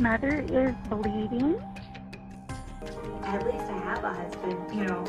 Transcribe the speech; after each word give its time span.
mother 0.00 0.40
is 0.48 0.74
bleeding. 0.88 1.60
At 3.22 3.44
least 3.44 3.64
I 3.68 3.78
have 3.84 4.02
a 4.02 4.14
husband, 4.14 4.74
you 4.74 4.84
know. 4.86 5.04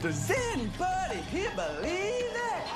Does 0.00 0.30
anybody 0.30 1.20
here 1.30 1.52
believe 1.54 2.32
that? 2.34 2.66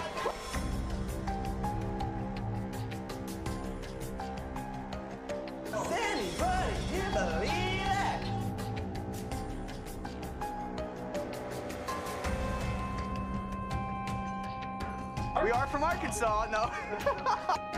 Does 5.73 5.93
anybody 5.93 6.77
here 6.93 7.11
believe 7.13 7.83
that? 7.83 8.23
We 15.43 15.51
are 15.51 15.67
from 15.67 15.83
Arkansas, 15.83 16.47
no. 16.53 16.71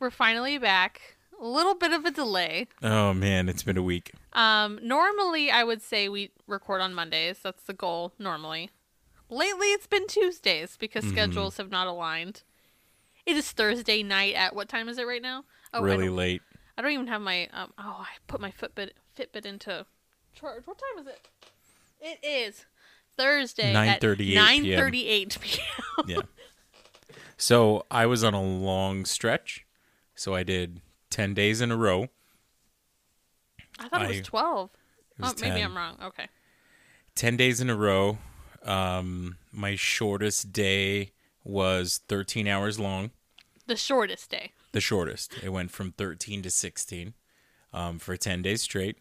We're 0.00 0.10
finally 0.10 0.58
back. 0.58 1.16
A 1.40 1.46
little 1.46 1.74
bit 1.74 1.92
of 1.92 2.04
a 2.04 2.10
delay. 2.10 2.66
Oh 2.82 3.14
man, 3.14 3.48
it's 3.48 3.62
been 3.62 3.76
a 3.78 3.82
week. 3.82 4.12
Um, 4.32 4.78
normally 4.82 5.50
I 5.50 5.62
would 5.64 5.80
say 5.82 6.08
we 6.08 6.30
record 6.46 6.80
on 6.80 6.92
Mondays. 6.94 7.38
That's 7.42 7.62
the 7.62 7.72
goal 7.72 8.12
normally. 8.18 8.70
Lately 9.30 9.68
it's 9.68 9.86
been 9.86 10.06
Tuesdays 10.06 10.76
because 10.76 11.04
Mm-hmm. 11.04 11.12
schedules 11.14 11.56
have 11.58 11.70
not 11.70 11.86
aligned. 11.86 12.42
It 13.26 13.36
is 13.36 13.52
Thursday 13.52 14.02
night 14.02 14.34
at 14.34 14.54
what 14.54 14.68
time 14.68 14.88
is 14.88 14.98
it 14.98 15.06
right 15.06 15.22
now? 15.22 15.44
Oh, 15.72 15.82
really 15.82 16.06
don't- 16.06 16.16
late. 16.16 16.42
I 16.76 16.82
don't 16.82 16.92
even 16.92 17.06
have 17.08 17.20
my 17.20 17.46
um. 17.52 17.72
Oh, 17.78 17.98
I 18.00 18.08
put 18.26 18.40
my 18.40 18.50
Fitbit 18.50 18.90
Fitbit 19.18 19.44
into 19.44 19.84
charge. 20.34 20.62
What 20.66 20.78
time 20.78 21.04
is 21.06 21.12
it? 21.12 21.28
It 22.00 22.18
is 22.26 22.64
Thursday 23.18 23.74
at 23.74 24.00
9:38 24.00 24.16
p.m. 24.18 24.34
nine 24.34 24.64
thirty 24.64 25.06
eight 25.06 25.36
p.m. 25.40 26.04
Yeah. 26.08 26.20
So 27.36 27.84
I 27.90 28.06
was 28.06 28.24
on 28.24 28.34
a 28.34 28.42
long 28.42 29.04
stretch. 29.04 29.66
So 30.20 30.34
I 30.34 30.42
did 30.42 30.82
ten 31.08 31.32
days 31.32 31.62
in 31.62 31.70
a 31.70 31.76
row. 31.78 32.08
I 33.78 33.88
thought 33.88 34.02
it 34.02 34.08
was 34.08 34.18
I- 34.18 34.22
twelve. 34.22 34.68
was 35.18 35.32
oh, 35.32 35.34
maybe 35.40 35.62
I'm 35.62 35.74
wrong. 35.74 35.96
Okay. 36.02 36.26
Ten 37.14 37.38
days 37.38 37.62
in 37.62 37.70
a 37.70 37.74
row. 37.74 38.18
Um, 38.62 39.38
my 39.50 39.76
shortest 39.76 40.52
day 40.52 41.12
was 41.42 42.02
thirteen 42.06 42.46
hours 42.46 42.78
long. 42.78 43.12
The 43.66 43.76
shortest 43.76 44.28
day. 44.28 44.52
The 44.72 44.80
shortest. 44.82 45.38
It 45.42 45.48
went 45.54 45.70
from 45.70 45.92
thirteen 45.92 46.42
to 46.42 46.50
sixteen. 46.50 47.14
Um, 47.72 47.98
for 47.98 48.14
ten 48.18 48.42
days 48.42 48.60
straight. 48.60 48.98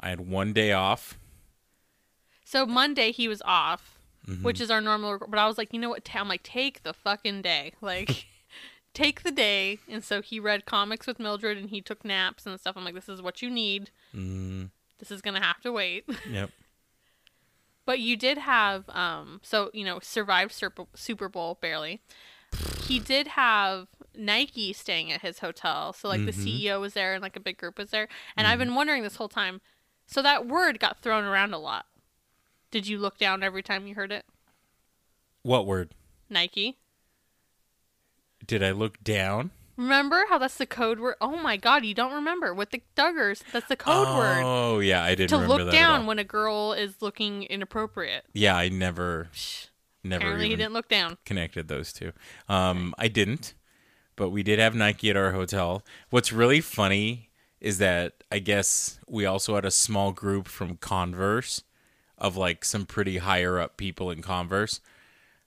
I 0.00 0.10
had 0.10 0.20
one 0.20 0.52
day 0.52 0.70
off. 0.70 1.18
So 2.44 2.64
Monday 2.64 3.10
he 3.10 3.26
was 3.26 3.42
off, 3.44 3.98
Mm-hmm. 4.28 4.44
which 4.44 4.60
is 4.60 4.70
our 4.70 4.80
normal. 4.80 5.18
But 5.28 5.40
I 5.40 5.48
was 5.48 5.58
like, 5.58 5.72
you 5.72 5.80
know 5.80 5.88
what? 5.88 6.08
I'm 6.14 6.28
like, 6.28 6.44
take 6.44 6.84
the 6.84 6.92
fucking 6.94 7.42
day, 7.42 7.72
like, 7.80 8.26
take 8.94 9.22
the 9.22 9.30
day. 9.30 9.78
And 9.88 10.02
so 10.04 10.20
he 10.22 10.40
read 10.40 10.64
comics 10.66 11.06
with 11.06 11.18
Mildred, 11.18 11.56
and 11.58 11.70
he 11.70 11.80
took 11.80 12.04
naps 12.04 12.46
and 12.46 12.58
stuff. 12.58 12.76
I'm 12.76 12.84
like, 12.84 12.94
this 12.94 13.08
is 13.08 13.22
what 13.22 13.42
you 13.42 13.50
need. 13.50 13.90
Mm, 14.14 14.70
This 14.98 15.10
is 15.10 15.20
gonna 15.22 15.42
have 15.42 15.60
to 15.62 15.72
wait. 15.72 16.04
yep. 16.30 16.50
but 17.84 18.00
you 18.00 18.16
did 18.16 18.38
have, 18.38 18.88
um, 18.90 19.40
so 19.42 19.70
you 19.72 19.84
know, 19.84 19.98
survived 20.02 20.52
Super 20.52 20.84
Super 20.94 21.28
Bowl 21.28 21.58
barely. 21.60 22.00
He 22.84 22.98
did 22.98 23.28
have 23.28 23.88
Nike 24.16 24.72
staying 24.72 25.12
at 25.12 25.20
his 25.20 25.40
hotel, 25.40 25.92
so 25.92 26.08
like 26.08 26.24
the 26.24 26.32
CEO 26.32 26.80
was 26.80 26.94
there 26.94 27.12
and 27.14 27.22
like 27.22 27.36
a 27.36 27.40
big 27.40 27.58
group 27.58 27.76
was 27.78 27.90
there. 27.90 28.08
And 28.36 28.46
I've 28.46 28.58
been 28.58 28.74
wondering 28.74 29.02
this 29.02 29.16
whole 29.16 29.28
time. 29.28 29.60
So 30.06 30.22
that 30.22 30.46
word 30.46 30.80
got 30.80 31.02
thrown 31.02 31.24
around 31.24 31.52
a 31.52 31.58
lot. 31.58 31.84
Did 32.70 32.86
you 32.86 32.98
look 32.98 33.18
down 33.18 33.42
every 33.42 33.62
time 33.62 33.86
you 33.86 33.94
heard 33.94 34.10
it? 34.12 34.24
What 35.42 35.66
word? 35.66 35.94
Nike. 36.30 36.78
Did 38.48 38.64
I 38.64 38.72
look 38.72 39.04
down? 39.04 39.52
Remember 39.76 40.24
how 40.28 40.38
that's 40.38 40.56
the 40.56 40.66
code 40.66 40.98
word? 40.98 41.14
Oh 41.20 41.36
my 41.36 41.56
god, 41.56 41.84
you 41.84 41.94
don't 41.94 42.12
remember 42.12 42.52
with 42.52 42.70
the 42.70 42.82
Duggars? 42.96 43.44
That's 43.52 43.68
the 43.68 43.76
code 43.76 44.08
word 44.08 44.42
Oh 44.44 44.80
yeah, 44.80 45.04
I 45.04 45.10
didn't 45.14 45.28
to 45.28 45.36
remember 45.36 45.64
look 45.66 45.72
down 45.72 46.06
when 46.06 46.18
a 46.18 46.24
girl 46.24 46.72
is 46.72 47.00
looking 47.00 47.44
inappropriate. 47.44 48.24
Yeah, 48.32 48.56
I 48.56 48.70
never, 48.70 49.28
never 50.02 50.22
Apparently, 50.22 50.48
he 50.48 50.56
didn't 50.56 50.72
look 50.72 50.88
down. 50.88 51.18
connected 51.24 51.68
those 51.68 51.92
two. 51.92 52.10
Um, 52.48 52.92
I 52.98 53.06
didn't, 53.06 53.54
but 54.16 54.30
we 54.30 54.42
did 54.42 54.58
have 54.58 54.74
Nike 54.74 55.10
at 55.10 55.16
our 55.16 55.30
hotel. 55.30 55.84
What's 56.10 56.32
really 56.32 56.60
funny 56.60 57.30
is 57.60 57.78
that 57.78 58.24
I 58.32 58.40
guess 58.40 58.98
we 59.06 59.26
also 59.26 59.54
had 59.54 59.64
a 59.64 59.70
small 59.70 60.10
group 60.10 60.48
from 60.48 60.76
Converse 60.78 61.62
of 62.16 62.36
like 62.36 62.64
some 62.64 62.84
pretty 62.84 63.18
higher 63.18 63.60
up 63.60 63.76
people 63.76 64.10
in 64.10 64.22
Converse. 64.22 64.80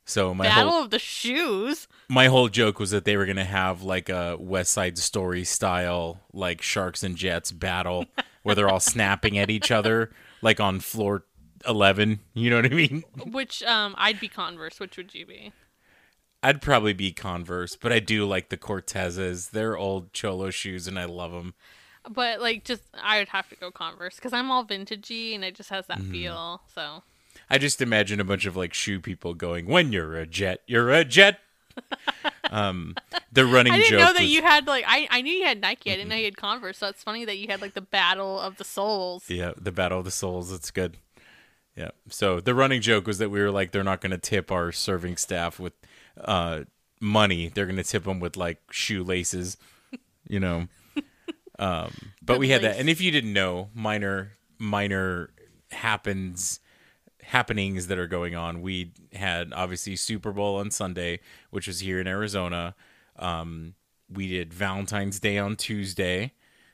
So 0.05 0.33
my 0.33 0.45
Battle 0.45 0.71
whole 0.71 0.83
of 0.83 0.89
the 0.89 0.99
shoes. 0.99 1.87
my 2.09 2.27
whole 2.27 2.49
joke 2.49 2.79
was 2.79 2.91
that 2.91 3.05
they 3.05 3.15
were 3.17 3.25
gonna 3.25 3.45
have 3.45 3.83
like 3.83 4.09
a 4.09 4.35
West 4.39 4.71
Side 4.73 4.97
Story 4.97 5.43
style 5.43 6.19
like 6.33 6.61
sharks 6.61 7.03
and 7.03 7.15
jets 7.15 7.51
battle 7.51 8.05
where 8.43 8.55
they're 8.55 8.69
all 8.69 8.79
snapping 8.79 9.37
at 9.37 9.49
each 9.49 9.71
other 9.71 10.11
like 10.41 10.59
on 10.59 10.79
floor 10.79 11.23
eleven. 11.67 12.19
You 12.33 12.49
know 12.49 12.55
what 12.57 12.65
I 12.65 12.69
mean? 12.75 13.03
Which 13.27 13.61
um, 13.63 13.93
I'd 13.97 14.19
be 14.19 14.27
Converse. 14.27 14.79
Which 14.79 14.97
would 14.97 15.13
you 15.13 15.25
be? 15.25 15.51
I'd 16.43 16.61
probably 16.61 16.93
be 16.93 17.11
Converse, 17.11 17.75
but 17.75 17.93
I 17.93 17.99
do 17.99 18.25
like 18.25 18.49
the 18.49 18.57
Cortezes. 18.57 19.51
They're 19.51 19.77
old 19.77 20.11
cholo 20.11 20.49
shoes, 20.49 20.87
and 20.87 20.97
I 20.97 21.05
love 21.05 21.31
them. 21.31 21.53
But 22.09 22.41
like, 22.41 22.63
just 22.63 22.81
I 22.99 23.19
would 23.19 23.29
have 23.29 23.47
to 23.49 23.55
go 23.55 23.69
Converse 23.69 24.15
because 24.15 24.33
I'm 24.33 24.49
all 24.49 24.65
vintagey 24.65 25.35
and 25.35 25.43
it 25.43 25.53
just 25.53 25.69
has 25.69 25.85
that 25.85 25.99
Mm-hmm. 25.99 26.11
feel. 26.11 26.61
So 26.73 27.03
I 27.51 27.57
just 27.57 27.81
imagine 27.81 28.19
a 28.21 28.23
bunch 28.23 28.45
of 28.45 28.55
like 28.55 28.73
shoe 28.73 28.99
people 28.99 29.33
going, 29.33 29.65
"When 29.65 29.91
you're 29.91 30.15
a 30.15 30.25
jet, 30.25 30.61
you're 30.67 30.89
a 30.89 31.03
jet." 31.03 31.39
um, 32.51 32.95
the 33.31 33.45
running 33.45 33.73
I 33.73 33.77
didn't 33.77 33.89
joke 33.91 33.99
know 33.99 34.13
that 34.13 34.21
was- 34.21 34.31
you 34.31 34.41
had 34.41 34.67
like 34.67 34.85
I 34.87 35.07
I 35.11 35.21
knew 35.21 35.33
you 35.33 35.43
had 35.45 35.59
Nike. 35.59 35.91
I 35.91 35.95
didn't 35.95 36.09
know 36.09 36.15
you 36.15 36.25
had 36.25 36.37
Converse. 36.37 36.77
So 36.77 36.87
it's 36.87 37.03
funny 37.03 37.25
that 37.25 37.37
you 37.37 37.47
had 37.47 37.61
like 37.61 37.73
the 37.73 37.81
battle 37.81 38.39
of 38.39 38.57
the 38.57 38.63
souls. 38.63 39.29
Yeah, 39.29 39.51
the 39.57 39.71
Battle 39.71 39.99
of 39.99 40.05
the 40.05 40.11
Souls. 40.11 40.51
It's 40.51 40.71
good. 40.71 40.97
Yeah. 41.75 41.89
So 42.09 42.39
the 42.39 42.53
running 42.55 42.81
joke 42.81 43.05
was 43.05 43.17
that 43.17 43.29
we 43.29 43.41
were 43.41 43.51
like, 43.51 43.71
they're 43.71 43.83
not 43.83 44.01
going 44.01 44.11
to 44.11 44.17
tip 44.17 44.51
our 44.51 44.71
serving 44.71 45.17
staff 45.17 45.59
with 45.59 45.73
uh, 46.19 46.61
money. 46.99 47.49
They're 47.49 47.65
going 47.65 47.77
to 47.77 47.83
tip 47.83 48.03
them 48.03 48.19
with 48.19 48.37
like 48.37 48.59
shoelaces, 48.71 49.57
you 50.27 50.39
know. 50.39 50.67
Um, 51.59 51.93
but 52.23 52.33
Good 52.33 52.39
we 52.39 52.49
had 52.49 52.63
that. 52.63 52.77
And 52.79 52.89
if 52.89 53.01
you 53.01 53.11
didn't 53.11 53.33
know, 53.33 53.69
minor 53.75 54.31
minor 54.57 55.29
happens 55.69 56.59
happenings 57.31 57.87
that 57.87 57.97
are 57.97 58.07
going 58.07 58.35
on. 58.35 58.61
We 58.61 58.91
had 59.13 59.53
obviously 59.53 59.95
Super 59.95 60.33
Bowl 60.33 60.57
on 60.57 60.69
Sunday, 60.69 61.21
which 61.49 61.65
was 61.65 61.79
here 61.79 61.97
in 61.97 62.05
Arizona. 62.05 62.75
Um, 63.17 63.75
we 64.09 64.27
did 64.27 64.53
Valentine's 64.53 65.17
Day 65.17 65.37
on 65.37 65.55
Tuesday. 65.55 66.33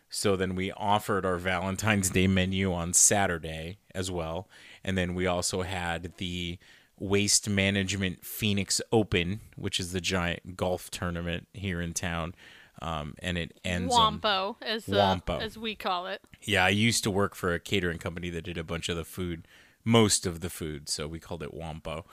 So 0.09 0.35
then 0.35 0.55
we 0.55 0.71
offered 0.71 1.27
our 1.27 1.37
Valentine's 1.37 2.09
Day 2.09 2.25
menu 2.25 2.73
on 2.73 2.93
Saturday 2.93 3.77
as 3.93 4.09
well. 4.09 4.49
And 4.83 4.97
then 4.97 5.13
we 5.13 5.27
also 5.27 5.61
had 5.61 6.13
the 6.17 6.57
Waste 6.99 7.47
Management 7.47 8.25
Phoenix 8.25 8.81
Open, 8.91 9.41
which 9.57 9.79
is 9.79 9.91
the 9.91 10.01
giant 10.01 10.57
golf 10.57 10.89
tournament 10.89 11.47
here 11.53 11.79
in 11.79 11.93
town. 11.93 12.33
Um, 12.81 13.13
and 13.19 13.37
it 13.37 13.59
ends 13.63 13.93
on 13.93 14.19
Wampo, 14.19 14.55
as 14.63 14.89
uh, 14.89 15.19
as 15.29 15.55
we 15.55 15.75
call 15.75 16.07
it. 16.07 16.21
yeah, 16.41 16.65
I 16.65 16.69
used 16.69 17.03
to 17.03 17.11
work 17.11 17.35
for 17.35 17.53
a 17.53 17.59
catering 17.59 17.99
company 17.99 18.31
that 18.31 18.43
did 18.43 18.57
a 18.57 18.63
bunch 18.63 18.89
of 18.89 18.97
the 18.97 19.05
food, 19.05 19.47
most 19.87 20.25
of 20.25 20.41
the 20.41 20.49
food, 20.49 20.89
so 20.89 21.07
we 21.07 21.19
called 21.19 21.41
it 21.41 21.53
Wampo. 21.55 22.03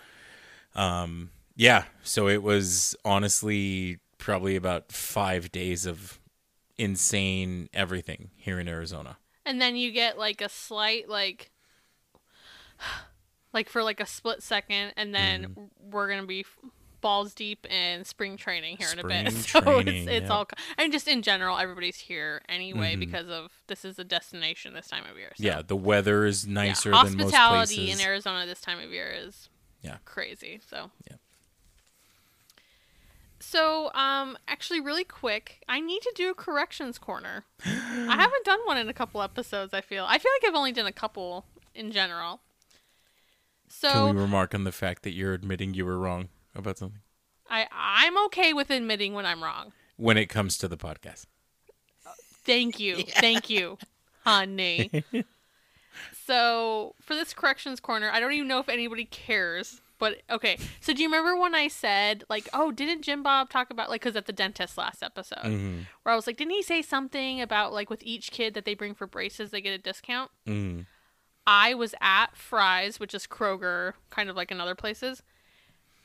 Um, 0.77 1.31
yeah, 1.57 1.85
so 2.03 2.29
it 2.29 2.43
was 2.43 2.95
honestly 3.05 3.99
probably 4.19 4.55
about 4.57 4.93
five 4.93 5.51
days 5.53 5.85
of 5.85 6.19
insane 6.79 7.69
everything 7.75 8.31
here 8.37 8.59
in 8.61 8.69
Arizona. 8.69 9.19
And 9.45 9.61
then 9.61 9.77
you 9.77 9.91
get 9.93 10.19
like 10.19 10.41
a 10.41 10.49
slight 10.49 11.09
like 11.09 11.51
like 13.53 13.69
for 13.69 13.83
like 13.83 14.01
a 14.01 14.07
split 14.07 14.43
second 14.43 14.93
and 14.97 15.15
then 15.15 15.43
Mm-hmm. 15.45 15.91
we're 15.91 16.09
going 16.09 16.21
to 16.21 16.27
be 16.27 16.45
balls 17.05 17.35
deep 17.35 17.67
in 17.67 18.03
spring 18.03 18.39
training 18.39 18.79
here 18.79 18.89
in 18.91 18.99
a 18.99 19.07
bit. 19.07 19.31
So 19.35 19.61
training, 19.61 19.89
it's 19.89 20.07
it's 20.07 20.07
yeah. 20.07 20.21
Mm-hmm. 20.21 20.33
all 20.33 20.49
and 20.79 20.91
just 20.91 21.07
in 21.07 21.21
general 21.21 21.59
everybody's 21.59 21.97
here 21.99 22.41
anyway 22.49 22.97
because 22.97 23.29
of 23.29 23.53
this 23.67 23.85
is 23.85 23.99
a 23.99 24.05
destination 24.05 24.73
this 24.73 24.89
time 24.89 25.05
of 25.11 25.19
year. 25.19 25.33
So. 25.37 25.45
Yeah, 25.45 25.61
the 25.61 25.77
weather 25.77 26.25
is 26.25 26.47
Yeah, 26.47 26.55
nicer 26.55 26.91
than 26.93 26.99
most 26.99 27.13
places. 27.13 27.35
Hospitality 27.35 27.91
in 27.91 28.01
Arizona 28.01 28.47
this 28.47 28.63
time 28.63 28.79
of 28.79 28.91
year 28.91 29.13
is 29.15 29.51
Yeah. 29.83 29.99
crazy. 30.07 30.63
So 30.67 30.91
Yeah. 31.11 31.17
So, 33.41 33.93
um, 33.93 34.39
actually, 34.49 34.81
really 34.81 35.05
quick, 35.05 35.63
I 35.69 35.79
need 35.79 36.01
to 36.01 36.13
do 36.17 36.31
a 36.31 36.35
corrections 36.35 36.97
corner. 36.99 37.45
I 37.67 38.17
haven't 38.17 38.45
done 38.47 38.61
one 38.65 38.79
in 38.79 38.89
a 38.89 38.95
couple 38.95 39.21
episodes. 39.21 39.75
I 39.75 39.83
feel. 39.83 40.07
I 40.09 40.17
feel 40.17 40.33
like 40.41 40.49
I've 40.49 40.57
only 40.57 40.73
done 40.73 40.87
a 40.87 40.93
couple 40.93 41.45
in 41.75 41.93
general. 41.93 42.41
So 43.69 43.91
Can 43.91 44.17
we 44.17 44.23
remark 44.23 44.55
on 44.55 44.65
the 44.65 44.73
fact 44.73 45.03
that 45.03 45.13
you're 45.13 45.35
admitting 45.35 45.75
you 45.75 45.85
were 45.85 45.99
wrong 45.99 46.31
about 46.55 46.79
something 46.79 47.01
I 47.51 47.67
I'm 47.73 48.17
okay 48.27 48.53
with 48.53 48.71
admitting 48.71 49.13
when 49.15 49.27
I'm 49.27 49.43
wrong. 49.43 49.73
when 49.97 50.17
it 50.17 50.27
comes 50.27 50.57
to 50.59 50.69
the 50.69 50.77
podcast? 50.77 51.27
Thank 52.45 52.79
you, 52.81 53.03
thank 53.09 53.49
you, 53.51 53.79
honey. 54.25 54.91
So 56.27 56.95
for 57.01 57.15
this 57.15 57.35
corrections 57.35 57.81
corner, 57.81 58.11
I 58.11 58.19
don't 58.19 58.33
even 58.33 58.49
know 58.49 58.59
if 58.59 58.69
anybody 58.69 59.05
cares. 59.05 59.81
But 59.99 60.23
okay, 60.29 60.59
so 60.81 60.93
do 60.93 61.03
you 61.03 61.09
remember 61.09 61.41
when 61.41 61.55
I 61.55 61.69
said 61.69 62.25
like, 62.29 62.49
oh, 62.53 62.73
didn't 62.73 63.03
Jim 63.03 63.23
Bob 63.23 63.49
talk 63.49 63.71
about 63.71 63.91
like, 63.91 64.01
because 64.01 64.17
at 64.17 64.27
the 64.27 64.33
dentist 64.33 64.77
last 64.77 65.03
episode, 65.03 65.39
Mm-hmm. 65.45 65.79
where 66.03 66.13
I 66.13 66.17
was 66.17 66.27
like, 66.27 66.37
didn't 66.37 66.53
he 66.53 66.63
say 66.63 66.83
something 66.83 67.41
about 67.41 67.73
like 67.73 67.91
with 67.91 68.03
each 68.03 68.31
kid 68.33 68.55
that 68.55 68.65
they 68.65 68.75
bring 68.75 68.95
for 68.95 69.07
braces, 69.07 69.51
they 69.51 69.61
get 69.61 69.71
a 69.73 69.79
discount? 69.79 70.31
Mm-hmm. 70.49 70.83
I 71.47 71.75
was 71.75 71.95
at 72.01 72.37
Fry's, 72.37 72.99
which 72.99 73.15
is 73.15 73.27
Kroger, 73.27 73.93
kind 74.11 74.29
of 74.29 74.35
like 74.37 74.51
in 74.51 74.61
other 74.61 74.75
places, 74.75 75.23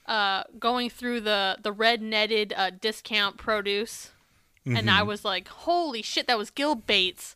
uh, 0.09 0.44
going 0.59 0.89
through 0.89 1.21
the 1.21 1.57
the 1.61 1.71
red 1.71 2.01
netted 2.01 2.53
uh, 2.57 2.71
discount 2.71 3.38
produce, 3.38 4.11
and 4.65 4.89
I 4.89 5.03
was 5.03 5.23
like, 5.23 5.47
"Holy 5.47 6.01
shit, 6.01 6.27
that 6.27 6.38
was 6.38 6.50
Gil 6.50 6.75
Bates!" 6.75 7.35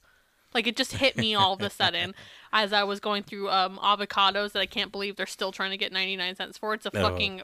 Like 0.54 0.68
it 0.68 0.76
just 0.76 0.94
hit 0.94 1.16
me 1.18 1.34
all 1.34 1.54
of 1.54 1.62
a 1.62 1.70
sudden 1.70 2.14
as 2.54 2.74
I 2.74 2.84
was 2.84 3.00
going 3.00 3.24
through 3.24 3.50
um, 3.50 3.78
avocados 3.82 4.52
that 4.52 4.60
I 4.60 4.66
can't 4.68 4.92
believe 4.92 5.16
they're 5.16 5.26
still 5.26 5.52
trying 5.52 5.72
to 5.72 5.78
get 5.78 5.92
ninety 5.92 6.16
nine 6.16 6.36
cents 6.36 6.58
for. 6.58 6.74
It's 6.74 6.86
a 6.86 6.92
Oh. 6.96 7.10
fucking 7.10 7.42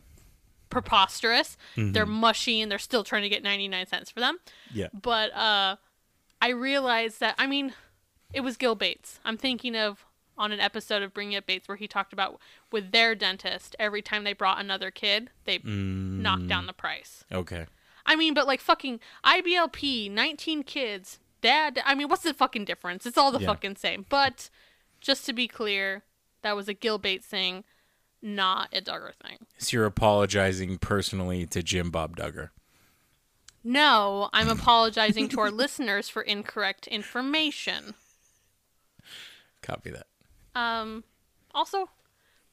preposterous. 0.70 1.58
They're 1.76 2.06
mushy 2.06 2.62
and 2.62 2.72
they're 2.72 2.78
still 2.78 3.04
trying 3.04 3.24
to 3.24 3.30
get 3.30 3.42
ninety 3.44 3.68
nine 3.68 3.88
cents 3.88 4.12
for 4.12 4.20
them 4.20 4.38
Yeah. 4.74 4.88
but 4.94 5.34
uh 5.34 5.78
i 6.42 6.50
realized 6.50 7.20
that 7.22 7.34
i 7.40 7.48
mean 7.48 7.74
it 8.34 8.42
was 8.42 8.56
gil 8.56 8.76
bates 8.76 9.20
i'm 9.26 9.36
thinking 9.38 9.76
of 9.76 10.06
on 10.40 10.52
an 10.52 10.60
episode 10.60 11.04
of 11.04 11.14
bringing 11.14 11.38
up 11.38 11.46
bates 11.46 11.68
where 11.68 11.78
he 11.78 11.88
talked 11.88 12.14
about 12.14 12.40
with 12.72 12.92
their 12.92 13.14
dentist 13.14 13.76
every 13.78 14.02
time 14.02 14.24
they 14.24 14.34
brought 14.34 14.60
another 14.60 14.90
kid 14.90 15.30
they 15.46 15.60
knocked 15.64 16.48
down 16.48 16.66
the 16.66 16.74
price 16.74 17.24
Okay. 17.32 17.66
i 18.06 18.16
mean 18.16 18.34
but 18.34 18.48
like 18.48 18.62
fucking 18.62 19.00
iblp 19.26 20.10
19 20.12 20.64
kids 20.64 21.20
dad 21.42 21.80
i 21.86 21.94
mean 21.94 22.08
what's 22.10 22.24
the 22.24 22.34
fucking 22.34 22.66
difference 22.66 23.06
it's 23.06 23.18
all 23.18 23.32
the 23.32 23.40
Yeah. 23.40 23.48
fucking 23.48 23.76
same 23.76 24.06
but 24.10 24.50
just 25.02 25.26
to 25.28 25.34
be 25.34 25.48
clear 25.48 26.04
that 26.42 26.56
was 26.56 26.68
a 26.68 26.74
gil 26.74 26.98
bates 26.98 27.28
thing 27.28 27.64
not 28.22 28.68
a 28.74 28.82
duggar 28.82 29.14
thing 29.16 29.46
So 29.58 29.78
you're 29.78 29.86
apologizing 29.86 30.78
personally 30.80 31.46
to 31.48 31.64
Jim 31.64 31.90
Bob 31.92 32.18
Duggar. 32.18 32.50
no 33.64 34.30
i'm 34.34 34.50
apologizing 34.50 35.30
to 35.30 35.40
our 35.40 35.52
listeners 35.64 36.10
for 36.10 36.22
incorrect 36.22 36.88
information 36.88 37.94
Copy 39.62 39.90
that. 39.92 40.08
Um, 40.56 41.04
also, 41.54 41.90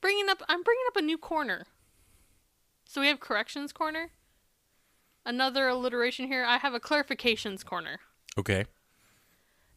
bringing 0.00 0.28
up, 0.28 0.43
I'm 0.48 0.62
bringing 0.62 0.84
up 0.88 0.96
a 0.96 1.02
new 1.02 1.19
corner. 1.19 1.66
So 2.84 3.00
we 3.00 3.08
have 3.08 3.20
corrections 3.20 3.72
corner. 3.72 4.10
Another 5.25 5.69
alliteration 5.69 6.28
here. 6.28 6.44
I 6.44 6.58
have 6.58 6.75
a 6.75 6.81
clarifications 6.81 7.64
corner. 7.64 7.98
Okay. 8.38 8.64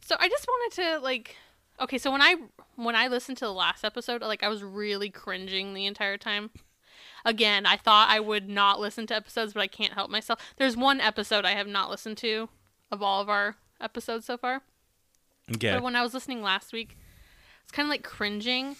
So 0.01 0.15
I 0.19 0.29
just 0.29 0.47
wanted 0.47 0.81
to 0.81 0.99
like, 0.99 1.35
okay. 1.79 1.97
So 1.97 2.11
when 2.11 2.21
I 2.21 2.35
when 2.75 2.95
I 2.95 3.07
listened 3.07 3.37
to 3.39 3.45
the 3.45 3.53
last 3.53 3.83
episode, 3.83 4.21
like 4.21 4.43
I 4.43 4.47
was 4.47 4.63
really 4.63 5.09
cringing 5.09 5.73
the 5.73 5.85
entire 5.85 6.17
time. 6.17 6.51
Again, 7.25 7.65
I 7.65 7.75
thought 7.75 8.09
I 8.09 8.19
would 8.19 8.47
not 8.47 8.79
listen 8.79 9.05
to 9.07 9.15
episodes, 9.15 9.53
but 9.53 9.61
I 9.61 9.67
can't 9.67 9.93
help 9.93 10.09
myself. 10.09 10.39
There's 10.57 10.77
one 10.77 11.01
episode 11.01 11.45
I 11.45 11.51
have 11.51 11.67
not 11.67 11.89
listened 11.89 12.17
to 12.19 12.47
of 12.91 13.01
all 13.01 13.21
of 13.21 13.27
our 13.27 13.57
episodes 13.81 14.25
so 14.25 14.37
far. 14.37 14.61
Okay. 15.51 15.73
But 15.73 15.83
when 15.83 15.95
I 15.95 16.03
was 16.03 16.13
listening 16.13 16.41
last 16.41 16.71
week, 16.71 16.97
it's 17.69 17.75
kind 17.75 17.85
of 17.85 17.91
like 17.91 18.01
cringing 18.01 18.75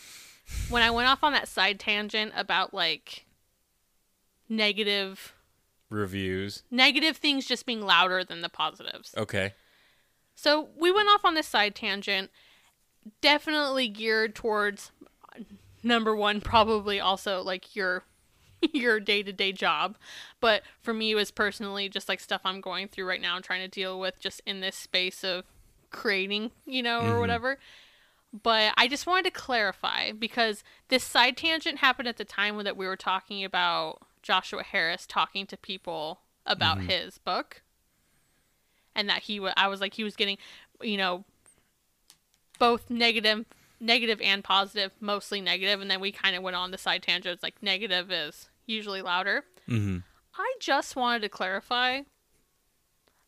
when 0.68 0.81
I 0.81 0.89
went 0.89 1.07
off 1.07 1.24
on 1.24 1.31
that 1.33 1.47
side 1.47 1.80
tangent 1.80 2.31
about 2.36 2.74
like 2.74 3.27
negative 4.50 5.36
Reviews. 5.91 6.63
negative 6.71 7.15
things 7.18 7.45
just 7.45 7.68
being 7.68 7.83
louder 7.83 8.24
than 8.24 8.41
the 8.41 8.50
positives. 8.50 9.13
Okay. 9.15 9.53
So 10.33 10.69
we 10.75 10.91
went 10.91 11.07
off 11.07 11.24
on 11.24 11.36
this 11.36 11.45
side 11.45 11.75
tangent, 11.75 12.31
definitely 13.21 13.89
geared 13.89 14.33
towards 14.33 14.92
number 15.83 16.15
one, 16.15 16.42
probably 16.42 17.00
also 17.00 17.44
like 17.44 17.75
your 17.75 18.06
your 18.74 19.00
day 19.00 19.21
to 19.21 19.31
day 19.31 19.51
job. 19.51 19.97
But 20.39 20.63
for 20.81 20.95
me, 20.95 21.12
it 21.12 21.15
was 21.15 21.30
personally 21.30 21.89
just 21.89 22.09
like 22.09 22.21
stuff 22.21 22.42
I'm 22.44 22.59
going 22.59 22.88
through 22.88 23.06
right 23.06 23.21
now 23.21 23.35
and 23.35 23.45
trying 23.45 23.62
to 23.62 23.68
deal 23.68 24.00
with 24.00 24.19
just 24.19 24.42
in 24.47 24.62
this 24.62 24.75
space 24.75 25.24
of 25.24 25.44
creating, 25.92 26.50
you 26.65 26.81
know, 26.81 27.01
or 27.01 27.03
mm-hmm. 27.03 27.19
whatever. 27.19 27.59
But 28.31 28.74
I 28.78 28.88
just 28.88 29.08
wanted 29.08 29.26
to 29.26 29.31
clarify 29.31 30.12
because 30.12 30.64
this 30.90 31.04
side 31.04 31.36
tangent 31.36 31.80
happened 31.80 32.08
at 32.08 32.18
the 32.18 32.26
time 32.26 32.64
that 32.64 32.78
we 32.78 32.86
were 32.86 32.96
talking 32.96 33.44
about 33.44 34.02
Joshua 34.22 34.62
Harris 34.64 35.06
talking 35.08 35.48
to 35.48 35.58
people 35.58 36.20
about 36.46 36.80
his 36.81 37.18
book 37.18 37.64
and 38.96 39.10
that 39.10 39.24
he 39.24 39.40
was. 39.40 39.54
I 39.58 39.68
was 39.68 39.81
like 39.81 39.96
he 39.96 40.04
was 40.04 40.16
getting 40.16 40.38
you 40.81 40.98
know 40.98 41.26
both 42.60 42.90
negative 42.90 43.46
negative 43.80 44.20
and 44.22 44.44
positive 44.44 44.92
mostly 45.00 45.40
negative 45.42 45.80
and 45.81 45.90
then 45.90 46.00
we 46.02 46.12
kind 46.12 46.36
of 46.36 46.44
went 46.44 46.56
on 46.56 46.72
the 46.72 46.78
side 46.78 47.02
tangent 47.02 47.34
it's 47.34 47.44
like 47.44 47.64
negative 47.64 48.12
is 48.12 48.50
usually 48.66 49.02
louder 49.02 49.46
Mm-hmm. 49.70 50.00
i 50.38 50.56
just 50.60 50.96
wanted 50.98 51.22
to 51.22 51.30
clarify 51.30 52.02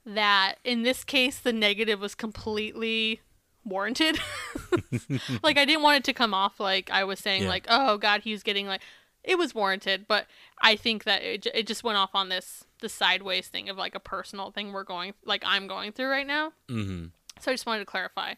that 0.06 0.56
in 0.63 0.83
this 0.83 1.03
case 1.03 1.39
the 1.39 1.53
negative 1.53 2.01
was 2.01 2.15
completely 2.15 3.21
warranted 3.65 4.19
like 5.43 5.57
i 5.57 5.65
didn't 5.65 5.83
want 5.83 5.97
it 5.97 6.03
to 6.03 6.13
come 6.13 6.33
off 6.33 6.59
like 6.59 6.89
i 6.91 7.03
was 7.03 7.19
saying 7.19 7.43
Yeah. 7.43 7.49
like 7.49 7.65
oh 7.69 7.97
god 7.97 8.21
he 8.21 8.31
was 8.31 8.43
getting 8.43 8.67
like 8.67 8.81
it 9.23 9.37
was 9.37 9.53
warranted 9.53 10.05
but 10.07 10.25
i 10.61 10.75
think 10.75 11.03
that 11.03 11.21
it, 11.21 11.45
it 11.53 11.67
just 11.67 11.83
went 11.83 11.97
off 11.97 12.11
on 12.15 12.29
this 12.29 12.63
the 12.79 12.89
sideways 12.89 13.47
thing 13.47 13.69
of 13.69 13.77
like 13.77 13.93
a 13.93 13.99
personal 13.99 14.49
thing 14.51 14.71
we're 14.71 14.83
going 14.83 15.13
like 15.25 15.43
i'm 15.45 15.67
going 15.67 15.91
through 15.91 16.09
right 16.09 16.27
now 16.27 16.53
Mm-hmm. 16.69 17.05
so 17.39 17.51
I 17.51 17.53
just 17.53 17.65
wanted 17.65 17.79
to 17.79 17.85
clarify 17.85 18.33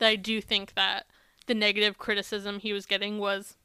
that 0.00 0.08
I 0.08 0.16
do 0.16 0.40
think 0.40 0.74
that 0.74 1.06
the 1.46 1.54
negative 1.54 1.98
criticism 1.98 2.58
he 2.58 2.72
was 2.72 2.86
getting 2.86 3.18
was 3.18 3.56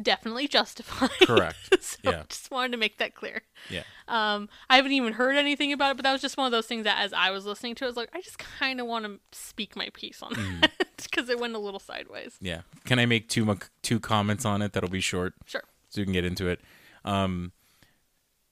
definitely 0.00 0.48
justified. 0.48 1.10
Correct. 1.26 1.56
so 1.82 1.96
Yeah. 2.02 2.22
Just 2.28 2.50
wanted 2.50 2.72
to 2.72 2.78
make 2.78 2.98
that 2.98 3.14
clear. 3.14 3.42
Yeah. 3.70 3.82
Um, 4.08 4.48
I 4.70 4.76
haven't 4.76 4.92
even 4.92 5.12
heard 5.14 5.36
anything 5.36 5.72
about 5.72 5.92
it, 5.92 5.96
but 5.96 6.04
that 6.04 6.12
was 6.12 6.20
just 6.22 6.36
one 6.36 6.46
of 6.46 6.52
those 6.52 6.66
things 6.66 6.84
that 6.84 6.98
as 7.02 7.12
I 7.12 7.30
was 7.30 7.44
listening 7.46 7.74
to 7.76 7.84
it, 7.84 7.86
I 7.86 7.90
was 7.90 7.96
like, 7.96 8.10
I 8.14 8.20
just 8.20 8.38
kind 8.38 8.80
of 8.80 8.86
want 8.86 9.04
to 9.04 9.18
speak 9.32 9.76
my 9.76 9.88
piece 9.92 10.22
on 10.22 10.32
Mm. 10.32 10.60
that 10.62 10.72
because 11.02 11.28
it 11.28 11.38
went 11.38 11.54
a 11.54 11.58
little 11.58 11.80
sideways. 11.80 12.36
Yeah. 12.40 12.62
Can 12.84 12.98
I 12.98 13.06
make 13.06 13.28
two 13.28 13.58
two 13.82 14.00
comments 14.00 14.44
on 14.44 14.62
it? 14.62 14.72
That'll 14.72 14.88
be 14.90 15.00
short. 15.00 15.34
Sure. 15.46 15.64
so 15.88 16.00
we 16.00 16.04
can 16.04 16.12
get 16.12 16.24
into 16.24 16.48
it. 16.48 16.60
Um, 17.04 17.52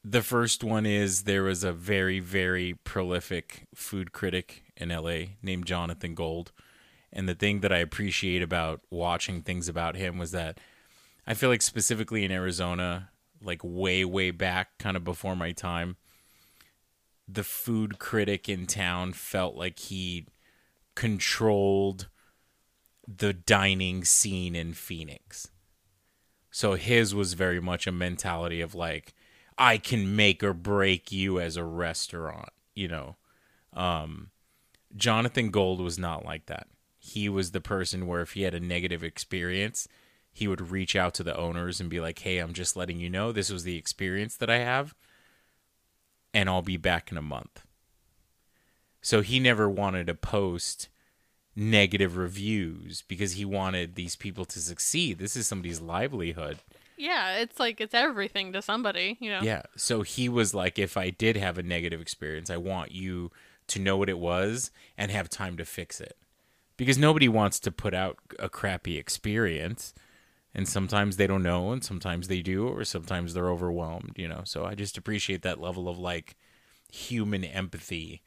the 0.05 0.23
first 0.23 0.65
one 0.65 0.87
is 0.87 1.23
there 1.25 1.43
was 1.43 1.63
a 1.63 1.73
very, 1.73 2.21
very 2.21 2.75
prolific 2.85 3.67
food 3.75 4.13
critic 4.13 4.63
in 4.77 4.89
LA 4.89 5.33
named 5.43 5.67
Jonathan 5.67 6.15
Gold. 6.15 6.53
And 7.13 7.29
the 7.29 7.35
thing 7.35 7.61
that 7.61 7.73
I 7.73 7.79
appreciate 7.79 8.41
about 8.41 8.81
watching 8.89 9.43
things 9.43 9.69
about 9.69 9.97
him 9.97 10.17
was 10.17 10.31
that 10.31 10.59
I 11.27 11.35
feel 11.35 11.51
like 11.51 11.63
specifically 11.63 12.25
in 12.25 12.33
Arizona, 12.33 13.11
like 13.43 13.61
way, 13.63 14.05
way 14.05 14.31
back, 14.31 14.79
kind 14.79 14.97
of 14.97 15.05
before 15.05 15.37
my 15.37 15.53
time, 15.53 15.97
the 17.29 17.45
food 17.45 17.99
critic 17.99 18.49
in 18.49 18.67
town 18.67 19.13
felt 19.13 19.55
like 19.55 19.79
he 19.79 20.27
controlled 20.95 22.09
the 23.07 23.33
dining 23.33 24.05
scene 24.05 24.55
in 24.55 24.73
Phoenix. 24.73 25.49
So 26.51 26.75
his 26.75 27.15
was 27.15 27.35
very 27.35 27.61
much 27.61 27.87
a 27.87 27.93
mentality 27.93 28.61
of 28.61 28.75
like, 28.75 29.15
I 29.57 29.79
can 29.79 30.17
make 30.17 30.43
or 30.43 30.53
break 30.53 31.13
you 31.13 31.39
as 31.39 31.57
a 31.57 31.65
restaurant, 31.65 32.51
you 32.75 32.89
know. 32.89 33.17
Um, 33.73 34.31
Jonathan 34.97 35.51
Gold 35.51 35.81
was 35.81 35.99
not 35.99 36.25
like 36.25 36.47
that. 36.47 36.67
He 36.99 37.29
was 37.29 37.53
the 37.53 37.61
person 37.61 38.07
where 38.07 38.21
if 38.21 38.33
he 38.33 38.43
had 38.43 38.55
a 38.55 38.61
negative 38.61 39.05
experience, 39.05 39.87
he 40.33 40.49
would 40.49 40.71
reach 40.71 40.97
out 40.97 41.15
to 41.15 41.23
the 41.23 41.37
owners 41.37 41.81
and 41.81 41.91
be 41.91 42.01
like, 42.01 42.21
"Hey, 42.21 42.39
I'm 42.39 42.53
just 42.53 42.77
letting 42.77 43.01
you 43.01 43.11
know 43.11 43.33
this 43.33 43.51
was 43.51 43.65
the 43.65 43.77
experience 43.77 44.37
that 44.37 44.51
I 44.51 44.59
have, 44.59 44.95
and 46.33 46.49
I'll 46.49 46.63
be 46.63 46.77
back 46.77 47.11
in 47.11 47.19
a 47.19 47.23
month." 47.23 47.65
So 49.03 49.23
he 49.23 49.41
never 49.41 49.69
wanted 49.69 50.07
to 50.09 50.15
post 50.15 50.89
negative 51.57 52.17
reviews 52.17 53.03
because 53.03 53.33
he 53.33 53.45
wanted 53.45 53.95
these 53.95 54.17
people 54.17 54.45
to 54.47 54.61
succeed. 54.61 55.19
This 55.19 55.37
is 55.37 55.47
somebody's 55.47 55.81
livelihood. 55.81 56.59
Yeah, 56.97 57.39
it's 57.39 57.59
like 57.59 57.81
it's 57.81 57.95
everything 57.95 58.53
to 58.53 58.61
somebody, 58.61 59.17
you 59.21 59.31
know. 59.31 59.41
Yeah. 59.41 59.63
So 59.75 60.03
he 60.03 60.29
was 60.29 60.55
like, 60.55 60.79
if 60.79 60.97
I 60.97 61.11
did 61.11 61.37
have 61.37 61.57
a 61.57 61.63
negative 61.63 62.01
experience, 62.01 62.51
I 62.51 62.59
want 62.59 62.93
you 62.93 63.31
to 63.69 63.79
know 63.79 63.97
what 63.97 64.11
it 64.11 64.19
was 64.19 64.71
and 64.99 65.11
have 65.11 65.31
time 65.31 65.57
to 65.57 65.65
fix 65.65 66.01
it. 66.01 66.17
Because 66.77 66.99
nobody 66.99 67.29
wants 67.29 67.59
to 67.61 67.71
put 67.71 67.95
out 67.95 68.19
a 68.39 68.49
crappy 68.49 68.99
experience. 68.99 69.95
And 70.55 70.69
sometimes 70.69 71.17
they 71.17 71.27
don't 71.29 71.43
know, 71.45 71.71
and 71.71 71.85
sometimes 71.85 72.27
they 72.27 72.43
do, 72.43 72.67
or 72.67 72.85
sometimes 72.85 73.35
they're 73.35 73.49
overwhelmed, 73.51 74.13
you 74.17 74.27
know. 74.27 74.43
So 74.45 74.65
I 74.65 74.75
just 74.75 74.99
appreciate 74.99 75.43
that 75.43 75.61
level 75.61 75.89
of 75.89 75.99
like 75.99 76.37
human 76.93 77.45
empathy 77.45 78.23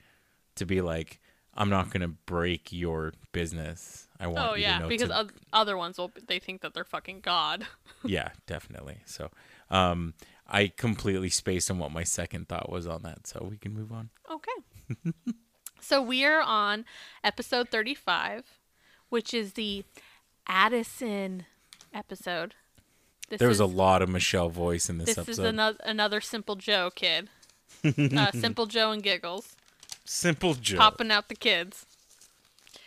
to 0.56 0.66
be 0.66 0.80
like, 0.80 1.20
I'm 1.54 1.70
not 1.70 1.90
going 1.92 2.02
to 2.02 2.08
break 2.08 2.72
your 2.72 3.14
business. 3.34 4.08
I 4.20 4.28
want 4.28 4.40
Oh 4.40 4.56
you 4.56 4.62
yeah, 4.62 4.76
to 4.78 4.84
know 4.84 4.88
because 4.90 5.10
to- 5.10 5.30
other 5.52 5.76
ones 5.78 5.98
will 5.98 6.12
they 6.28 6.40
think 6.40 6.62
that 6.62 6.74
they're 6.74 6.86
fucking 6.86 7.20
god. 7.20 7.66
yeah, 8.06 8.30
definitely. 8.48 9.00
So, 9.06 9.30
um, 9.70 10.14
I 10.48 10.68
completely 10.70 11.30
spaced 11.30 11.70
on 11.70 11.78
what 11.78 11.92
my 11.92 12.04
second 12.04 12.48
thought 12.48 12.72
was 12.72 12.88
on 12.88 13.02
that, 13.04 13.28
so 13.28 13.46
we 13.50 13.58
can 13.58 13.74
move 13.74 13.92
on. 13.92 14.10
Okay. 14.32 15.04
so 15.82 16.02
we 16.02 16.24
are 16.26 16.42
on 16.42 16.86
episode 17.24 17.70
35, 17.70 18.46
which 19.10 19.34
is 19.34 19.54
the 19.54 19.84
Addison 20.48 21.46
episode. 21.94 22.56
This 23.30 23.40
There 23.40 23.48
was 23.48 23.58
is, 23.58 23.62
a 23.62 23.66
lot 23.66 24.02
of 24.02 24.10
Michelle 24.10 24.50
voice 24.50 24.90
in 24.90 24.98
this, 24.98 25.08
This 25.08 25.18
episode. 25.20 25.32
is 25.44 25.48
another 25.50 25.78
another 25.84 26.22
Simple 26.22 26.56
Joe 26.56 26.90
kid. 26.94 27.30
uh, 27.86 28.32
Simple 28.34 28.66
Joe 28.66 28.92
and 28.92 29.02
Giggles 29.02 29.56
Simple 30.06 30.54
Joe. 30.56 30.78
popping 30.78 31.12
out 31.12 31.30
the 31.30 31.36
kids. 31.36 31.86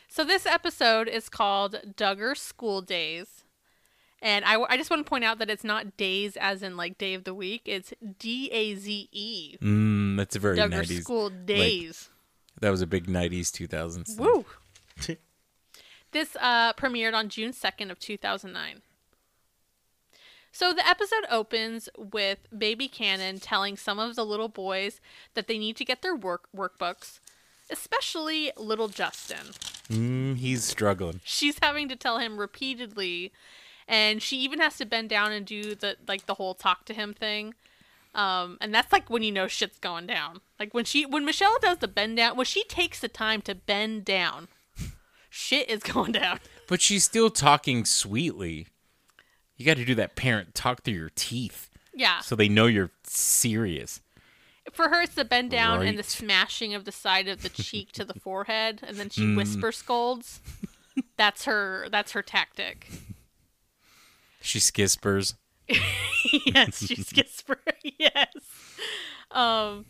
So 0.08 0.25
this 0.25 0.46
episode 0.46 1.08
is 1.08 1.28
called 1.28 1.76
Duggar 1.96 2.36
School 2.36 2.80
Days. 2.82 3.42
And 4.22 4.44
I, 4.46 4.58
I 4.62 4.76
just 4.78 4.88
want 4.88 5.04
to 5.04 5.08
point 5.08 5.25
out 5.25 5.38
that 5.38 5.50
it's 5.50 5.62
not 5.64 5.96
days 5.98 6.36
as 6.38 6.62
in 6.62 6.76
like 6.76 6.96
day 6.96 7.12
of 7.14 7.25
the 7.25 7.34
week. 7.34 7.62
It's 7.66 7.92
D 8.18 8.48
A 8.50 8.75
Z 8.75 9.08
E. 9.12 9.56
Mm, 9.62 10.16
that's 10.16 10.36
a 10.36 10.38
very 10.38 10.56
Duggar 10.56 10.84
90s. 10.84 11.00
School 11.02 11.30
Days. 11.30 12.08
That 12.60 12.70
was 12.70 12.80
a 12.80 12.86
big 12.86 13.06
90s, 13.06 13.50
2000s. 13.50 14.18
Woo! 14.18 14.46
this 16.12 16.34
uh, 16.40 16.72
premiered 16.72 17.12
on 17.12 17.28
June 17.28 17.52
2nd 17.52 17.90
of 17.90 17.98
2009. 17.98 18.80
So 20.58 20.72
the 20.72 20.88
episode 20.88 21.26
opens 21.30 21.86
with 21.98 22.38
Baby 22.56 22.88
Cannon 22.88 23.40
telling 23.40 23.76
some 23.76 23.98
of 23.98 24.16
the 24.16 24.25
little 24.25 24.48
boys 24.48 25.02
that 25.34 25.48
they 25.48 25.58
need 25.58 25.76
to 25.76 25.84
get 25.84 26.00
their 26.00 26.16
work 26.16 26.48
workbooks, 26.56 27.20
especially 27.68 28.50
little 28.56 28.88
Justin. 28.88 29.52
Mm, 29.90 30.38
he's 30.38 30.64
struggling. 30.64 31.20
She's 31.25 31.58
having 31.60 31.90
to 31.90 31.94
tell 31.94 32.20
him 32.20 32.38
repeatedly 32.38 33.32
and 33.86 34.22
she 34.22 34.38
even 34.38 34.58
has 34.58 34.78
to 34.78 34.86
bend 34.86 35.10
down 35.10 35.30
and 35.30 35.44
do 35.44 35.75
the 35.75 35.98
like 36.08 36.25
the 36.25 36.32
whole 36.32 36.54
talk 36.54 36.86
to 36.86 36.94
him 36.94 37.12
thing. 37.12 37.54
Um, 38.14 38.56
and 38.62 38.75
that's 38.75 38.94
like 38.94 39.10
when 39.10 39.22
you 39.22 39.32
know 39.32 39.48
shit's 39.48 39.78
going 39.78 40.06
down. 40.06 40.40
Like 40.58 40.72
when 40.72 40.86
she 40.86 41.04
when 41.04 41.26
Michelle 41.26 41.58
does 41.60 41.80
the 41.80 41.88
bend 41.88 42.16
down, 42.16 42.34
when 42.34 42.46
she 42.46 42.64
takes 42.64 43.00
the 43.00 43.08
time 43.08 43.42
to 43.42 43.54
bend 43.54 44.06
down, 44.06 44.48
shit 45.28 45.68
is 45.68 45.82
going 45.92 46.12
down. 46.12 46.40
But 46.66 46.80
she's 46.80 47.04
still 47.04 47.28
talking 47.28 47.84
sweetly. 47.84 48.68
You 49.56 49.64
got 49.66 49.76
to 49.76 49.84
do 49.84 49.94
that 49.96 50.16
parent 50.16 50.54
talk 50.54 50.82
through 50.82 50.94
your 50.94 51.10
teeth 51.14 51.70
Yeah. 51.94 52.20
so 52.20 52.36
they 52.36 52.48
know 52.48 52.66
you're 52.66 52.90
serious. 53.04 54.00
For 54.72 54.88
her, 54.88 55.02
it's 55.02 55.14
the 55.14 55.25
bend 55.25 55.50
down 55.52 55.86
and 55.86 55.96
the 55.98 56.02
smashing 56.02 56.75
of 56.75 56.84
the 56.84 56.92
side 56.92 57.28
of 57.28 57.42
the 57.42 57.48
cheek 57.48 57.92
to 57.92 58.04
the 58.04 58.14
forehead, 58.20 58.80
and 58.86 58.96
then 58.96 59.08
she 59.10 59.22
Mm. 59.22 59.36
whisper 59.36 59.70
scolds. 59.72 60.40
That's 61.16 61.44
her. 61.44 61.88
That's 61.90 62.12
her 62.12 62.22
tactic. 62.22 62.88
She 64.40 64.58
skispers. 64.58 65.34
yes, 65.68 66.86
she 66.86 66.94
Gisper. 67.14 67.56
yes. 67.98 68.28
Um, 69.30 69.84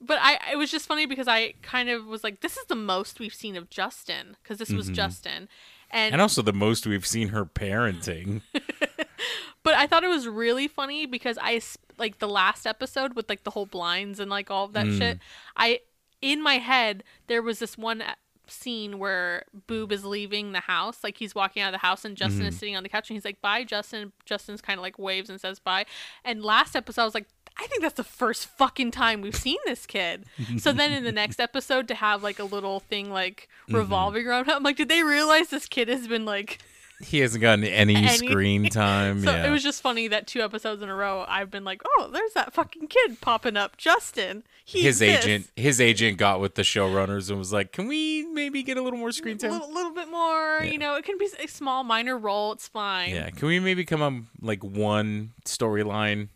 but 0.00 0.18
I 0.20 0.38
it 0.52 0.56
was 0.56 0.70
just 0.70 0.86
funny 0.86 1.06
because 1.06 1.28
I 1.28 1.54
kind 1.62 1.88
of 1.88 2.06
was 2.06 2.22
like, 2.24 2.40
this 2.40 2.56
is 2.56 2.64
the 2.66 2.74
most 2.74 3.20
we've 3.20 3.34
seen 3.34 3.56
of 3.56 3.70
Justin 3.70 4.36
because 4.42 4.58
this 4.58 4.72
was 4.72 4.88
Justin, 4.88 5.48
and, 5.90 6.12
And 6.12 6.22
also 6.22 6.42
the 6.42 6.52
most 6.52 6.86
we've 6.86 7.06
seen 7.06 7.28
her 7.28 7.44
parenting. 7.44 8.42
but 9.62 9.74
I 9.74 9.86
thought 9.86 10.04
it 10.04 10.08
was 10.08 10.26
really 10.28 10.68
funny 10.68 11.06
because 11.06 11.38
I 11.40 11.60
like 11.98 12.18
the 12.18 12.28
last 12.28 12.66
episode 12.66 13.14
with 13.14 13.28
like 13.28 13.44
the 13.44 13.50
whole 13.50 13.66
blinds 13.66 14.20
and 14.20 14.30
like 14.30 14.50
all 14.50 14.64
of 14.64 14.72
that 14.74 14.86
shit. 14.98 15.18
I 15.56 15.80
in 16.20 16.42
my 16.42 16.58
head 16.58 17.04
there 17.26 17.42
was 17.42 17.58
this 17.58 17.78
one 17.78 18.02
uh, 18.02 18.14
scene 18.46 18.98
where 18.98 19.44
Boob 19.66 19.92
is 19.92 20.04
leaving 20.04 20.52
the 20.52 20.60
house, 20.60 21.04
like 21.04 21.18
he's 21.18 21.34
walking 21.34 21.62
out 21.62 21.68
of 21.68 21.80
the 21.80 21.86
house, 21.86 22.04
and 22.04 22.16
Justin 22.16 22.46
is 22.46 22.58
sitting 22.58 22.76
on 22.76 22.82
the 22.82 22.88
couch, 22.88 23.10
and 23.10 23.16
he's 23.16 23.24
like, 23.24 23.40
"Bye, 23.40 23.64
Justin." 23.64 24.12
Justin's 24.24 24.60
kind 24.60 24.78
of 24.78 24.82
like 24.82 24.98
waves 24.98 25.28
and 25.30 25.40
says 25.40 25.58
bye. 25.58 25.84
And 26.24 26.42
last 26.42 26.76
episode, 26.76 27.02
I 27.02 27.04
was 27.04 27.14
like. 27.14 27.26
I 27.58 27.66
think 27.66 27.82
that's 27.82 27.94
the 27.94 28.04
first 28.04 28.46
fucking 28.46 28.92
time 28.92 29.20
we've 29.20 29.34
seen 29.34 29.58
this 29.64 29.84
kid. 29.84 30.26
so 30.58 30.72
then 30.72 30.92
in 30.92 31.04
the 31.04 31.12
next 31.22 31.40
episode 31.40 31.88
to 31.88 31.94
have 31.94 32.22
like 32.22 32.38
a 32.38 32.44
little 32.44 32.80
thing 32.80 33.10
like 33.10 33.48
mm-hmm. 33.64 33.76
revolving 33.76 34.26
around 34.26 34.46
him, 34.46 34.54
I'm 34.56 34.62
like, 34.62 34.76
did 34.76 34.88
they 34.88 35.02
realize 35.02 35.48
this 35.48 35.66
kid 35.66 35.88
has 35.88 36.06
been 36.06 36.24
like 36.24 36.58
He 37.00 37.18
hasn't 37.18 37.42
gotten 37.42 37.64
any, 37.64 37.96
Any- 37.96 38.08
screen 38.08 38.64
time. 38.70 39.22
So 39.22 39.30
yeah. 39.30 39.46
it 39.46 39.50
was 39.50 39.62
just 39.62 39.82
funny 39.82 40.08
that 40.08 40.26
two 40.26 40.40
episodes 40.40 40.82
in 40.82 40.88
a 40.88 40.94
row, 40.94 41.24
I've 41.28 41.50
been 41.50 41.64
like, 41.64 41.82
"Oh, 41.84 42.10
there's 42.12 42.32
that 42.34 42.52
fucking 42.52 42.88
kid 42.88 43.20
popping 43.20 43.56
up, 43.56 43.76
Justin." 43.76 44.44
His 44.64 45.00
exists. 45.00 45.26
agent 45.26 45.50
his 45.56 45.80
agent 45.80 46.18
got 46.18 46.40
with 46.40 46.54
the 46.56 46.62
showrunners 46.62 47.30
and 47.30 47.38
was 47.38 47.52
like, 47.52 47.72
"Can 47.72 47.88
we 47.88 48.26
maybe 48.26 48.62
get 48.62 48.76
a 48.76 48.82
little 48.82 48.98
more 48.98 49.12
screen 49.12 49.36
a 49.36 49.40
time?" 49.40 49.52
little, 49.52 49.72
little 49.72 49.92
bit 49.92 50.10
more. 50.10 50.62
You 50.62 50.78
know, 50.78 50.96
it 50.96 51.04
can 51.04 51.18
be 51.18 51.28
a 51.42 51.48
small, 51.48 51.84
minor 51.84 52.18
role. 52.18 52.52
It's 52.52 52.68
fine. 52.68 53.14
Yeah, 53.14 53.30
can 53.30 53.48
we 53.48 53.60
maybe 53.60 53.84
come 53.84 54.02
up 54.02 54.14
like 54.40 54.62
one 54.62 55.32
storyline? 55.44 56.28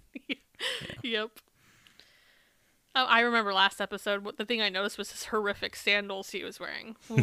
Yep. 1.02 1.31
Oh, 2.95 3.07
I 3.07 3.21
remember 3.21 3.54
last 3.54 3.81
episode. 3.81 4.37
The 4.37 4.45
thing 4.45 4.61
I 4.61 4.69
noticed 4.69 4.99
was 4.99 5.11
his 5.12 5.25
horrific 5.25 5.76
sandals 5.76 6.31
he 6.31 6.45
was 6.45 6.61
wearing. 6.61 6.97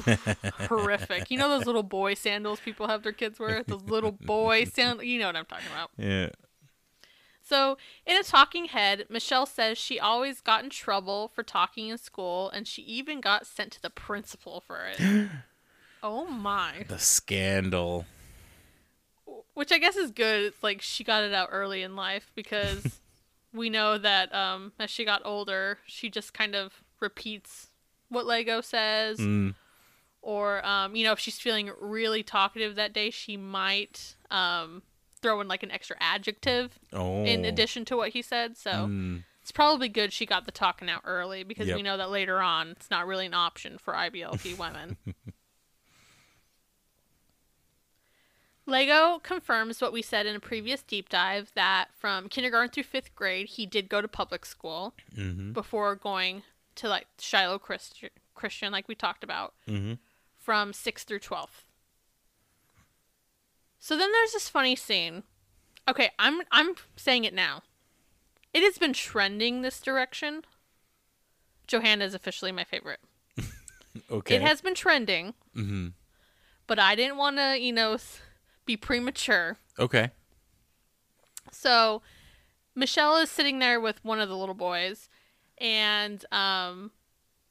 Horrific. 0.68 1.30
You 1.30 1.38
know 1.38 1.48
those 1.48 1.68
little 1.68 1.84
boy 1.84 2.16
sandals 2.16 2.60
people 2.60 2.88
have 2.88 3.04
their 3.04 3.12
kids 3.12 3.40
wear? 3.40 3.62
Those 3.64 3.84
little 3.84 4.12
boy 4.12 4.64
sandals. 4.74 5.06
You 5.06 5.20
know 5.20 5.28
what 5.28 5.36
I'm 5.36 5.46
talking 5.46 5.68
about. 5.72 5.92
Yeah. 5.96 6.30
So, 7.42 7.78
in 8.06 8.16
a 8.18 8.24
talking 8.24 8.66
head, 8.66 9.06
Michelle 9.10 9.46
says 9.46 9.78
she 9.78 10.00
always 10.00 10.42
got 10.42 10.64
in 10.64 10.70
trouble 10.72 11.28
for 11.28 11.44
talking 11.44 11.88
in 11.88 11.98
school, 11.98 12.50
and 12.50 12.68
she 12.68 12.82
even 12.84 13.22
got 13.22 13.46
sent 13.48 13.72
to 13.74 13.82
the 13.82 13.90
principal 13.90 14.62
for 14.62 14.86
it. 14.86 15.30
oh 16.04 16.26
my. 16.26 16.86
The 16.88 17.00
scandal. 17.00 18.06
Which 19.54 19.72
I 19.72 19.78
guess 19.78 19.96
is 19.96 20.10
good. 20.12 20.46
It's 20.46 20.64
like 20.64 20.82
she 20.82 21.04
got 21.04 21.24
it 21.24 21.34
out 21.34 21.50
early 21.52 21.84
in 21.84 21.96
life 21.96 22.32
because 22.36 23.02
we 23.54 23.70
know 23.70 23.98
that 23.98 24.34
um, 24.34 24.74
as 24.80 24.90
she 24.90 25.06
got 25.06 25.22
older, 25.26 25.80
she 25.86 26.10
just 26.10 26.34
kind 26.34 26.56
of 26.56 26.84
repeats 27.00 27.68
what 28.10 28.26
Lego 28.26 28.62
says. 28.62 29.20
Mm. 29.20 29.56
Or, 30.22 30.66
um, 30.66 30.96
you 30.96 31.04
know, 31.06 31.14
if 31.14 31.20
she's 31.20 31.40
feeling 31.40 31.72
really 31.80 32.24
talkative 32.24 32.76
that 32.76 32.92
day, 32.94 33.10
she 33.10 33.38
might 33.38 34.16
um, 34.30 34.82
throw 35.22 35.40
in 35.42 35.48
like 35.48 35.64
an 35.64 35.72
extra 35.72 35.96
adjective 36.00 36.78
Oh. 36.92 37.24
in 37.24 37.46
addition 37.46 37.86
to 37.86 37.96
what 37.98 38.10
he 38.10 38.22
said. 38.22 38.58
So 38.58 38.72
Mm. 38.72 39.24
it's 39.42 39.52
probably 39.52 39.88
good 39.90 40.12
she 40.12 40.26
got 40.26 40.46
the 40.46 40.52
talking 40.52 40.90
out 40.90 41.02
early 41.06 41.44
because 41.44 41.68
Yep. 41.68 41.78
we 41.78 41.84
know 41.84 41.96
that 41.98 42.10
later 42.10 42.40
on 42.42 42.70
it's 42.70 42.90
not 42.92 43.08
really 43.08 43.26
an 43.28 43.34
option 43.34 43.78
for 43.78 43.94
IBLP 43.94 44.58
women. 44.58 44.98
Lego 48.70 49.20
confirms 49.20 49.82
what 49.82 49.92
we 49.94 50.02
said 50.02 50.26
in 50.26 50.36
a 50.36 50.40
previous 50.40 50.82
deep 50.84 51.10
dive 51.10 51.52
that 51.56 51.90
from 51.98 52.30
kindergarten 52.30 52.70
through 52.72 52.84
fifth 52.84 53.14
grade, 53.16 53.48
he 53.50 53.66
did 53.66 53.90
go 53.90 54.02
to 54.02 54.08
public 54.08 54.46
school 54.46 54.94
Mhm. 55.16 55.54
before 55.54 55.96
going 55.96 56.44
to 56.76 56.88
like 56.88 57.08
Shiloh 57.20 57.60
Christ- 57.60 58.04
Christian, 58.36 58.72
like 58.72 58.88
we 58.88 58.96
talked 58.96 59.24
about, 59.24 59.54
Mhm. 59.68 60.00
from 60.38 60.72
sixth 60.74 61.08
through 61.08 61.20
12th. 61.20 61.66
So 63.80 63.96
then 63.98 64.12
there's 64.12 64.34
this 64.34 64.50
funny 64.50 64.76
scene. 64.76 65.24
Okay, 65.88 66.12
I'm 66.20 66.42
I'm 66.52 66.76
saying 66.96 67.24
it 67.26 67.34
now. 67.34 67.64
It 68.54 68.62
has 68.64 68.78
been 68.78 68.94
trending 68.94 69.62
this 69.62 69.80
direction. 69.82 70.44
Johanna 71.68 72.06
is 72.06 72.14
officially 72.14 72.52
my 72.52 72.64
favorite. 72.64 73.00
Okay. 74.12 74.36
It 74.36 74.42
has 74.44 74.62
been 74.62 74.76
trending, 74.76 75.34
Mhm. 75.56 75.94
but 76.68 76.78
I 76.80 76.94
didn't 76.96 77.18
want 77.18 77.38
to, 77.38 77.58
you 77.60 77.74
know, 77.74 77.94
s- 77.94 78.22
be 78.70 78.78
premature. 78.78 79.58
Okay. 79.80 80.12
So 81.52 82.04
Michelle 82.76 83.18
is 83.18 83.32
sitting 83.32 83.58
there 83.58 83.80
with 83.80 84.06
one 84.06 84.20
of 84.20 84.30
the 84.30 84.38
little 84.38 84.54
boys, 84.54 85.10
and 85.58 86.24
um, 86.32 86.92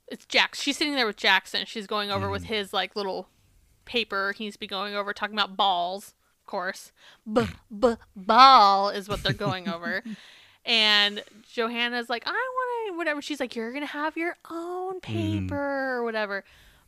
it's 0.07 0.25
Jax. 0.27 0.63
She's 0.63 0.77
sitting 0.77 0.95
there 0.95 1.07
with 1.07 1.17
Jackson. 1.17 1.67
She's 1.67 1.89
going 1.89 2.13
over 2.13 2.31
with 2.31 2.45
his 2.45 2.73
like 2.73 2.95
little 2.95 3.29
paper. 3.85 4.33
He's 4.39 4.57
be 4.57 4.69
going 4.69 4.95
over 4.95 5.13
talking 5.13 5.35
about 5.35 5.57
balls, 5.57 6.15
of 6.43 6.47
course. 6.47 6.93
B 7.31 7.47
b 7.77 7.95
ball 8.15 8.91
is 8.91 9.09
what 9.09 9.25
they're 9.25 9.33
going 9.33 9.69
over. 9.75 10.05
And 10.65 11.25
Johanna's 11.53 12.09
like, 12.09 12.23
I 12.27 12.31
want 12.31 12.93
to 12.93 12.97
whatever. 12.97 13.21
She's 13.21 13.41
like, 13.41 13.57
you're 13.57 13.73
gonna 13.73 13.87
have 13.87 14.17
your 14.17 14.37
own 14.49 15.01
paper 15.01 15.97
or 15.97 16.05
whatever. 16.05 16.45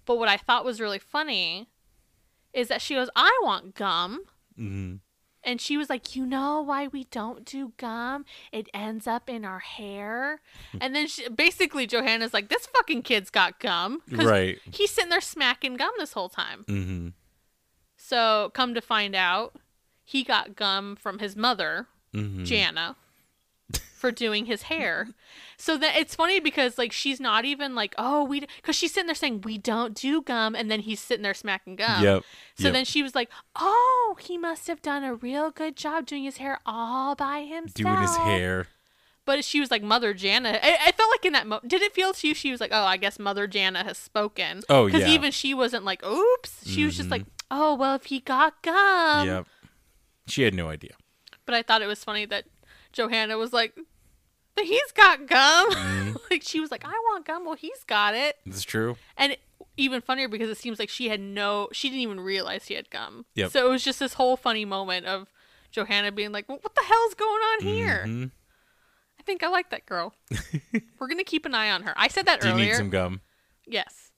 But 0.06 0.18
what 0.18 0.28
I 0.28 0.36
thought 0.36 0.64
was 0.64 0.80
really 0.80 1.00
funny 1.00 1.68
is 2.52 2.68
that 2.68 2.82
she 2.82 2.94
goes, 2.94 3.08
I 3.16 3.30
want 3.42 3.74
gum. 3.74 4.24
Mhm. 4.58 5.00
And 5.42 5.58
she 5.60 5.78
was 5.78 5.88
like, 5.88 6.14
You 6.14 6.26
know 6.26 6.60
why 6.60 6.88
we 6.88 7.04
don't 7.04 7.44
do 7.46 7.72
gum? 7.78 8.26
It 8.52 8.68
ends 8.74 9.06
up 9.06 9.30
in 9.30 9.44
our 9.44 9.60
hair. 9.60 10.40
and 10.80 10.94
then 10.94 11.06
she, 11.06 11.28
basically, 11.30 11.86
Johanna's 11.86 12.34
like, 12.34 12.48
This 12.50 12.66
fucking 12.66 13.02
kid's 13.02 13.30
got 13.30 13.58
gum. 13.58 14.02
Right. 14.10 14.58
He's 14.70 14.90
sitting 14.90 15.08
there 15.10 15.20
smacking 15.22 15.76
gum 15.76 15.92
this 15.98 16.12
whole 16.12 16.28
time. 16.28 16.64
Mhm. 16.68 17.12
So, 17.96 18.50
come 18.54 18.74
to 18.74 18.80
find 18.80 19.14
out, 19.14 19.56
he 20.04 20.24
got 20.24 20.56
gum 20.56 20.96
from 20.96 21.20
his 21.20 21.36
mother, 21.36 21.86
Mhm. 22.14 22.44
Jana, 22.44 22.96
for 24.00 24.10
doing 24.10 24.46
his 24.46 24.62
hair. 24.62 25.08
So 25.62 25.76
that 25.76 25.94
it's 25.94 26.14
funny 26.14 26.40
because 26.40 26.78
like 26.78 26.90
she's 26.90 27.20
not 27.20 27.44
even 27.44 27.74
like, 27.74 27.94
oh, 27.98 28.24
we 28.24 28.40
because 28.40 28.74
she's 28.74 28.94
sitting 28.94 29.08
there 29.08 29.14
saying 29.14 29.42
we 29.42 29.58
don't 29.58 29.94
do 29.94 30.22
gum, 30.22 30.54
and 30.54 30.70
then 30.70 30.80
he's 30.80 31.00
sitting 31.00 31.22
there 31.22 31.34
smacking 31.34 31.76
gum. 31.76 32.02
Yep. 32.02 32.22
So 32.56 32.64
Yep. 32.68 32.72
then 32.72 32.84
she 32.86 33.02
was 33.02 33.14
like, 33.14 33.28
"Oh, 33.56 34.16
he 34.18 34.38
must 34.38 34.68
have 34.68 34.80
done 34.80 35.04
a 35.04 35.14
real 35.14 35.50
good 35.50 35.76
job 35.76 36.06
doing 36.06 36.24
his 36.24 36.38
hair 36.38 36.60
all 36.64 37.14
by 37.14 37.42
himself." 37.42 37.74
doing 37.74 38.00
his 38.00 38.16
hair. 38.16 38.68
But 39.26 39.44
she 39.44 39.60
was 39.60 39.70
like, 39.70 39.82
"Mother 39.82 40.14
Jana." 40.14 40.58
I, 40.62 40.78
I 40.86 40.92
felt 40.92 41.10
like 41.10 41.26
in 41.26 41.34
that 41.34 41.46
mo- 41.46 41.60
did 41.66 41.82
it 41.82 41.92
feel 41.92 42.14
to 42.14 42.26
you? 42.26 42.32
She 42.34 42.50
was 42.50 42.58
like, 42.58 42.70
"Oh, 42.72 42.84
I 42.84 42.96
guess 42.96 43.18
Mother 43.18 43.46
Jana 43.46 43.84
has 43.84 43.98
spoken." 43.98 44.62
Oh, 44.70 44.86
because 44.86 45.00
yeah. 45.02 45.06
Mm-hmm. 45.08 45.14
even 45.14 45.30
she 45.32 45.52
wasn't 45.52 45.84
like, 45.84 46.02
"Oops." 46.02 46.66
She 46.66 46.86
was 46.86 46.96
just 46.96 47.10
like, 47.10 47.26
oh 47.50 47.74
well, 47.74 47.96
if 47.96 48.06
he 48.06 48.20
got 48.20 48.62
gum. 48.62 49.26
yep. 49.26 49.46
She 50.26 50.42
had 50.44 50.54
no 50.54 50.70
idea. 50.70 50.92
But 51.44 51.54
I 51.54 51.60
thought 51.62 51.82
it 51.82 51.86
was 51.86 52.02
funny 52.02 52.24
that 52.24 52.44
Johanna 52.92 53.36
was 53.38 53.52
like, 53.52 53.74
"But 54.54 54.64
he's 54.64 54.92
got 54.92 55.26
gum." 55.26 55.70
Mm-hmm. 55.74 56.16
like 56.30 56.42
she 56.42 56.60
was 56.60 56.70
like, 56.70 56.84
"I 56.84 56.90
want 56.90 57.26
gum." 57.26 57.44
Well, 57.44 57.54
he's 57.54 57.84
got 57.84 58.14
it. 58.14 58.36
It's 58.46 58.62
true. 58.62 58.96
And 59.16 59.36
even 59.76 60.00
funnier 60.00 60.28
because 60.28 60.50
it 60.50 60.58
seems 60.58 60.78
like 60.78 60.88
she 60.90 61.08
had 61.08 61.20
no, 61.20 61.68
she 61.72 61.88
didn't 61.88 62.02
even 62.02 62.20
realize 62.20 62.66
he 62.66 62.74
had 62.74 62.90
gum. 62.90 63.24
Yep. 63.34 63.50
So 63.52 63.66
it 63.66 63.70
was 63.70 63.82
just 63.84 63.98
this 64.00 64.14
whole 64.14 64.36
funny 64.36 64.64
moment 64.64 65.06
of 65.06 65.28
Johanna 65.70 66.10
being 66.12 66.32
like, 66.32 66.48
well, 66.48 66.58
"What 66.60 66.74
the 66.74 66.82
hell's 66.82 67.14
going 67.14 67.30
on 67.40 67.62
here?" 67.62 68.04
Mhm. 68.06 68.30
I 69.18 69.22
think 69.22 69.42
I 69.42 69.48
like 69.48 69.70
that 69.70 69.86
girl. 69.86 70.14
We're 70.98 71.08
gonna 71.08 71.24
keep 71.24 71.44
an 71.46 71.54
eye 71.54 71.70
on 71.70 71.82
her. 71.84 71.92
I 71.96 72.08
said 72.08 72.26
that 72.26 72.40
Do 72.40 72.48
you 72.48 72.54
earlier. 72.54 72.66
need 72.70 72.76
some 72.76 72.90
gum? 72.90 73.20
Yes. 73.66 74.10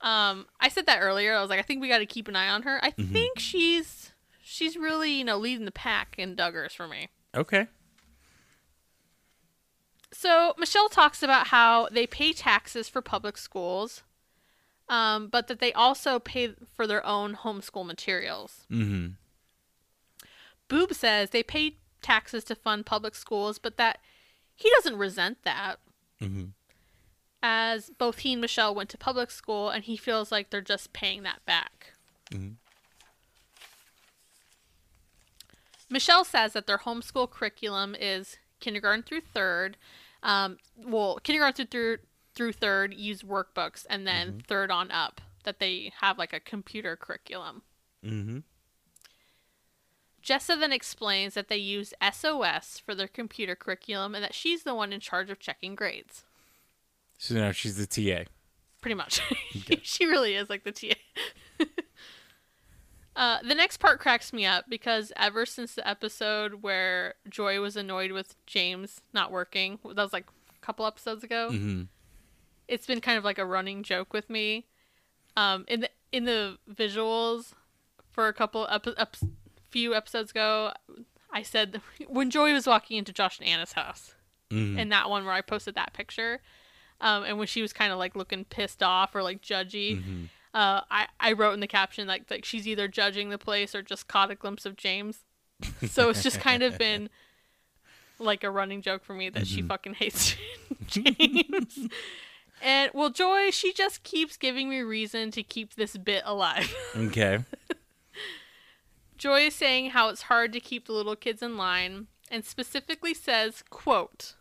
Um, 0.00 0.46
I 0.60 0.68
said 0.68 0.86
that 0.86 0.98
earlier. 1.00 1.34
I 1.34 1.40
was 1.40 1.48
like, 1.50 1.58
I 1.58 1.62
think 1.62 1.80
we 1.80 1.88
got 1.88 1.98
to 1.98 2.06
keep 2.06 2.26
an 2.28 2.34
eye 2.36 2.48
on 2.48 2.62
her. 2.62 2.78
I 2.84 2.90
Mm-hmm. 2.90 3.12
think 3.12 3.38
she's 3.38 4.12
she's 4.42 4.76
really 4.76 5.12
you 5.12 5.24
know 5.24 5.38
leading 5.38 5.64
the 5.64 5.72
pack 5.72 6.16
in 6.18 6.36
Duggars 6.36 6.72
for 6.72 6.86
me. 6.88 7.08
Okay. 7.34 7.66
So 10.12 10.54
Michelle 10.58 10.88
talks 10.88 11.22
about 11.22 11.48
how 11.48 11.88
they 11.90 12.06
pay 12.06 12.32
taxes 12.32 12.88
for 12.88 13.00
public 13.00 13.38
schools, 13.38 14.02
um, 14.88 15.28
but 15.28 15.48
that 15.48 15.58
they 15.58 15.72
also 15.72 16.18
pay 16.18 16.54
for 16.74 16.86
their 16.86 17.04
own 17.04 17.34
homeschool 17.34 17.86
materials. 17.86 18.66
Mm-hmm. 18.70 19.12
Boob 20.68 20.94
says 20.94 21.30
they 21.30 21.42
pay 21.42 21.76
taxes 22.02 22.44
to 22.44 22.54
fund 22.54 22.84
public 22.84 23.14
schools, 23.14 23.58
but 23.58 23.76
that 23.78 24.00
he 24.54 24.70
doesn't 24.76 24.96
resent 24.96 25.38
that. 25.44 25.78
Mhm. 26.20 26.52
As 27.42 27.90
both 27.90 28.18
he 28.18 28.32
and 28.32 28.40
Michelle 28.40 28.74
went 28.74 28.90
to 28.90 28.98
public 28.98 29.30
school, 29.30 29.70
and 29.70 29.84
he 29.84 29.96
feels 29.96 30.30
like 30.30 30.50
they're 30.50 30.60
just 30.60 30.92
paying 30.92 31.22
that 31.24 31.44
back. 31.46 31.94
Mhm. 32.30 32.56
Michelle 35.90 36.24
says 36.24 36.52
that 36.54 36.66
their 36.66 36.78
homeschool 36.78 37.30
curriculum 37.30 37.94
is 37.98 38.38
kindergarten 38.62 39.02
through 39.02 39.20
third. 39.20 39.76
Um, 40.22 40.56
well, 40.76 41.18
kindergarten 41.22 41.66
through 41.66 41.98
through 42.34 42.52
third 42.52 42.94
use 42.94 43.22
workbooks, 43.22 43.84
and 43.90 44.06
then 44.06 44.42
third 44.48 44.70
on 44.70 44.90
up 44.90 45.20
that 45.44 45.58
they 45.58 45.92
have 46.00 46.16
like 46.16 46.32
a 46.32 46.40
computer 46.40 46.96
curriculum. 46.96 47.62
Mm-hmm. 48.04 48.38
Jessa 50.22 50.58
then 50.58 50.72
explains 50.72 51.34
that 51.34 51.48
they 51.48 51.56
use 51.56 51.92
SOS 52.12 52.78
for 52.78 52.94
their 52.94 53.08
computer 53.08 53.56
curriculum 53.56 54.14
and 54.14 54.22
that 54.22 54.34
she's 54.34 54.62
the 54.62 54.74
one 54.74 54.92
in 54.92 55.00
charge 55.00 55.30
of 55.30 55.40
checking 55.40 55.74
grades. 55.74 56.24
So 57.18 57.34
now 57.34 57.50
she's 57.50 57.76
the 57.76 57.86
TA. 57.86 58.24
Pretty 58.80 58.94
much. 58.94 59.20
she 59.82 60.06
really 60.06 60.34
is 60.34 60.48
like 60.48 60.64
the 60.64 60.72
TA. 60.72 60.94
uh, 63.16 63.38
the 63.46 63.54
next 63.54 63.76
part 63.78 64.00
cracks 64.00 64.32
me 64.32 64.46
up 64.46 64.64
because 64.68 65.12
ever 65.16 65.44
since 65.46 65.74
the 65.74 65.86
episode 65.86 66.62
where 66.62 67.14
Joy 67.28 67.60
was 67.60 67.76
annoyed 67.76 68.12
with 68.12 68.34
James 68.46 69.00
not 69.12 69.30
working, 69.30 69.78
that 69.84 69.96
was 70.02 70.12
like 70.12 70.26
a 70.56 70.64
couple 70.64 70.86
episodes 70.86 71.22
ago, 71.24 71.48
Mm-hmm. 71.52 71.82
it's 72.68 72.86
been 72.86 73.00
kind 73.00 73.18
of 73.18 73.24
like 73.24 73.38
a 73.38 73.44
running 73.46 73.82
joke 73.82 74.12
with 74.12 74.30
me. 74.30 74.66
Um, 75.36 75.64
in 75.68 75.80
the 75.80 75.90
in 76.12 76.24
the 76.24 76.58
visuals 76.70 77.52
for 78.10 78.28
a 78.28 78.32
couple 78.34 78.66
epi- 78.70 78.94
ep- 78.98 79.16
few 79.70 79.94
episodes 79.94 80.30
ago, 80.30 80.72
I 81.32 81.42
said 81.42 81.80
when 82.08 82.30
Joy 82.30 82.52
was 82.52 82.66
walking 82.66 82.98
into 82.98 83.12
Josh 83.12 83.38
and 83.38 83.48
Anna's 83.48 83.72
house, 83.72 84.14
Mhm. 84.50 84.78
in 84.78 84.88
that 84.90 85.08
one 85.08 85.24
where 85.24 85.32
I 85.34 85.40
posted 85.40 85.74
that 85.76 85.94
picture, 85.94 86.40
um, 87.00 87.24
and 87.24 87.38
when 87.38 87.46
she 87.46 87.62
was 87.62 87.72
kind 87.72 87.90
of 87.92 87.98
like 87.98 88.14
looking 88.14 88.44
pissed 88.44 88.82
off 88.82 89.14
or 89.14 89.22
like 89.22 89.40
judgy, 89.40 89.98
Mm-hmm. 89.98 90.24
Uh, 90.54 90.82
I 90.90 91.06
I 91.18 91.32
wrote 91.32 91.52
in 91.52 91.60
the 91.60 91.66
caption 91.66 92.06
like 92.06 92.30
like 92.30 92.44
she's 92.44 92.68
either 92.68 92.88
judging 92.88 93.30
the 93.30 93.38
place 93.38 93.74
or 93.74 93.82
just 93.82 94.08
caught 94.08 94.30
a 94.30 94.34
glimpse 94.34 94.66
of 94.66 94.76
James. 94.76 95.20
So 95.88 96.10
it's 96.10 96.24
just 96.24 96.40
kind 96.40 96.64
of 96.64 96.76
been 96.76 97.08
like 98.18 98.42
a 98.42 98.50
running 98.50 98.82
joke 98.82 99.04
for 99.04 99.14
me 99.14 99.28
that 99.30 99.46
she 99.46 99.62
fucking 99.62 99.94
hates 99.94 100.34
James. 100.86 101.88
And 102.60 102.90
well, 102.94 103.10
Joy, 103.10 103.50
she 103.50 103.72
just 103.72 104.02
keeps 104.02 104.36
giving 104.36 104.68
me 104.68 104.80
reason 104.80 105.30
to 105.32 105.42
keep 105.42 105.74
this 105.74 105.96
bit 105.96 106.22
alive. 106.24 106.74
Okay. 106.96 107.44
Joy 109.18 109.42
is 109.46 109.54
saying 109.54 109.90
how 109.90 110.08
it's 110.08 110.22
hard 110.22 110.52
to 110.52 110.60
keep 110.60 110.86
the 110.86 110.92
little 110.92 111.14
kids 111.16 111.42
in 111.42 111.56
line 111.56 112.08
and 112.30 112.44
specifically 112.44 113.14
says, 113.14 113.62
quote, 113.70 114.34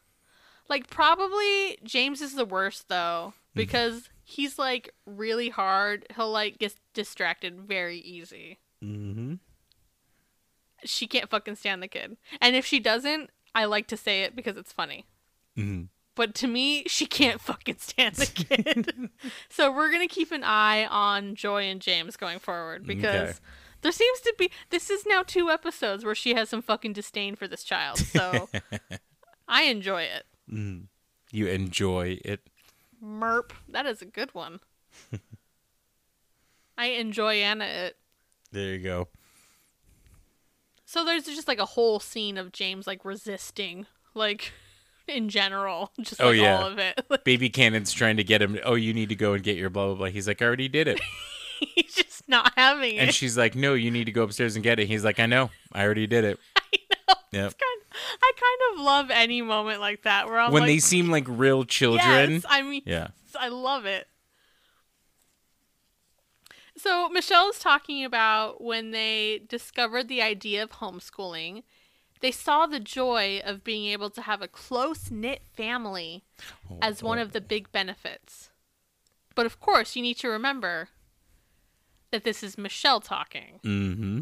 like 0.67 0.89
probably 0.89 1.77
James 1.83 2.21
is 2.21 2.33
the 2.33 2.45
worst 2.45 2.89
though 2.89 3.33
because 3.53 4.09
he's 4.31 4.57
like 4.57 4.93
really 5.05 5.49
hard. 5.49 6.05
He'll 6.15 6.31
like 6.31 6.57
get 6.59 6.75
distracted 6.93 7.59
very 7.61 7.97
easy. 7.97 8.59
Mm-hmm. 8.83 9.35
She 10.83 11.05
can't 11.07 11.29
fucking 11.29 11.55
stand 11.55 11.83
the 11.83 11.87
kid. 11.87 12.17
And 12.39 12.55
if 12.55 12.65
she 12.65 12.79
doesn't, 12.79 13.29
I 13.53 13.65
like 13.65 13.87
to 13.87 13.97
say 13.97 14.23
it 14.23 14.35
because 14.35 14.57
it's 14.57 14.71
funny. 14.73 15.05
Mm-hmm. 15.57 15.83
But 16.15 16.33
to 16.35 16.47
me, 16.47 16.83
she 16.87 17.05
can't 17.05 17.39
fucking 17.49 17.77
stand 17.79 18.15
the 18.15 18.25
kid. 18.25 19.09
so 19.49 19.71
we're 19.71 19.91
gonna 19.91 20.07
keep 20.07 20.31
an 20.31 20.43
eye 20.43 20.85
on 20.85 21.35
Joy 21.35 21.63
and 21.63 21.81
James 21.81 22.17
going 22.17 22.39
forward 22.39 22.85
because 22.85 23.29
Okay. 23.29 23.39
there 23.81 23.91
seems 23.91 24.19
to 24.21 24.33
be 24.37 24.49
this 24.69 24.89
is 24.89 25.05
now 25.05 25.23
two 25.23 25.49
episodes 25.49 26.03
where 26.03 26.15
she 26.15 26.33
has 26.33 26.49
some 26.49 26.61
fucking 26.61 26.93
disdain 26.93 27.35
for 27.35 27.47
this 27.47 27.63
child. 27.63 27.97
So 27.99 28.49
I 29.47 29.63
enjoy 29.63 30.03
it. 30.03 30.25
You 31.31 31.47
enjoy 31.47 32.19
it. 32.25 32.41
Merp. 33.03 33.51
That 33.69 33.85
is 33.85 34.01
a 34.01 34.05
good 34.05 34.33
one. 34.33 34.59
I 36.77 36.87
enjoy 36.87 37.35
Anna 37.35 37.65
it. 37.65 37.97
There 38.51 38.73
you 38.73 38.79
go. 38.79 39.07
So 40.85 41.05
there's 41.05 41.23
just 41.25 41.47
like 41.47 41.59
a 41.59 41.65
whole 41.65 41.99
scene 41.99 42.37
of 42.37 42.51
James 42.51 42.85
like 42.87 43.05
resisting, 43.05 43.85
like 44.13 44.51
in 45.07 45.29
general, 45.29 45.91
just 46.01 46.21
Oh, 46.21 46.31
yeah. 46.31 46.57
all 46.57 46.67
of 46.67 46.79
it. 46.79 46.99
Baby 47.23 47.49
Cannon's 47.49 47.93
trying 47.93 48.17
to 48.17 48.23
get 48.23 48.41
him. 48.41 48.59
Oh, 48.65 48.75
you 48.75 48.93
need 48.93 49.09
to 49.09 49.15
go 49.15 49.33
and 49.33 49.43
get 49.43 49.57
your 49.57 49.69
blah 49.69 49.87
blah 49.87 49.95
blah. 49.95 50.07
He's 50.07 50.27
like, 50.27 50.41
I 50.41 50.45
already 50.45 50.67
did 50.67 50.87
it. 50.87 50.99
He's 51.75 51.93
just 51.93 52.27
not 52.27 52.51
having 52.57 52.95
it. 52.95 52.99
And 52.99 53.13
she's 53.13 53.37
like, 53.37 53.55
No, 53.55 53.73
you 53.75 53.91
need 53.91 54.05
to 54.05 54.11
go 54.11 54.23
upstairs 54.23 54.55
and 54.55 54.63
get 54.63 54.79
it. 54.79 54.87
He's 54.87 55.05
like, 55.05 55.19
I 55.19 55.27
know. 55.27 55.49
I 55.71 55.83
already 55.85 56.07
did 56.07 56.23
it. 56.25 56.39
I 56.57 56.61
know. 56.89 57.15
Yep. 57.31 57.45
It's 57.45 57.53
kind 57.55 57.80
I 58.21 58.31
kind 58.35 58.79
of 58.79 58.85
love 58.85 59.11
any 59.11 59.41
moment 59.41 59.79
like 59.79 60.03
that 60.03 60.27
where 60.27 60.39
I'm 60.39 60.51
When 60.51 60.63
like, 60.63 60.69
they 60.69 60.79
seem 60.79 61.09
like 61.09 61.25
real 61.27 61.63
children. 61.63 62.31
Yes, 62.33 62.45
I 62.47 62.61
mean, 62.61 62.81
Yeah. 62.85 63.09
I 63.39 63.49
love 63.49 63.85
it. 63.85 64.07
So 66.77 67.09
Michelle 67.09 67.49
is 67.49 67.59
talking 67.59 68.03
about 68.03 68.63
when 68.63 68.91
they 68.91 69.41
discovered 69.47 70.07
the 70.07 70.21
idea 70.21 70.63
of 70.63 70.71
homeschooling, 70.71 71.63
they 72.21 72.31
saw 72.31 72.65
the 72.65 72.79
joy 72.79 73.41
of 73.43 73.63
being 73.63 73.85
able 73.91 74.09
to 74.11 74.21
have 74.21 74.41
a 74.41 74.47
close 74.47 75.11
knit 75.11 75.41
family 75.53 76.23
as 76.81 77.03
one 77.03 77.19
of 77.19 77.33
the 77.33 77.41
big 77.41 77.71
benefits. 77.71 78.49
But 79.35 79.45
of 79.45 79.59
course, 79.59 79.95
you 79.95 80.01
need 80.01 80.17
to 80.17 80.29
remember 80.29 80.89
that 82.11 82.23
this 82.23 82.43
is 82.43 82.57
Michelle 82.57 82.99
talking. 82.99 83.59
Mm-hmm. 83.63 84.21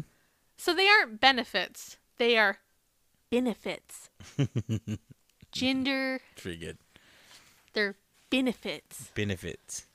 So 0.56 0.74
they 0.74 0.88
aren't 0.88 1.20
benefits, 1.20 1.96
they 2.18 2.36
are 2.36 2.58
benefits. 3.30 4.10
Gender, 5.52 6.20
Pretty 6.36 6.58
good. 6.58 6.78
they're 7.72 7.96
benefits. 8.30 9.10
Benefits. 9.14 9.86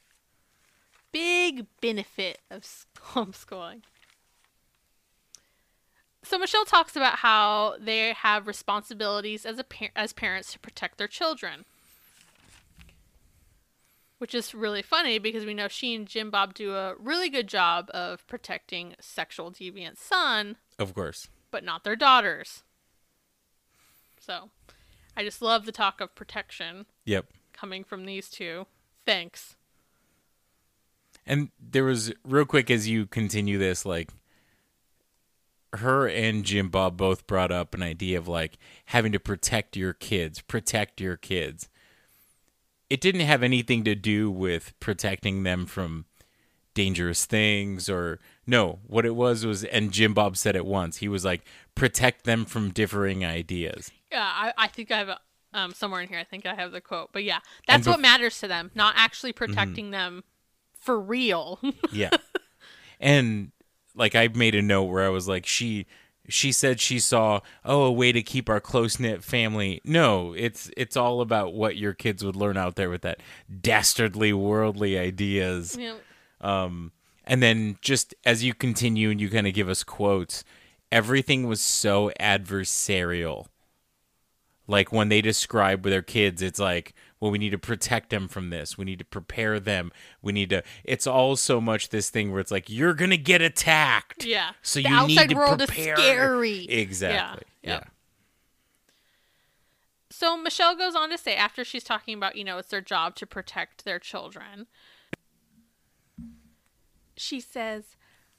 big 1.12 1.66
benefit 1.82 2.40
of 2.52 2.64
homeschooling. 3.14 3.82
So 6.24 6.38
Michelle 6.40 6.66
talks 6.66 6.96
about 6.96 7.20
how 7.20 7.76
they 7.80 8.12
have 8.14 8.48
responsibilities 8.48 9.46
as 9.46 9.60
a 9.60 9.64
par- 9.64 9.90
as 9.96 10.12
parents 10.12 10.52
to 10.54 10.60
protect 10.60 10.98
their 10.98 11.08
children. 11.08 11.66
Which 14.18 14.34
is 14.34 14.56
really 14.56 14.82
funny 14.82 15.20
because 15.20 15.46
we 15.46 15.54
know 15.54 15.68
she 15.68 15.94
and 15.94 16.08
Jim 16.08 16.32
Bob 16.32 16.54
do 16.54 16.74
a 16.74 16.96
really 16.98 17.30
good 17.30 17.48
job 17.48 17.90
of 17.94 18.26
protecting 18.28 18.96
sexual 19.00 19.52
deviant 19.52 19.98
son, 19.98 20.56
Of 20.80 20.94
course. 20.96 21.28
but 21.52 21.64
not 21.64 21.84
their 21.84 21.98
daughters. 21.98 22.64
So, 24.26 24.50
I 25.16 25.24
just 25.24 25.42
love 25.42 25.66
the 25.66 25.72
talk 25.72 26.02
of 26.02 26.16
protection 26.16 26.86
Yep. 27.06 27.28
coming 27.54 27.84
from 27.84 28.06
these 28.06 28.30
two. 28.30 28.66
Thanks. 29.06 29.56
And 31.26 31.50
there 31.60 31.84
was 31.84 32.12
real 32.24 32.46
quick 32.46 32.70
as 32.72 32.88
you 32.88 33.06
continue 33.06 33.58
this, 33.58 33.86
like 33.86 34.10
her 35.74 36.08
and 36.08 36.44
Jim 36.44 36.70
Bob 36.70 36.98
both 36.98 37.28
brought 37.28 37.52
up 37.52 37.74
an 37.74 37.84
idea 37.84 38.18
of 38.18 38.28
like 38.28 38.58
having 38.86 39.12
to 39.12 39.20
protect 39.20 39.76
your 39.76 39.94
kids, 39.94 40.42
protect 40.42 41.02
your 41.02 41.18
kids. 41.18 41.70
It 42.90 43.02
didn't 43.02 43.22
have 43.22 43.44
anything 43.44 43.84
to 43.84 43.96
do 43.96 44.30
with 44.32 44.74
protecting 44.80 45.44
them 45.44 45.66
from 45.66 46.06
dangerous 46.74 47.26
things 47.26 47.90
or 47.90 48.20
no, 48.46 48.80
what 48.86 49.06
it 49.06 49.16
was 49.16 49.46
was 49.46 49.64
and 49.66 49.92
Jim 49.92 50.14
Bob 50.14 50.38
said 50.38 50.56
it 50.56 50.66
once. 50.66 50.98
He 50.98 51.08
was 51.08 51.26
like 51.26 51.44
protect 51.74 52.26
them 52.26 52.46
from 52.46 52.72
differing 52.72 53.26
ideas. 53.26 53.92
Yeah, 54.12 54.24
I, 54.24 54.54
I 54.58 54.68
think 54.68 54.92
I 54.92 54.98
have 55.00 55.10
a, 55.10 55.20
um 55.54 55.74
somewhere 55.74 56.02
in 56.02 56.08
here. 56.10 56.20
I 56.20 56.24
think 56.24 56.46
I 56.46 56.56
have 56.56 56.72
the 56.72 56.82
quote, 56.82 57.10
but 57.12 57.24
yeah, 57.24 57.40
that's 57.68 57.88
bef- 57.88 57.92
what 57.92 58.00
matters 58.00 58.40
to 58.40 58.48
them, 58.48 58.72
not 58.76 58.94
actually 58.98 59.34
protecting 59.34 59.92
them 59.92 60.24
for 60.80 61.00
real. 61.00 61.60
Yeah. 61.92 62.12
and 63.00 63.52
like 63.96 64.16
I 64.16 64.28
made 64.28 64.56
a 64.56 64.62
note 64.62 64.84
where 64.84 65.06
I 65.06 65.10
was 65.10 65.28
like 65.28 65.46
she 65.46 65.86
she 66.28 66.52
said 66.52 66.80
she 66.80 67.00
saw 67.00 67.40
oh 67.64 67.84
a 67.84 67.92
way 67.92 68.12
to 68.12 68.22
keep 68.24 68.50
our 68.50 68.60
close 68.60 69.00
knit 69.00 69.24
family. 69.24 69.82
No, 69.86 70.34
it's 70.34 70.70
it's 70.76 70.98
all 70.98 71.22
about 71.22 71.54
what 71.54 71.78
your 71.78 71.94
kids 71.94 72.24
would 72.24 72.36
learn 72.36 72.58
out 72.58 72.76
there 72.76 72.90
with 72.90 73.02
that 73.04 73.22
dastardly 73.62 74.34
worldly 74.34 74.98
ideas. 74.98 75.78
Um, 76.42 76.92
and 77.26 77.42
then 77.42 77.78
just 77.82 78.14
as 78.26 78.44
you 78.44 78.54
continue 78.54 79.10
and 79.10 79.20
you 79.22 79.30
kind 79.30 79.48
of 79.48 79.54
give 79.54 79.70
us 79.70 79.84
quotes, 79.84 80.44
everything 80.92 81.48
was 81.48 81.62
so 81.62 82.12
adversarial. 82.20 83.48
Like 84.68 84.92
when 84.92 85.10
they 85.10 85.22
describe 85.22 85.84
with 85.86 85.92
their 85.92 86.02
kids, 86.02 86.42
it's 86.42 86.60
like, 86.60 86.94
well, 87.20 87.30
we 87.32 87.38
need 87.38 87.52
to 87.52 87.58
protect 87.58 88.10
them 88.10 88.28
from 88.28 88.50
this. 88.50 88.78
We 88.78 88.86
need 88.86 89.00
to 89.00 89.06
prepare 89.06 89.60
them. 89.60 89.92
We 90.22 90.32
need 90.34 90.50
to. 90.50 90.64
It's 90.84 91.06
all 91.08 91.36
so 91.36 91.62
much 91.62 91.90
this 91.90 92.10
thing 92.10 92.32
where 92.32 92.40
it's 92.42 92.52
like 92.52 92.70
you're 92.70 92.94
gonna 92.96 93.18
get 93.18 93.42
attacked. 93.42 94.26
Yeah. 94.26 94.52
So 94.62 94.80
The 94.82 94.90
you 94.90 94.96
outside 94.96 95.08
need 95.08 95.30
to 95.30 95.36
world 95.36 95.62
is 95.62 95.68
prepare. 95.68 95.96
scary. 95.98 96.66
Exactly. 96.66 97.44
Yeah, 97.62 97.72
Yeah. 97.72 97.84
So 100.12 100.38
Michelle 100.38 100.76
goes 100.78 100.96
on 100.96 101.10
to 101.10 101.18
say, 101.18 101.36
after 101.36 101.66
she's 101.66 101.84
talking 101.84 102.16
about, 102.16 102.36
you 102.38 102.44
know, 102.46 102.58
it's 102.58 102.70
their 102.70 102.80
job 102.80 103.16
to 103.16 103.26
protect 103.26 103.84
their 103.84 104.00
children, 104.00 104.68
she 107.18 107.40
says, 107.42 107.96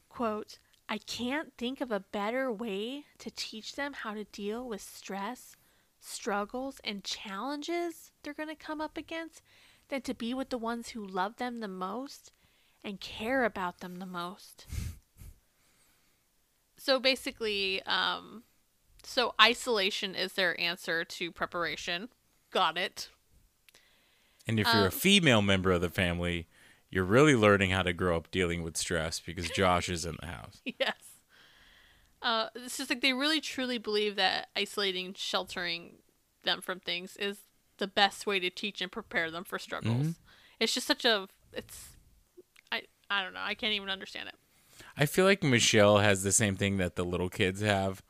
quote, 0.09 0.59
I 0.89 0.99
can't 0.99 1.53
think 1.59 1.81
of 1.81 1.91
a 1.91 2.01
better 2.01 2.51
way 2.51 3.05
to 3.19 3.31
teach 3.31 3.75
them 3.75 3.93
how 3.93 4.15
to 4.15 4.25
deal 4.25 4.67
with 4.67 4.81
stress, 4.81 5.57
struggles, 6.07 6.81
and 6.85 7.05
challenges 7.05 8.11
they're 8.23 8.35
going 8.35 8.49
to 8.49 8.55
come 8.55 8.81
up 8.81 8.97
against 8.97 9.43
than 9.89 10.03
to 10.03 10.15
be 10.15 10.35
with 10.35 10.51
the 10.51 10.59
ones 10.59 10.91
who 10.91 11.07
love 11.07 11.37
them 11.37 11.61
the 11.61 11.69
most 11.69 12.33
and 12.83 13.01
care 13.01 13.45
about 13.45 13.81
them 13.81 13.97
the 13.97 14.07
most. 14.07 14.67
so 16.77 16.99
basically, 16.99 17.83
um, 17.85 18.45
so 19.03 19.35
isolation 19.41 20.15
is 20.15 20.35
their 20.35 20.59
answer 20.61 21.05
to 21.05 21.33
preparation. 21.33 22.09
Got 22.51 22.79
it. 22.79 23.09
And 24.47 24.61
if 24.61 24.67
you're 24.67 24.83
Um, 24.83 24.89
a 24.89 24.93
female 24.93 25.43
member 25.43 25.73
of 25.73 25.81
the 25.81 25.89
family, 25.89 26.47
you're 26.91 27.05
really 27.05 27.35
learning 27.35 27.71
how 27.71 27.83
to 27.83 27.93
grow 27.93 28.17
up 28.17 28.31
dealing 28.31 28.63
with 28.63 28.77
stress 28.77 29.19
because 29.19 29.51
Josh 29.51 29.89
is 29.89 30.05
in 30.05 30.17
the 30.21 30.27
house. 30.27 30.61
yes. 30.79 30.95
Uh, 32.23 32.49
it's 32.55 32.79
just 32.79 32.91
like 32.91 33.01
they 33.03 33.13
really 33.13 33.41
truly 33.41 33.79
believe 33.79 34.17
that 34.17 34.49
isolating, 34.57 35.15
sheltering 35.15 35.97
them 36.45 36.61
from 36.61 36.81
things 36.81 37.17
is 37.17 37.39
the 37.79 37.87
best 37.87 38.27
way 38.27 38.39
to 38.41 38.49
teach 38.51 38.81
and 38.81 38.91
prepare 38.91 39.31
them 39.31 39.45
for 39.45 39.59
struggles. 39.59 40.15
It's 40.59 40.73
just 40.73 40.87
such 40.87 41.05
a 41.05 41.29
it's 41.53 41.91
I 42.73 42.83
I 43.11 43.23
don't 43.23 43.35
know. 43.35 43.41
I 43.43 43.55
can't 43.55 43.75
even 43.75 43.91
understand 43.91 44.29
it. 44.29 44.35
I 44.97 45.07
feel 45.07 45.25
like 45.25 45.43
Michelle 45.43 45.99
has 45.99 46.23
the 46.23 46.33
same 46.33 46.57
thing 46.57 46.79
that 46.79 46.97
the 46.97 47.05
little 47.05 47.29
kids 47.29 47.61
have, 47.61 48.03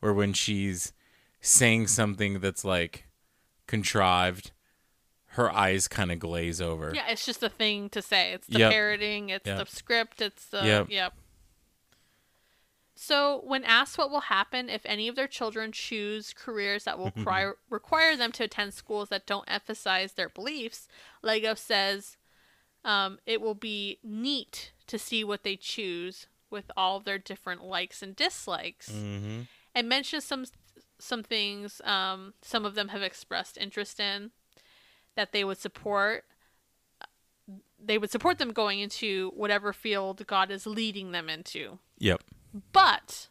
where 0.00 0.12
when 0.12 0.32
she's 0.32 0.92
saying 1.40 1.88
something 1.88 2.40
that's 2.40 2.64
like 2.64 3.06
contrived, 3.66 4.52
her 5.32 5.50
eyes 5.52 5.88
kind 5.88 6.10
of 6.12 6.18
glaze 6.18 6.60
over. 6.60 6.92
Yeah, 6.94 7.08
it's 7.08 7.26
just 7.26 7.42
a 7.42 7.48
thing 7.48 7.88
to 7.90 8.02
say. 8.02 8.32
It's 8.32 8.46
the 8.46 8.58
Yep. 8.60 8.72
parroting, 8.72 9.28
it's 9.30 9.46
Yep. 9.46 9.58
the 9.58 9.66
script, 9.76 10.20
it's 10.20 10.46
the 10.46 10.64
Yep. 10.64 10.86
yep. 10.90 11.14
So, 13.00 13.40
when 13.44 13.62
asked 13.62 13.96
what 13.96 14.10
will 14.10 14.22
happen 14.22 14.68
if 14.68 14.82
any 14.84 15.06
of 15.06 15.14
their 15.14 15.28
children 15.28 15.70
choose 15.70 16.34
careers 16.36 16.82
that 16.82 16.98
will 16.98 17.10
cri- 17.24 17.52
require 17.70 18.16
them 18.16 18.32
to 18.32 18.44
attend 18.44 18.74
schools 18.74 19.08
that 19.10 19.24
don't 19.24 19.44
emphasize 19.48 20.14
their 20.14 20.28
beliefs, 20.28 20.88
Lego 21.22 21.54
says 21.54 22.16
um, 22.84 23.20
it 23.24 23.40
will 23.40 23.54
be 23.54 23.98
neat 24.02 24.72
to 24.88 24.98
see 24.98 25.22
what 25.22 25.44
they 25.44 25.54
choose 25.54 26.26
with 26.50 26.72
all 26.76 26.96
of 26.96 27.04
their 27.04 27.18
different 27.18 27.62
likes 27.62 28.02
and 28.02 28.16
dislikes, 28.16 28.90
Mm-hmm. 28.90 29.42
and 29.76 29.88
mentions 29.88 30.24
some 30.24 30.44
some 30.98 31.22
things 31.22 31.80
um, 31.84 32.34
some 32.42 32.64
of 32.64 32.74
them 32.74 32.88
have 32.88 33.02
expressed 33.02 33.56
interest 33.56 34.00
in 34.00 34.32
that 35.14 35.30
they 35.30 35.44
would 35.44 35.58
support 35.58 36.24
they 37.78 37.96
would 37.96 38.10
support 38.10 38.38
them 38.38 38.52
going 38.52 38.80
into 38.80 39.30
whatever 39.36 39.72
field 39.72 40.26
God 40.26 40.50
is 40.50 40.66
leading 40.66 41.12
them 41.12 41.28
into. 41.28 41.78
Yep. 41.98 42.22
But, 42.72 43.28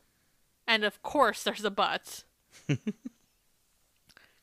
and 0.67 0.83
of 0.83 1.01
course 1.01 1.43
there's 1.43 1.65
a 1.65 1.71
but, 1.71 2.23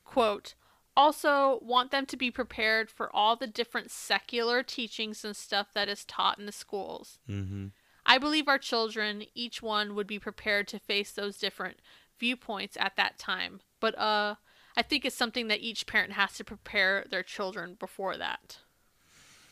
quote, 0.05 0.55
also 0.97 1.59
want 1.63 1.91
them 1.91 2.07
to 2.07 2.17
be 2.17 2.31
prepared 2.31 2.91
for 2.91 3.15
all 3.15 3.37
the 3.37 3.47
different 3.47 3.91
secular 3.91 4.63
teachings 4.63 5.25
and 5.25 5.35
stuff 5.37 5.69
that 5.75 5.89
is 5.89 6.05
taught 6.05 6.39
in 6.39 6.47
the 6.47 6.53
schools. 6.53 7.19
Mm-hmm. 7.29 7.69
I 8.07 8.19
believe 8.19 8.49
our 8.49 8.59
children, 8.59 9.25
each 9.35 9.63
one 9.63 9.95
would 9.95 10.07
be 10.07 10.19
prepared 10.19 10.69
to 10.69 10.79
face 10.79 11.11
those 11.11 11.39
different 11.39 11.79
viewpoints 12.19 12.77
at 12.79 12.97
that 12.97 13.19
time. 13.19 13.61
But 13.81 13.99
uh 13.99 14.37
I 14.77 14.83
think 14.83 15.05
it's 15.05 15.17
something 15.17 15.47
that 15.49 15.61
each 15.61 15.87
parent 15.87 16.15
has 16.15 16.33
to 16.35 16.45
prepare 16.45 17.05
their 17.09 17.23
children 17.23 17.77
before 17.79 18.17
that. 18.17 18.59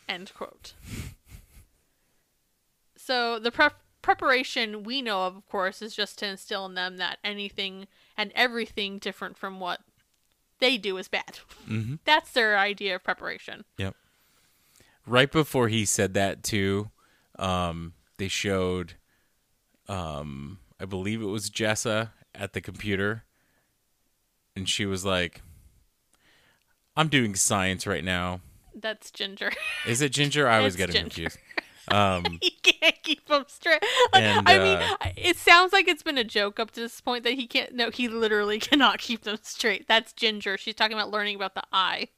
End 0.09 0.33
quote. 0.35 0.75
So 3.05 3.40
the 3.40 3.51
prep 3.51 3.81
preparation 4.03 4.83
we 4.83 5.01
know 5.01 5.27
of, 5.27 5.37
of 5.37 5.49
course, 5.49 5.81
is 5.81 5.95
just 5.95 6.19
to 6.19 6.27
instill 6.27 6.67
in 6.67 6.75
them 6.75 6.97
that 6.99 7.19
anything 7.25 7.87
and 8.17 8.33
everything 8.35 8.99
different 8.99 9.37
from 9.38 9.61
what 9.61 9.81
they 10.59 10.77
do 10.77 10.97
is 10.99 11.09
bad. 11.09 11.38
Mhm. 11.67 11.99
That's 12.05 12.33
their 12.33 12.59
idea 12.59 12.97
of 12.97 13.05
preparation. 13.05 13.65
Yep. 13.79 13.97
Right 15.07 15.31
before 15.33 15.69
he 15.69 15.85
said 15.85 16.15
that 16.15 16.43
too, 16.43 16.91
um, 17.38 17.95
they 18.19 18.29
showed, 18.29 18.95
um, 19.88 20.59
I 20.79 20.85
believe 20.85 21.21
it 21.23 21.27
was 21.27 21.51
Jessa 21.51 22.11
at 22.35 22.53
the 22.53 22.61
computer, 22.61 23.25
and 24.55 24.69
she 24.69 24.87
was 24.87 25.05
like, 25.05 25.43
"I'm 26.97 27.09
doing 27.09 27.35
science 27.35 27.87
right 27.87 28.05
now." 28.05 28.41
That's 28.75 29.11
Ginger. 29.11 29.51
Is 29.87 30.01
it 30.01 30.12
Ginger? 30.12 30.49
I 30.49 30.59
always 30.59 30.77
get 30.77 30.91
confused. 30.91 31.38
Um, 31.88 32.38
he 32.42 32.51
can't 32.51 33.03
keep 33.03 33.27
them 33.27 33.45
straight. 33.49 33.83
Like, 34.12 34.23
And, 34.23 34.42
I 34.47 34.59
mean, 34.59 34.79
uh, 34.79 35.11
it 35.16 35.37
sounds 35.37 35.73
like 35.73 35.88
it's 35.88 36.03
been 36.03 36.18
a 36.18 36.25
joke 36.25 36.61
up 36.61 36.71
to 36.73 36.81
this 36.81 37.01
point 37.01 37.25
that 37.25 37.35
he 37.35 37.47
can't. 37.47 37.75
No, 37.75 37.90
he 37.90 38.09
literally 38.09 38.59
cannot 38.61 38.99
keep 38.99 39.23
them 39.23 39.38
straight. 39.42 39.88
That's 39.88 40.12
Ginger. 40.12 40.57
She's 40.59 40.75
talking 40.75 40.97
about 40.97 41.11
learning 41.11 41.37
about 41.37 41.55
the 41.55 41.64
eye. 41.73 42.09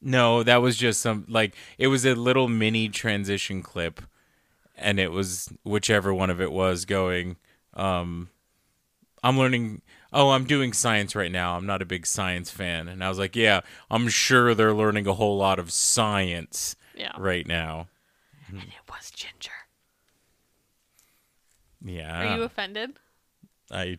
no, 0.00 0.42
that 0.42 0.58
was 0.62 0.76
just 0.76 1.00
some 1.00 1.24
like 1.28 1.54
it 1.76 1.88
was 1.88 2.04
a 2.06 2.14
little 2.14 2.48
mini 2.48 2.88
transition 2.88 3.62
clip, 3.62 4.00
and 4.76 5.00
it 5.00 5.10
was 5.12 5.48
whichever 5.64 6.14
one 6.14 6.30
of 6.30 6.40
it 6.40 6.52
was 6.52 6.84
going. 6.84 7.36
Um, 7.74 8.30
I'm 9.22 9.38
learning. 9.38 9.82
Oh, 10.12 10.30
I'm 10.30 10.44
doing 10.44 10.72
science 10.72 11.14
right 11.14 11.30
now. 11.32 11.56
I'm 11.56 11.66
not 11.66 11.82
a 11.82 11.86
big 11.86 12.06
science 12.06 12.50
fan, 12.50 12.88
and 12.88 13.02
I 13.04 13.08
was 13.08 13.18
like, 13.18 13.36
yeah, 13.36 13.60
I'm 13.90 14.08
sure 14.08 14.54
they're 14.54 14.72
learning 14.74 15.06
a 15.06 15.14
whole 15.14 15.36
lot 15.36 15.58
of 15.58 15.70
science 15.72 16.76
Yeah, 16.98 17.12
right 17.18 17.46
now. 17.46 17.88
and 18.48 18.58
it 18.58 18.88
was 18.88 19.10
Ginger. 19.10 19.50
Yeah, 21.84 22.32
Are 22.32 22.36
you 22.36 22.42
offended? 22.42 22.98
I. 23.70 23.98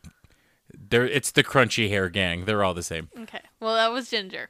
There, 0.78 1.08
it's 1.08 1.32
the 1.32 1.44
crunchy 1.44 1.90
hair 1.90 2.10
gang. 2.10 2.46
They're 2.46 2.64
all 2.64 2.74
the 2.76 2.84
same. 2.84 3.10
Okay. 3.22 3.42
Well, 3.60 3.74
that 3.74 3.92
was 3.92 4.10
Ginger. 4.10 4.50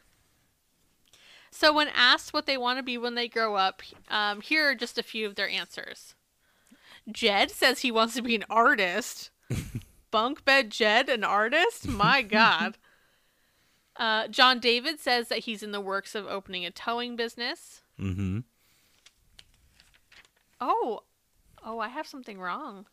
So, 1.52 1.74
when 1.74 1.88
asked 1.90 2.34
what 2.34 2.46
they 2.46 2.58
want 2.58 2.78
to 2.78 2.84
be 2.84 2.98
when 2.98 3.16
they 3.16 3.28
grow 3.28 3.56
up, 3.56 3.82
um, 4.10 4.42
here 4.42 4.70
are 4.70 4.76
just 4.76 4.98
a 4.98 5.04
few 5.04 5.26
of 5.28 5.36
their 5.36 5.50
answers. 5.50 6.16
Jed 7.12 7.52
says 7.52 7.80
he 7.80 7.92
wants 7.92 8.16
to 8.16 8.22
be 8.22 8.36
an 8.36 8.46
artist. 8.50 9.30
Bunk 10.12 10.44
bed 10.44 10.70
Jed, 10.72 11.08
an 11.10 11.24
artist? 11.24 11.88
My 11.88 12.22
God. 12.24 12.78
Uh, 13.96 14.28
John 14.28 14.60
David 14.60 15.00
says 15.00 15.28
that 15.28 15.40
he's 15.40 15.64
in 15.64 15.72
the 15.72 15.82
works 15.82 16.16
of 16.16 16.26
opening 16.28 16.66
a 16.66 16.72
towing 16.72 17.16
business. 17.16 17.82
Mm-hmm. 18.00 18.40
Oh, 20.62 21.02
oh, 21.64 21.80
I 21.80 21.88
have 21.88 22.08
something 22.08 22.40
wrong. 22.40 22.86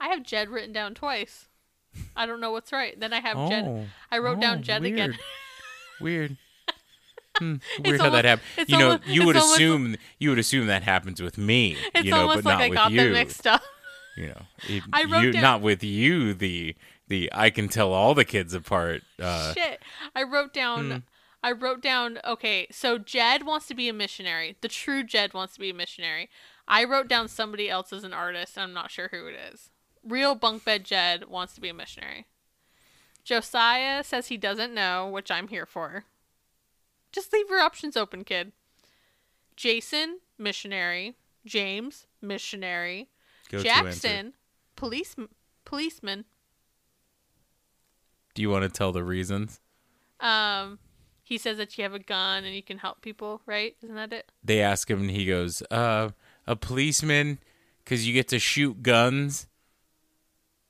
I 0.00 0.08
have 0.08 0.22
Jed 0.22 0.48
written 0.48 0.72
down 0.72 0.94
twice. 0.94 1.46
I 2.14 2.26
don't 2.26 2.40
know 2.40 2.50
what's 2.52 2.72
right. 2.72 2.98
Then 2.98 3.12
I 3.12 3.20
have 3.20 3.36
Oh. 3.38 3.48
Jed. 3.48 3.88
I 4.10 4.18
wrote 4.18 4.40
down 4.40 4.62
Jed 4.62 4.84
again. 4.84 5.16
Weird. 6.00 6.36
Hmm. 7.38 7.56
Weird 7.84 8.00
how 8.00 8.06
almost- 8.06 8.22
that 8.22 8.24
happened. 8.24 8.68
You 8.70 8.78
know, 8.78 8.90
almost- 8.92 9.06
you 9.08 9.20
it's 9.20 9.26
would 9.26 9.36
almost- 9.36 9.54
assume 9.56 9.96
you 10.18 10.30
would 10.30 10.38
assume 10.38 10.68
that 10.68 10.82
happens 10.82 11.20
with 11.20 11.36
me. 11.36 11.76
It's 11.94 12.06
you 12.06 12.10
know, 12.12 12.20
almost 12.22 12.44
but 12.44 12.58
like 12.58 12.58
not 12.58 12.62
I 12.62 12.68
with 12.70 12.76
got 12.78 12.90
you. 12.92 13.00
them 13.02 13.12
mixed 13.12 13.46
up. 13.46 13.62
You 14.16 14.28
know, 14.28 14.42
it- 14.66 14.82
I 14.90 15.04
wrote 15.04 15.20
you, 15.20 15.32
down- 15.32 15.42
not 15.42 15.60
with 15.60 15.84
you. 15.84 16.32
The 16.32 16.74
the 17.08 17.28
I 17.34 17.50
can 17.50 17.68
tell 17.68 17.92
all 17.92 18.14
the 18.14 18.24
kids 18.24 18.54
apart. 18.54 19.02
Uh, 19.20 19.52
Shit. 19.52 19.82
I 20.14 20.22
wrote 20.22 20.54
down 20.54 20.90
Hmm. 20.90 20.96
I 21.42 21.52
wrote 21.52 21.80
down 21.80 22.18
okay, 22.24 22.66
so 22.70 22.98
Jed 22.98 23.44
wants 23.44 23.66
to 23.68 23.74
be 23.74 23.88
a 23.88 23.92
missionary. 23.92 24.56
The 24.60 24.68
true 24.68 25.04
Jed 25.04 25.34
wants 25.34 25.54
to 25.54 25.60
be 25.60 25.70
a 25.70 25.74
missionary. 25.74 26.28
I 26.66 26.84
wrote 26.84 27.08
down 27.08 27.28
somebody 27.28 27.70
else 27.70 27.92
as 27.92 28.04
an 28.04 28.12
artist, 28.12 28.58
I'm 28.58 28.72
not 28.72 28.90
sure 28.90 29.08
who 29.12 29.26
it 29.26 29.36
is. 29.52 29.70
Real 30.02 30.34
bunk 30.34 30.64
bed 30.64 30.84
Jed 30.84 31.28
wants 31.28 31.54
to 31.54 31.60
be 31.60 31.68
a 31.68 31.74
missionary. 31.74 32.26
Josiah 33.24 34.04
says 34.04 34.28
he 34.28 34.36
doesn't 34.36 34.74
know, 34.74 35.08
which 35.08 35.30
I'm 35.30 35.48
here 35.48 35.66
for. 35.66 36.04
Just 37.12 37.32
leave 37.32 37.48
your 37.48 37.60
options 37.60 37.96
open, 37.96 38.24
kid. 38.24 38.52
Jason, 39.56 40.20
missionary. 40.38 41.14
James, 41.44 42.06
missionary. 42.20 43.08
Go. 43.48 43.58
Jackson, 43.58 44.34
police 44.74 45.16
policeman. 45.64 46.24
Do 48.34 48.42
you 48.42 48.50
want 48.50 48.64
to 48.64 48.68
tell 48.68 48.92
the 48.92 49.02
reasons? 49.02 49.60
Um, 50.20 50.78
he 51.28 51.38
says 51.38 51.56
that 51.58 51.76
you 51.76 51.82
have 51.82 51.92
a 51.92 51.98
gun 51.98 52.44
and 52.44 52.54
you 52.54 52.62
can 52.62 52.78
help 52.78 53.02
people, 53.02 53.40
right? 53.46 53.74
Isn't 53.82 53.96
that 53.96 54.12
it? 54.12 54.30
They 54.44 54.60
ask 54.62 54.88
him, 54.88 55.00
and 55.00 55.10
he 55.10 55.26
goes, 55.26 55.60
"Uh, 55.72 56.10
a 56.46 56.54
policeman, 56.54 57.38
because 57.82 58.06
you 58.06 58.14
get 58.14 58.28
to 58.28 58.38
shoot 58.38 58.82
guns." 58.82 59.46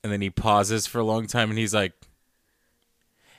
And 0.03 0.11
then 0.13 0.23
he 0.23 0.31
pauses 0.31 0.87
for 0.87 0.99
a 0.99 1.05
long 1.05 1.27
time, 1.27 1.51
and 1.51 1.59
he's 1.59 1.75
like, 1.75 1.93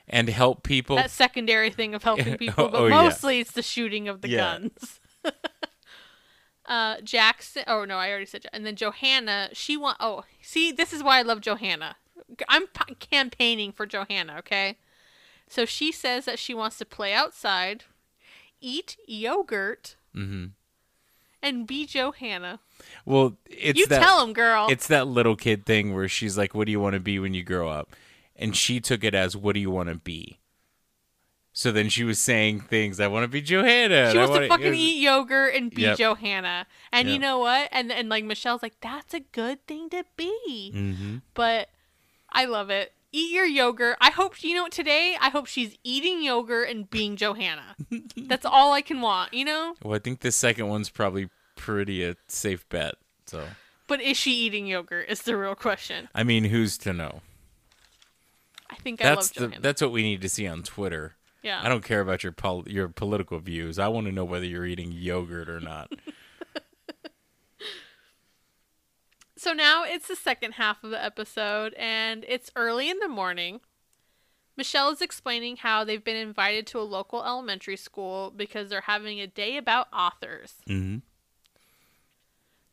"And 0.07 0.29
help 0.29 0.61
people." 0.63 0.95
That 0.97 1.09
secondary 1.11 1.71
thing 1.71 1.95
of 1.95 2.03
helping 2.03 2.37
people, 2.43 2.65
Oh, 2.65 2.69
but 2.69 2.81
oh, 2.81 2.87
yeah. 2.87 3.03
mostly 3.03 3.39
it's 3.39 3.51
the 3.51 3.63
shooting 3.63 4.07
of 4.07 4.21
the 4.21 4.29
Yeah. 4.29 4.37
guns. 4.59 4.99
uh, 6.67 6.97
Jackson. 7.01 7.63
Oh 7.67 7.85
no, 7.85 7.97
I 7.97 8.09
already 8.09 8.25
said. 8.25 8.45
And 8.53 8.65
then 8.65 8.75
Johanna. 8.75 9.49
She 9.53 9.75
want. 9.77 9.97
Oh, 9.99 10.23
see, 10.41 10.71
this 10.71 10.93
is 10.93 11.01
why 11.01 11.19
I 11.19 11.21
love 11.23 11.41
Johanna. 11.41 11.95
I'm 12.49 12.67
p- 12.67 12.95
campaigning 12.95 13.71
for 13.71 13.85
Johanna. 13.85 14.35
Okay, 14.39 14.77
so 15.49 15.65
she 15.65 15.91
says 15.91 16.25
that 16.25 16.39
she 16.39 16.53
wants 16.53 16.77
to 16.77 16.85
play 16.85 17.13
outside, 17.13 17.83
eat 18.61 18.97
yogurt, 19.07 19.95
Mhm. 20.15 20.51
and 21.41 21.67
be 21.67 21.85
Johanna. 21.85 22.59
Well, 23.05 23.37
it's 23.49 23.77
you 23.79 23.85
that. 23.87 24.01
tell 24.01 24.23
him, 24.23 24.33
girl. 24.33 24.67
It's 24.69 24.87
that 24.87 25.07
little 25.07 25.35
kid 25.35 25.65
thing 25.65 25.93
where 25.93 26.07
she's 26.07 26.37
like, 26.37 26.53
"What 26.55 26.65
do 26.65 26.71
you 26.71 26.79
want 26.79 26.93
to 26.93 26.99
be 26.99 27.19
when 27.19 27.33
you 27.33 27.43
grow 27.43 27.69
up?" 27.69 27.95
And 28.35 28.55
she 28.55 28.79
took 28.79 29.03
it 29.03 29.13
as, 29.15 29.35
"What 29.37 29.53
do 29.53 29.59
you 29.59 29.71
want 29.71 29.89
to 29.89 29.95
be?" 29.95 30.39
So 31.53 31.71
then 31.71 31.89
she 31.89 32.03
was 32.03 32.19
saying 32.19 32.61
things. 32.61 32.99
I 32.99 33.07
want 33.07 33.23
to 33.23 33.27
be 33.27 33.41
Johanna. 33.41 34.11
She 34.11 34.17
wants 34.17 34.29
to 34.29 34.33
wanna-" 34.35 34.47
fucking 34.47 34.69
was- 34.69 34.77
eat 34.79 35.01
yogurt 35.01 35.55
and 35.55 35.71
be 35.71 35.81
Yep. 35.83 35.97
Johanna. 35.97 36.67
And 36.91 37.09
you 37.09 37.17
know 37.17 37.39
what? 37.39 37.69
And 37.71 37.91
and 37.91 38.09
like 38.09 38.23
Michelle's 38.25 38.61
like, 38.61 38.79
that's 38.79 39.13
a 39.15 39.21
good 39.21 39.65
thing 39.65 39.89
to 39.89 40.03
be. 40.15 40.71
Mhm. 40.75 41.21
But 41.33 41.69
I 42.29 42.45
love 42.45 42.69
it. 42.69 42.93
Eat 43.13 43.31
your 43.31 43.45
yogurt. 43.45 43.97
I 44.01 44.11
hope 44.11 44.43
you 44.43 44.53
know 44.55 44.67
today. 44.67 45.15
I 45.19 45.29
hope 45.29 45.45
she's 45.47 45.77
eating 45.83 46.21
yogurt 46.21 46.69
and 46.69 46.89
being 46.89 47.15
Johanna. 47.15 47.75
that's 48.17 48.45
all 48.45 48.73
I 48.73 48.81
can 48.81 48.99
want, 49.01 49.33
you 49.33 49.45
know. 49.45 49.75
Well, 49.83 49.95
I 49.95 49.99
think 49.99 50.19
the 50.19 50.31
second 50.31 50.67
one's 50.67 50.89
probably 50.89 51.29
pretty 51.55 52.03
a 52.03 52.15
safe 52.27 52.67
bet. 52.69 52.95
So, 53.25 53.45
But 53.87 54.01
is 54.01 54.17
she 54.17 54.31
eating 54.31 54.67
yogurt? 54.67 55.09
Is 55.09 55.21
the 55.21 55.37
real 55.37 55.55
question. 55.55 56.09
I 56.13 56.23
mean, 56.23 56.43
who's 56.45 56.77
to 56.79 56.93
know? 56.93 57.21
I 58.69 58.75
think 58.75 59.01
I 59.01 59.15
That's 59.15 59.39
love 59.39 59.53
the 59.53 59.59
that's 59.61 59.81
what 59.81 59.91
we 59.93 60.03
need 60.03 60.21
to 60.21 60.29
see 60.29 60.45
on 60.45 60.61
Twitter. 60.63 61.15
yeah. 61.41 61.61
I 61.63 61.69
don't 61.69 61.83
care 61.85 62.01
about 62.01 62.23
your 62.23 62.33
pol- 62.33 62.65
your 62.67 62.89
political 62.89 63.39
views. 63.39 63.79
I 63.79 63.87
want 63.87 64.07
to 64.07 64.11
know 64.11 64.25
whether 64.25 64.45
you're 64.45 64.65
eating 64.65 64.91
yogurt 64.91 65.49
or 65.49 65.61
not. 65.61 65.91
So 69.37 69.53
now 69.53 69.83
it's 69.83 70.07
the 70.07 70.15
second 70.15 70.53
half 70.53 70.83
of 70.83 70.89
the 70.89 71.03
episode, 71.03 71.73
and 71.75 72.25
it's 72.27 72.51
early 72.55 72.89
in 72.89 72.99
the 72.99 73.07
morning. 73.07 73.61
Michelle 74.55 74.89
is 74.89 75.01
explaining 75.01 75.57
how 75.57 75.83
they've 75.83 76.03
been 76.03 76.15
invited 76.15 76.65
to 76.67 76.79
a 76.79 76.81
local 76.81 77.23
elementary 77.23 77.77
school 77.77 78.33
because 78.35 78.69
they're 78.69 78.81
having 78.81 79.21
a 79.21 79.27
day 79.27 79.55
about 79.55 79.87
authors. 79.93 80.55
mm-hmm. 80.67 80.97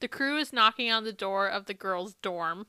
The 0.01 0.09
crew 0.09 0.39
is 0.39 0.53
knocking 0.53 0.91
on 0.91 1.05
the 1.05 1.13
door 1.13 1.49
of 1.49 1.67
the 1.67 1.75
girls' 1.75 2.15
dorm, 2.15 2.67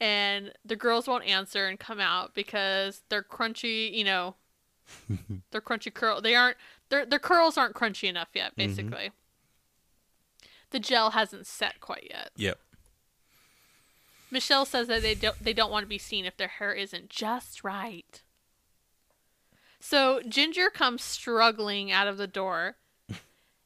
and 0.00 0.52
the 0.64 0.76
girls 0.76 1.06
won't 1.06 1.24
answer 1.24 1.66
and 1.66 1.78
come 1.78 2.00
out 2.00 2.34
because 2.34 3.02
they're 3.08 3.22
crunchy, 3.22 3.92
you 3.92 4.04
know, 4.04 4.36
they're 5.50 5.60
crunchy 5.60 5.92
curl. 5.92 6.20
They 6.20 6.34
aren't 6.34 6.56
their 6.88 7.04
their 7.04 7.18
curls 7.18 7.58
aren't 7.58 7.74
crunchy 7.74 8.08
enough 8.08 8.28
yet. 8.34 8.56
Basically, 8.56 9.10
the 10.70 10.80
gel 10.80 11.10
hasn't 11.10 11.46
set 11.46 11.80
quite 11.80 12.08
yet. 12.10 12.30
Yep. 12.36 12.58
Michelle 14.30 14.64
says 14.64 14.86
that 14.88 15.02
they 15.02 15.14
don't 15.14 15.42
they 15.42 15.52
don't 15.52 15.70
want 15.70 15.84
to 15.84 15.88
be 15.88 15.98
seen 15.98 16.24
if 16.24 16.36
their 16.36 16.48
hair 16.48 16.72
isn't 16.72 17.08
just 17.10 17.64
right. 17.64 18.22
So 19.80 20.20
Ginger 20.28 20.68
comes 20.70 21.02
struggling 21.02 21.90
out 21.90 22.06
of 22.08 22.16
the 22.18 22.26
door. 22.26 22.76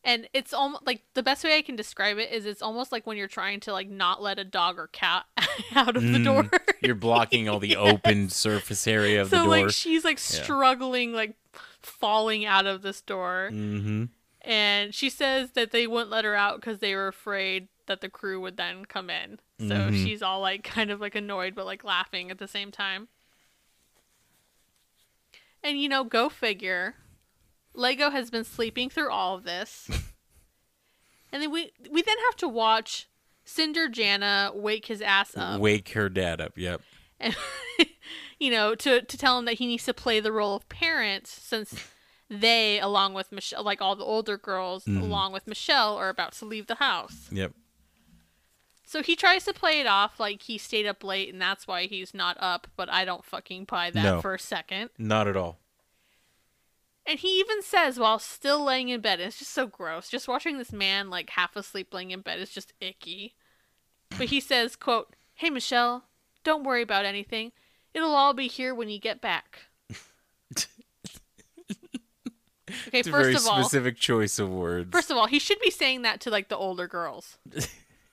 And 0.06 0.28
it's 0.34 0.52
almost 0.52 0.84
like 0.86 1.00
the 1.14 1.22
best 1.22 1.44
way 1.44 1.56
I 1.56 1.62
can 1.62 1.76
describe 1.76 2.18
it 2.18 2.30
is 2.30 2.44
it's 2.44 2.60
almost 2.60 2.92
like 2.92 3.06
when 3.06 3.16
you're 3.16 3.26
trying 3.26 3.58
to 3.60 3.72
like 3.72 3.88
not 3.88 4.20
let 4.20 4.38
a 4.38 4.44
dog 4.44 4.78
or 4.78 4.88
cat 4.88 5.24
out 5.74 5.96
of 5.96 6.02
the 6.02 6.18
Mm, 6.18 6.24
door. 6.24 6.50
You're 6.82 6.94
blocking 6.94 7.48
all 7.48 7.58
the 7.58 7.76
open 7.76 8.28
surface 8.28 8.86
area 8.86 9.22
of 9.22 9.30
the 9.30 9.36
door. 9.36 9.44
so 9.46 9.48
like 9.48 9.70
she's 9.70 10.04
like 10.04 10.18
struggling 10.18 11.14
like 11.14 11.36
falling 11.80 12.44
out 12.44 12.66
of 12.66 12.82
this 12.82 13.00
door. 13.00 13.48
mm-hmm. 13.50 14.04
and 14.42 14.94
she 14.94 15.08
says 15.08 15.52
that 15.52 15.70
they 15.70 15.86
wouldn't 15.86 16.10
let 16.10 16.26
her 16.26 16.34
out 16.34 16.60
because 16.60 16.80
they 16.80 16.94
were 16.94 17.08
afraid 17.08 17.68
that 17.86 18.00
the 18.00 18.08
crew 18.08 18.40
would 18.40 18.56
then 18.56 18.84
come 18.84 19.10
in. 19.10 19.38
So 19.60 19.66
Mhm. 19.90 20.04
she's 20.04 20.22
all 20.22 20.40
like 20.40 20.62
kind 20.64 20.90
of 20.90 21.00
like 21.00 21.14
annoyed 21.14 21.54
but 21.54 21.66
like 21.66 21.84
laughing 21.84 22.30
at 22.30 22.38
the 22.38 22.48
same 22.48 22.70
time. 22.70 23.08
And 25.62 25.80
you 25.80 25.88
know, 25.88 26.04
go 26.04 26.28
figure. 26.28 26.96
Lego 27.74 28.10
has 28.10 28.30
been 28.30 28.44
sleeping 28.44 28.90
through 28.90 29.10
all 29.10 29.34
of 29.36 29.44
this. 29.44 29.88
and 31.32 31.42
then 31.42 31.50
we 31.50 31.72
we 31.90 32.02
then 32.02 32.16
have 32.26 32.36
to 32.36 32.48
watch 32.48 33.08
Cinder 33.44 33.88
Jana 33.88 34.52
wake 34.54 34.86
his 34.86 35.00
ass 35.00 35.36
up. 35.36 35.60
Wake 35.60 35.90
her 35.90 36.08
dad 36.08 36.40
up. 36.40 36.52
Yep. 36.56 36.80
and 37.20 37.36
you 38.40 38.50
know 38.50 38.74
to 38.74 39.00
to 39.02 39.16
tell 39.18 39.38
him 39.38 39.44
that 39.46 39.54
he 39.54 39.66
needs 39.66 39.84
to 39.84 39.94
play 39.94 40.20
the 40.20 40.32
role 40.32 40.56
of 40.56 40.68
parent 40.68 41.26
since 41.26 41.88
they 42.28 42.80
along 42.80 43.14
with 43.14 43.30
Michelle 43.32 43.62
like 43.62 43.80
all 43.80 43.94
the 43.96 44.04
older 44.04 44.36
girls 44.36 44.86
along 44.86 45.32
with 45.32 45.46
Michelle 45.46 45.96
are 45.96 46.08
about 46.08 46.32
to 46.34 46.44
leave 46.44 46.66
the 46.66 46.76
house. 46.76 47.28
Yep. 47.30 47.52
So 48.94 49.02
he 49.02 49.16
tries 49.16 49.44
to 49.46 49.52
play 49.52 49.80
it 49.80 49.88
off 49.88 50.20
like 50.20 50.42
he 50.42 50.56
stayed 50.56 50.86
up 50.86 51.02
late 51.02 51.32
and 51.32 51.42
that's 51.42 51.66
why 51.66 51.86
he's 51.86 52.14
not 52.14 52.36
up, 52.38 52.68
but 52.76 52.88
I 52.88 53.04
don't 53.04 53.24
fucking 53.24 53.64
buy 53.64 53.90
that 53.90 54.00
No. 54.04 54.20
for 54.20 54.34
a 54.34 54.38
second. 54.38 54.90
Not 54.96 55.26
at 55.26 55.36
all. 55.36 55.58
And 57.04 57.18
he 57.18 57.40
even 57.40 57.60
says 57.60 57.98
while 57.98 58.20
still 58.20 58.62
laying 58.62 58.90
in 58.90 59.00
bed, 59.00 59.18
it's 59.18 59.40
just 59.40 59.50
so 59.50 59.66
gross. 59.66 60.08
Just 60.08 60.28
watching 60.28 60.58
this 60.58 60.72
man 60.72 61.10
like 61.10 61.30
half 61.30 61.56
asleep 61.56 61.92
laying 61.92 62.12
in 62.12 62.20
bed 62.20 62.38
is 62.38 62.50
just 62.50 62.72
icky. 62.80 63.34
But 64.16 64.28
he 64.28 64.38
says, 64.38 64.76
quote, 64.76 65.16
Hey 65.34 65.50
Michelle, 65.50 66.04
don't 66.44 66.62
worry 66.62 66.82
about 66.82 67.04
anything. 67.04 67.50
It'll 67.94 68.14
all 68.14 68.32
be 68.32 68.46
here 68.46 68.76
when 68.76 68.88
you 68.88 69.00
get 69.00 69.20
back. 69.20 69.62
okay, 69.90 70.68
It's 72.92 73.08
a 73.08 73.10
first 73.10 73.24
very 73.24 73.34
of 73.34 73.46
all 73.48 73.60
specific 73.64 73.96
choice 73.96 74.38
of 74.38 74.50
words. 74.50 74.90
first 74.92 75.10
of 75.10 75.16
all, 75.16 75.26
he 75.26 75.40
should 75.40 75.58
be 75.58 75.72
saying 75.72 76.02
that 76.02 76.20
to 76.20 76.30
like 76.30 76.48
the 76.48 76.56
older 76.56 76.86
girls. 76.86 77.38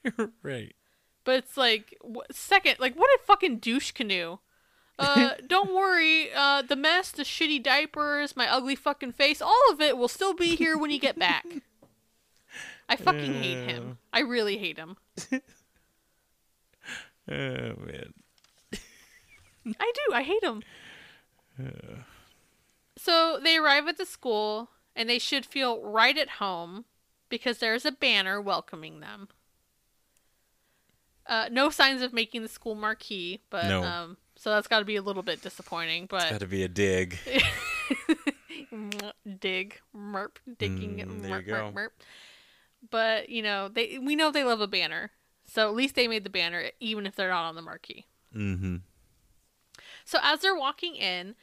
right. 0.44 0.76
But 1.24 1.36
it's 1.36 1.58
like 1.58 1.98
second, 2.32 2.78
like 2.80 2.96
what 2.96 3.10
a 3.16 3.24
fucking 3.26 3.58
douche 3.58 3.92
canoe. 3.92 4.38
Uh, 4.98 5.32
don't 5.48 5.74
worry. 5.74 6.30
Uh, 6.34 6.62
the 6.62 6.76
mess, 6.76 7.12
the 7.12 7.24
shitty 7.24 7.62
diapers, 7.62 8.36
my 8.36 8.52
ugly 8.52 8.76
fucking 8.76 9.14
face, 9.14 9.42
all 9.42 9.62
of 9.72 9.82
it 9.82 9.98
will 9.98 10.08
still 10.08 10.34
be 10.34 10.56
here 10.56 10.78
when 10.78 10.92
you 10.92 11.00
get 11.00 11.18
back. 11.18 11.46
I 12.90 12.96
fucking 12.96 13.34
hate 13.36 13.70
him. 13.70 13.98
I 14.12 14.20
really 14.20 14.58
hate 14.58 14.78
him. 14.78 14.98
Oh 17.30 17.34
man. 17.34 18.14
I 19.80 19.92
do. 19.94 20.14
I 20.14 20.24
hate 20.24 20.44
him. 20.44 20.64
So 22.98 23.40
they 23.42 23.58
arrive 23.58 23.88
at 23.88 23.98
the 23.98 24.06
school 24.06 24.70
and 24.96 25.08
they 25.08 25.20
should 25.20 25.46
feel 25.46 25.82
right 25.82 26.18
at 26.18 26.30
home 26.30 26.86
because 27.30 27.60
there's 27.60 27.86
a 27.86 27.92
banner 27.92 28.42
welcoming 28.42 29.00
them. 29.00 29.30
Uh, 31.32 31.48
no 31.50 31.70
signs 31.70 32.02
of 32.02 32.12
making 32.12 32.42
the 32.42 32.50
school 32.50 32.76
marquee, 32.76 33.40
but 33.50 33.66
No. 33.66 33.84
um, 33.84 34.18
so 34.36 34.50
that's 34.50 34.68
got 34.68 34.80
to 34.80 34.86
be 34.86 34.98
a 34.98 35.02
little 35.02 35.24
bit 35.24 35.42
disappointing. 35.42 36.06
But 36.08 36.30
Got 36.30 36.42
to 36.42 36.48
be 36.48 36.64
a 36.64 36.68
dig. 36.68 37.18
dig 39.40 39.80
merp 39.96 40.38
digging 40.60 40.98
Mm, 40.98 41.22
there 41.22 41.32
merp, 41.42 41.48
you 41.48 41.54
merp, 41.54 41.74
merp. 41.74 41.90
But 42.90 43.30
you 43.30 43.42
know 43.42 43.70
they 43.70 43.98
we 43.98 44.16
know 44.16 44.30
they 44.32 44.44
love 44.44 44.60
a 44.62 44.68
banner, 44.68 45.12
so 45.46 45.70
at 45.70 45.76
least 45.76 45.96
they 45.96 46.08
made 46.10 46.26
the 46.26 46.30
banner 46.30 46.66
even 46.82 47.06
if 47.06 47.16
they're 47.16 47.30
not 47.30 47.46
on 47.46 47.56
the 47.56 47.62
marquee. 47.62 48.08
Mm-hmm. 48.36 48.78
So 50.04 50.20
as 50.22 50.42
they're 50.42 50.56
walking 50.56 50.96
in, 50.96 51.36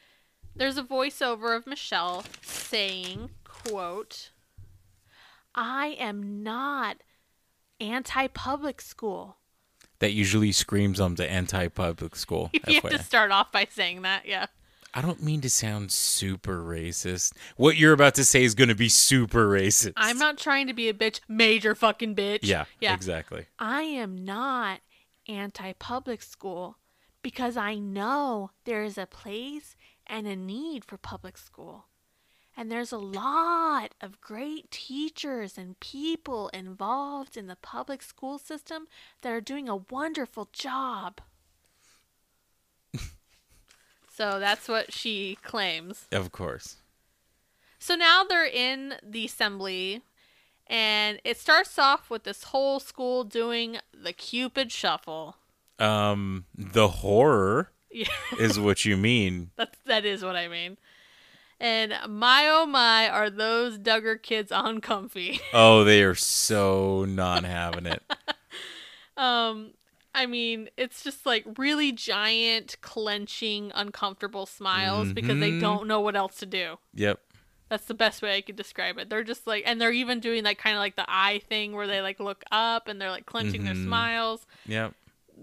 there's 0.55 0.77
a 0.77 0.83
voiceover 0.83 1.57
of 1.57 1.65
Michelle 1.65 2.23
saying, 2.43 3.31
quote, 3.43 4.29
I 5.55 5.95
am 5.99 6.43
not 6.43 6.97
anti-public 7.79 8.81
school. 8.81 9.37
That 9.99 10.13
usually 10.13 10.51
screams 10.51 10.99
um, 10.99 11.11
onto 11.11 11.23
anti-public 11.23 12.15
school. 12.15 12.51
You 12.67 12.81
have 12.81 12.91
to 12.91 13.03
start 13.03 13.31
off 13.31 13.51
by 13.51 13.67
saying 13.69 14.03
that, 14.03 14.25
yeah. 14.25 14.45
I 14.93 15.01
don't 15.01 15.21
mean 15.21 15.41
to 15.41 15.49
sound 15.49 15.91
super 15.91 16.63
racist. 16.63 17.33
What 17.57 17.77
you're 17.77 17.93
about 17.93 18.15
to 18.15 18.25
say 18.25 18.43
is 18.43 18.55
going 18.55 18.69
to 18.69 18.75
be 18.75 18.89
super 18.89 19.47
racist. 19.47 19.93
I'm 19.97 20.17
not 20.17 20.37
trying 20.37 20.67
to 20.67 20.73
be 20.73 20.89
a 20.89 20.93
bitch, 20.93 21.19
major 21.27 21.75
fucking 21.75 22.15
bitch. 22.15 22.39
Yeah, 22.43 22.65
Yeah. 22.79 22.95
exactly. 22.95 23.45
I 23.59 23.83
am 23.83 24.23
not 24.23 24.79
anti 25.27 25.73
public 25.73 26.23
school 26.23 26.77
because 27.21 27.55
I 27.55 27.75
know 27.75 28.51
there 28.65 28.83
is 28.83 28.97
a 28.97 29.05
place 29.05 29.75
and 30.07 30.25
a 30.25 30.35
need 30.35 30.85
for 30.85 30.97
public 30.97 31.37
school. 31.37 31.85
And 32.59 32.69
there's 32.69 32.91
a 32.91 32.97
lot 32.97 33.95
of 34.01 34.19
great 34.19 34.69
teachers 34.69 35.57
and 35.57 35.79
people 35.79 36.49
involved 36.49 37.37
in 37.37 37.47
the 37.47 37.55
public 37.55 38.01
school 38.03 38.37
system 38.37 38.89
that 39.21 39.31
are 39.31 39.39
doing 39.39 39.69
a 39.69 39.77
wonderful 39.77 40.49
job. 40.51 41.21
so 44.13 44.41
that's 44.41 44.67
what 44.67 44.91
she 44.91 45.37
claims. 45.41 46.05
Of 46.11 46.33
course. 46.33 46.75
So 47.79 47.95
now 47.95 48.25
they're 48.25 48.45
in 48.45 48.95
the 49.01 49.23
assembly, 49.23 50.01
and 50.67 51.21
it 51.23 51.37
starts 51.39 51.79
off 51.79 52.09
with 52.09 52.25
this 52.25 52.43
whole 52.43 52.81
school 52.81 53.23
doing 53.23 53.77
the 53.93 54.11
Cupid 54.11 54.69
shuffle. 54.69 55.37
Um, 55.79 56.43
the 56.53 56.89
horror 56.89 57.71
Yeah, 57.89 58.07
is 58.37 58.59
what 58.59 58.83
you 58.83 58.97
mean. 58.97 59.51
that's 59.55 59.79
that 59.85 60.03
is 60.03 60.25
what 60.25 60.35
I 60.35 60.49
mean. 60.49 60.77
And 61.59 61.93
my 62.07 62.47
oh 62.47 62.65
my, 62.65 63.09
are 63.09 63.29
those 63.29 63.77
Duggar 63.77 64.21
kids 64.21 64.51
uncomfy? 64.55 65.41
Oh, 65.53 65.83
they 65.83 66.03
are 66.03 66.15
so 66.15 67.05
not 67.05 67.43
having 67.43 67.85
it. 67.85 68.01
Um, 69.17 69.71
I 70.15 70.25
mean, 70.25 70.69
it's 70.77 71.03
just 71.03 71.25
like 71.25 71.43
really 71.57 71.91
giant, 71.91 72.77
clenching, 72.81 73.71
uncomfortable 73.75 74.45
smiles 74.45 75.11
because 75.11 75.39
they 75.39 75.51
Mhm. 75.51 75.59
don't 75.59 75.87
know 75.87 75.99
what 75.99 76.15
else 76.15 76.37
to 76.37 76.45
do. 76.45 76.79
Yep. 76.93 77.19
That's 77.67 77.85
the 77.85 77.93
best 77.93 78.21
way 78.21 78.37
I 78.37 78.41
could 78.41 78.55
describe 78.55 78.97
it. 78.97 79.09
They're 79.09 79.23
just 79.25 79.45
like, 79.45 79.63
and 79.67 79.79
they're 79.79 79.91
even 79.91 80.19
doing 80.21 80.43
like 80.45 80.57
kind 80.57 80.75
of 80.75 80.79
like 80.79 80.95
the 80.95 81.05
eye 81.07 81.41
thing 81.49 81.73
where 81.73 81.85
they 81.85 82.01
like 82.01 82.19
look 82.21 82.43
up 82.51 82.87
and 82.87 82.99
they're 82.99 83.11
like 83.11 83.25
clenching 83.25 83.65
their 83.65 83.73
Mhm. 83.75 83.83
smiles. 83.85 84.47
Yep. 84.65 84.93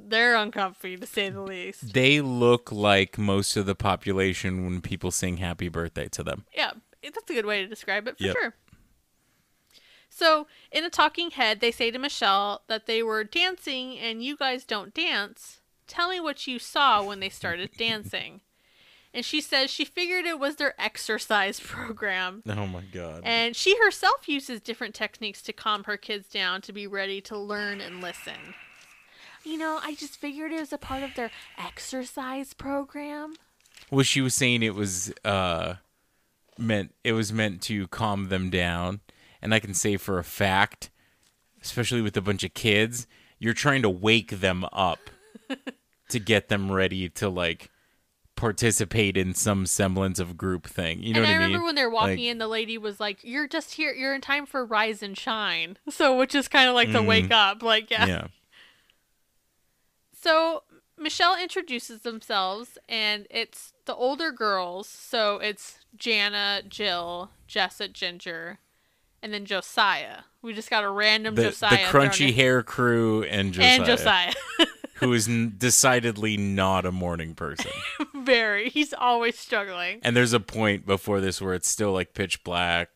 They're 0.09 0.37
uncomfy 0.37 0.97
to 0.97 1.07
say 1.07 1.31
the 1.31 1.41
least. 1.43 1.93
They 1.95 2.21
look 2.21 2.71
like 2.71 3.19
most 3.19 3.57
of 3.57 3.67
the 3.67 3.75
population 3.75 4.65
when 4.65 4.81
people 4.81 5.11
sing 5.11 5.39
happy 5.39 5.69
birthday 5.69 6.09
to 6.11 6.23
them. 6.23 6.45
Yeah, 6.55 6.73
that's 7.03 7.31
a 7.31 7.35
good 7.35 7.47
way 7.47 7.63
to 7.63 7.69
describe 7.69 8.07
it 8.09 8.19
for 8.19 8.25
Yep. 8.25 8.37
sure. 8.37 8.55
So, 10.09 10.47
in 10.73 10.85
a 10.85 10.91
talking 10.91 11.33
head, 11.33 11.61
they 11.61 11.71
say 11.71 11.91
to 11.91 11.99
Michelle 11.99 12.63
that 12.69 12.87
they 12.87 13.03
were 13.03 13.25
dancing 13.25 13.99
and 13.99 14.23
you 14.25 14.37
guys 14.37 14.65
don't 14.65 14.95
dance. 14.95 15.61
Tell 15.87 16.09
me 16.11 16.21
what 16.21 16.47
you 16.47 16.59
saw 16.59 17.03
when 17.03 17.21
they 17.21 17.29
started 17.29 17.71
dancing. 17.79 18.41
And 19.13 19.25
she 19.25 19.41
says 19.41 19.71
she 19.71 19.85
figured 19.85 20.25
it 20.27 20.39
was 20.39 20.57
their 20.57 20.75
exercise 20.81 21.59
program. 21.65 22.43
Oh 22.49 22.67
my 22.67 22.83
god. 22.93 23.23
And 23.25 23.57
she 23.57 23.77
herself 23.79 24.29
uses 24.29 24.61
different 24.61 24.95
techniques 24.95 25.43
to 25.43 25.53
calm 25.53 25.85
her 25.85 25.97
kids 25.97 26.29
down 26.29 26.61
to 26.63 26.73
be 26.73 26.87
ready 26.87 27.21
to 27.23 27.37
learn 27.39 27.81
and 27.81 28.01
listen. 28.01 28.55
You 29.47 29.59
know, 29.59 29.79
I 29.83 29.95
just 29.95 30.17
figured 30.17 30.51
it 30.53 30.59
was 30.61 30.73
a 30.73 30.79
part 30.79 31.03
of 31.05 31.15
their 31.15 31.31
exercise 31.57 32.53
program. 32.53 33.35
Well, 33.91 34.03
she 34.03 34.21
was 34.21 34.35
saying 34.35 34.63
it 34.65 34.75
was 34.75 35.13
uh 35.25 35.75
meant 36.59 36.93
it 37.05 37.13
was 37.13 37.33
meant 37.33 37.63
to 37.63 37.87
calm 37.89 38.29
them 38.29 38.51
down, 38.51 39.01
and 39.41 39.55
I 39.55 39.61
can 39.61 39.73
say 39.73 39.97
for 39.97 40.19
a 40.19 40.25
fact, 40.25 40.91
especially 41.63 42.03
with 42.03 42.17
a 42.17 42.21
bunch 42.21 42.43
of 42.43 42.55
kids, 42.55 43.07
you're 43.39 43.55
trying 43.55 43.83
to 43.83 43.91
wake 43.91 44.41
them 44.41 44.67
up 44.73 44.99
to 46.09 46.19
get 46.19 46.49
them 46.49 46.73
ready 46.73 47.09
to 47.11 47.29
like 47.29 47.71
participate 48.35 49.17
in 49.17 49.33
some 49.33 49.65
semblance 49.65 50.19
of 50.19 50.37
group 50.37 50.67
thing. 50.67 51.03
You 51.03 51.15
know 51.15 51.21
and 51.21 51.27
what 51.29 51.31
I 51.31 51.33
I 51.33 51.37
remember 51.37 51.59
mean? 51.59 51.67
when 51.67 51.75
they 51.77 51.85
were 51.85 51.91
walking 51.91 52.17
Like- 52.17 52.25
in, 52.27 52.39
the 52.39 52.49
lady 52.49 52.79
was 52.79 52.99
like, 52.99 53.19
"You're 53.23 53.47
just 53.47 53.75
here. 53.75 53.93
You're 53.95 54.15
in 54.15 54.21
time 54.21 54.45
for 54.47 54.65
rise 54.65 55.03
and 55.03 55.17
shine." 55.17 55.79
So, 55.91 56.17
which 56.19 56.35
is 56.35 56.49
kind 56.49 56.69
of 56.69 56.75
like 56.75 56.91
the 56.93 57.03
wake 57.03 57.31
up, 57.31 57.63
like 57.63 57.91
yeah. 57.93 58.05
Mm. 58.05 58.09
yeah. 58.09 58.27
So 60.27 60.65
Michelle 60.99 61.41
introduces 61.41 62.01
themselves, 62.01 62.79
and 62.89 63.29
it's 63.31 63.75
the 63.85 63.95
older 63.95 64.33
girls. 64.33 64.89
So 64.89 65.37
it's 65.37 65.79
Jana, 65.95 66.63
Jill, 66.69 67.31
Jessa, 67.49 67.93
Ginger, 67.93 68.59
and 69.23 69.33
then 69.33 69.45
Josiah. 69.45 70.23
We 70.43 70.53
just 70.53 70.69
got 70.69 70.83
a 70.83 70.91
random 70.91 71.37
The, 71.37 71.45
Josiah. 71.45 71.71
the 71.71 71.77
crunchy 71.97 72.35
hair 72.35 72.65
crew 72.65 73.23
and 73.23 73.53
Josiah, 73.53 73.69
and 73.69 73.85
Josiah. 73.85 74.33
who 74.95 75.13
is 75.13 75.29
n- 75.29 75.55
decidedly 75.59 76.37
not 76.37 76.85
a 76.85 76.91
morning 76.91 77.37
person. 77.37 77.71
Very. 78.17 78.69
He's 78.69 78.93
always 78.93 79.39
struggling. 79.39 80.01
And 80.03 80.17
there's 80.17 80.33
a 80.33 80.41
point 80.41 80.87
before 80.87 81.21
this 81.21 81.41
where 81.41 81.55
it's 81.55 81.69
still 81.69 81.93
like 81.93 82.15
pitch 82.15 82.43
black, 82.43 82.89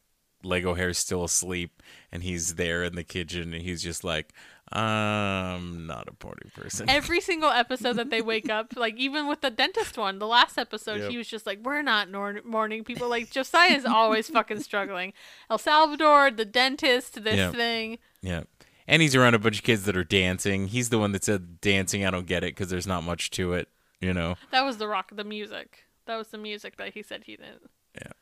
Lego 0.42 0.74
hair's 0.74 0.98
still 0.98 1.22
asleep, 1.22 1.80
and 2.10 2.24
he's 2.24 2.56
there 2.56 2.82
in 2.82 2.96
the 2.96 3.04
kitchen, 3.04 3.54
and 3.54 3.62
he's 3.62 3.84
just 3.84 4.02
like, 4.02 4.34
"I'm 4.72 5.86
not 5.86 6.08
a 6.08 6.12
party 6.12 6.48
person." 6.54 6.88
Every 6.90 7.20
single 7.20 7.50
episode 7.50 7.94
that 7.94 8.10
they 8.10 8.22
wake 8.22 8.48
up, 8.48 8.74
like 8.76 8.96
even 8.96 9.26
with 9.28 9.40
the 9.40 9.50
dentist 9.50 9.96
one, 9.98 10.18
the 10.18 10.26
last 10.26 10.58
episode, 10.58 11.00
Yep. 11.00 11.10
he 11.10 11.16
was 11.18 11.28
just 11.28 11.46
like, 11.46 11.58
"We're 11.62 11.82
not 11.82 12.08
nor- 12.10 12.40
morning 12.44 12.84
people." 12.84 13.08
Like 13.08 13.30
Josiah 13.30 13.72
is 13.72 13.84
always 13.84 14.28
fucking 14.28 14.60
struggling. 14.60 15.12
El 15.50 15.58
Salvador, 15.58 16.30
the 16.30 16.44
dentist, 16.44 17.22
this 17.24 17.36
Yep. 17.36 17.54
thing. 17.54 17.98
yeah, 18.22 18.42
and 18.86 19.02
he's 19.02 19.14
around 19.14 19.34
a 19.34 19.38
bunch 19.38 19.58
of 19.58 19.64
kids 19.64 19.84
that 19.84 19.96
are 19.96 20.04
dancing. 20.04 20.68
He's 20.68 20.88
the 20.90 20.98
one 20.98 21.12
that 21.12 21.24
said 21.24 21.60
dancing. 21.60 22.04
I 22.06 22.10
don't 22.10 22.26
get 22.26 22.44
it 22.44 22.54
because 22.54 22.70
there's 22.70 22.86
not 22.86 23.02
much 23.02 23.30
to 23.32 23.54
it, 23.54 23.68
you 24.00 24.12
know. 24.14 24.36
That 24.50 24.62
was 24.62 24.76
the 24.78 24.88
rock, 24.88 25.10
the 25.14 25.24
music. 25.24 25.84
That 26.06 26.16
was 26.16 26.28
the 26.28 26.38
music 26.38 26.76
that 26.76 26.94
he 26.94 27.02
said 27.02 27.24
he 27.24 27.36
didn't. 27.36 27.70
Yeah. 27.94 28.12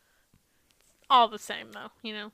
All 1.11 1.29
the 1.29 1.39
same, 1.39 1.73
though, 1.73 1.91
you 2.03 2.13
know. 2.13 2.33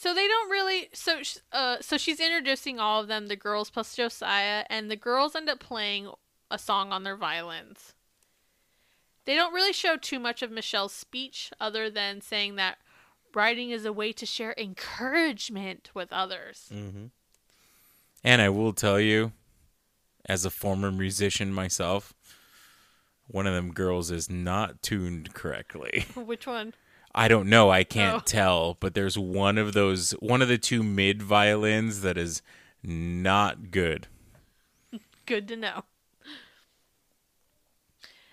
So 0.00 0.14
they 0.14 0.26
don't 0.26 0.50
really. 0.50 0.88
So, 0.94 1.20
uh, 1.52 1.76
so 1.82 1.98
she's 1.98 2.20
introducing 2.20 2.80
all 2.80 3.02
of 3.02 3.06
them, 3.06 3.26
the 3.26 3.36
girls 3.36 3.68
plus 3.68 3.94
Josiah, 3.94 4.64
and 4.70 4.90
the 4.90 4.96
girls 4.96 5.36
end 5.36 5.50
up 5.50 5.60
playing 5.60 6.10
a 6.50 6.58
song 6.58 6.90
on 6.90 7.04
their 7.04 7.18
violins. 7.18 7.92
They 9.26 9.34
don't 9.34 9.52
really 9.52 9.74
show 9.74 9.98
too 9.98 10.18
much 10.18 10.40
of 10.40 10.50
Michelle's 10.50 10.94
speech, 10.94 11.52
other 11.60 11.90
than 11.90 12.22
saying 12.22 12.56
that 12.56 12.78
writing 13.34 13.72
is 13.72 13.84
a 13.84 13.92
way 13.92 14.10
to 14.14 14.24
share 14.24 14.54
encouragement 14.56 15.90
with 15.92 16.10
others. 16.14 16.70
Mm-hmm. 16.72 17.08
And 18.24 18.40
I 18.40 18.48
will 18.48 18.72
tell 18.72 18.98
you, 18.98 19.32
as 20.24 20.46
a 20.46 20.50
former 20.50 20.90
musician 20.90 21.52
myself, 21.52 22.14
one 23.26 23.46
of 23.46 23.52
them 23.52 23.70
girls 23.70 24.10
is 24.10 24.30
not 24.30 24.80
tuned 24.80 25.34
correctly. 25.34 26.06
Which 26.14 26.46
one? 26.46 26.72
I 27.14 27.26
don't 27.28 27.48
know. 27.48 27.70
I 27.70 27.82
can't 27.84 28.16
Oh. 28.22 28.24
tell, 28.24 28.76
but 28.80 28.94
there's 28.94 29.18
one 29.18 29.58
of 29.58 29.72
those, 29.72 30.12
one 30.20 30.42
of 30.42 30.48
the 30.48 30.58
two 30.58 30.82
mid 30.82 31.22
violins 31.22 32.02
that 32.02 32.16
is 32.16 32.40
not 32.82 33.70
good. 33.70 34.06
Good 35.26 35.48
to 35.48 35.56
know. 35.56 35.84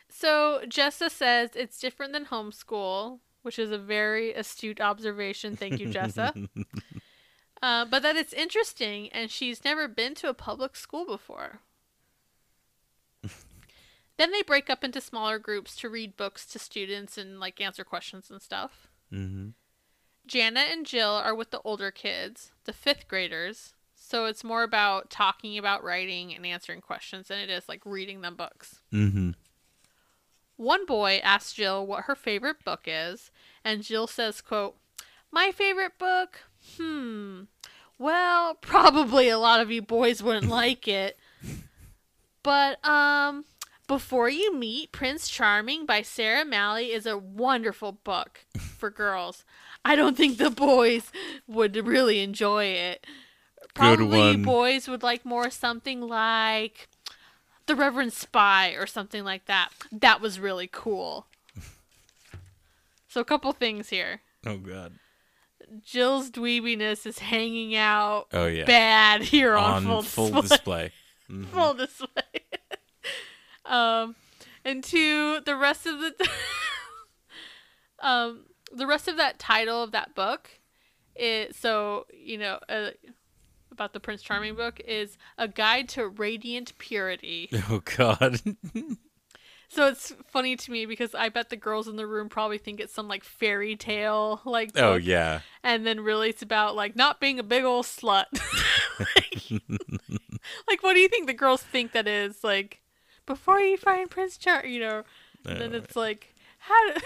So 0.09 0.61
Jessa 0.65 1.09
says 1.11 1.51
it's 1.55 1.79
different 1.79 2.13
than 2.13 2.25
homeschool, 2.25 3.19
which 3.43 3.59
is 3.59 3.71
a 3.71 3.77
very 3.77 4.33
astute 4.33 4.81
observation. 4.81 5.55
Thank 5.55 5.79
you, 5.79 5.87
Jessa. 5.89 6.47
uh, 7.61 7.85
but 7.85 8.01
that 8.03 8.15
it's 8.15 8.33
interesting, 8.33 9.09
and 9.09 9.29
she's 9.29 9.63
never 9.63 9.87
been 9.87 10.15
to 10.15 10.29
a 10.29 10.33
public 10.33 10.75
school 10.75 11.05
before. 11.05 11.59
Then 14.17 14.31
they 14.31 14.41
break 14.41 14.69
up 14.69 14.83
into 14.83 14.99
smaller 14.99 15.39
groups 15.39 15.75
to 15.77 15.89
read 15.89 16.17
books 16.17 16.45
to 16.47 16.59
students 16.59 17.17
and 17.17 17.39
like 17.39 17.61
answer 17.61 17.83
questions 17.83 18.29
and 18.29 18.41
stuff. 18.41 18.87
Mm-hmm. 19.13 19.49
Jana 20.25 20.59
and 20.59 20.85
Jill 20.85 21.11
are 21.11 21.35
with 21.35 21.51
the 21.51 21.61
older 21.61 21.91
kids, 21.91 22.51
the 22.65 22.73
fifth 22.73 23.07
graders. 23.07 23.73
So 23.95 24.25
it's 24.25 24.43
more 24.43 24.63
about 24.63 25.09
talking 25.09 25.57
about 25.57 25.83
writing 25.83 26.33
and 26.35 26.45
answering 26.45 26.81
questions 26.81 27.29
than 27.29 27.39
it 27.39 27.49
is 27.49 27.69
like 27.69 27.81
reading 27.85 28.21
them 28.21 28.35
books. 28.35 28.81
Mm-hmm. 28.93 29.31
One 30.57 30.85
boy 30.85 31.19
asks 31.23 31.53
Jill 31.53 31.85
what 31.85 32.05
her 32.05 32.15
favorite 32.15 32.63
book 32.63 32.81
is, 32.85 33.31
and 33.63 33.83
Jill 33.83 34.07
says, 34.07 34.41
quote, 34.41 34.75
My 35.31 35.51
favorite 35.51 35.99
book? 35.99 36.39
Hmm. 36.77 37.43
Well, 37.99 38.55
probably 38.61 39.29
a 39.29 39.37
lot 39.37 39.61
of 39.61 39.71
you 39.71 39.81
boys 39.81 40.23
wouldn't 40.23 40.49
like 40.49 40.87
it. 40.87 41.17
But 42.43 42.83
um 42.87 43.45
Before 43.87 44.27
You 44.29 44.53
Meet 44.53 44.91
Prince 44.91 45.29
Charming 45.29 45.85
by 45.85 46.01
Sarah 46.01 46.43
Mally 46.43 46.91
is 46.91 47.05
a 47.05 47.17
wonderful 47.17 47.93
book 47.93 48.45
for 48.57 48.89
girls. 48.89 49.45
I 49.85 49.95
don't 49.95 50.17
think 50.17 50.37
the 50.37 50.49
boys 50.49 51.11
would 51.47 51.75
really 51.87 52.19
enjoy 52.19 52.65
it. 52.65 53.05
Probably 53.73 54.35
boys 54.35 54.87
would 54.89 55.03
like 55.03 55.23
more 55.23 55.49
something 55.49 56.01
like 56.01 56.89
The 57.67 57.75
Reverend 57.75 58.11
Spy 58.11 58.69
or 58.71 58.87
something 58.87 59.23
like 59.23 59.45
that. 59.45 59.69
That 59.91 60.19
was 60.19 60.39
really 60.39 60.67
cool. 60.71 61.27
So 63.07 63.21
a 63.21 63.25
couple 63.25 63.51
things 63.53 63.89
here. 63.89 64.21
Oh 64.45 64.57
God. 64.57 64.93
Jill's 65.85 66.29
dweebiness 66.29 67.05
is 67.05 67.19
hanging 67.19 67.75
out 67.75 68.27
Oh 68.33 68.47
yeah. 68.47 68.65
bad 68.65 69.21
here 69.21 69.55
on, 69.55 69.85
On 69.87 70.03
full, 70.03 70.29
full 70.31 70.41
display. 70.41 70.91
display. 71.29 71.37
Mhm. 71.37 71.45
full 71.53 71.73
display. 71.73 72.36
Um, 73.67 74.15
and 74.65 74.83
two, 74.83 75.41
the 75.45 75.55
rest 75.55 75.85
of 75.85 75.99
the 75.99 76.29
um, 77.99 78.45
the 78.73 78.87
rest 78.87 79.07
of 79.07 79.17
that 79.17 79.39
title 79.39 79.83
of 79.83 79.91
that 79.91 80.15
book 80.15 80.49
is 81.15 81.55
so 81.55 82.05
you 82.13 82.37
know 82.37 82.59
uh, 82.69 82.89
about 83.71 83.93
the 83.93 83.99
Prince 83.99 84.21
Charming 84.21 84.55
book 84.55 84.79
is 84.87 85.17
a 85.37 85.47
guide 85.47 85.89
to 85.89 86.07
radiant 86.07 86.77
purity. 86.77 87.49
Oh 87.69 87.81
God. 87.83 88.41
So 89.69 89.85
it's 89.87 90.13
funny 90.29 90.55
to 90.55 90.71
me 90.71 90.85
because 90.85 91.13
I 91.13 91.27
bet 91.27 91.49
the 91.49 91.57
girls 91.57 91.89
in 91.89 91.97
the 91.97 92.07
room 92.07 92.29
probably 92.29 92.57
think 92.57 92.79
it's 92.79 92.93
some 92.93 93.09
like 93.09 93.25
fairy 93.25 93.75
tale 93.75 94.39
like 94.45 94.71
Oh 94.77 94.93
book, 94.93 95.01
yeah. 95.03 95.41
and 95.61 95.85
then 95.85 95.99
really 95.99 96.29
it's 96.29 96.41
about 96.41 96.73
like 96.73 96.95
not 96.95 97.19
being 97.19 97.37
a 97.37 97.43
big 97.43 97.65
old 97.65 97.83
slut. 97.85 98.27
like, 98.97 99.61
like, 100.69 100.83
what 100.83 100.93
do 100.93 101.01
you 101.01 101.09
think 101.09 101.27
the 101.27 101.33
girls 101.33 101.61
think 101.61 101.91
that 101.91 102.07
is? 102.07 102.45
Like 102.45 102.79
before 103.27 103.59
you 103.59 103.77
find 103.77 104.09
Prince 104.09 104.37
Charles, 104.37 104.65
you 104.65 104.79
know, 104.79 105.03
and 105.45 105.61
then 105.61 105.75
it's 105.75 105.95
like 105.95 106.33
how 106.59 106.93
to 106.93 107.01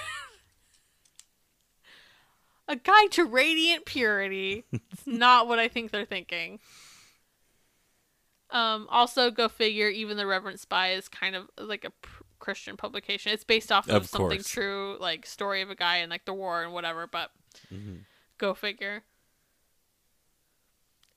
a 2.69 2.76
guide 2.78 3.11
to 3.11 3.26
radiant 3.26 3.84
purity. 3.86 4.63
It's 4.91 5.07
not 5.07 5.47
what 5.47 5.59
I 5.59 5.67
think 5.67 5.91
they're 5.91 6.05
thinking. 6.05 6.59
Um, 8.51 8.88
also, 8.89 9.32
go 9.32 9.49
figure. 9.49 9.88
Even 9.88 10.17
the 10.17 10.28
Reverend 10.28 10.59
Spy 10.59 10.91
is 10.91 11.07
kind 11.07 11.36
of 11.36 11.49
like 11.57 11.86
a 11.86 11.89
pr- 11.89 12.24
Christian 12.39 12.78
publication. 12.78 13.32
It's 13.32 13.43
based 13.43 13.72
off 13.72 13.88
of, 13.88 14.03
Of 14.03 14.07
something 14.07 14.43
true, 14.43 14.97
like 14.99 15.26
story 15.26 15.61
of 15.61 15.69
a 15.69 15.76
guy 15.76 15.97
in 15.97 16.09
like 16.09 16.26
the 16.26 16.34
war 16.34 16.63
and 16.63 16.74
whatever. 16.74 17.07
But 17.07 17.32
go 18.38 18.53
figure. 18.53 19.03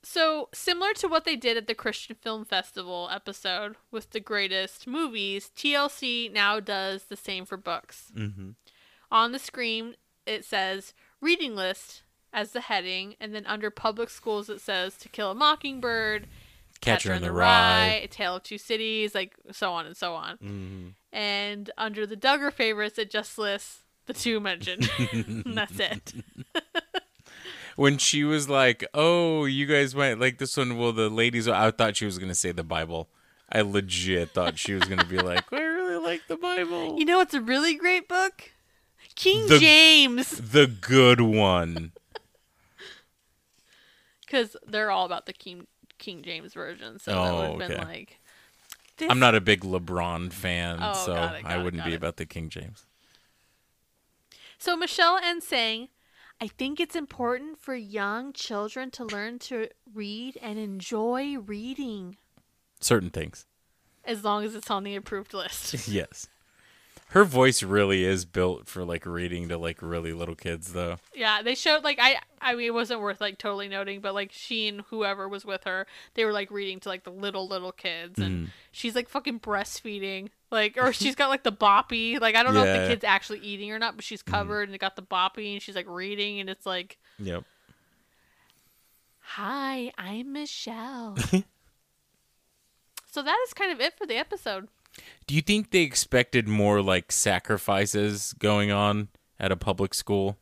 So 0.05 0.49
similar 0.53 0.93
to 0.93 1.07
what 1.07 1.25
they 1.25 1.35
did 1.35 1.57
at 1.57 1.65
the 1.65 1.73
Christian 1.73 2.15
Film 2.15 2.45
Festival 2.45 3.09
episode 3.11 3.75
with 3.89 4.11
the 4.11 4.19
greatest 4.19 4.85
movies, 4.85 5.49
TLC 5.57 6.31
now 6.31 6.59
does 6.59 7.05
the 7.05 7.15
same 7.15 7.43
for 7.43 7.57
books. 7.57 8.11
Mm-hmm. 8.15 8.51
On 9.11 9.31
the 9.31 9.39
screen, 9.39 9.95
it 10.27 10.45
says 10.45 10.93
reading 11.21 11.55
list 11.55 12.03
as 12.31 12.51
the 12.51 12.61
heading, 12.61 13.15
and 13.19 13.33
then 13.33 13.47
under 13.47 13.71
public 13.71 14.11
schools, 14.11 14.47
it 14.47 14.61
says 14.61 14.95
To 14.97 15.09
Kill 15.09 15.31
a 15.31 15.35
Mockingbird, 15.35 16.27
Catcher 16.81 17.13
in 17.13 17.23
the 17.23 17.31
Rye. 17.31 18.01
A 18.03 18.07
Tale 18.07 18.35
of 18.35 18.43
Two 18.43 18.59
Cities, 18.59 19.15
like 19.15 19.33
so 19.51 19.73
on 19.73 19.87
and 19.87 19.97
so 19.97 20.13
on. 20.13 20.37
Mhm. 20.37 20.93
And 21.11 21.71
under 21.79 22.05
the 22.05 22.17
Duggar 22.17 22.53
favorites, 22.53 22.99
it 22.99 23.09
just 23.09 23.39
lists 23.39 23.79
the 24.05 24.13
two 24.13 24.39
mentioned. 24.39 24.87
that's 25.47 25.79
it. 25.79 26.13
When 27.75 27.97
she 27.97 28.23
was 28.23 28.47
like, 28.47 28.85
"Oh, 28.93 29.45
you 29.45 29.65
guys 29.65 29.93
went 29.95 30.19
like 30.21 30.37
this 30.37 30.55
one." 30.57 30.77
Well, 30.77 30.93
the 30.93 31.09
ladies. 31.09 31.47
I 31.47 31.71
thought 31.71 31.97
she 31.97 32.05
was 32.05 32.17
gonna 32.17 32.35
say 32.35 32.51
the 32.51 32.63
Bible. 32.63 33.09
I 33.51 33.61
legit 33.61 34.31
thought 34.31 34.57
she 34.57 34.73
was 34.73 34.83
gonna 34.85 35.05
be 35.05 35.17
like, 35.19 35.51
"I 35.51 35.59
really 35.61 36.03
like 36.03 36.21
the 36.27 36.37
Bible." 36.37 36.97
You 36.97 37.05
know 37.05 37.19
it's 37.19 37.33
a 37.33 37.41
really 37.41 37.75
great 37.75 38.07
book? 38.07 38.51
King 39.15 39.47
The- 39.47 39.59
James, 39.59 40.29
The 40.29 40.67
good 40.67 41.21
one. 41.21 41.91
because 44.21 44.55
they're 44.67 44.91
all 44.91 45.05
about 45.05 45.25
the 45.25 45.33
King 45.33 45.67
King 45.97 46.23
James 46.23 46.53
version. 46.53 46.99
So 46.99 47.11
that 47.11 47.17
Oh, 47.17 47.51
would 47.53 47.61
have 47.61 47.69
been 47.79 47.87
like. 47.87 48.19
This, 48.97 49.09
I'm 49.11 49.19
not 49.19 49.35
a 49.35 49.41
big 49.41 49.61
LeBron 49.61 50.31
fan, 50.31 50.79
Oh, 50.81 50.93
so 50.93 51.13
got 51.15 51.35
it, 51.35 51.43
got 51.43 51.51
I 51.51 51.57
wouldn't 51.57 51.81
got 51.81 51.87
be 51.87 51.93
it. 51.93 51.97
about 51.97 52.15
the 52.15 52.25
King 52.25 52.47
James. 52.47 52.85
So 54.57 54.77
Michelle 54.77 55.17
ends 55.21 55.45
saying, 55.45 55.89
I 56.41 56.47
think 56.47 56.79
it's 56.79 56.95
important 56.95 57.59
for 57.59 57.75
young 57.75 58.33
children 58.33 58.91
to 58.91 59.05
learn 59.05 59.39
to 59.39 59.69
read 59.93 60.37
and 60.41 60.59
enjoy 60.59 61.37
reading 61.37 62.17
Certain 62.81 63.09
things. 63.09 63.45
as 64.03 64.23
long 64.23 64.43
as 64.43 64.53
it's 64.53 64.69
on 64.69 64.83
the 64.83 64.95
approved 64.95 65.33
list. 65.33 65.73
Yes. 65.87 66.27
Her 67.15 67.23
voice 67.23 67.63
really 67.63 68.03
is 68.03 68.25
built 68.25 68.67
for 68.67 68.83
like 68.83 69.05
reading 69.05 69.47
to 69.47 69.57
like 69.57 69.81
really 69.81 70.11
little 70.11 70.35
kids 70.35 70.73
though. 70.73 70.97
yeah, 71.15 71.41
they 71.41 71.55
showed 71.55 71.81
like 71.81 71.97
I 71.97 72.17
I 72.41 72.55
mean 72.55 72.65
it 72.65 72.73
wasn't 72.73 72.99
worth 72.99 73.21
like 73.21 73.37
totally 73.37 73.69
noting, 73.69 74.01
but 74.01 74.13
like 74.13 74.33
she 74.33 74.67
and 74.67 74.81
whoever 74.89 75.29
was 75.29 75.45
with 75.45 75.63
her, 75.63 75.87
they 76.15 76.25
were 76.25 76.33
like 76.33 76.51
reading 76.51 76.81
to 76.81 76.89
like 76.89 77.05
the 77.05 77.11
little 77.11 77.47
little 77.47 77.71
kids 77.71 78.19
and 78.19 78.47
mm. 78.47 78.49
she's 78.69 78.95
like 78.95 79.07
fucking 79.07 79.39
breastfeeding. 79.39 80.27
Like 80.51 80.75
or 80.77 80.91
she's 80.91 81.15
got 81.15 81.29
like 81.29 81.43
the 81.43 81.53
boppy. 81.53 82.19
Like 82.19 82.35
I 82.35 82.43
don't 82.43 82.53
know 82.53 82.65
if 82.65 82.81
the 82.81 82.87
kid's 82.89 83.05
actually 83.05 83.39
eating 83.39 83.71
or 83.71 83.79
not, 83.79 83.95
but 83.95 84.03
she's 84.03 84.21
mm. 84.21 84.33
covered 84.33 84.67
and 84.67 84.75
it 84.75 84.79
got 84.79 84.97
the 84.97 85.01
boppy 85.01 85.53
and 85.53 85.61
she's 85.61 85.77
like 85.77 85.87
reading 85.87 86.41
and 86.41 86.49
it's 86.49 86.65
like 86.65 86.97
Yep. 87.19 87.45
Hi, 89.21 89.93
I'm 89.97 90.33
Michelle. 90.33 91.15
so 93.09 93.21
that 93.21 93.45
is 93.47 93.53
kind 93.53 93.71
of 93.71 93.79
it 93.79 93.97
for 93.97 94.05
the 94.05 94.17
episode. 94.17 94.67
Do 95.27 95.35
you 95.35 95.41
think 95.41 95.71
they 95.71 95.81
expected 95.81 96.47
more 96.47 96.81
like 96.81 97.11
sacrifices 97.11 98.33
going 98.37 98.71
on 98.71 99.09
at 99.39 99.51
a 99.51 99.55
public 99.55 99.93
school? 99.93 100.37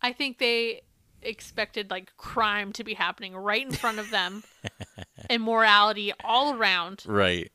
I 0.00 0.12
think 0.12 0.38
they 0.38 0.82
expected 1.22 1.90
like 1.90 2.16
crime 2.16 2.72
to 2.72 2.84
be 2.84 2.94
happening 2.94 3.36
right 3.36 3.66
in 3.66 3.72
front 3.72 3.98
of 3.98 4.10
them 4.10 4.44
and 5.30 5.42
morality 5.42 6.12
all 6.24 6.54
around. 6.54 7.02
Right. 7.06 7.50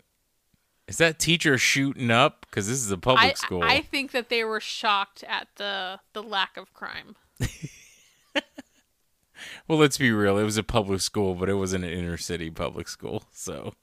Is 0.88 0.98
that 0.98 1.20
teacher 1.20 1.58
shooting 1.58 2.12
up? 2.12 2.46
Because 2.50 2.68
this 2.68 2.80
is 2.80 2.92
a 2.92 2.98
public 2.98 3.32
I, 3.32 3.34
school. 3.34 3.64
I 3.64 3.82
think 3.82 4.12
that 4.12 4.30
they 4.30 4.44
were 4.44 4.60
shocked 4.60 5.24
at 5.24 5.48
the 5.56 6.00
the 6.14 6.22
lack 6.22 6.58
of 6.58 6.74
crime. 6.74 7.16
Well, 9.68 9.80
let's 9.80 9.98
be 9.98 10.12
real. 10.12 10.38
It 10.38 10.44
was 10.44 10.58
a 10.58 10.64
public 10.64 11.02
school, 11.02 11.36
but 11.36 11.50
it 11.50 11.54
was 11.54 11.74
an 11.74 11.84
inner 11.84 12.18
city 12.18 12.50
public 12.50 12.88
school. 12.88 13.24
So 13.32 13.74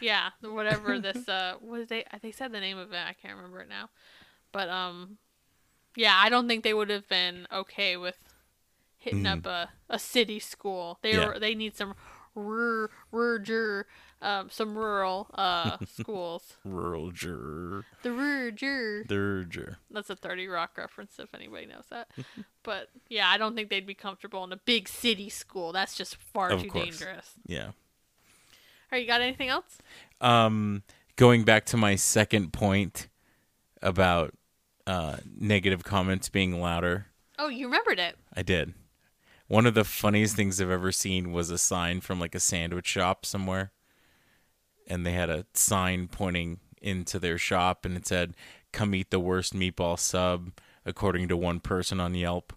Yeah, 0.00 0.30
whatever 0.40 0.98
this 1.00 1.28
uh 1.28 1.54
what 1.60 1.78
did 1.78 1.88
they 1.88 2.04
they 2.22 2.32
said 2.32 2.52
the 2.52 2.60
name 2.60 2.78
of 2.78 2.92
it, 2.92 2.96
I 3.06 3.12
can't 3.12 3.36
remember 3.36 3.60
it 3.60 3.68
now. 3.68 3.90
But 4.52 4.68
um 4.68 5.18
yeah, 5.96 6.14
I 6.16 6.28
don't 6.28 6.48
think 6.48 6.64
they 6.64 6.74
would 6.74 6.90
have 6.90 7.08
been 7.08 7.46
okay 7.52 7.96
with 7.96 8.16
hitting 8.96 9.26
up 9.26 9.46
a, 9.46 9.68
a 9.88 9.98
city 9.98 10.38
school. 10.38 10.98
They. 11.02 11.12
Yeah. 11.12 11.28
were 11.28 11.38
they 11.38 11.54
need 11.54 11.76
some 11.76 11.94
rur, 12.34 12.90
rur, 13.12 13.86
um 14.20 14.48
some 14.50 14.76
rural 14.76 15.28
uh 15.34 15.76
schools. 15.86 16.56
rural 16.64 17.10
juror, 17.12 17.84
The 18.02 18.10
rur, 18.10 18.50
juror. 18.50 19.78
That's 19.90 20.10
a 20.10 20.16
30 20.16 20.48
Rock 20.48 20.76
reference 20.76 21.18
if 21.18 21.34
anybody 21.34 21.66
knows 21.66 21.84
that. 21.90 22.08
but 22.62 22.88
yeah, 23.08 23.28
I 23.28 23.38
don't 23.38 23.54
think 23.54 23.68
they'd 23.70 23.86
be 23.86 23.94
comfortable 23.94 24.42
in 24.44 24.52
a 24.52 24.56
big 24.56 24.88
city 24.88 25.28
school. 25.28 25.72
That's 25.72 25.94
just 25.96 26.16
far 26.16 26.50
Of 26.50 26.62
too 26.62 26.70
course. 26.70 26.84
dangerous. 26.84 27.34
Yeah. 27.46 27.70
Right, 28.94 29.00
you 29.00 29.08
got 29.08 29.22
anything 29.22 29.48
else? 29.48 29.78
Um, 30.20 30.84
going 31.16 31.42
back 31.42 31.64
to 31.66 31.76
my 31.76 31.96
second 31.96 32.52
point 32.52 33.08
about 33.82 34.34
uh, 34.86 35.16
negative 35.36 35.82
comments 35.82 36.28
being 36.28 36.60
louder. 36.60 37.06
Oh, 37.36 37.48
you 37.48 37.66
remembered 37.66 37.98
it. 37.98 38.16
I 38.36 38.42
did. 38.42 38.72
One 39.48 39.66
of 39.66 39.74
the 39.74 39.82
funniest 39.82 40.36
things 40.36 40.60
I've 40.60 40.70
ever 40.70 40.92
seen 40.92 41.32
was 41.32 41.50
a 41.50 41.58
sign 41.58 42.02
from 42.02 42.20
like 42.20 42.36
a 42.36 42.40
sandwich 42.40 42.86
shop 42.86 43.26
somewhere. 43.26 43.72
And 44.86 45.04
they 45.04 45.14
had 45.14 45.28
a 45.28 45.46
sign 45.54 46.06
pointing 46.06 46.60
into 46.80 47.18
their 47.18 47.36
shop 47.36 47.84
and 47.84 47.96
it 47.96 48.06
said, 48.06 48.36
Come 48.70 48.94
eat 48.94 49.10
the 49.10 49.18
worst 49.18 49.54
meatball 49.54 49.98
sub, 49.98 50.52
according 50.86 51.26
to 51.26 51.36
one 51.36 51.58
person 51.58 51.98
on 51.98 52.14
Yelp. 52.14 52.52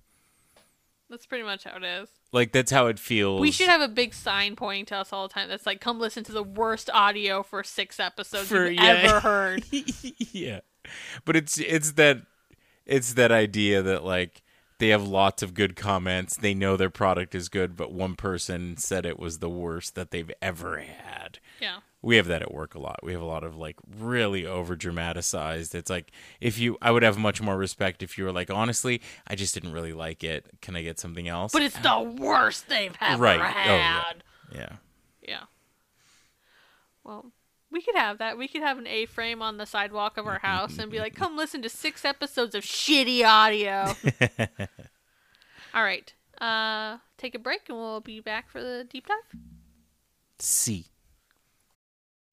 That's 1.10 1.26
pretty 1.26 1.46
much 1.46 1.64
how 1.64 1.78
it 1.78 1.84
is. 1.84 2.10
Like, 2.32 2.52
that's 2.52 2.72
how 2.72 2.88
it 2.88 3.00
feels. 3.00 3.40
We 3.40 3.52
should 3.52 3.70
have 3.70 3.82
a 3.82 3.88
big 3.88 4.14
sign 4.14 4.56
pointing 4.56 4.86
to 4.88 4.98
us 4.98 5.14
all 5.14 5.28
the 5.28 5.34
time 5.34 5.48
that's 5.50 5.66
like, 5.66 5.80
come 5.80 6.00
listen 6.00 6.24
to 6.26 6.32
the 6.32 6.44
worst 6.44 6.90
audio 6.94 7.42
for 7.44 7.64
six 7.64 8.00
episodes 8.00 8.48
For- 8.50 8.66
you've 8.70 8.82
yeah. 8.82 9.02
ever 9.04 9.20
heard. 9.22 9.64
yeah. 9.72 10.60
But 11.26 11.36
it's 11.36 11.58
it's 11.58 11.94
that 11.94 12.22
it's 12.86 13.14
that 13.16 13.32
idea 13.32 13.82
that 13.82 14.04
like 14.06 14.42
they 14.80 14.90
have 14.90 15.06
lots 15.06 15.42
of 15.42 15.54
good 15.54 15.76
comments. 15.76 16.38
They 16.38 16.54
know 16.54 16.78
their 16.78 16.90
product 16.90 17.34
is 17.36 17.50
good, 17.50 17.76
but 17.76 17.92
one 17.92 18.16
person 18.16 18.78
said 18.78 19.06
it 19.06 19.20
was 19.20 19.40
the 19.40 19.50
worst 19.50 19.96
that 19.96 20.12
they've 20.12 20.32
ever 20.42 20.80
had. 20.80 21.40
yeah. 21.60 21.78
We 22.08 22.16
have 22.16 22.28
that 22.28 22.42
at 22.42 22.54
work 22.54 22.74
a 22.74 22.80
lot. 22.80 23.02
We 23.04 23.12
have 23.12 23.22
a 23.22 23.26
lot 23.26 23.44
of 23.44 23.58
like 23.58 23.76
really 24.00 24.46
over 24.46 24.78
dramatized. 24.78 25.76
It's 25.76 25.90
like 25.90 26.10
if 26.40 26.58
you 26.58 26.78
I 26.82 26.90
would 26.90 27.04
have 27.04 27.18
much 27.18 27.42
more 27.42 27.58
respect 27.58 28.02
if 28.02 28.18
you 28.18 28.24
were 28.24 28.32
like, 28.32 28.50
honestly, 28.50 29.02
I 29.28 29.36
just 29.36 29.54
didn't 29.54 29.74
really 29.74 29.92
like 29.92 30.24
it. 30.24 30.46
Can 30.62 30.78
I 30.78 30.84
get 30.84 31.02
something 31.02 31.28
else? 31.28 31.52
But 31.52 31.64
it's 31.64 31.78
the 31.80 32.00
worst 32.00 32.70
they've 32.70 32.96
ever 33.02 33.22
Right. 33.22 33.42
Oh, 33.42 33.44
yeah. 33.44 34.02
had. 34.04 34.24
yeah. 34.56 34.70
yeah. 35.22 35.44
Well, 37.04 37.34
we 37.70 37.82
could 37.82 37.96
have 37.96 38.20
that. 38.20 38.38
We 38.38 38.48
could 38.48 38.62
have 38.62 38.78
an 38.78 38.88
A 38.88 39.06
frame 39.06 39.42
on 39.42 39.58
the 39.58 39.66
sidewalk 39.66 40.18
of 40.18 40.28
our 40.28 40.40
house 40.40 40.78
and 40.78 40.90
be 40.90 41.00
like, 41.00 41.14
come 41.14 41.36
listen 41.36 41.62
to 41.64 41.70
six 41.70 42.06
episodes 42.06 42.56
of 42.56 42.64
shitty 42.64 43.26
audio. 43.26 43.94
All 45.74 45.84
right. 45.84 46.14
Uh, 46.40 47.00
take 47.18 47.36
a 47.36 47.40
break 47.40 47.68
and 47.68 47.78
we'll 47.78 48.00
be 48.00 48.22
back 48.22 48.50
for 48.50 48.64
the 48.64 48.88
deep 48.90 49.08
dive. 49.08 49.42
C. 50.40 50.86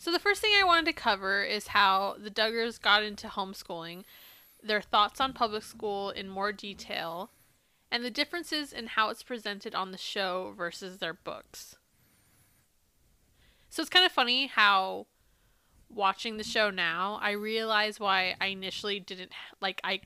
So 0.00 0.10
the 0.10 0.18
first 0.18 0.40
thing 0.40 0.52
I 0.58 0.64
wanted 0.64 0.86
to 0.86 0.92
cover 0.94 1.44
is 1.44 1.68
how 1.68 2.16
the 2.18 2.30
Duggars 2.30 2.80
got 2.80 3.02
into 3.02 3.28
homeschooling, 3.28 4.04
their 4.62 4.80
thoughts 4.80 5.20
on 5.20 5.34
public 5.34 5.62
school 5.62 6.08
in 6.08 6.26
more 6.26 6.52
detail, 6.52 7.30
and 7.90 8.02
the 8.02 8.10
differences 8.10 8.72
in 8.72 8.86
how 8.86 9.10
it's 9.10 9.22
presented 9.22 9.74
on 9.74 9.92
the 9.92 9.98
show 9.98 10.54
versus 10.56 10.98
their 10.98 11.12
books. 11.12 11.76
So 13.68 13.82
it's 13.82 13.90
kind 13.90 14.06
of 14.06 14.10
funny 14.10 14.46
how 14.46 15.06
watching 15.90 16.38
the 16.38 16.44
show 16.44 16.70
now, 16.70 17.18
I 17.20 17.32
realize 17.32 18.00
why 18.00 18.36
I 18.40 18.46
initially 18.46 19.00
didn't 19.00 19.32
like 19.60 19.82
I 19.84 20.00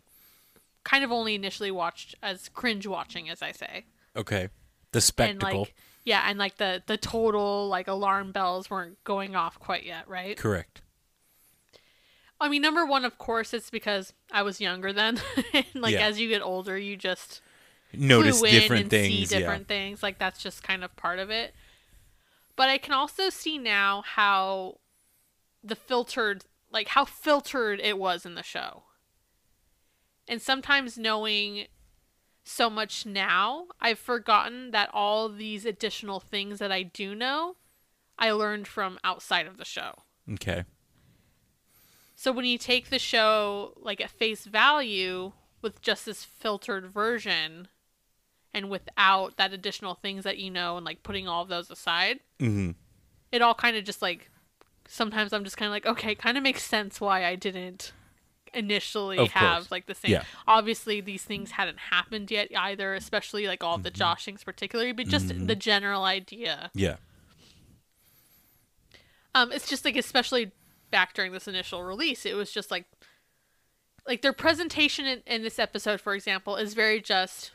kind 0.83 1.05
of 1.05 1.13
only 1.13 1.37
initially 1.37 1.71
watched 1.71 2.17
as 2.21 2.49
cringe 2.49 2.85
watching 2.85 3.31
as 3.31 3.43
I 3.43 3.53
say. 3.53 3.85
Okay. 4.17 4.49
The 4.91 5.01
spectacle. 5.01 5.49
And 5.49 5.59
like 5.61 5.75
yeah, 6.05 6.25
and 6.29 6.39
like 6.39 6.59
the 6.59 6.83
the 6.87 6.97
total 6.97 7.69
like 7.69 7.89
alarm 7.89 8.33
bells 8.33 8.71
weren't 8.71 9.03
going 9.05 9.35
off 9.35 9.59
quite 9.59 9.85
yet, 9.85 10.09
right? 10.09 10.37
Correct. 10.37 10.83
I 12.41 12.49
mean, 12.49 12.63
number 12.63 12.85
one, 12.85 13.05
of 13.05 13.17
course, 13.17 13.55
it's 13.55 13.71
because 13.71 14.13
I 14.31 14.43
was 14.43 14.61
younger 14.61 14.93
then. 14.93 15.21
like 15.75 15.95
Yeah. 15.95 16.07
as 16.07 16.21
you 16.21 16.29
get 16.29 16.43
older, 16.43 16.77
you 16.77 16.97
just 16.97 17.41
Notice 17.93 18.43
different 18.43 18.91
things. 18.91 19.29
see 19.31 19.39
different 19.39 19.69
things. 19.69 20.03
Like 20.03 20.19
that's 20.19 20.43
just 20.43 20.63
kind 20.63 20.85
of 20.85 20.95
part 20.97 21.19
of 21.19 21.31
it. 21.31 21.55
But 22.57 22.69
I 22.69 22.79
can 22.79 22.93
also 22.93 23.31
see 23.31 23.57
now 23.57 24.03
how 24.05 24.79
the 25.63 25.75
filtered, 25.75 26.45
like 26.71 26.89
how 26.89 27.05
filtered 27.05 27.81
it 27.81 27.99
was 27.99 28.27
in 28.27 28.35
the 28.35 28.43
show. 28.43 28.83
And 30.29 30.41
sometimes 30.41 30.97
knowing 30.99 31.67
so 32.45 32.69
much 32.69 33.07
now, 33.07 33.67
I've 33.81 33.99
forgotten 33.99 34.71
that 34.73 34.91
all 34.93 35.29
these 35.29 35.65
additional 35.65 36.21
things 36.21 36.59
that 36.59 36.71
I 36.71 36.83
do 36.83 37.15
know, 37.15 37.57
I 38.19 38.31
learned 38.33 38.69
from 38.69 38.99
outside 39.03 39.47
of 39.47 39.57
the 39.57 39.65
show. 39.65 40.03
Okay. 40.35 40.65
So 42.15 42.33
when 42.33 42.45
you 42.45 42.59
take 42.59 42.91
the 42.91 42.99
show 42.99 43.73
like 43.81 44.01
at 44.01 44.11
face 44.11 44.45
value 44.45 45.33
with 45.63 45.81
just 45.83 46.07
this 46.07 46.25
filtered 46.25 46.87
version 46.87 47.69
and 48.53 48.71
without 48.71 49.37
that 49.37 49.53
additional 49.53 49.95
things 49.95 50.25
that 50.25 50.39
you 50.39 50.51
know 50.51 50.77
and 50.77 50.87
like 50.87 51.03
putting 51.03 51.27
all 51.27 51.43
of 51.43 51.49
those 51.49 51.71
aside, 51.71 52.21
Mm-hmm. 52.41 52.73
it 53.33 53.43
all 53.43 53.55
kind 53.55 53.77
of 53.77 53.85
just 53.85 54.03
like 54.03 54.31
sometimes 54.87 55.33
I'm 55.33 55.45
just 55.45 55.57
kind 55.57 55.67
of 55.69 55.73
like 55.73 55.87
okay, 55.87 56.15
kind 56.15 56.37
of 56.37 56.43
makes 56.43 56.63
sense 56.63 57.01
why 57.01 57.25
I 57.25 57.35
didn't 57.37 57.93
initially 58.55 59.19
Of 59.19 59.31
have 59.33 59.59
course. 59.63 59.71
like 59.71 59.87
the 59.87 59.95
same. 59.95 60.13
Yeah. 60.13 60.25
Obviously, 60.47 61.01
these 61.01 61.23
things 61.25 61.53
hadn't 61.53 61.79
happened 61.91 62.31
yet 62.31 62.49
either, 62.57 62.95
especially 62.95 63.47
like 63.47 63.63
all 63.65 63.79
the 63.79 63.91
Mm-hmm. 63.91 64.03
joshings 64.03 64.45
particularly, 64.45 64.93
but 64.93 65.07
just 65.07 65.29
the 65.47 65.55
general 65.57 66.05
idea. 66.05 66.71
Yeah. 66.75 66.97
Um, 69.35 69.51
it's 69.53 69.69
just 69.69 69.85
like 69.85 69.97
especially 69.97 70.53
back 70.91 71.13
during 71.15 71.33
this 71.33 71.49
initial 71.49 71.83
release, 71.83 72.25
it 72.25 72.35
was 72.35 72.53
just 72.53 72.71
like 72.71 72.85
like 74.07 74.23
their 74.23 74.33
presentation 74.35 75.07
in, 75.07 75.23
in 75.27 75.43
this 75.43 75.59
episode, 75.59 76.01
for 76.01 76.15
example, 76.15 76.57
is 76.57 76.75
very 76.75 77.01
just 77.01 77.53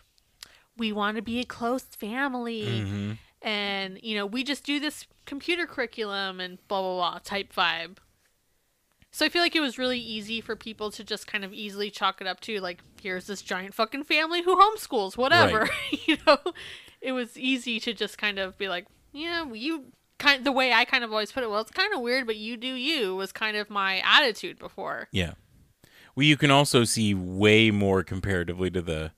we 0.78 0.92
want 0.92 1.16
to 1.18 1.22
be 1.22 1.40
a 1.40 1.46
close 1.46 1.84
family 1.84 2.64
Mm-hmm. 2.64 3.12
and 3.48 4.00
you 4.04 4.16
know, 4.16 4.26
we 4.26 4.44
just 4.44 4.66
do 4.66 4.80
this 4.80 5.06
computer 5.26 5.66
curriculum 5.66 6.40
and 6.40 6.58
blah 6.68 6.82
blah 6.82 6.96
blah 7.12 7.20
type 7.24 7.54
vibe. 7.54 7.98
So 9.12 9.26
I 9.26 9.30
feel 9.30 9.42
like 9.42 9.56
it 9.56 9.62
was 9.62 9.78
really 9.78 10.00
easy 10.00 10.40
for 10.40 10.56
people 10.56 10.92
to 10.92 11.04
just 11.04 11.26
kind 11.26 11.44
of 11.44 11.54
easily 11.54 11.90
chalk 11.90 12.22
it 12.22 12.28
up 12.28 12.40
to 12.42 12.60
like 12.60 12.84
here's 13.02 13.28
this 13.28 13.42
giant 13.42 13.74
fucking 13.74 14.04
family 14.04 14.44
who 14.44 14.56
homeschools, 14.56 15.18
whatever. 15.18 15.70
you 16.06 16.18
know, 16.28 16.38
it 17.02 17.14
was 17.14 17.38
easy 17.38 17.80
to 17.80 17.94
just 17.94 18.18
kind 18.18 18.38
of 18.38 18.58
be 18.58 18.70
like, 18.70 18.86
yeah, 19.12 19.42
well, 19.44 19.56
you 19.56 19.86
kind 20.20 20.46
the 20.46 20.52
way 20.52 20.72
I 20.72 20.86
kind 20.86 21.04
of 21.04 21.12
always 21.12 21.32
put 21.32 21.44
it. 21.44 21.50
Well, 21.50 21.62
it's 21.62 21.72
kind 21.72 21.94
of 21.94 22.02
weird, 22.02 22.28
but 22.28 22.36
you 22.36 22.56
do 22.56 22.68
you 22.68 23.16
was 23.16 23.32
kind 23.32 23.58
of 23.58 23.70
my 23.70 24.02
attitude 24.06 24.60
before. 24.60 25.08
Yeah. 25.12 25.34
Well, 26.16 26.26
you 26.26 26.38
can 26.38 26.52
also 26.52 26.84
see 26.84 27.14
way 27.14 27.72
more 27.72 28.04
comparatively 28.04 28.70
to 28.72 28.82
the 28.82 29.12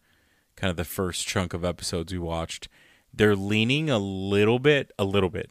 kind 0.55 0.69
of 0.69 0.77
the 0.77 0.85
first 0.85 1.27
chunk 1.27 1.53
of 1.53 1.65
episodes 1.65 2.13
we 2.13 2.19
watched. 2.19 2.67
They're 3.13 3.35
leaning 3.35 3.89
a 3.89 3.97
little 3.97 4.59
bit, 4.59 4.91
a 4.97 5.03
little 5.03 5.29
bit 5.29 5.49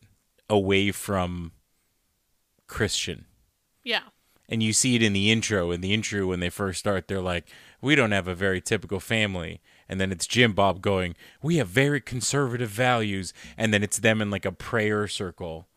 away 0.49 0.93
from 0.93 1.53
Christian. 2.67 3.27
Yeah, 3.83 4.03
And 4.51 4.65
you 4.65 4.73
see 4.73 4.97
it 4.97 5.03
in 5.03 5.13
the 5.13 5.31
intro. 5.31 5.71
In 5.71 5.81
the 5.81 5.95
intro, 5.95 6.27
when 6.27 6.41
they 6.41 6.51
first 6.51 6.81
start, 6.81 7.07
they're 7.07 7.21
like, 7.21 7.49
We 7.81 7.95
don't 7.95 8.11
have 8.11 8.27
a 8.27 8.35
very 8.35 8.61
typical 8.61 8.99
family. 8.99 9.61
And 9.89 10.01
then 10.01 10.11
it's 10.11 10.27
Jim 10.27 10.53
Bob 10.53 10.83
going, 10.83 11.15
We 11.41 11.59
have 11.59 11.69
very 11.69 12.01
conservative 12.01 12.69
values. 12.69 13.33
And 13.57 13.73
then 13.73 13.85
it's 13.85 14.01
them 14.01 14.21
in 14.21 14.29
like 14.29 14.45
a 14.45 14.53
prayer 14.53 15.07
circle. 15.07 15.69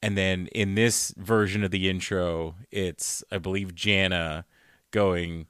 And 0.00 0.16
then 0.16 0.46
in 0.48 0.76
this 0.76 1.12
version 1.16 1.64
of 1.64 1.72
the 1.72 1.90
intro, 1.90 2.54
it's, 2.70 3.22
I 3.32 3.38
believe, 3.38 3.74
Jana 3.74 4.44
going, 4.92 5.46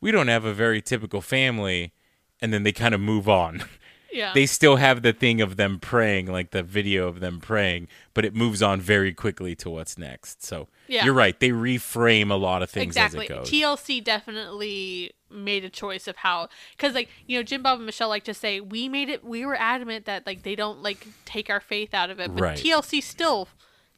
We 0.00 0.10
don't 0.10 0.28
have 0.28 0.46
a 0.46 0.54
very 0.54 0.80
typical 0.80 1.20
family. 1.20 1.92
And 2.40 2.50
then 2.52 2.62
they 2.62 2.72
kind 2.72 2.94
of 2.94 3.00
move 3.00 3.28
on. 3.28 3.62
yeah. 4.14 4.32
they 4.32 4.46
still 4.46 4.76
have 4.76 5.02
the 5.02 5.12
thing 5.12 5.40
of 5.40 5.56
them 5.56 5.78
praying, 5.78 6.26
like 6.26 6.50
the 6.52 6.62
video 6.62 7.08
of 7.08 7.20
them 7.20 7.40
praying, 7.40 7.88
but 8.14 8.24
it 8.24 8.34
moves 8.34 8.62
on 8.62 8.80
very 8.80 9.12
quickly 9.12 9.54
to 9.56 9.68
what's 9.68 9.98
next. 9.98 10.42
So 10.42 10.68
Yeah. 10.88 11.04
you're 11.04 11.14
right. 11.14 11.38
They 11.38 11.50
reframe 11.50 12.30
a 12.30 12.34
lot 12.34 12.62
of 12.62 12.70
things 12.70 12.86
exactly. 12.96 13.26
as 13.26 13.30
it 13.30 13.34
goes. 13.34 13.50
TLC 13.50 14.02
definitely 14.02 15.12
made 15.30 15.64
a 15.64 15.70
choice 15.70 16.06
of 16.06 16.16
how, 16.16 16.48
because 16.76 16.94
like 16.94 17.08
you 17.26 17.38
know, 17.38 17.42
Jim 17.42 17.62
Bob 17.62 17.78
and 17.78 17.86
Michelle 17.86 18.08
like 18.08 18.24
to 18.24 18.34
say 18.34 18.60
we 18.60 18.88
made 18.88 19.08
it. 19.08 19.24
We 19.24 19.44
were 19.44 19.56
adamant 19.56 20.04
that 20.06 20.26
like 20.26 20.42
they 20.42 20.54
don't 20.54 20.82
like 20.82 21.06
take 21.24 21.50
our 21.50 21.60
faith 21.60 21.92
out 21.92 22.10
of 22.10 22.20
it, 22.20 22.34
but 22.34 22.40
Right. 22.40 22.58
TLC 22.58 23.02
still 23.02 23.48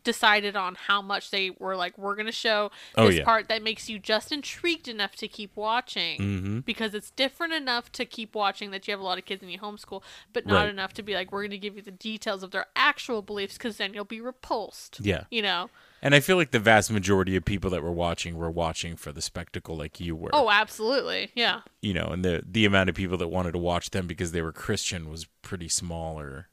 decided 0.07 0.57
on 0.57 0.75
how 0.77 1.03
much 1.03 1.31
they 1.31 1.51
were 1.59 1.77
like 1.77 1.99
we're 1.99 2.17
gonna 2.17 2.33
show 2.33 2.71
Oh, 2.97 3.07
this 3.09 3.17
yeah. 3.19 3.25
part 3.25 3.49
that 3.49 3.63
makes 3.63 3.91
you 3.91 3.99
just 3.99 4.33
intrigued 4.33 4.89
enough 4.89 5.15
to 5.17 5.29
keep 5.29 5.55
watching 5.55 6.19
Mm-hmm. 6.21 6.59
because 6.61 6.95
it's 6.95 7.11
different 7.11 7.53
enough 7.53 7.93
to 7.93 8.07
keep 8.07 8.35
watching 8.35 8.71
that 8.71 8.87
you 8.89 8.93
have 8.93 9.01
a 9.01 9.05
lot 9.05 9.19
of 9.19 9.27
kids 9.27 9.43
in 9.43 9.51
your 9.51 9.61
homeschool 9.61 10.03
but 10.33 10.47
not 10.47 10.63
Right. 10.63 10.71
enough 10.71 10.95
to 10.95 11.03
be 11.03 11.13
like 11.15 11.31
we're 11.31 11.43
gonna 11.43 11.59
give 11.59 11.77
you 11.77 11.83
the 11.83 11.91
details 11.91 12.43
of 12.43 12.53
their 12.53 12.67
actual 12.75 13.21
beliefs 13.21 13.59
because 13.59 13.77
then 13.77 13.93
you'll 13.93 14.05
be 14.05 14.21
repulsed 14.23 15.01
Yeah. 15.01 15.25
you 15.31 15.43
know 15.43 15.69
And 16.03 16.15
I 16.15 16.21
feel 16.21 16.37
like 16.37 16.53
the 16.53 16.59
vast 16.61 16.91
majority 16.91 17.35
of 17.37 17.45
people 17.45 17.69
that 17.71 17.83
were 17.83 17.93
watching 17.93 18.37
were 18.37 18.51
watching 18.51 18.97
for 18.97 19.13
the 19.13 19.21
spectacle 19.23 19.77
like 19.77 19.99
you 20.01 20.15
were. 20.17 20.31
oh 20.33 20.49
absolutely 20.51 21.31
yeah 21.35 21.61
You 21.83 21.95
know, 21.95 22.07
and 22.07 22.25
the 22.25 22.43
the 22.47 22.65
amount 22.65 22.89
of 22.89 22.95
people 22.95 23.17
that 23.19 23.29
wanted 23.29 23.53
to 23.53 23.59
watch 23.59 23.91
them 23.91 24.07
because 24.07 24.31
they 24.33 24.43
were 24.43 24.53
Christian 24.53 25.11
was 25.11 25.27
pretty 25.43 25.69
smaller 25.69 26.49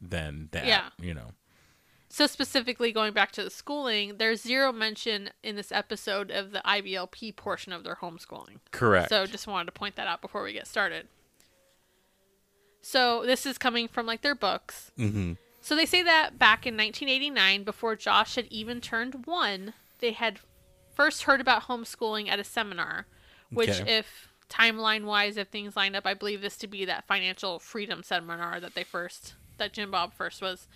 than 0.00 0.48
that. 0.52 0.66
Yeah. 0.66 0.88
You 1.00 1.14
know. 1.14 1.28
So 2.14 2.28
specifically 2.28 2.92
going 2.92 3.12
back 3.12 3.32
to 3.32 3.42
the 3.42 3.50
schooling, 3.50 4.18
there's 4.18 4.40
zero 4.40 4.70
mention 4.70 5.30
in 5.42 5.56
this 5.56 5.72
episode 5.72 6.30
of 6.30 6.52
the 6.52 6.62
IBLP 6.64 7.34
portion 7.34 7.72
of 7.72 7.82
their 7.82 7.96
homeschooling. 7.96 8.60
Correct. 8.70 9.08
So 9.08 9.26
just 9.26 9.48
wanted 9.48 9.64
to 9.64 9.72
point 9.72 9.96
that 9.96 10.06
out 10.06 10.20
before 10.22 10.44
we 10.44 10.52
get 10.52 10.68
started. 10.68 11.08
So 12.82 13.26
this 13.26 13.44
is 13.44 13.58
coming 13.58 13.88
from 13.88 14.06
like 14.06 14.22
their 14.22 14.36
books. 14.36 14.92
mm-hmm. 14.96 15.32
So 15.60 15.74
they 15.74 15.86
say 15.86 16.04
that 16.04 16.38
back 16.38 16.68
in 16.68 16.76
1989, 16.76 17.64
before 17.64 17.96
Josh 17.96 18.36
had 18.36 18.46
even 18.46 18.80
turned 18.80 19.26
one, 19.26 19.72
they 19.98 20.12
had 20.12 20.38
first 20.94 21.24
heard 21.24 21.40
about 21.40 21.64
homeschooling 21.64 22.28
at 22.28 22.38
a 22.38 22.44
seminar, 22.44 23.06
which, 23.50 23.80
Okay. 23.80 23.98
if 23.98 24.28
timeline 24.48 25.04
wise, 25.04 25.36
if 25.36 25.48
things 25.48 25.74
lined 25.74 25.96
up, 25.96 26.06
I 26.06 26.14
believe 26.14 26.42
this 26.42 26.56
to 26.58 26.68
be 26.68 26.84
that 26.84 27.08
financial 27.08 27.58
freedom 27.58 28.04
seminar 28.04 28.60
that 28.60 28.76
they 28.76 28.84
first, 28.84 29.34
that 29.58 29.72
Jim 29.72 29.90
Bob 29.90 30.14
first 30.14 30.40
was 30.40 30.68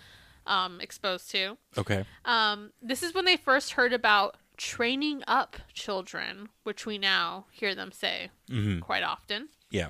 um, 0.49 0.81
exposed 0.81 1.31
to. 1.31 1.57
Okay. 1.77 2.03
Um, 2.25 2.71
this 2.81 3.01
is 3.03 3.13
when 3.13 3.23
they 3.25 3.37
first 3.37 3.71
heard 3.73 3.93
about 3.93 4.35
training 4.57 5.23
up 5.27 5.55
children, 5.73 6.49
which 6.63 6.85
we 6.85 6.97
now 6.97 7.45
hear 7.51 7.73
them 7.73 7.91
say 7.93 8.29
Mm-hmm. 8.49 8.79
quite 8.79 9.03
often. 9.03 9.47
Yeah. 9.71 9.89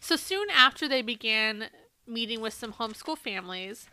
So 0.00 0.16
soon 0.16 0.48
after 0.50 0.88
they 0.88 1.02
began 1.02 1.66
meeting 2.06 2.40
with 2.40 2.54
some 2.54 2.72
homeschool 2.72 3.18
families, 3.18 3.88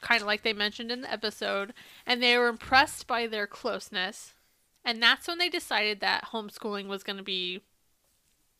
kind 0.00 0.20
of 0.22 0.26
like 0.26 0.42
they 0.42 0.54
mentioned 0.54 0.90
in 0.90 1.02
the 1.02 1.12
episode, 1.12 1.74
and 2.06 2.22
they 2.22 2.38
were 2.38 2.48
impressed 2.48 3.06
by 3.06 3.26
their 3.26 3.46
closeness. 3.46 4.32
And 4.84 5.02
that's 5.02 5.28
when 5.28 5.36
they 5.36 5.50
decided 5.50 6.00
that 6.00 6.28
homeschooling 6.32 6.86
was 6.86 7.02
going 7.02 7.18
to 7.18 7.22
be 7.22 7.60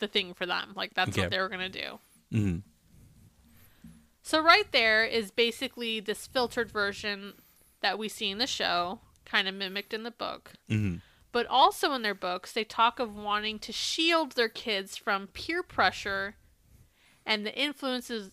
the 0.00 0.06
thing 0.08 0.34
for 0.34 0.44
them. 0.44 0.72
Like, 0.76 0.92
that's 0.92 1.10
Okay. 1.12 1.22
what 1.22 1.30
they 1.30 1.38
were 1.38 1.48
going 1.48 1.70
to 1.72 1.80
do. 1.80 1.98
Mm-hmm. 2.32 2.58
So, 4.22 4.42
right 4.42 4.70
there 4.72 5.04
is 5.04 5.30
basically 5.30 6.00
this 6.00 6.26
filtered 6.26 6.70
version 6.70 7.34
that 7.80 7.98
we 7.98 8.08
see 8.08 8.30
in 8.30 8.38
the 8.38 8.46
show, 8.46 9.00
kind 9.24 9.48
of 9.48 9.54
mimicked 9.54 9.94
in 9.94 10.02
the 10.02 10.10
book. 10.10 10.52
Mm-hmm. 10.68 10.96
But 11.32 11.46
also 11.46 11.92
in 11.92 12.02
their 12.02 12.14
books, 12.14 12.52
they 12.52 12.64
talk 12.64 12.98
of 12.98 13.14
wanting 13.14 13.58
to 13.60 13.72
shield 13.72 14.32
their 14.32 14.48
kids 14.48 14.96
from 14.96 15.28
peer 15.28 15.62
pressure 15.62 16.34
and 17.24 17.46
the 17.46 17.54
influences 17.54 18.30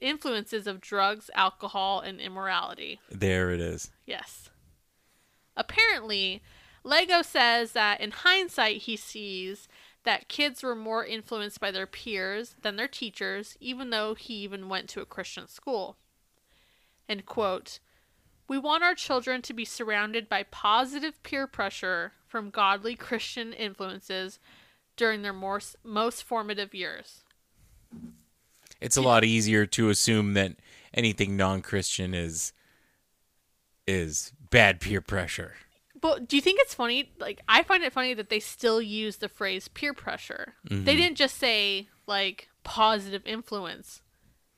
influences 0.00 0.66
of 0.66 0.80
drugs, 0.80 1.30
alcohol, 1.34 2.00
and 2.00 2.20
immorality. 2.20 3.00
There 3.10 3.50
it 3.50 3.60
is. 3.60 3.90
Yes. 4.06 4.48
Apparently, 5.56 6.42
Lego 6.82 7.20
says 7.20 7.72
that 7.72 8.00
in 8.00 8.10
hindsight, 8.10 8.78
he 8.78 8.96
sees 8.96 9.68
that 10.04 10.28
kids 10.28 10.62
were 10.62 10.74
more 10.74 11.04
influenced 11.04 11.60
by 11.60 11.70
their 11.70 11.86
peers 11.86 12.56
than 12.62 12.76
their 12.76 12.88
teachers, 12.88 13.56
even 13.60 13.90
though 13.90 14.14
he 14.14 14.34
even 14.34 14.68
went 14.68 14.88
to 14.90 15.00
a 15.00 15.06
Christian 15.06 15.46
school. 15.46 15.96
And 17.08 17.26
quote, 17.26 17.80
We 18.48 18.58
want 18.58 18.84
our 18.84 18.94
children 18.94 19.42
to 19.42 19.52
be 19.52 19.64
surrounded 19.64 20.28
by 20.28 20.44
positive 20.44 21.22
peer 21.22 21.46
pressure 21.46 22.12
from 22.26 22.50
godly 22.50 22.94
Christian 22.96 23.52
influences 23.52 24.38
during 24.96 25.22
their 25.22 25.32
more, 25.32 25.60
most 25.82 26.22
formative 26.22 26.74
years. 26.74 27.24
It's 28.80 28.96
a 28.96 29.02
lot 29.02 29.24
easier 29.24 29.66
to 29.66 29.90
assume 29.90 30.34
that 30.34 30.56
anything 30.94 31.36
non-Christian 31.36 32.14
is 32.14 32.52
is 33.86 34.32
bad 34.50 34.80
peer 34.80 35.00
pressure. 35.00 35.54
But 36.00 36.28
do 36.28 36.36
you 36.36 36.42
think 36.42 36.60
it's 36.62 36.74
funny? 36.74 37.12
Like, 37.18 37.40
I 37.48 37.62
find 37.62 37.82
it 37.82 37.92
funny 37.92 38.14
that 38.14 38.30
they 38.30 38.40
still 38.40 38.80
use 38.80 39.16
the 39.16 39.28
phrase 39.28 39.68
peer 39.68 39.92
pressure. 39.92 40.54
They 40.64 40.76
mm-hmm. 40.76 40.84
didn't 40.84 41.16
just 41.16 41.36
say, 41.36 41.88
like, 42.06 42.48
positive 42.64 43.22
influence. 43.26 44.02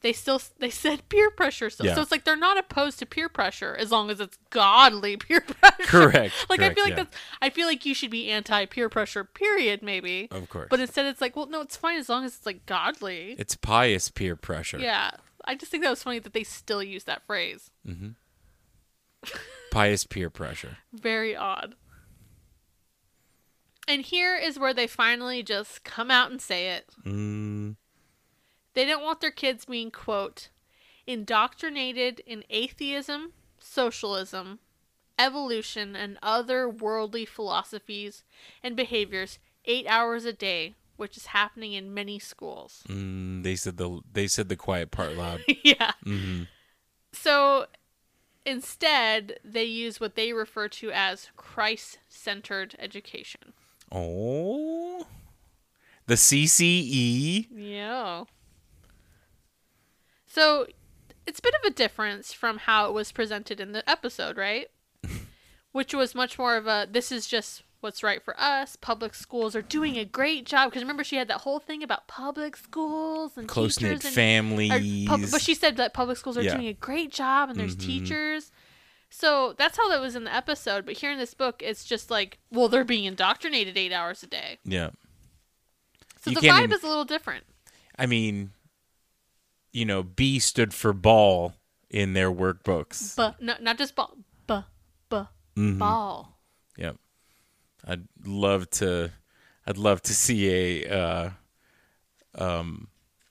They 0.02 0.12
still 0.12 0.42
they 0.58 0.70
said 0.70 1.08
peer 1.08 1.30
pressure. 1.30 1.70
So, 1.70 1.84
Yeah. 1.84 1.94
so 1.94 2.02
it's 2.02 2.10
like 2.10 2.24
they're 2.24 2.36
not 2.36 2.58
opposed 2.58 2.98
to 2.98 3.06
peer 3.06 3.28
pressure 3.28 3.76
as 3.78 3.92
long 3.92 4.10
as 4.10 4.18
it's 4.18 4.36
godly 4.50 5.16
peer 5.18 5.40
pressure. 5.40 5.84
Correct, 5.84 6.34
like 6.50 6.60
I 6.60 6.74
feel 6.74 6.82
like 6.82 6.90
yeah. 6.90 7.04
that's 7.04 7.16
I 7.40 7.50
feel 7.50 7.68
like 7.68 7.86
you 7.86 7.94
should 7.94 8.10
be 8.10 8.28
anti 8.28 8.66
peer 8.66 8.88
pressure. 8.88 9.22
Period. 9.22 9.80
Maybe. 9.80 10.26
Of 10.32 10.48
course. 10.48 10.66
But 10.70 10.80
instead, 10.80 11.06
it's 11.06 11.20
like, 11.20 11.36
well, 11.36 11.46
no, 11.46 11.60
it's 11.60 11.76
fine 11.76 11.98
as 11.98 12.08
long 12.08 12.24
as 12.24 12.34
it's 12.34 12.46
like 12.46 12.66
godly. 12.66 13.36
It's 13.38 13.54
pious 13.54 14.10
peer 14.10 14.34
pressure. 14.34 14.80
Yeah. 14.80 15.12
I 15.44 15.54
just 15.54 15.70
think 15.70 15.84
that 15.84 15.90
was 15.90 16.02
funny 16.02 16.18
that 16.18 16.32
they 16.32 16.44
still 16.44 16.82
use 16.82 17.04
that 17.04 17.24
phrase. 17.26 17.70
Mm-hmm. 17.86 18.10
Pious 19.72 20.04
peer 20.04 20.28
pressure. 20.30 20.76
Very 20.92 21.34
odd. 21.34 21.74
And 23.88 24.02
here 24.02 24.36
is 24.36 24.58
where 24.58 24.74
they 24.74 24.86
finally 24.86 25.42
just 25.42 25.82
come 25.82 26.10
out 26.10 26.30
and 26.30 26.40
say 26.40 26.68
it. 26.68 26.90
Mm, 27.04 27.76
They 28.74 28.84
didn't 28.84 29.02
want 29.02 29.20
their 29.20 29.30
kids 29.32 29.64
being, 29.64 29.90
quote, 29.90 30.50
indoctrinated 31.06 32.20
in 32.26 32.44
atheism, 32.48 33.32
socialism, 33.58 34.60
evolution, 35.18 35.96
and 35.96 36.18
other 36.22 36.68
worldly 36.68 37.24
philosophies 37.24 38.22
and 38.62 38.76
behaviors 38.76 39.38
eight 39.64 39.86
hours 39.88 40.24
a 40.24 40.32
day, 40.32 40.74
which 40.96 41.16
is 41.16 41.26
happening 41.26 41.72
in 41.72 41.92
many 41.94 42.18
schools. 42.18 42.84
mm, 42.88 43.42
they 43.42 43.56
said 43.56 43.78
the 43.78 44.00
they 44.12 44.26
said 44.28 44.48
the 44.48 44.56
quiet 44.56 44.90
part 44.90 45.16
loud. 45.16 45.40
yeah. 45.64 45.92
So 47.12 47.66
instead, 48.44 49.38
they 49.44 49.64
use 49.64 50.00
what 50.00 50.14
they 50.14 50.32
refer 50.32 50.68
to 50.68 50.90
as 50.92 51.28
Christ 51.36 51.98
centered 52.08 52.74
education. 52.78 53.52
oh. 53.90 55.06
The? 56.06 56.14
CCE. 56.14 57.46
Yeah. 57.54 58.24
So 60.26 60.66
it's 61.26 61.38
a 61.38 61.42
bit 61.42 61.54
of 61.62 61.70
a 61.70 61.74
difference 61.74 62.32
from 62.32 62.58
how 62.58 62.86
it 62.86 62.92
was 62.92 63.12
presented 63.12 63.60
in 63.60 63.72
the 63.72 63.88
episode, 63.88 64.36
right? 64.36 64.68
Which 65.72 65.94
was 65.94 66.14
much 66.14 66.38
more 66.38 66.56
of 66.56 66.66
a 66.66 66.86
this 66.90 67.12
is 67.12 67.26
just 67.26 67.62
what's 67.82 68.02
right 68.02 68.22
for 68.24 68.38
us. 68.40 68.76
Public 68.76 69.14
schools 69.14 69.54
are 69.56 69.62
doing 69.62 69.96
a 69.98 70.04
great 70.04 70.46
job 70.46 70.70
because 70.70 70.82
remember 70.82 71.04
she 71.04 71.16
had 71.16 71.28
that 71.28 71.42
whole 71.42 71.58
thing 71.58 71.82
about 71.82 72.06
public 72.08 72.56
schools 72.56 73.36
and 73.36 73.46
Close 73.48 73.80
knit 73.80 74.00
teachers 74.00 74.04
and- 74.06 74.12
or 74.12 74.14
families. 74.14 75.08
pub- 75.08 75.20
but 75.30 75.40
she 75.42 75.54
said 75.54 75.76
that 75.76 75.92
public 75.92 76.16
schools 76.16 76.36
are 76.38 76.42
Yeah. 76.42 76.52
Mm-hmm. 76.52 76.60
doing 76.60 76.68
a 76.70 76.74
great 76.74 77.10
job 77.12 77.50
and 77.50 77.58
there's 77.58 77.76
teachers. 77.76 78.50
So 79.10 79.54
that's 79.58 79.76
how 79.76 79.88
that 79.90 80.00
was 80.00 80.16
in 80.16 80.24
the 80.24 80.34
episode. 80.34 80.86
But 80.86 80.96
here 80.98 81.10
in 81.12 81.18
this 81.18 81.34
book, 81.34 81.62
it's 81.62 81.84
just 81.84 82.10
like, 82.10 82.38
well, 82.50 82.68
they're 82.68 82.84
being 82.84 83.04
indoctrinated 83.04 83.76
eight 83.76 83.92
hours 83.92 84.22
a 84.22 84.26
day. 84.26 84.58
yeah. 84.64 84.90
So 86.22 86.30
You 86.30 86.40
the 86.40 86.48
vibe 86.48 86.64
in- 86.64 86.72
is 86.72 86.82
a 86.82 86.88
little 86.88 87.04
different. 87.04 87.44
I 87.98 88.06
mean, 88.06 88.52
you 89.72 89.84
know, 89.84 90.02
B 90.02 90.38
stood 90.38 90.72
for 90.72 90.92
ball 90.92 91.54
in 91.90 92.12
their 92.12 92.30
workbooks. 92.30 93.16
But 93.16 93.42
no, 93.42 93.54
not 93.60 93.76
just 93.76 93.94
ball, 93.96 94.16
but 94.46 94.64
but 95.08 95.28
Mm-hmm. 95.56 95.78
ball. 95.78 96.38
Yep. 96.78 96.96
I'd 97.86 98.06
love 98.24 98.70
to 98.70 99.12
I'd 99.66 99.78
love 99.78 100.02
to 100.02 100.14
see 100.14 100.84
a 100.84 100.88
uh 100.88 101.30
um 102.34 102.88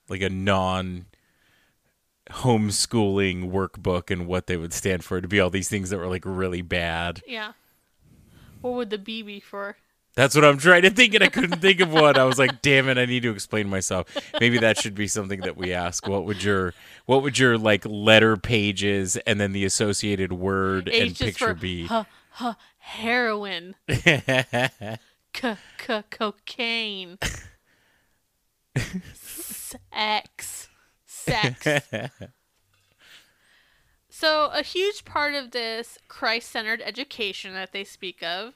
like 0.10 0.22
a 0.22 0.30
non 0.30 1.06
homeschooling 2.30 3.52
workbook 3.52 4.10
and 4.10 4.28
what 4.28 4.48
they 4.48 4.58
would 4.58 4.74
stand 4.74 5.04
for 5.04 5.20
to 5.20 5.28
be 5.28 5.40
all 5.40 5.50
these 5.50 5.70
things 5.70 5.90
that 5.90 5.98
were 5.98 6.08
like 6.08 6.24
really 6.26 6.62
bad. 6.62 7.22
Yeah. 7.28 7.54
What 8.62 8.74
would 8.74 8.90
the 8.90 8.98
B 8.98 9.22
be 9.22 9.40
for? 9.40 9.78
That's 10.14 10.36
what 10.36 10.44
I'm 10.44 10.58
trying 10.58 10.82
to 10.82 10.90
think 10.90 11.14
and 11.14 11.24
I 11.24 11.28
couldn't 11.28 11.62
think 11.62 11.80
of 11.80 11.92
one. 11.92 12.18
I 12.18 12.26
was 12.26 12.38
like, 12.38 12.62
damn 12.62 12.90
it, 12.90 12.98
I 12.98 13.06
need 13.06 13.24
to 13.24 13.32
explain 13.32 13.70
myself. 13.70 14.08
Maybe 14.40 14.58
that 14.60 14.78
should 14.78 14.94
be 14.94 15.08
something 15.08 15.40
that 15.42 15.56
we 15.56 15.74
ask. 15.74 16.06
What 16.06 16.26
would 16.26 16.44
your 16.44 16.74
what 17.06 17.24
would 17.24 17.40
your 17.40 17.58
like 17.58 17.86
letter 17.86 18.36
pages 18.36 19.16
and 19.18 19.40
then 19.40 19.54
the 19.54 19.64
associated 19.64 20.34
word 20.34 20.90
and 20.90 20.96
H 20.96 21.12
is 21.12 21.18
picture 21.18 21.54
be? 21.54 21.86
huh, 21.86 22.04
huh, 22.32 22.56
heroin, 22.92 23.76
c 23.90 24.22
c 25.34 26.04
cocaine, 26.10 27.18
sex, 29.14 30.70
sex. 31.06 31.68
So, 34.10 34.52
a 34.54 34.62
huge 34.62 35.06
part 35.06 35.34
of 35.34 35.52
this 35.52 35.98
Christ 36.08 36.52
centered 36.52 36.82
education 36.86 37.54
that 37.54 37.72
they 37.72 37.84
speak 37.84 38.22
of 38.22 38.54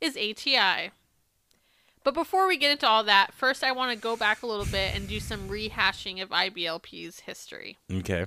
is 0.00 0.16
ATI. 0.16 0.90
But 2.04 2.14
before 2.14 2.46
we 2.46 2.58
get 2.58 2.72
into 2.72 2.86
all 2.86 3.04
that, 3.04 3.32
first 3.32 3.62
I 3.62 3.72
want 3.72 3.92
to 3.92 4.02
go 4.02 4.16
back 4.16 4.42
a 4.42 4.46
little 4.46 4.66
bit 4.66 4.94
and 4.94 5.08
do 5.08 5.20
some 5.20 5.48
rehashing 5.48 6.22
of 6.22 6.30
IBLP's 6.30 7.20
history. 7.20 7.78
okay. 7.90 8.26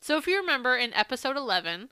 So, 0.00 0.16
if 0.18 0.26
you 0.26 0.36
remember 0.38 0.76
in 0.76 0.92
episode 0.94 1.36
11, 1.36 1.88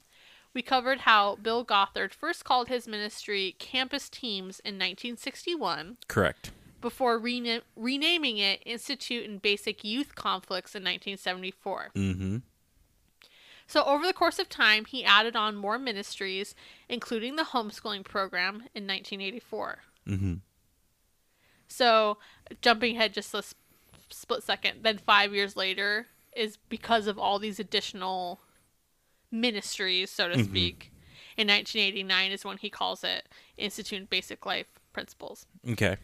we 0.56 0.62
covered 0.62 1.00
how 1.00 1.36
Bill 1.36 1.62
Gothard 1.62 2.14
first 2.14 2.42
called 2.42 2.68
his 2.68 2.88
ministry 2.88 3.54
Campus 3.58 4.08
Teams 4.08 4.58
in 4.60 4.76
1961 4.76 5.98
Correct. 6.08 6.50
before 6.80 7.18
rena- 7.18 7.60
renaming 7.76 8.38
it 8.38 8.62
Institute 8.64 9.26
in 9.26 9.36
Basic 9.36 9.84
Youth 9.84 10.14
Conflicts 10.14 10.74
in 10.74 10.82
1974. 10.82 11.90
Mm-hmm. 11.94 12.36
So, 13.66 13.84
over 13.84 14.06
the 14.06 14.14
course 14.14 14.38
of 14.38 14.48
time, 14.48 14.86
he 14.86 15.04
added 15.04 15.36
on 15.36 15.56
more 15.56 15.78
ministries, 15.78 16.54
including 16.88 17.36
the 17.36 17.42
homeschooling 17.42 18.04
program 18.04 18.62
in 18.74 18.86
1984. 18.86 19.80
Mm-hmm. 20.08 20.34
So, 21.68 22.16
jumping 22.62 22.96
ahead 22.96 23.12
just 23.12 23.34
a 23.34 23.38
s- 23.38 23.54
split 24.08 24.42
second, 24.42 24.84
then 24.84 24.96
five 24.96 25.34
years 25.34 25.54
later 25.54 26.06
is 26.34 26.56
because 26.70 27.06
of 27.06 27.18
all 27.18 27.38
these 27.38 27.60
additional 27.60 28.40
ministries, 29.40 30.10
so 30.10 30.28
to 30.28 30.34
mm-hmm. 30.34 30.44
speak. 30.44 30.92
In 31.36 31.48
1989 31.48 32.32
is 32.32 32.44
when 32.44 32.56
he 32.56 32.70
calls 32.70 33.04
it 33.04 33.28
Institute 33.58 34.00
in 34.00 34.06
Basic 34.06 34.46
Life 34.46 34.80
Principles. 34.92 35.46
Okay. 35.68 35.96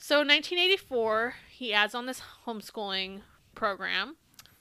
So, 0.00 0.20
in 0.20 0.28
1984, 0.28 1.34
he 1.50 1.74
adds 1.74 1.94
on 1.94 2.06
this 2.06 2.22
homeschooling 2.46 3.22
program. 3.56 4.16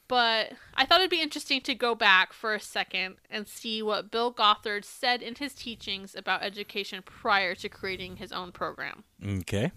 But 0.08 0.54
I 0.74 0.86
thought 0.86 1.02
it'd 1.02 1.10
be 1.10 1.22
interesting 1.22 1.60
to 1.62 1.76
go 1.76 1.94
back 1.94 2.32
for 2.32 2.54
a 2.54 2.62
second 2.62 3.18
and 3.30 3.48
see 3.48 3.82
what 3.82 4.10
Bill 4.10 4.32
Gothard 4.32 4.86
said 4.86 5.22
in 5.22 5.36
his 5.36 5.54
teachings 5.54 6.16
about 6.16 6.44
education 6.44 7.04
prior 7.04 7.56
to 7.56 7.68
creating 7.68 8.16
his 8.16 8.32
own 8.32 8.54
program. 8.54 9.04
Okay. 9.24 9.72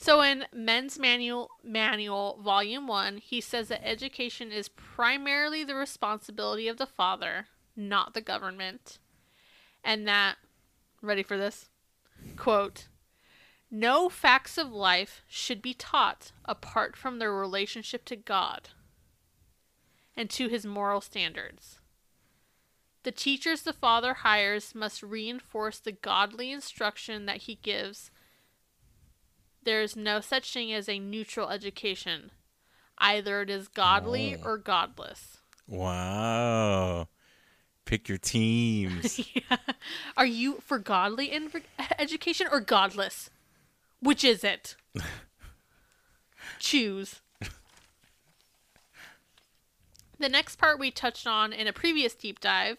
So 0.00 0.22
in 0.22 0.44
Men's 0.52 0.96
Manual 0.96 1.50
Manual 1.64 2.38
Volume 2.40 2.86
1, 2.86 3.16
he 3.18 3.40
says 3.40 3.66
that 3.68 3.86
education 3.86 4.52
is 4.52 4.68
primarily 4.68 5.64
the 5.64 5.74
responsibility 5.74 6.68
of 6.68 6.78
the 6.78 6.86
father, 6.86 7.46
not 7.76 8.14
the 8.14 8.20
government. 8.20 9.00
And 9.82 10.06
that 10.06 10.36
ready 11.02 11.24
for 11.24 11.36
this? 11.36 11.68
Quote 12.36 12.86
No 13.72 14.08
facts 14.08 14.56
of 14.56 14.72
life 14.72 15.22
should 15.28 15.60
be 15.60 15.74
taught 15.74 16.30
apart 16.44 16.96
from 16.96 17.18
their 17.18 17.32
relationship 17.32 18.04
to 18.04 18.16
God 18.16 18.68
and 20.16 20.30
to 20.30 20.48
his 20.48 20.64
moral 20.64 21.00
standards. 21.00 21.80
The 23.02 23.10
teachers 23.12 23.62
the 23.62 23.72
father 23.72 24.14
hires 24.14 24.76
must 24.76 25.02
reinforce 25.02 25.80
the 25.80 25.92
godly 25.92 26.52
instruction 26.52 27.26
that 27.26 27.42
he 27.42 27.56
gives 27.56 28.12
there 29.68 29.82
is 29.82 29.94
no 29.94 30.18
such 30.18 30.50
thing 30.50 30.72
as 30.72 30.88
a 30.88 30.98
neutral 30.98 31.50
education. 31.50 32.30
Either 32.96 33.42
it 33.42 33.50
is 33.50 33.68
godly 33.68 34.34
oh. 34.34 34.42
or 34.42 34.56
godless. 34.56 35.40
Wow. 35.66 37.08
Pick 37.84 38.08
your 38.08 38.16
teams. 38.16 39.20
yeah. 39.34 39.58
Are 40.16 40.24
you 40.24 40.62
for 40.64 40.78
godly 40.78 41.26
in- 41.26 41.50
education 41.98 42.46
or 42.50 42.60
godless? 42.60 43.28
Which 44.00 44.24
is 44.24 44.42
it? 44.42 44.74
Choose. 46.58 47.20
The 50.18 50.30
next 50.30 50.56
part 50.56 50.78
we 50.78 50.90
touched 50.90 51.26
on 51.26 51.52
in 51.52 51.66
a 51.66 51.74
previous 51.74 52.14
deep 52.14 52.40
dive, 52.40 52.78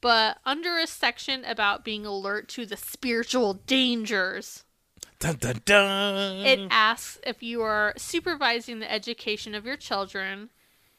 but 0.00 0.38
under 0.44 0.78
a 0.78 0.88
section 0.88 1.44
about 1.44 1.84
being 1.84 2.04
alert 2.04 2.48
to 2.48 2.66
the 2.66 2.76
spiritual 2.76 3.54
dangers. 3.54 4.64
Dun 5.18 5.36
dun 5.36 5.60
dun. 5.64 6.46
It 6.46 6.68
asks 6.70 7.18
if 7.24 7.42
you 7.42 7.62
are 7.62 7.94
supervising 7.96 8.80
the 8.80 8.90
education 8.90 9.54
of 9.54 9.66
your 9.66 9.76
children, 9.76 10.50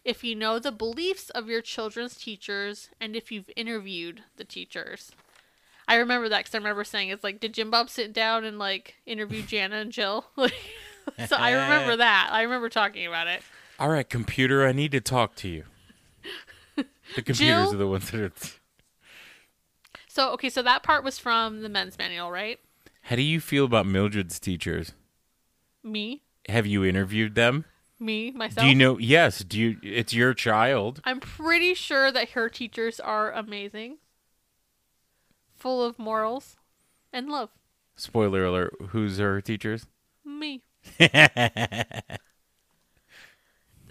if 0.04 0.24
you 0.24 0.36
know 0.36 0.60
the 0.60 0.72
beliefs 0.72 1.30
of 1.32 1.48
your 1.48 1.62
children's 1.62 2.16
teachers 2.16 2.90
and 3.00 3.16
if 3.16 3.32
you've 3.32 3.50
interviewed 3.56 4.24
the 4.38 4.44
teachers. 4.44 5.12
I 5.88 5.96
remember 5.96 6.30
that 6.30 6.40
because 6.40 6.54
I 6.54 6.60
remember 6.60 6.84
saying 6.84 7.10
it's 7.10 7.24
like, 7.24 7.40
did 7.40 7.54
Jim 7.54 7.72
Bob 7.72 7.90
sit 7.90 8.14
down 8.14 8.44
and 8.44 8.60
like 8.60 8.96
interview 9.06 9.42
Jana 9.42 9.78
and 9.78 9.92
Jill? 9.92 10.26
So 11.28 11.36
I 11.36 11.52
remember 11.52 11.96
that. 11.98 12.30
I 12.32 12.44
remember 12.44 12.70
talking 12.70 13.08
about 13.08 13.26
it. 13.26 13.42
All 13.80 13.90
right, 13.90 14.08
computer, 14.08 14.66
I 14.68 14.74
need 14.74 14.92
to 14.92 15.02
talk 15.02 15.36
to 15.38 15.48
you. 15.48 15.64
The 17.16 17.24
computers 17.24 17.38
Jill? 17.38 17.74
are 17.74 17.78
the 17.78 17.88
ones 17.88 18.12
that 18.12 18.22
are. 18.22 18.32
So 20.08 20.32
okay, 20.34 20.50
so 20.50 20.62
that 20.62 20.84
part 20.84 21.04
was 21.04 21.18
from 21.18 21.64
the 21.64 21.70
men's 21.70 21.98
manual, 21.98 22.30
right? 22.30 22.60
How 23.10 23.16
do 23.16 23.24
you 23.24 23.40
feel 23.40 23.66
about 23.66 23.88
Mildred's 23.88 24.40
teachers? 24.40 24.94
Me, 25.84 26.22
Have 26.48 26.68
you 26.68 26.86
interviewed 26.86 27.34
them? 27.34 27.66
me, 28.00 28.30
myself. 28.30 28.64
Do 28.64 28.70
you 28.70 28.76
know? 28.76 29.00
Yes. 29.00 29.40
Do 29.40 29.60
you? 29.60 29.78
It's 29.82 30.14
your 30.14 30.36
child. 30.36 31.02
I'm 31.04 31.20
pretty 31.20 31.74
sure 31.74 32.12
that 32.12 32.30
her 32.30 32.50
teachers 32.50 33.00
are 33.00 33.32
amazing, 33.32 33.98
full 35.56 35.84
of 35.84 35.98
morals 35.98 36.58
and 37.12 37.30
love. 37.30 37.50
Spoiler 37.96 38.46
alert. 38.46 38.76
Who's 38.90 39.18
her 39.18 39.42
teachers? 39.42 39.88
Me. 40.24 40.62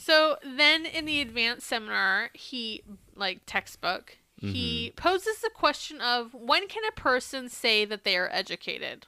So 0.01 0.37
then 0.45 0.87
in 0.87 1.07
the 1.07 1.21
advanced 1.21 1.67
seminar, 1.67 2.31
he 2.33 2.83
like 3.17 3.41
textbook, 3.47 4.17
he 4.41 4.93
mm-hmm. 4.93 4.97
poses 4.97 5.41
the 5.41 5.51
question 5.53 6.01
of 6.01 6.33
when 6.33 6.69
can 6.69 6.85
a 6.89 6.93
person 6.93 7.49
say 7.49 7.85
that 7.85 8.05
they 8.05 8.17
are 8.17 8.31
educated? 8.33 9.07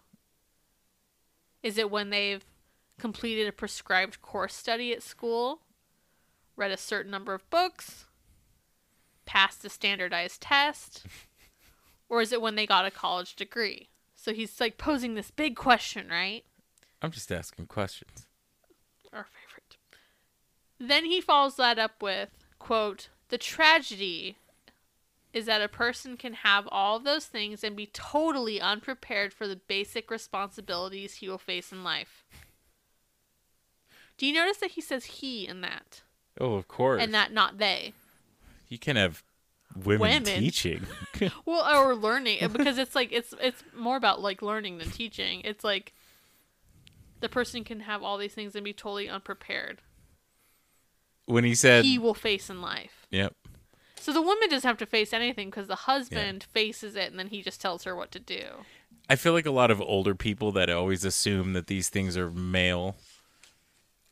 Is 1.63 1.79
it 1.79 1.91
when 1.91 2.11
they've 2.11 2.45
completed 2.99 3.47
a 3.47 3.53
prescribed 3.53 4.21
course 4.23 4.55
study 4.55 4.93
at 4.93 5.03
school, 5.03 5.61
read 6.57 6.73
a 6.73 6.77
certain 6.77 7.13
number 7.13 7.33
of 7.33 7.49
books, 7.49 8.07
passed 9.25 9.65
a 9.65 9.69
standardized 9.69 10.41
test, 10.41 11.07
or 12.09 12.21
is 12.21 12.33
it 12.33 12.43
when 12.43 12.57
they 12.57 12.67
got 12.67 12.87
a 12.87 12.91
college 12.91 13.37
degree? 13.37 13.89
So 14.17 14.35
he's 14.35 14.61
like 14.61 14.79
posing 14.79 15.15
this 15.15 15.31
big 15.31 15.55
question, 15.55 16.09
right? 16.09 16.45
I'm 17.01 17.13
just 17.13 17.31
asking 17.31 17.67
questions. 17.67 18.27
our 19.13 19.25
favorite. 19.25 19.77
Then 20.79 21.05
he 21.05 21.21
follows 21.21 21.57
that 21.57 21.79
up 21.79 22.03
with, 22.03 22.31
quote, 22.59 23.11
the 23.29 23.39
tragedy 23.39 24.37
is 25.33 25.47
that 25.47 25.63
a 25.63 25.69
person 25.69 26.17
can 26.17 26.35
have 26.35 26.67
all 26.73 26.97
of 26.97 27.05
those 27.05 27.27
things 27.27 27.63
and 27.63 27.77
be 27.77 27.87
totally 27.87 28.61
unprepared 28.61 29.33
for 29.33 29.47
the 29.47 29.57
basic 29.57 30.11
responsibilities 30.11 31.15
he 31.17 31.29
will 31.29 31.39
face 31.39 31.71
in 31.73 31.85
life. 31.85 32.25
Do 34.19 34.27
you 34.27 34.33
notice 34.35 34.59
that 34.59 34.73
he 34.73 34.81
says 34.81 35.05
he 35.05 35.47
in 35.47 35.61
that? 35.63 36.03
Oh, 36.41 36.55
of 36.55 36.69
course. 36.69 37.03
And 37.03 37.15
that 37.15 37.33
not 37.33 37.59
they. 37.59 37.93
you 38.69 38.79
can 38.79 38.97
have 38.97 39.23
women, 39.85 40.01
Women. 40.01 40.41
teaching. 40.41 40.87
Well, 41.45 41.81
or 41.85 41.95
learning 41.95 42.43
uh, 42.43 42.49
because 42.49 42.79
it's 42.79 42.95
like 42.95 43.13
it's 43.13 43.35
it's 43.43 43.63
more 43.77 43.97
about 43.97 44.21
like 44.23 44.41
learning 44.43 44.79
than 44.79 44.91
teaching. 44.91 45.43
It's 45.45 45.63
like 45.63 45.93
the 47.21 47.29
person 47.29 47.63
can 47.63 47.81
have 47.81 48.03
all 48.03 48.17
these 48.17 48.33
things 48.33 48.55
and 48.55 48.65
be 48.65 48.73
totally 48.73 49.07
unprepared. 49.09 49.81
when 51.27 51.45
he 51.45 51.55
said, 51.55 51.85
He 51.85 51.99
will 51.99 52.15
face 52.15 52.49
in 52.49 52.63
life. 52.63 53.07
"Yep." 53.11 53.35
So 54.01 54.13
the 54.15 54.23
woman 54.23 54.49
doesn't 54.49 54.67
have 54.67 54.79
to 54.79 54.87
face 54.87 55.13
anything 55.13 55.51
because 55.51 55.67
the 55.67 55.75
husband 55.75 56.45
faces 56.45 56.97
it 56.97 57.11
and 57.11 57.19
then 57.19 57.29
he 57.29 57.43
just 57.43 57.61
tells 57.61 57.85
her 57.85 57.95
what 57.95 58.11
to 58.13 58.19
do. 58.19 58.45
I 59.11 59.17
feel 59.17 59.35
like 59.35 59.45
a 59.45 59.51
lot 59.51 59.71
of 59.71 59.81
older 59.83 60.15
people 60.15 60.53
that 60.53 60.71
always 60.71 61.05
assume 61.05 61.53
that 61.53 61.67
these 61.67 61.91
things 61.91 62.17
are 62.17 62.31
male 62.31 62.97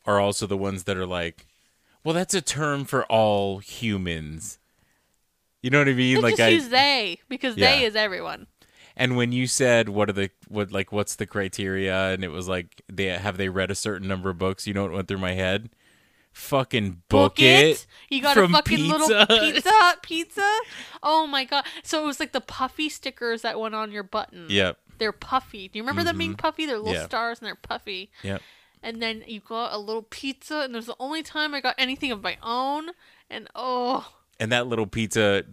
are 0.05 0.19
also 0.19 0.45
the 0.45 0.57
ones 0.57 0.83
that 0.83 0.95
are 0.95 1.07
like, 1.07 1.47
"Well, 2.03 2.13
that's 2.13 2.33
a 2.35 2.41
term 2.41 2.85
for 2.85 3.03
all 3.05 3.57
humans." 3.57 4.59
You 5.61 5.71
know 5.71 5.79
what 5.79 5.89
I 5.89 5.93
mean? 5.93 6.17
They 6.17 6.21
like 6.21 6.37
just 6.37 6.41
I 6.41 6.49
use 6.49 6.69
they 6.69 7.19
because 7.27 7.55
they 7.55 7.83
is 7.83 7.95
everyone. 7.95 8.47
And 8.95 9.15
when 9.15 9.31
you 9.31 9.47
said 9.47 9.89
what 9.89 10.09
are 10.09 10.13
the 10.13 10.29
what 10.47 10.71
like 10.71 10.91
what's 10.91 11.15
the 11.15 11.25
criteria 11.25 12.09
and 12.09 12.23
it 12.23 12.29
was 12.29 12.47
like 12.47 12.81
they 12.91 13.05
have 13.05 13.37
they 13.37 13.49
read 13.49 13.71
a 13.71 13.75
certain 13.75 14.07
number 14.07 14.29
of 14.29 14.37
books, 14.37 14.67
you 14.67 14.73
know 14.73 14.83
what 14.83 14.91
went 14.91 15.07
through 15.07 15.17
my 15.17 15.33
head? 15.33 15.69
Fucking 16.39 17.03
book, 17.09 17.39
it. 17.39 17.85
You 18.09 18.21
got 18.21 18.37
a 18.37 18.47
fucking 18.47 18.87
little 18.87 19.07
Pizza 19.07 19.25
Hut. 19.29 19.53
pizza 19.53 19.97
pizza. 20.01 20.57
Oh 21.03 21.27
my 21.27 21.43
god! 21.43 21.65
So 21.83 22.01
it 22.03 22.05
was 22.07 22.19
like 22.19 22.31
the 22.31 22.41
puffy 22.41 22.89
stickers 22.89 23.41
that 23.43 23.59
went 23.59 23.75
on 23.75 23.91
your 23.91 24.03
button. 24.03 24.47
Yep. 24.49 24.77
They're 24.97 25.11
puffy. 25.11 25.67
Do 25.67 25.77
you 25.77 25.83
remember 25.83 26.03
them 26.03 26.17
being 26.17 26.35
puffy? 26.35 26.65
They're 26.65 26.77
little 26.77 26.93
Mm-hmm. 26.93 27.05
Stars 27.05 27.39
and 27.39 27.47
they're 27.47 27.55
puffy. 27.55 28.09
Yep. 28.23 28.41
And 28.81 29.01
then 29.01 29.23
you 29.27 29.41
got 29.41 29.73
a 29.73 29.77
little 29.77 30.03
pizza, 30.03 30.61
and 30.61 30.73
it 30.73 30.77
was 30.77 30.85
the 30.87 30.95
only 30.99 31.23
time 31.23 31.53
I 31.53 31.61
got 31.61 31.75
anything 31.77 32.11
of 32.11 32.21
my 32.23 32.37
own. 32.41 32.89
And 33.29 33.47
oh, 33.55 34.13
And 34.39 34.51
that 34.51 34.67
little 34.67 34.87
pizza 34.87 35.43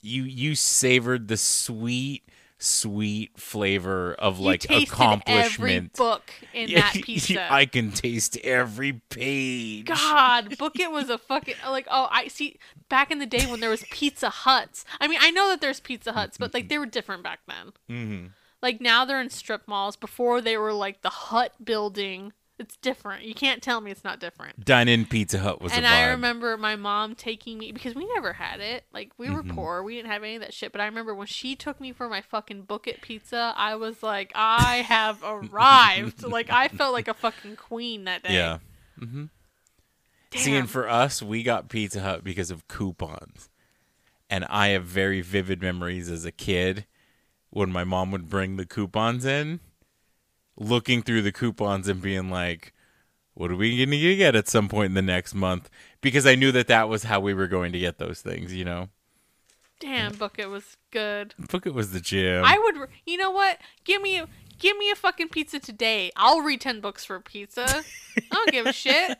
you 0.00 0.22
you 0.22 0.54
savored 0.54 1.28
the 1.28 1.36
sweet 1.36 2.22
sweet 2.58 3.38
flavor 3.38 4.14
of 4.14 4.38
you 4.38 4.44
like 4.46 4.60
tasted 4.60 4.74
every 4.74 4.84
accomplishment. 4.84 5.92
book 5.94 6.30
in 6.52 6.68
Yeah, 6.68 6.80
that 6.80 6.92
pizza. 7.04 7.52
I 7.52 7.66
can 7.66 7.92
taste 7.92 8.36
every 8.38 8.94
page. 9.10 9.86
God, 9.86 10.58
Book 10.58 10.78
It 10.78 10.90
was 10.90 11.08
a 11.10 11.18
fucking 11.18 11.54
like 11.68 11.86
oh 11.90 12.08
I 12.10 12.28
see 12.28 12.58
back 12.88 13.10
in 13.10 13.18
the 13.18 13.26
day 13.26 13.46
when 13.46 13.60
there 13.60 13.70
was 13.70 13.84
Pizza 13.90 14.28
Huts. 14.30 14.84
I 15.00 15.06
mean 15.08 15.18
I 15.22 15.30
know 15.30 15.48
that 15.48 15.60
there's 15.60 15.80
Pizza 15.80 16.12
Huts, 16.12 16.36
but 16.36 16.52
like 16.54 16.68
they 16.68 16.78
were 16.78 16.86
different 16.86 17.22
back 17.22 17.40
then. 17.46 17.72
Mm-hmm. 17.90 18.26
Like 18.60 18.80
now 18.80 19.04
they're 19.04 19.20
in 19.20 19.30
strip 19.30 19.68
malls. 19.68 19.96
Before 19.96 20.40
they 20.40 20.56
were 20.56 20.72
like 20.72 21.02
the 21.02 21.10
Hut 21.10 21.52
building. 21.64 22.32
It's 22.58 22.76
different. 22.78 23.22
You 23.24 23.34
can't 23.34 23.62
tell 23.62 23.80
me 23.80 23.90
it's 23.92 24.02
not 24.02 24.18
different. 24.18 24.64
Dine 24.64 24.88
in 24.88 25.06
Pizza 25.06 25.38
Hut 25.38 25.60
was 25.62 25.72
and. 25.72 25.86
I 25.86 26.08
remember 26.08 26.56
my 26.56 26.74
mom 26.74 27.14
taking 27.14 27.56
me 27.58 27.70
because 27.70 27.94
we 27.94 28.04
never 28.14 28.32
had 28.32 28.58
it. 28.60 28.84
Like 28.92 29.12
we 29.16 29.26
Mm-hmm. 29.28 29.34
were 29.36 29.54
poor, 29.54 29.82
we 29.84 29.94
didn't 29.94 30.10
have 30.10 30.24
any 30.24 30.34
of 30.36 30.42
that 30.42 30.52
shit. 30.52 30.72
But 30.72 30.80
I 30.80 30.86
remember 30.86 31.14
when 31.14 31.28
she 31.28 31.54
took 31.54 31.80
me 31.80 31.92
for 31.92 32.08
my 32.08 32.20
fucking 32.20 32.62
Book 32.62 32.88
It 32.88 33.00
pizza, 33.00 33.54
I 33.56 33.76
was 33.76 34.02
like, 34.02 34.32
I 34.34 34.76
have 34.88 35.22
arrived. 35.22 36.24
like 36.24 36.50
I 36.50 36.66
felt 36.68 36.92
like 36.92 37.06
a 37.08 37.14
fucking 37.14 37.56
queen 37.56 38.04
that 38.04 38.24
day. 38.24 38.34
Yeah. 38.34 38.58
Mm-hmm. 39.00 39.26
Damn. 40.30 40.40
See, 40.42 40.56
and 40.56 40.68
for 40.68 40.88
us, 40.88 41.22
we 41.22 41.42
got 41.42 41.68
Pizza 41.68 42.00
Hut 42.00 42.22
because 42.24 42.50
of 42.50 42.66
coupons. 42.68 43.48
And 44.28 44.44
I 44.50 44.68
have 44.68 44.84
very 44.84 45.20
vivid 45.22 45.62
memories 45.62 46.10
as 46.10 46.24
a 46.26 46.32
kid 46.32 46.84
when 47.50 47.70
my 47.70 47.84
mom 47.84 48.10
would 48.10 48.28
bring 48.28 48.56
the 48.56 48.66
coupons 48.66 49.24
in, 49.24 49.60
looking 50.58 51.02
through 51.02 51.22
the 51.22 51.32
coupons 51.32 51.88
and 51.88 52.02
being 52.02 52.30
like, 52.30 52.72
what 53.34 53.50
are 53.50 53.56
we 53.56 53.76
going 53.76 53.90
to 53.90 54.16
get 54.16 54.34
at 54.34 54.48
some 54.48 54.68
point 54.68 54.86
in 54.86 54.94
the 54.94 55.02
next 55.02 55.34
month? 55.34 55.70
Because 56.00 56.26
I 56.26 56.34
knew 56.34 56.52
that 56.52 56.66
that 56.68 56.88
was 56.88 57.04
how 57.04 57.20
we 57.20 57.34
were 57.34 57.46
going 57.46 57.72
to 57.72 57.78
get 57.78 57.98
those 57.98 58.20
things, 58.20 58.52
you 58.52 58.64
know? 58.64 58.88
Damn, 59.80 60.14
Book 60.14 60.38
It 60.38 60.48
was 60.48 60.76
good. 60.90 61.34
Book 61.38 61.64
it 61.64 61.72
was 61.72 61.92
the 61.92 62.00
gym. 62.00 62.42
I 62.44 62.58
would. 62.58 62.88
You 63.06 63.16
know 63.16 63.30
what? 63.30 63.58
Give 63.84 64.02
me. 64.02 64.18
a, 64.18 64.26
Give 64.58 64.76
me 64.76 64.90
a 64.90 64.96
fucking 64.96 65.28
pizza 65.28 65.60
today. 65.60 66.10
I'll 66.16 66.40
read 66.40 66.60
ten 66.60 66.80
books 66.80 67.04
for 67.04 67.14
a 67.14 67.20
pizza. 67.20 67.64
I 68.16 68.22
don't 68.32 68.50
give 68.50 68.66
a 68.66 68.72
shit. 68.72 69.16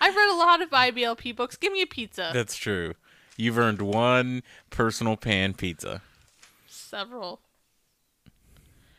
I've 0.00 0.14
read 0.14 0.30
a 0.30 0.36
lot 0.36 0.60
of 0.60 0.68
IBLP 0.68 1.34
books. 1.34 1.56
Give 1.56 1.72
me 1.72 1.80
a 1.80 1.86
pizza. 1.86 2.30
That's 2.34 2.54
true. 2.54 2.92
You've 3.38 3.56
earned 3.56 3.80
one 3.80 4.42
personal 4.68 5.16
pan 5.16 5.54
pizza. 5.54 6.02
Several. 6.68 7.40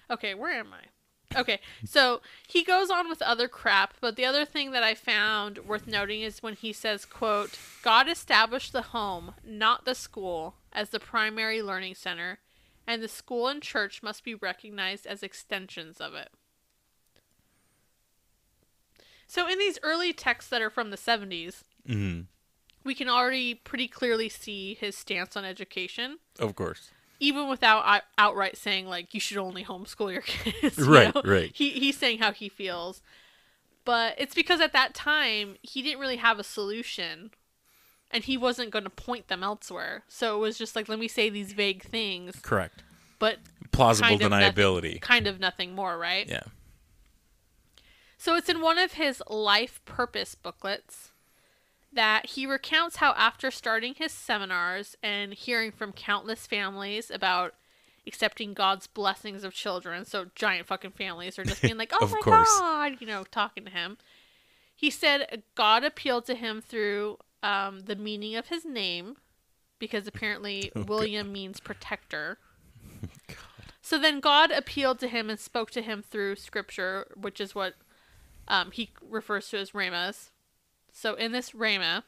Okay, 0.09 0.33
where 0.33 0.53
am 0.53 0.73
I? 0.73 0.87
Okay, 1.35 1.59
so 1.85 2.21
he 2.47 2.63
goes 2.63 2.89
on 2.89 3.09
with 3.09 3.21
other 3.21 3.47
crap, 3.47 3.95
but 3.99 4.15
the 4.15 4.25
other 4.25 4.45
thing 4.45 4.71
that 4.71 4.83
I 4.83 4.93
found 4.93 5.59
worth 5.59 5.87
noting 5.87 6.21
is 6.21 6.43
when 6.43 6.55
he 6.55 6.71
says, 6.73 7.05
quote, 7.05 7.57
God 7.81 8.07
established 8.07 8.71
the 8.73 8.81
home, 8.81 9.33
not 9.43 9.85
the 9.85 9.95
school, 9.95 10.55
as 10.71 10.89
the 10.89 10.99
primary 10.99 11.61
learning 11.61 11.95
center, 11.95 12.39
and 12.85 13.01
the 13.01 13.07
school 13.07 13.47
and 13.47 13.61
church 13.61 14.03
must 14.03 14.23
be 14.23 14.35
recognized 14.35 15.05
as 15.05 15.23
extensions 15.23 15.99
of 15.99 16.13
it. 16.13 16.29
So 19.27 19.47
in 19.47 19.57
these 19.57 19.79
early 19.81 20.13
texts 20.13 20.49
that 20.51 20.61
are 20.61 20.69
from 20.69 20.91
the 20.91 20.97
70s, 20.97 21.63
Mhm. 21.87 22.27
we 22.83 22.93
can 22.93 23.09
already 23.09 23.55
pretty 23.55 23.87
clearly 23.87 24.29
see 24.29 24.75
his 24.75 24.95
stance 24.97 25.35
on 25.35 25.43
education 25.45 26.19
Of 26.39 26.55
course. 26.55 26.91
Even 27.19 27.47
without 27.49 27.83
uh, 27.85 28.01
outright 28.17 28.57
saying 28.57 28.87
like 28.87 29.13
you 29.13 29.19
should 29.19 29.37
only 29.37 29.63
homeschool 29.63 30.11
your 30.11 30.21
kids. 30.25 30.77
you 30.77 30.91
Right, 30.93 31.13
know? 31.13 31.21
right. 31.23 31.51
He 31.53 31.69
he's 31.71 31.97
saying 31.97 32.19
how 32.19 32.31
he 32.31 32.49
feels, 32.49 33.01
but 33.85 34.15
it's 34.17 34.35
because 34.35 34.59
at 34.61 34.73
that 34.73 34.93
time 34.93 35.55
he 35.61 35.81
didn't 35.81 35.99
really 35.99 36.17
have 36.17 36.39
a 36.39 36.43
solution, 36.43 37.31
and 38.11 38.23
he 38.23 38.37
wasn't 38.37 38.71
going 38.71 38.83
to 38.83 38.89
point 38.89 39.27
them 39.29 39.43
elsewhere. 39.43 40.03
So 40.07 40.35
it 40.35 40.39
was 40.39 40.57
just 40.57 40.75
like 40.75 40.89
let 40.89 40.99
me 40.99 41.07
say 41.07 41.29
these 41.29 41.53
vague 41.53 41.83
things, 41.83 42.35
Correct. 42.41 42.83
but 43.19 43.37
Plausible 43.71 44.09
kind 44.09 44.21
of 44.21 44.29
nothing- 44.31 44.53
deniability. 44.53 45.01
kind 45.01 45.25
of 45.27 45.39
nothing 45.39 45.73
more, 45.73 45.97
right? 45.97 46.27
Yeah. 46.29 46.43
So 48.17 48.35
it's 48.35 48.47
in 48.49 48.61
one 48.61 48.77
of 48.77 48.93
his 48.93 49.21
life 49.29 49.81
purpose 49.85 50.35
booklets 50.35 51.09
that 51.93 52.27
he 52.27 52.45
recounts 52.45 52.97
how 52.97 53.11
after 53.13 53.51
starting 53.51 53.95
his 53.95 54.11
seminars 54.11 54.95
and 55.03 55.33
hearing 55.33 55.71
from 55.71 55.91
countless 55.93 56.47
families 56.47 57.11
about 57.11 57.53
accepting 58.05 58.53
God's 58.53 58.87
blessings 58.87 59.43
of 59.43 59.53
children, 59.53 60.05
so 60.05 60.27
giant 60.35 60.67
fucking 60.67 60.91
families 60.91 61.39
are 61.39 61.43
just 61.43 61.61
being 61.61 61.77
like, 61.77 61.91
"Oh 61.99 62.07
my 62.07 62.19
course. 62.19 62.59
god," 62.59 62.97
you 62.99 63.07
know, 63.07 63.23
talking 63.23 63.65
to 63.65 63.71
him. 63.71 63.97
He 64.75 64.89
said 64.89 65.43
God 65.55 65.83
appealed 65.83 66.25
to 66.25 66.35
him 66.35 66.61
through 66.61 67.17
um, 67.41 67.81
the 67.81 67.95
meaning 67.95 68.35
of 68.35 68.47
his 68.47 68.65
name 68.65 69.17
because 69.79 70.07
apparently 70.07 70.71
William 70.75 71.31
means 71.31 71.59
protector. 71.59 72.37
So 73.85 73.97
then 73.99 74.21
God 74.21 74.49
appealed 74.49 74.99
to 74.99 75.09
him 75.09 75.29
and 75.29 75.37
spoke 75.37 75.69
to 75.71 75.81
him 75.81 76.01
through 76.01 76.37
scripture, 76.37 77.05
which 77.19 77.41
is 77.41 77.53
what 77.53 77.73
um, 78.47 78.71
he 78.71 78.91
refers 79.01 79.49
to 79.49 79.57
as 79.57 79.75
rhemas. 79.75 80.31
So 80.93 81.15
in 81.15 81.31
this 81.31 81.51
rhema, 81.51 82.03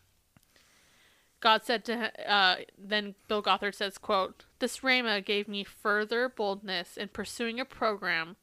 God 1.41 1.65
said 1.65 1.83
to 1.85 2.31
uh, 2.31 2.57
then 2.77 3.15
Bill 3.27 3.41
Gothard 3.41 3.75
says, 3.75 3.97
quote, 3.97 4.45
This 4.59 4.79
rhema 4.79 5.25
gave 5.25 5.47
me 5.47 5.63
further 5.63 6.29
boldness 6.29 6.95
in 6.95 7.09
pursuing 7.09 7.59
a 7.59 7.65
program 7.65 8.37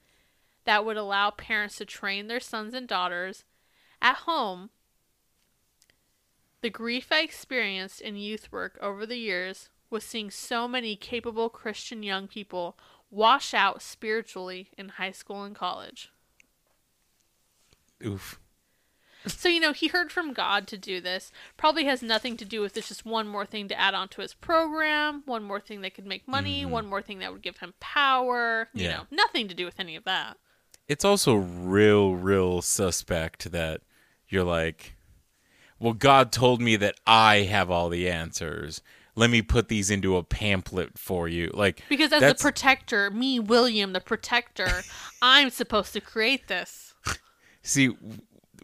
that 0.64 0.84
would 0.84 0.96
allow 0.96 1.30
parents 1.30 1.76
to 1.76 1.84
train 1.84 2.26
their 2.26 2.40
sons 2.40 2.74
and 2.74 2.86
daughters 2.86 3.44
at 4.02 4.16
home. 4.16 4.70
The 6.60 6.70
grief 6.70 7.08
I 7.10 7.22
experienced 7.22 8.00
in 8.00 8.16
youth 8.16 8.52
work 8.52 8.78
over 8.80 9.06
the 9.06 9.16
years 9.16 9.68
was 9.90 10.04
seeing 10.04 10.30
so 10.30 10.66
many 10.66 10.96
capable 10.96 11.48
Christian 11.48 12.02
young 12.02 12.26
people 12.26 12.76
wash 13.10 13.54
out 13.54 13.82
spiritually 13.82 14.70
in 14.76 14.90
high 14.90 15.10
school 15.12 15.44
and 15.44 15.54
college. 15.54 16.10
Oof. 18.04 18.40
So, 19.26 19.48
you 19.48 19.60
know, 19.60 19.72
he 19.72 19.88
heard 19.88 20.10
from 20.10 20.32
God 20.32 20.66
to 20.68 20.76
do 20.78 21.00
this. 21.00 21.30
Probably 21.56 21.84
has 21.84 22.02
nothing 22.02 22.36
to 22.38 22.44
do 22.44 22.60
with 22.60 22.74
this, 22.74 22.88
just 22.88 23.06
one 23.06 23.28
more 23.28 23.46
thing 23.46 23.68
to 23.68 23.78
add 23.78 23.94
on 23.94 24.08
to 24.10 24.20
his 24.20 24.34
program, 24.34 25.22
one 25.26 25.42
more 25.44 25.60
thing 25.60 25.80
that 25.82 25.94
could 25.94 26.06
make 26.06 26.26
money, 26.26 26.62
mm-hmm. 26.62 26.70
one 26.70 26.86
more 26.86 27.02
thing 27.02 27.18
that 27.20 27.32
would 27.32 27.42
give 27.42 27.58
him 27.58 27.74
power. 27.80 28.68
You 28.74 28.84
Yeah. 28.86 28.96
know, 28.98 29.02
nothing 29.10 29.48
to 29.48 29.54
do 29.54 29.64
with 29.64 29.78
any 29.78 29.96
of 29.96 30.04
that. 30.04 30.36
It's 30.88 31.04
also 31.04 31.34
real, 31.34 32.14
real 32.14 32.60
suspect 32.62 33.52
that 33.52 33.82
you're 34.28 34.44
like, 34.44 34.96
well, 35.78 35.92
God 35.94 36.32
told 36.32 36.60
me 36.60 36.76
that 36.76 36.96
I 37.06 37.42
have 37.42 37.70
all 37.70 37.88
the 37.88 38.08
answers. 38.08 38.82
Let 39.14 39.30
me 39.30 39.42
put 39.42 39.68
these 39.68 39.90
into 39.90 40.16
a 40.16 40.22
pamphlet 40.22 40.98
for 40.98 41.28
you. 41.28 41.50
Like 41.52 41.82
Because 41.88 42.12
as 42.12 42.20
that's- 42.20 42.38
the 42.38 42.42
protector, 42.42 43.10
me, 43.10 43.38
William, 43.38 43.92
the 43.92 44.00
protector, 44.00 44.82
I'm 45.22 45.50
supposed 45.50 45.92
to 45.92 46.00
create 46.00 46.48
this. 46.48 46.94
See, 47.62 47.90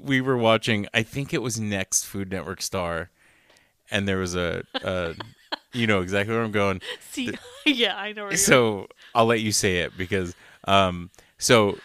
we 0.00 0.20
were 0.20 0.36
watching. 0.36 0.86
I 0.94 1.02
think 1.02 1.32
it 1.32 1.42
was 1.42 1.58
Next 1.60 2.04
Food 2.04 2.30
Network 2.30 2.62
Star, 2.62 3.10
and 3.90 4.06
there 4.08 4.18
was 4.18 4.34
a, 4.34 4.62
a 4.74 5.14
you 5.72 5.86
know 5.86 6.00
exactly 6.00 6.34
where 6.34 6.44
I'm 6.44 6.52
going. 6.52 6.80
See, 7.10 7.32
yeah, 7.66 7.96
I 7.96 8.12
know 8.12 8.30
So 8.32 8.86
I'll 9.14 9.26
let 9.26 9.40
you 9.40 9.52
say 9.52 9.78
it 9.78 9.96
because, 9.96 10.34
um, 10.66 11.10
so 11.38 11.78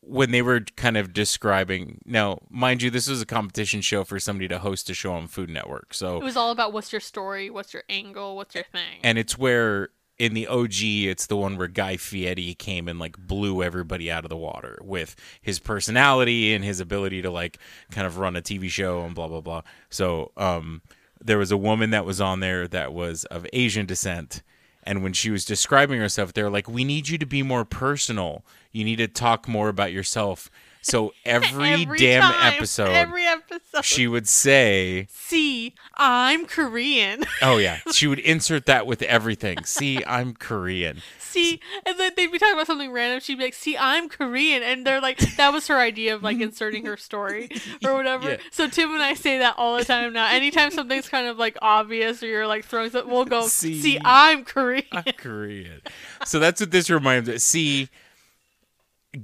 when 0.00 0.30
they 0.30 0.40
were 0.40 0.60
kind 0.76 0.96
of 0.96 1.12
describing, 1.12 2.00
now 2.06 2.38
mind 2.48 2.80
you, 2.82 2.90
this 2.90 3.08
was 3.08 3.20
a 3.20 3.26
competition 3.26 3.82
show 3.82 4.04
for 4.04 4.18
somebody 4.18 4.48
to 4.48 4.58
host 4.58 4.88
a 4.88 4.94
show 4.94 5.12
on 5.12 5.26
Food 5.28 5.50
Network. 5.50 5.92
So 5.92 6.16
It 6.16 6.24
was 6.24 6.36
all 6.36 6.50
about 6.50 6.72
what's 6.72 6.92
your 6.92 7.00
story, 7.00 7.50
what's 7.50 7.74
your 7.74 7.82
angle, 7.90 8.34
what's 8.36 8.54
your 8.54 8.64
thing. 8.64 9.00
and 9.02 9.18
it's 9.18 9.36
where 9.36 9.90
in 10.18 10.34
the 10.34 10.48
OG, 10.48 10.82
it's 10.82 11.26
the 11.26 11.36
one 11.36 11.56
where 11.56 11.68
Guy 11.68 11.96
Fieri 11.96 12.54
came 12.54 12.88
and 12.88 12.98
like 12.98 13.16
blew 13.16 13.62
everybody 13.62 14.10
out 14.10 14.24
of 14.24 14.30
the 14.30 14.36
water 14.36 14.78
with 14.82 15.14
his 15.40 15.58
personality 15.58 16.52
and 16.52 16.64
his 16.64 16.80
ability 16.80 17.22
to 17.22 17.30
like 17.30 17.58
kind 17.90 18.06
of 18.06 18.18
run 18.18 18.36
a 18.36 18.42
TV 18.42 18.68
show 18.68 19.02
and 19.02 19.14
blah 19.14 19.28
blah 19.28 19.40
blah. 19.40 19.62
So, 19.90 20.32
um, 20.36 20.82
there 21.20 21.38
was 21.38 21.50
a 21.50 21.56
woman 21.56 21.90
that 21.90 22.04
was 22.04 22.20
on 22.20 22.40
there 22.40 22.66
that 22.68 22.92
was 22.92 23.24
of 23.26 23.46
Asian 23.52 23.86
descent, 23.86 24.42
and 24.82 25.02
when 25.02 25.12
she 25.12 25.30
was 25.30 25.44
describing 25.44 26.00
herself, 26.00 26.32
they 26.32 26.42
were 26.42 26.50
like, 26.50 26.68
"We 26.68 26.84
need 26.84 27.08
you 27.08 27.18
to 27.18 27.26
be 27.26 27.42
more 27.42 27.64
personal. 27.64 28.44
You 28.72 28.84
need 28.84 28.96
to 28.96 29.08
talk 29.08 29.46
more 29.46 29.68
about 29.68 29.92
yourself." 29.92 30.50
So 30.82 31.12
every, 31.24 31.82
Every 31.82 31.98
damn 31.98 32.22
time, 32.32 32.54
episode, 32.54 32.88
Every 32.90 33.24
episode. 33.26 33.84
she 33.84 34.06
would 34.06 34.26
say, 34.28 35.06
See, 35.10 35.74
I'm 35.96 36.46
Korean. 36.46 37.24
"Oh 37.42 37.56
yeah," 37.58 37.80
she 37.92 38.06
would 38.06 38.20
insert 38.20 38.66
that 38.66 38.86
with 38.86 39.02
everything. 39.02 39.64
See, 39.64 40.02
I'm 40.04 40.34
Korean. 40.34 41.02
see, 41.18 41.60
and 41.84 41.98
then 41.98 42.12
they'd 42.16 42.32
be 42.32 42.38
talking 42.38 42.54
about 42.54 42.66
something 42.66 42.90
random. 42.90 43.20
She'd 43.20 43.36
be 43.36 43.44
like, 43.44 43.54
"See, 43.54 43.76
I'm 43.76 44.08
Korean," 44.08 44.62
and 44.62 44.86
they're 44.86 45.00
like, 45.00 45.18
that 45.36 45.52
was 45.52 45.66
her 45.66 45.76
idea 45.78 46.14
of 46.14 46.22
like 46.22 46.40
inserting 46.40 46.86
her 46.86 46.96
story 46.96 47.50
or 47.84 47.94
whatever. 47.94 48.30
Yeah. 48.30 48.36
So 48.50 48.68
Tim 48.68 48.92
and 48.94 49.02
I 49.02 49.14
say 49.14 49.38
that 49.38 49.54
all 49.58 49.76
the 49.76 49.84
time 49.84 50.12
now. 50.12 50.28
Anytime 50.30 50.70
something's 50.70 51.08
kind 51.08 51.26
of 51.26 51.36
like 51.38 51.58
obvious 51.60 52.22
or 52.22 52.26
you're 52.26 52.46
like 52.46 52.64
throwing 52.64 52.90
something, 52.90 53.10
we'll 53.12 53.24
go, 53.26 53.46
See. 53.48 53.80
"See, 53.80 53.98
I'm 54.04 54.44
Korean." 54.44 54.84
I'm 54.92 55.12
Korean. 55.16 55.80
So 56.24 56.38
that's 56.38 56.60
what 56.60 56.70
this 56.70 56.88
reminds 56.88 57.28
me. 57.28 57.38
See, 57.38 57.88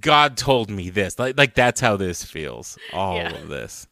God 0.01 0.37
told 0.37 0.71
me 0.71 0.91
this. 0.91 1.19
Like, 1.19 1.37
like 1.37 1.55
that's 1.55 1.81
how 1.81 1.97
this 1.97 2.25
feels. 2.25 2.79
All 2.93 3.17
Yeah. 3.17 3.35
of 3.35 3.49
this. 3.49 3.87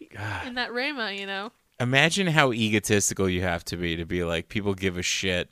In 0.46 0.54
that 0.54 0.70
rhema, 0.70 1.16
you 1.18 1.26
know. 1.26 1.52
Imagine 1.80 2.28
how 2.28 2.52
egotistical 2.52 3.28
you 3.28 3.40
have 3.42 3.64
to 3.66 3.76
be 3.76 3.96
to 3.96 4.04
be 4.04 4.24
like, 4.24 4.48
people 4.48 4.74
give 4.74 4.96
a 4.98 5.02
shit 5.02 5.50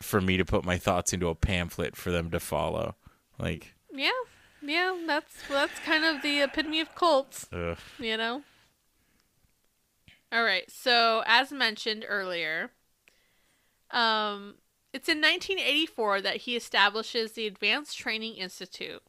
for 0.00 0.20
me 0.20 0.36
to 0.36 0.44
put 0.44 0.64
my 0.64 0.78
thoughts 0.78 1.12
into 1.12 1.28
a 1.28 1.34
pamphlet 1.34 1.96
for 1.96 2.10
them 2.10 2.30
to 2.30 2.38
follow. 2.40 2.94
Like, 3.38 3.74
Yeah, 3.92 4.10
yeah. 4.62 4.96
That's 5.06 5.34
that's 5.48 5.78
kind 5.80 6.04
of 6.04 6.22
the 6.22 6.40
epitome 6.42 6.80
of 6.80 6.94
cults. 6.94 7.46
ugh. 7.52 7.76
you 7.98 8.16
know? 8.16 8.42
All 10.30 10.44
right. 10.44 10.70
So, 10.70 11.22
as 11.26 11.50
mentioned 11.50 12.04
earlier, 12.08 12.70
um, 13.90 14.54
it's 14.92 15.08
in 15.08 15.18
1984 15.20 16.20
that 16.22 16.36
he 16.38 16.54
establishes 16.56 17.32
the 17.32 17.46
Advanced 17.46 17.98
Training 17.98 18.34
Institute. 18.36 19.02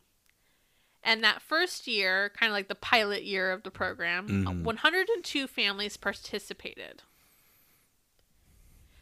And 1.04 1.24
that 1.24 1.42
first 1.42 1.88
year, 1.88 2.32
kind 2.38 2.52
of 2.52 2.54
like 2.54 2.68
the 2.68 2.76
pilot 2.76 3.24
year 3.24 3.52
of 3.52 3.64
the 3.64 3.72
program, 3.72 4.48
uh, 4.48 4.52
102 4.52 5.48
families 5.48 5.98
participated. 5.98 7.04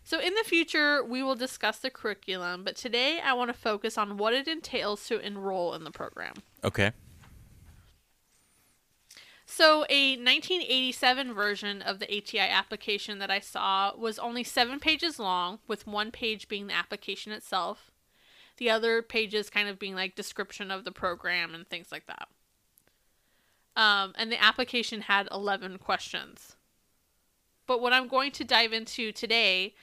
So, 0.04 0.20
in 0.20 0.36
the 0.36 0.44
future, 0.46 1.04
we 1.04 1.22
will 1.22 1.36
discuss 1.36 1.80
the 1.80 1.90
curriculum, 1.90 2.64
but 2.64 2.78
today 2.78 3.20
I 3.20 3.34
want 3.34 3.50
to 3.50 3.54
focus 3.54 3.98
on 3.98 4.16
what 4.16 4.34
it 4.34 4.48
entails 4.48 5.06
to 5.08 5.20
enroll 5.20 5.74
in 5.74 5.84
the 5.84 5.92
program. 5.92 6.36
okay. 6.64 6.92
So, 9.50 9.86
a 9.90 10.18
1987 10.18 11.34
version 11.34 11.82
of 11.82 12.00
the 12.00 12.18
ATI 12.18 12.40
application 12.40 13.20
that 13.20 13.32
I 13.32 13.40
saw 13.40 13.96
was 13.96 14.20
only 14.20 14.44
seven 14.44 14.78
pages 14.80 15.20
long, 15.20 15.60
with 15.68 15.88
one 15.88 16.12
page 16.12 16.50
being 16.50 16.68
the 16.68 16.74
application 16.74 17.32
itself, 17.32 17.92
the 18.58 18.70
other 18.70 19.02
pages 19.02 19.50
kind 19.50 19.70
of 19.70 19.80
being 19.80 19.96
like 19.96 20.16
description 20.16 20.72
of 20.72 20.84
the 20.84 20.92
program 20.92 21.54
and 21.54 21.68
things 21.68 21.92
like 21.92 22.08
that. 22.08 22.28
Um, 23.76 24.14
and 24.16 24.32
the 24.32 24.44
application 24.44 25.02
had 25.02 25.28
11 25.32 25.78
questions. 25.78 26.56
But 27.68 27.82
what 27.82 27.94
I'm 27.94 28.08
going 28.08 28.32
to 28.32 28.44
dive 28.44 28.74
into 28.74 29.12
today 29.12 29.76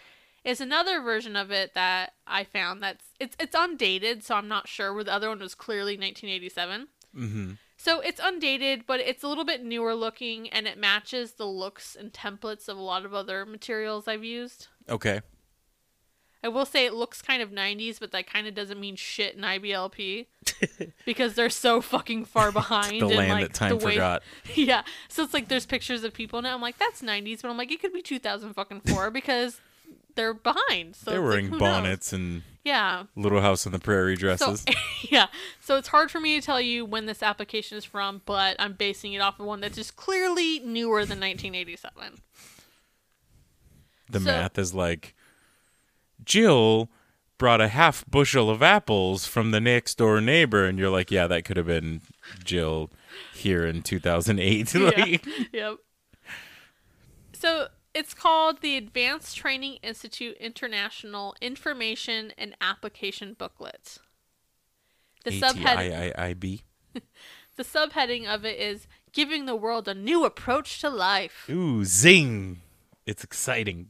is 0.44 0.60
another 0.60 1.00
version 1.00 1.36
of 1.36 1.50
it 1.50 1.74
that 1.74 2.14
I 2.26 2.44
found 2.44 2.82
that's 2.82 3.04
it's 3.18 3.36
it's 3.38 3.54
undated, 3.56 4.24
so 4.24 4.34
I'm 4.34 4.48
not 4.48 4.68
sure 4.68 4.92
where 4.92 5.04
the 5.04 5.12
other 5.12 5.28
one 5.28 5.38
was 5.38 5.54
clearly 5.54 5.96
1987. 5.96 6.88
Mm-hmm. 7.16 7.52
So 7.76 8.00
it's 8.00 8.20
undated, 8.22 8.84
but 8.86 9.00
it's 9.00 9.22
a 9.22 9.28
little 9.28 9.44
bit 9.44 9.62
newer 9.62 9.94
looking 9.94 10.48
and 10.48 10.66
it 10.66 10.78
matches 10.78 11.32
the 11.32 11.46
looks 11.46 11.94
and 11.94 12.12
templates 12.12 12.68
of 12.68 12.76
a 12.78 12.82
lot 12.82 13.04
of 13.04 13.14
other 13.14 13.44
materials 13.44 14.08
I've 14.08 14.24
used. 14.24 14.68
Okay. 14.88 15.20
I 16.44 16.48
will 16.48 16.66
say 16.66 16.84
it 16.84 16.92
looks 16.94 17.22
kind 17.22 17.42
of 17.42 17.50
90s, 17.50 17.98
but 17.98 18.12
that 18.12 18.26
kind 18.30 18.46
of 18.46 18.54
doesn't 18.54 18.78
mean 18.78 18.96
shit 18.96 19.34
in 19.34 19.40
IBLP 19.42 20.26
because 21.06 21.34
they're 21.34 21.48
so 21.50 21.80
fucking 21.80 22.26
far 22.26 22.52
behind. 22.60 23.00
The 23.00 23.06
land 23.08 23.30
like, 23.32 23.48
that 23.48 23.54
time 23.54 23.78
way- 23.78 23.94
forgot. 23.94 24.22
Yeah. 24.54 24.82
So 25.08 25.22
it's 25.22 25.32
like 25.34 25.48
there's 25.48 25.66
pictures 25.66 26.04
of 26.04 26.12
people 26.12 26.42
now. 26.42 26.54
I'm 26.54 26.60
like, 26.60 26.78
that's 26.78 27.00
90s, 27.02 27.40
but 27.42 27.50
I'm 27.50 27.56
like, 27.56 27.72
it 27.72 27.80
could 27.80 27.92
be 27.94 28.02
2000 28.02 28.52
fucking 28.54 28.82
four 28.82 29.10
because 29.10 29.60
they're 30.16 30.34
behind. 30.34 30.94
So 30.96 31.10
They're 31.10 31.20
it's 31.20 31.24
like, 31.24 31.28
wearing 31.30 31.50
knows? 31.50 31.60
bonnets 31.60 32.12
and 32.12 32.42
Yeah. 32.62 33.04
Little 33.16 33.40
House 33.40 33.66
on 33.66 33.72
the 33.72 33.78
Prairie 33.80 34.14
So 34.16 34.20
dresses. 34.20 34.64
yeah, 35.10 35.26
so 35.60 35.76
it's 35.76 35.88
hard 35.88 36.10
for 36.10 36.20
me 36.20 36.38
to 36.38 36.44
tell 36.46 36.60
you 36.60 36.84
when 36.84 37.06
this 37.06 37.22
application 37.22 37.76
is 37.78 37.84
from, 37.84 38.20
but 38.26 38.54
I'm 38.60 38.74
basing 38.74 39.12
it 39.14 39.18
off 39.20 39.40
of 39.40 39.46
one 39.46 39.60
that's 39.60 39.74
just 39.76 39.96
clearly 39.96 40.60
newer 40.60 41.00
than 41.06 41.18
1987. 41.20 42.20
the 44.10 44.20
so- 44.20 44.24
math 44.26 44.58
is 44.58 44.74
like, 44.74 45.13
Jill 46.22 46.90
brought 47.38 47.60
a 47.60 47.68
half 47.68 48.04
bushel 48.06 48.48
of 48.48 48.62
apples 48.62 49.26
from 49.26 49.50
the 49.50 49.60
next 49.60 49.98
door 49.98 50.20
neighbor, 50.20 50.64
and 50.64 50.78
you're 50.78 50.90
like, 50.90 51.10
yeah, 51.10 51.26
that 51.26 51.44
could 51.44 51.56
have 51.56 51.66
been 51.66 52.00
Jill 52.44 52.90
here 53.34 53.66
in 53.66 53.82
2008. 53.82 54.74
Yeah. 54.74 55.16
Yep. 55.52 55.76
So 57.32 57.68
it's 57.92 58.14
called 58.14 58.60
the 58.60 58.76
Advanced 58.76 59.36
Training 59.36 59.74
Institute 59.82 60.36
International 60.38 61.34
Information 61.40 62.32
and 62.38 62.56
Application 62.60 63.34
Booklet. 63.34 63.98
The 65.24 65.30
subhead 65.30 66.12
the 67.56 67.64
subheading 67.64 68.26
of 68.26 68.44
it 68.44 68.58
is 68.58 68.86
giving 69.12 69.46
the 69.46 69.56
world 69.56 69.88
a 69.88 69.94
new 69.94 70.24
approach 70.24 70.80
to 70.80 70.90
life. 70.90 71.48
Ooh, 71.50 71.84
zing! 71.84 72.60
It's 73.06 73.24
exciting. 73.24 73.88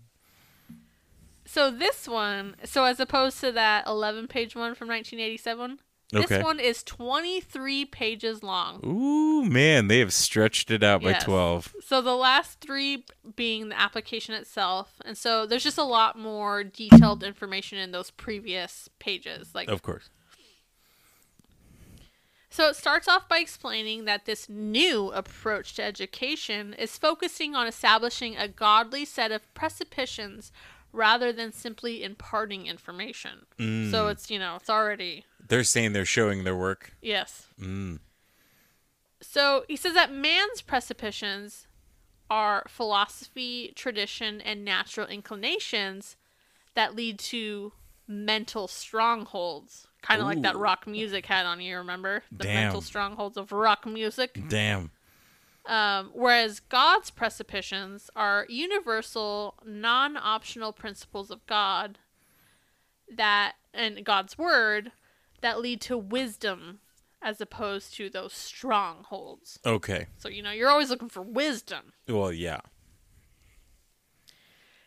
So 1.55 1.71
this 1.71 2.09
one, 2.09 2.57
so 2.65 2.83
as 2.83 2.99
opposed 2.99 3.39
to 3.39 3.53
that 3.53 3.87
11 3.87 4.27
page 4.27 4.57
one 4.57 4.75
from 4.75 4.89
1987, 4.89 5.79
Okay. 6.13 6.27
This 6.27 6.45
one 6.45 6.61
is 6.61 6.83
23 6.83 7.87
pages 7.87 8.43
long. 8.43 8.81
Ooh, 8.85 9.45
man, 9.45 9.89
they 9.89 10.01
have 10.01 10.13
stretched 10.13 10.71
it 10.71 10.83
out 10.83 11.03
by 11.03 11.15
12. 11.15 11.75
So 11.85 12.03
the 12.03 12.15
last 12.15 12.61
three 12.61 13.05
being 13.37 13.69
the 13.69 13.81
application 13.81 14.35
itself. 14.35 15.01
And 15.05 15.17
so 15.17 15.47
there's 15.47 15.65
just 15.65 15.79
a 15.79 15.85
lot 15.85 16.19
more 16.19 16.63
detailed 16.63 17.23
information 17.25 17.79
in 17.79 17.91
those 17.91 18.11
previous 18.11 18.89
pages. 18.99 19.55
Like 19.55 19.69
Of 19.69 19.83
course. 19.83 20.11
So 22.51 22.69
it 22.69 22.77
starts 22.77 23.09
off 23.09 23.29
by 23.29 23.39
explaining 23.39 24.05
that 24.05 24.27
this 24.27 24.49
new 24.49 25.11
approach 25.11 25.75
to 25.75 25.83
education 25.83 26.73
is 26.75 26.97
focusing 26.97 27.57
on 27.57 27.67
establishing 27.67 28.37
a 28.37 28.47
godly 28.47 29.05
set 29.05 29.33
of 29.33 29.53
presuppositions 29.55 30.53
rather 30.95 31.33
than 31.33 31.53
simply 31.53 32.03
imparting 32.03 32.67
information. 32.67 33.47
So 33.91 34.09
it's, 34.09 34.31
you 34.31 34.39
know, 34.39 34.57
it's 34.57 34.71
already 34.71 35.25
They're 35.47 35.65
saying 35.65 35.93
they're 35.93 36.05
showing 36.05 36.45
their 36.45 36.57
work. 36.57 36.93
yes. 37.03 37.49
Mm. 37.61 37.99
So 39.21 39.65
he 39.69 39.77
says 39.77 39.95
that 39.95 40.13
man's 40.13 40.61
presuppositions 40.61 41.67
are 42.31 42.65
philosophy, 42.69 43.73
tradition, 43.75 44.41
and 44.41 44.65
natural 44.65 45.07
inclinations 45.07 46.17
that 46.75 46.95
lead 46.95 47.19
to 47.19 47.73
mental 48.07 48.69
strongholds. 48.69 49.87
Kind 50.03 50.21
of 50.21 50.27
like 50.27 50.43
that 50.43 50.57
rock 50.57 50.87
music 50.87 51.25
had 51.27 51.47
on 51.47 51.61
you, 51.63 51.79
remember? 51.79 52.23
The 52.31 52.45
mental 52.45 52.83
strongholds 52.83 53.39
of 53.39 53.53
rock 53.53 53.87
music. 53.87 54.39
Damn. 54.49 54.91
Um, 55.67 56.11
whereas 56.13 56.61
God's 56.61 57.11
presuppositions 57.11 58.11
are 58.15 58.47
universal, 58.49 59.55
non 59.65 60.17
optional 60.17 60.73
principles 60.73 61.31
of 61.31 61.47
God 61.47 61.99
that, 63.11 63.55
and 63.73 64.05
God's 64.05 64.37
word, 64.37 64.93
that 65.41 65.61
lead 65.61 65.81
to 65.83 65.97
wisdom 65.97 66.81
as 67.23 67.41
opposed 67.41 67.95
to 67.97 68.11
those 68.11 68.35
strongholds. 68.35 69.59
Okay. 69.65 70.07
So, 70.19 70.29
you 70.29 70.43
know, 70.43 70.51
you're 70.51 70.69
always 70.69 70.91
looking 70.91 71.09
for 71.09 71.23
wisdom. 71.23 71.95
Well, 72.07 72.33
yeah. 72.33 72.61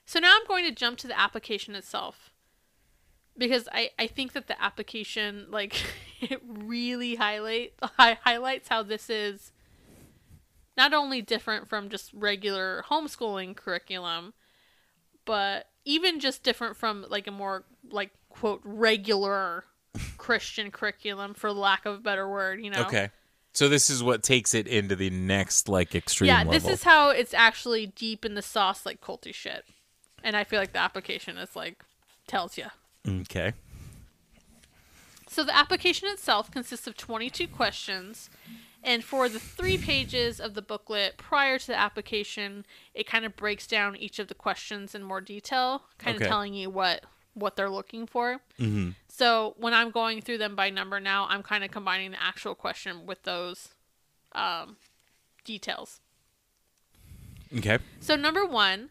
So 0.06 0.20
now 0.20 0.38
I'm 0.40 0.48
going 0.48 0.64
to 0.66 0.72
jump 0.72 1.00
to 1.00 1.08
the 1.08 1.20
application 1.20 1.76
itself. 1.76 2.32
Because 3.36 3.68
I, 3.72 3.92
I 4.00 4.08
think 4.08 4.34
that 4.34 4.48
the 4.48 4.60
application, 4.62 5.48
like, 5.50 5.76
it 6.22 6.42
really 6.48 7.16
highlight, 7.16 7.74
hi- 7.82 8.20
highlights 8.24 8.70
how 8.70 8.84
this 8.84 9.10
is 9.10 9.52
not 10.78 10.94
only 10.94 11.22
different 11.22 11.68
from 11.68 11.90
just 11.90 12.14
regular 12.14 12.86
homeschooling 12.90 13.56
curriculum, 13.56 14.34
but 15.26 15.68
even 15.84 16.20
just 16.20 16.44
different 16.44 16.78
from, 16.78 17.06
like, 17.10 17.28
a 17.28 17.32
more, 17.32 17.66
like, 17.90 18.12
quote, 18.30 18.62
regular 18.64 19.66
Christian 20.18 20.72
curriculum, 20.72 21.34
for 21.34 21.52
lack 21.52 21.86
of 21.86 21.96
a 21.96 22.00
better 22.00 22.30
word, 22.30 22.64
you 22.64 22.70
know? 22.70 22.82
Okay. 22.84 23.10
So 23.54 23.68
this 23.68 23.90
is 23.90 24.04
what 24.04 24.22
takes 24.22 24.54
it 24.54 24.68
into 24.68 24.96
the 24.96 25.10
next 25.10 25.68
like 25.68 25.96
extreme 25.96 26.28
yeah, 26.28 26.38
level. 26.44 26.54
this 26.54 26.68
is 26.68 26.84
how 26.84 27.10
it's 27.10 27.34
actually 27.34 27.88
deep 27.88 28.24
in 28.24 28.36
the 28.36 28.44
sauce, 28.44 28.86
like 28.86 29.02
culty 29.02 29.34
shit. 29.34 29.66
And 30.24 30.38
I 30.38 30.44
feel 30.44 30.60
like 30.60 30.74
the 30.74 30.80
application 30.80 31.40
is, 31.40 31.56
like, 31.56 31.84
tells 32.28 32.56
you. 32.58 32.66
okay. 33.08 33.54
So 35.28 35.44
the 35.44 35.56
application 35.56 36.08
itself 36.10 36.52
consists 36.52 36.88
of 36.88 36.96
22 36.96 37.48
questions, 37.48 38.30
and 38.88 39.04
for 39.04 39.28
the 39.30 39.40
three 39.40 39.78
pages 39.78 40.40
of 40.40 40.54
the 40.56 40.62
booklet 40.64 41.18
prior 41.18 41.60
to 41.60 41.68
the 41.68 41.78
application, 41.78 42.66
it 42.96 43.06
kind 43.06 43.26
of 43.26 43.36
breaks 43.36 43.68
down 43.68 43.96
each 43.96 44.18
of 44.18 44.30
the 44.30 44.34
questions 44.34 44.96
in 44.96 45.04
more 45.04 45.22
detail, 45.22 45.84
kind 46.00 46.16
Okay. 46.16 46.26
of 46.26 46.30
telling 46.30 46.54
you 46.56 46.70
what 46.72 47.04
what 47.34 47.56
they're 47.56 47.70
looking 47.70 48.08
for. 48.08 48.40
Mhm. 48.58 48.96
So 49.08 49.54
when 49.60 49.72
I'm 49.72 49.92
going 49.92 50.22
through 50.22 50.40
them 50.40 50.56
by 50.56 50.72
number 50.72 51.00
now, 51.00 51.28
I'm 51.30 51.44
kind 51.44 51.64
of 51.64 51.70
combining 51.70 52.10
the 52.12 52.24
actual 52.24 52.56
question 52.56 53.06
with 53.06 53.22
those 53.24 53.76
um, 54.34 54.78
details. 55.46 56.00
Okay. 57.56 57.78
So 58.00 58.16
number 58.16 58.44
one, 58.46 58.90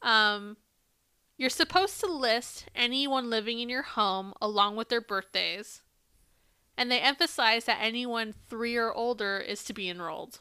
um, 0.00 0.56
you're 1.36 1.50
supposed 1.50 2.00
to 2.00 2.06
list 2.06 2.66
anyone 2.74 3.28
living 3.30 3.60
in 3.60 3.68
your 3.68 3.82
home 3.82 4.32
along 4.40 4.76
with 4.76 4.88
their 4.88 5.00
birthdays, 5.02 5.81
and 6.76 6.90
they 6.90 7.00
emphasize 7.00 7.64
that 7.64 7.78
anyone 7.80 8.34
three 8.48 8.76
or 8.76 8.92
older 8.92 9.38
is 9.38 9.62
to 9.64 9.72
be 9.72 9.88
enrolled. 9.88 10.40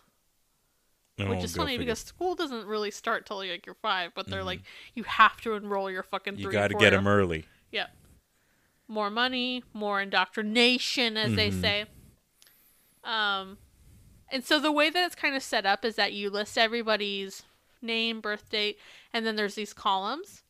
Which 1.17 1.27
Oh, 1.29 1.43
is 1.43 1.55
funny 1.55 1.77
because 1.77 1.99
school 1.99 2.33
doesn't 2.35 2.65
really 2.65 2.89
start 2.89 3.25
till 3.27 3.37
like 3.37 3.65
you're 3.65 3.75
five, 3.75 4.11
but 4.15 4.27
they're 4.27 4.43
like 4.43 4.61
you 4.95 5.03
have 5.03 5.39
to 5.41 5.53
enroll 5.53 5.91
your 5.91 6.01
fucking. 6.03 6.33
Mm-hmm. 6.33 6.41
you 6.43 6.51
got 6.51 6.69
to 6.69 6.73
get 6.75 6.91
them 6.91 7.07
early. 7.07 7.45
yeah. 7.71 7.87
More 8.87 9.09
money, 9.09 9.63
more 9.73 10.01
indoctrination, 10.01 11.15
as 11.17 11.35
they 11.35 11.49
Mm-hmm. 11.49 11.61
say. 11.61 11.85
Um, 13.03 13.57
and 14.29 14.43
so 14.43 14.59
the 14.59 14.71
way 14.71 14.89
that 14.89 15.05
it's 15.05 15.15
kind 15.15 15.35
of 15.35 15.43
set 15.43 15.65
up 15.65 15.85
is 15.85 15.95
that 15.95 16.13
you 16.13 16.29
list 16.29 16.57
everybody's 16.57 17.43
name, 17.81 18.19
birth 18.21 18.49
date, 18.49 18.77
and 19.13 19.25
then 19.25 19.35
there's 19.35 19.55
these 19.55 19.73
columns. 19.73 20.43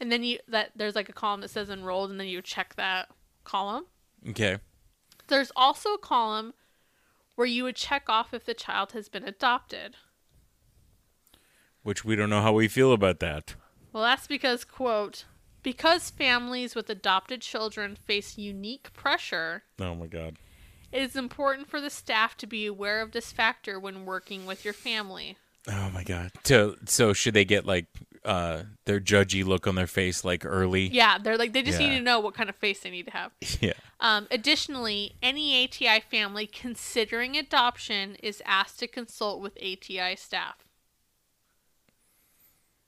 And 0.00 0.10
then 0.10 0.22
you 0.24 0.38
that 0.48 0.70
there's 0.74 0.94
like 0.94 1.08
a 1.08 1.12
column 1.12 1.40
that 1.42 1.50
says 1.50 1.68
enrolled, 1.70 2.10
and 2.10 2.18
then 2.20 2.28
you 2.28 2.42
check 2.42 2.74
that 2.76 3.08
column. 3.44 3.86
Okay. 4.28 4.58
There's 5.28 5.52
also 5.56 5.94
a 5.94 5.98
column 5.98 6.54
where 7.34 7.46
you 7.46 7.64
would 7.64 7.76
check 7.76 8.04
off 8.08 8.34
if 8.34 8.44
the 8.44 8.54
child 8.54 8.92
has 8.92 9.08
been 9.08 9.24
adopted. 9.24 9.96
Which 11.82 12.04
we 12.04 12.14
don't 12.16 12.30
know 12.30 12.42
how 12.42 12.52
we 12.52 12.68
feel 12.68 12.92
about 12.92 13.20
that. 13.20 13.54
Well, 13.92 14.02
that's 14.04 14.26
because, 14.26 14.64
quote, 14.64 15.24
because 15.62 16.10
families 16.10 16.74
with 16.74 16.88
adopted 16.88 17.40
children 17.40 17.96
face 17.96 18.38
unique 18.38 18.92
pressure, 18.92 19.64
Oh 19.80 19.94
my 19.94 20.06
god. 20.06 20.36
it 20.92 21.02
is 21.02 21.16
important 21.16 21.68
for 21.68 21.80
the 21.80 21.90
staff 21.90 22.36
to 22.38 22.46
be 22.46 22.66
aware 22.66 23.00
of 23.00 23.12
this 23.12 23.32
factor 23.32 23.78
when 23.80 24.04
working 24.06 24.46
with 24.46 24.64
your 24.64 24.74
family. 24.74 25.36
Oh 25.68 25.90
my 25.90 26.04
god. 26.04 26.30
So 26.44 26.76
so 26.86 27.12
should 27.12 27.34
they 27.34 27.44
get 27.44 27.64
like 27.66 27.86
uh 28.24 28.62
their 28.84 29.00
judgy 29.00 29.44
look 29.44 29.66
on 29.66 29.74
their 29.74 29.86
face 29.86 30.24
like 30.24 30.44
early? 30.44 30.88
Yeah, 30.88 31.18
they're 31.18 31.36
like, 31.36 31.52
they 31.52 31.62
just 31.62 31.80
Yeah. 31.80 31.88
need 31.90 31.96
to 31.98 32.02
know 32.04 32.20
what 32.20 32.34
kind 32.34 32.48
of 32.48 32.56
face 32.56 32.80
they 32.80 32.90
need 32.90 33.06
to 33.06 33.12
have. 33.12 33.32
Yeah. 33.60 33.72
Um, 34.00 34.26
additionally, 34.30 35.14
any 35.22 35.64
ATI 35.64 36.00
family 36.00 36.46
considering 36.46 37.36
adoption 37.36 38.16
is 38.22 38.42
asked 38.44 38.80
to 38.80 38.86
consult 38.88 39.40
with 39.40 39.56
ATI 39.58 40.16
staff. 40.16 40.56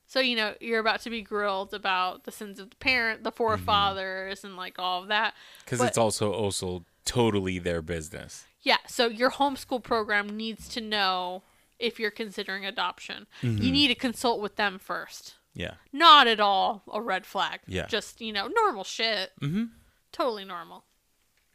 So, 0.07 0.21
you 0.21 0.37
know, 0.37 0.55
you're 0.61 0.79
about 0.81 1.01
to 1.03 1.11
be 1.11 1.23
grilled 1.23 1.75
about 1.75 2.25
the 2.25 2.31
sins 2.33 2.61
of 2.61 2.71
the 2.71 2.77
parent, 2.77 3.25
the 3.25 3.33
forefathers, 3.33 4.45
and 4.45 4.57
like 4.57 4.79
all 4.79 5.03
of 5.03 5.09
that. 5.09 5.35
Because 5.65 5.81
it's 5.81 5.99
also 5.99 6.33
also 6.33 6.85
totally 7.05 7.59
their 7.59 7.83
business. 7.83 8.45
Yeah, 8.63 8.77
so 8.87 9.09
your 9.09 9.31
homeschool 9.33 9.83
program 9.83 10.29
needs 10.37 10.69
to 10.71 10.81
know 10.81 11.43
if 11.79 11.99
you're 12.01 12.11
considering 12.11 12.65
adoption. 12.65 13.27
You 13.43 13.71
need 13.73 13.89
to 13.89 13.95
consult 13.95 14.41
with 14.41 14.57
them 14.57 14.79
first. 14.79 15.35
Yeah. 15.55 15.75
Not 15.93 16.27
at 16.27 16.41
all 16.41 16.83
a 16.93 17.01
red 17.01 17.27
flag. 17.27 17.61
Yeah. 17.67 17.87
Just, 17.87 18.21
you 18.21 18.33
know, 18.33 18.49
normal 18.49 18.85
shit. 18.85 19.33
Mm-hmm. 19.41 19.65
Totally 20.13 20.45
normal. 20.45 20.85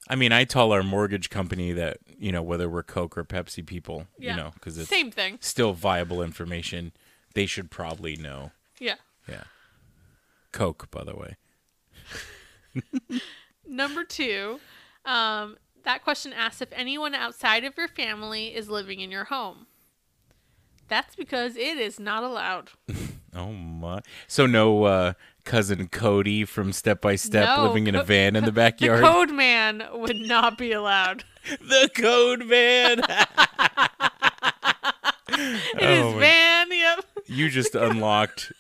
I 0.07 0.15
mean, 0.15 0.31
I 0.31 0.43
tell 0.45 0.71
our 0.71 0.81
mortgage 0.83 1.29
company 1.29 1.71
that 1.73 1.97
you 2.17 2.31
know 2.31 2.41
whether 2.41 2.69
we're 2.69 2.83
Coke 2.83 3.17
or 3.17 3.23
Pepsi 3.23 3.65
people, 3.65 4.07
Yeah. 4.17 4.31
you 4.31 4.37
know, 4.41 4.51
because 4.53 4.77
it's 4.77 4.89
Same 4.89 5.11
thing. 5.11 5.37
still 5.41 5.73
viable 5.73 6.21
information. 6.23 6.93
They 7.35 7.45
should 7.45 7.69
probably 7.69 8.15
know. 8.15 8.51
Yeah. 8.79 8.95
Yeah. 9.27 9.43
Coke, 10.51 10.89
by 10.89 11.03
the 11.03 11.15
way. 11.15 11.35
Number 13.67 14.03
two, 14.03 14.59
um, 15.05 15.57
that 15.83 16.03
question 16.03 16.33
asks 16.33 16.61
if 16.61 16.69
anyone 16.71 17.13
outside 17.13 17.63
of 17.63 17.77
your 17.77 17.87
family 17.87 18.47
is 18.55 18.69
living 18.69 18.99
in 18.99 19.11
your 19.11 19.25
home. 19.25 19.67
That's 20.89 21.15
because 21.15 21.55
it 21.55 21.77
is 21.77 21.99
not 21.99 22.23
allowed. 22.23 22.69
Oh 23.35 23.51
my! 23.53 24.01
So 24.27 24.47
no 24.47 24.85
uh, 24.85 25.13
cousin 25.45 25.87
Cody 25.89 26.45
from 26.45 26.73
Step 26.73 26.99
by 26.99 27.15
Step 27.15 27.47
No, 27.57 27.67
living 27.67 27.85
in 27.85 27.93
a 27.93 27.99
co- 27.99 28.05
van 28.05 28.35
in 28.35 28.43
the 28.43 28.49
The 28.51 28.55
backyard. 28.55 29.01
code 29.03 29.29
man 29.31 29.83
would 29.93 30.15
not 30.15 30.57
be 30.57 30.71
allowed. 30.71 31.25
the 31.61 31.91
code 31.95 32.47
man. 32.47 32.99
In 32.99 33.05
Oh 35.79 36.05
his 36.07 36.13
my- 36.15 36.19
van, 36.19 36.67
yep. 36.71 37.05
you 37.27 37.49
just 37.49 37.75
unlocked 37.75 38.51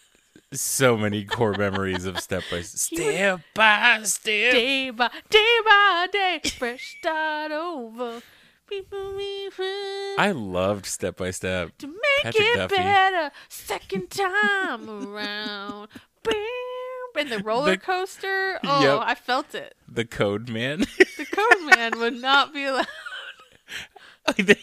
so 0.53 0.95
many 0.95 1.25
core 1.25 1.53
memories 1.53 2.05
of 2.05 2.19
Step 2.19 2.43
by 2.51 2.61
Step 2.61 3.41
by 3.55 4.01
Step. 4.03 4.51
Day 4.53 4.91
by 4.91 5.09
day 5.31 5.57
by 5.65 6.07
day, 6.11 6.41
fresh 6.59 6.95
start 6.99 7.51
over. 7.51 8.21
People 8.69 9.17
be 9.17 9.49
friends 9.49 10.15
I 10.19 10.31
loved 10.31 10.85
Step 10.85 11.17
by 11.17 11.31
Step. 11.31 11.75
to 11.79 11.87
make 11.87 11.95
Patrick 12.21 12.43
it 12.47 12.55
Duffy. 12.57 12.75
better 12.75 13.31
second 13.47 14.09
time 14.11 14.89
around. 14.89 15.87
Bam. 16.23 16.35
And 17.17 17.29
the 17.31 17.39
roller 17.39 17.71
The- 17.71 17.77
coaster. 17.77 18.59
Oh, 18.63 18.81
Yep. 18.97 19.01
I 19.07 19.15
felt 19.15 19.55
it. 19.55 19.75
The 19.87 20.05
Code 20.05 20.49
Man. 20.49 20.79
The 21.17 21.25
code 21.25 21.75
man 21.75 21.99
would 21.99 22.13
not 22.21 22.53
be 22.53 22.63
allowed. 22.65 22.87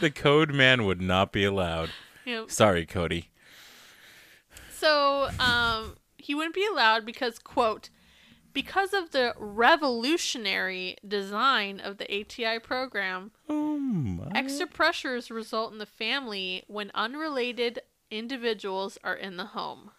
the 0.00 0.10
Code 0.10 0.52
Man 0.54 0.84
would 0.86 1.00
not 1.02 1.32
be 1.32 1.44
allowed. 1.44 1.90
Yep. 2.24 2.50
Sorry, 2.50 2.86
Cody. 2.86 3.30
So, 4.78 5.28
um, 5.38 5.96
he 6.18 6.34
wouldn't 6.34 6.54
be 6.54 6.66
allowed 6.66 7.04
because, 7.04 7.38
quote, 7.38 7.90
because 8.52 8.92
of 8.92 9.10
the 9.10 9.34
revolutionary 9.38 10.96
design 11.06 11.80
of 11.80 11.98
the 11.98 12.20
ATI 12.20 12.58
program, 12.58 13.30
Oh 13.48 13.72
extra 14.34 14.66
pressures 14.66 15.30
result 15.30 15.72
in 15.72 15.78
the 15.78 15.86
family 15.86 16.64
when 16.66 16.90
unrelated 16.94 17.80
individuals 18.10 18.98
are 19.02 19.14
in 19.14 19.36
the 19.36 19.46
home. 19.46 19.90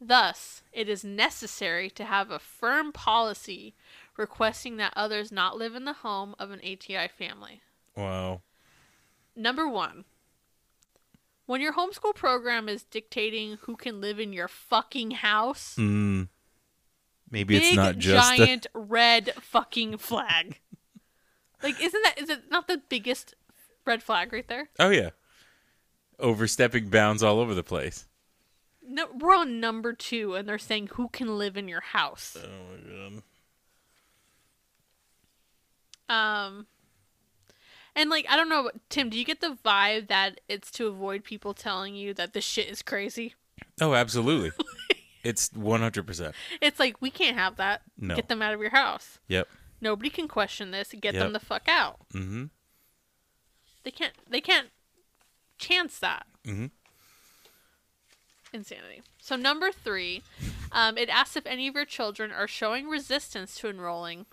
Thus, 0.00 0.62
it 0.72 0.88
is 0.88 1.02
necessary 1.02 1.90
to 1.90 2.04
have 2.04 2.30
a 2.30 2.38
firm 2.38 2.92
policy 2.92 3.74
requesting 4.16 4.76
that 4.76 4.92
others 4.94 5.32
not 5.32 5.56
live 5.56 5.74
in 5.74 5.84
the 5.84 5.92
home 5.92 6.34
of 6.38 6.50
an 6.50 6.60
ATI 6.60 7.08
family. 7.08 7.62
Wow. 7.96 8.42
Number 9.34 9.68
one, 9.68 10.04
when 11.46 11.60
your 11.60 11.72
homeschool 11.74 12.14
program 12.14 12.68
is 12.68 12.84
dictating 12.84 13.58
who 13.62 13.76
can 13.76 14.00
live 14.00 14.20
in 14.20 14.32
your 14.32 14.48
fucking 14.48 15.12
house, 15.12 15.76
Mm. 15.76 16.28
Maybe 17.30 17.58
big 17.58 17.64
it's 17.68 17.76
not 17.76 17.98
just 17.98 18.34
a- 18.34 18.36
giant 18.38 18.66
red 18.74 19.32
fucking 19.40 19.98
flag. 19.98 20.60
Like, 21.60 21.82
isn't 21.82 22.02
that 22.04 22.20
is 22.20 22.30
it 22.30 22.52
not 22.52 22.68
the 22.68 22.80
biggest 22.88 23.34
red 23.84 24.00
flag 24.00 24.32
right 24.32 24.46
there? 24.46 24.68
Oh 24.78 24.90
yeah. 24.90 25.10
Overstepping 26.20 26.88
bounds 26.88 27.20
all 27.20 27.40
over 27.40 27.52
the 27.52 27.64
place. 27.64 28.06
No, 28.80 29.06
we're 29.12 29.34
on 29.34 29.58
number 29.58 29.92
two, 29.92 30.34
and 30.36 30.48
they're 30.48 30.56
saying 30.56 30.90
who 30.92 31.08
can 31.08 31.36
live 31.36 31.56
in 31.56 31.66
your 31.66 31.80
house. 31.80 32.36
Oh 32.40 32.48
my 32.70 33.18
god. 36.08 36.48
Um, 36.48 36.66
and 37.96 38.08
like 38.08 38.26
I 38.30 38.36
don't 38.36 38.48
know, 38.48 38.70
Tim, 38.88 39.10
do 39.10 39.18
you 39.18 39.24
get 39.24 39.40
the 39.40 39.58
vibe 39.64 40.06
that 40.06 40.40
it's 40.48 40.70
to 40.72 40.86
avoid 40.86 41.24
people 41.24 41.54
telling 41.54 41.96
you 41.96 42.14
that 42.14 42.34
this 42.34 42.44
shit 42.44 42.68
is 42.68 42.82
crazy? 42.82 43.34
Oh, 43.80 43.94
absolutely. 43.94 44.52
it's 45.24 45.48
100%. 45.50 46.32
It's 46.60 46.78
like 46.78 47.00
we 47.00 47.10
can't 47.10 47.36
have 47.36 47.56
that. 47.56 47.82
No. 47.96 48.14
Get 48.16 48.28
them 48.28 48.42
out 48.42 48.54
of 48.54 48.60
your 48.60 48.70
house. 48.70 49.18
Yep. 49.28 49.48
Nobody 49.80 50.10
can 50.10 50.28
question 50.28 50.70
this. 50.70 50.92
Get 50.92 51.14
Yep. 51.14 51.22
them 51.22 51.32
the 51.32 51.40
fuck 51.40 51.68
out. 51.68 51.98
Mhm. 52.12 52.50
They 53.84 53.90
can't. 53.90 54.12
They 54.28 54.40
can't 54.40 54.68
chance 55.58 55.98
that. 56.00 56.26
Mhm. 56.44 56.70
Insanity. 58.52 59.02
So 59.20 59.36
number 59.36 59.70
three, 59.70 60.22
um, 60.72 60.96
it 60.96 61.08
asks 61.10 61.36
if 61.36 61.46
any 61.46 61.68
of 61.68 61.74
your 61.74 61.84
children 61.84 62.32
are 62.32 62.48
showing 62.48 62.88
resistance 62.88 63.54
to 63.56 63.68
enrolling. 63.68 64.26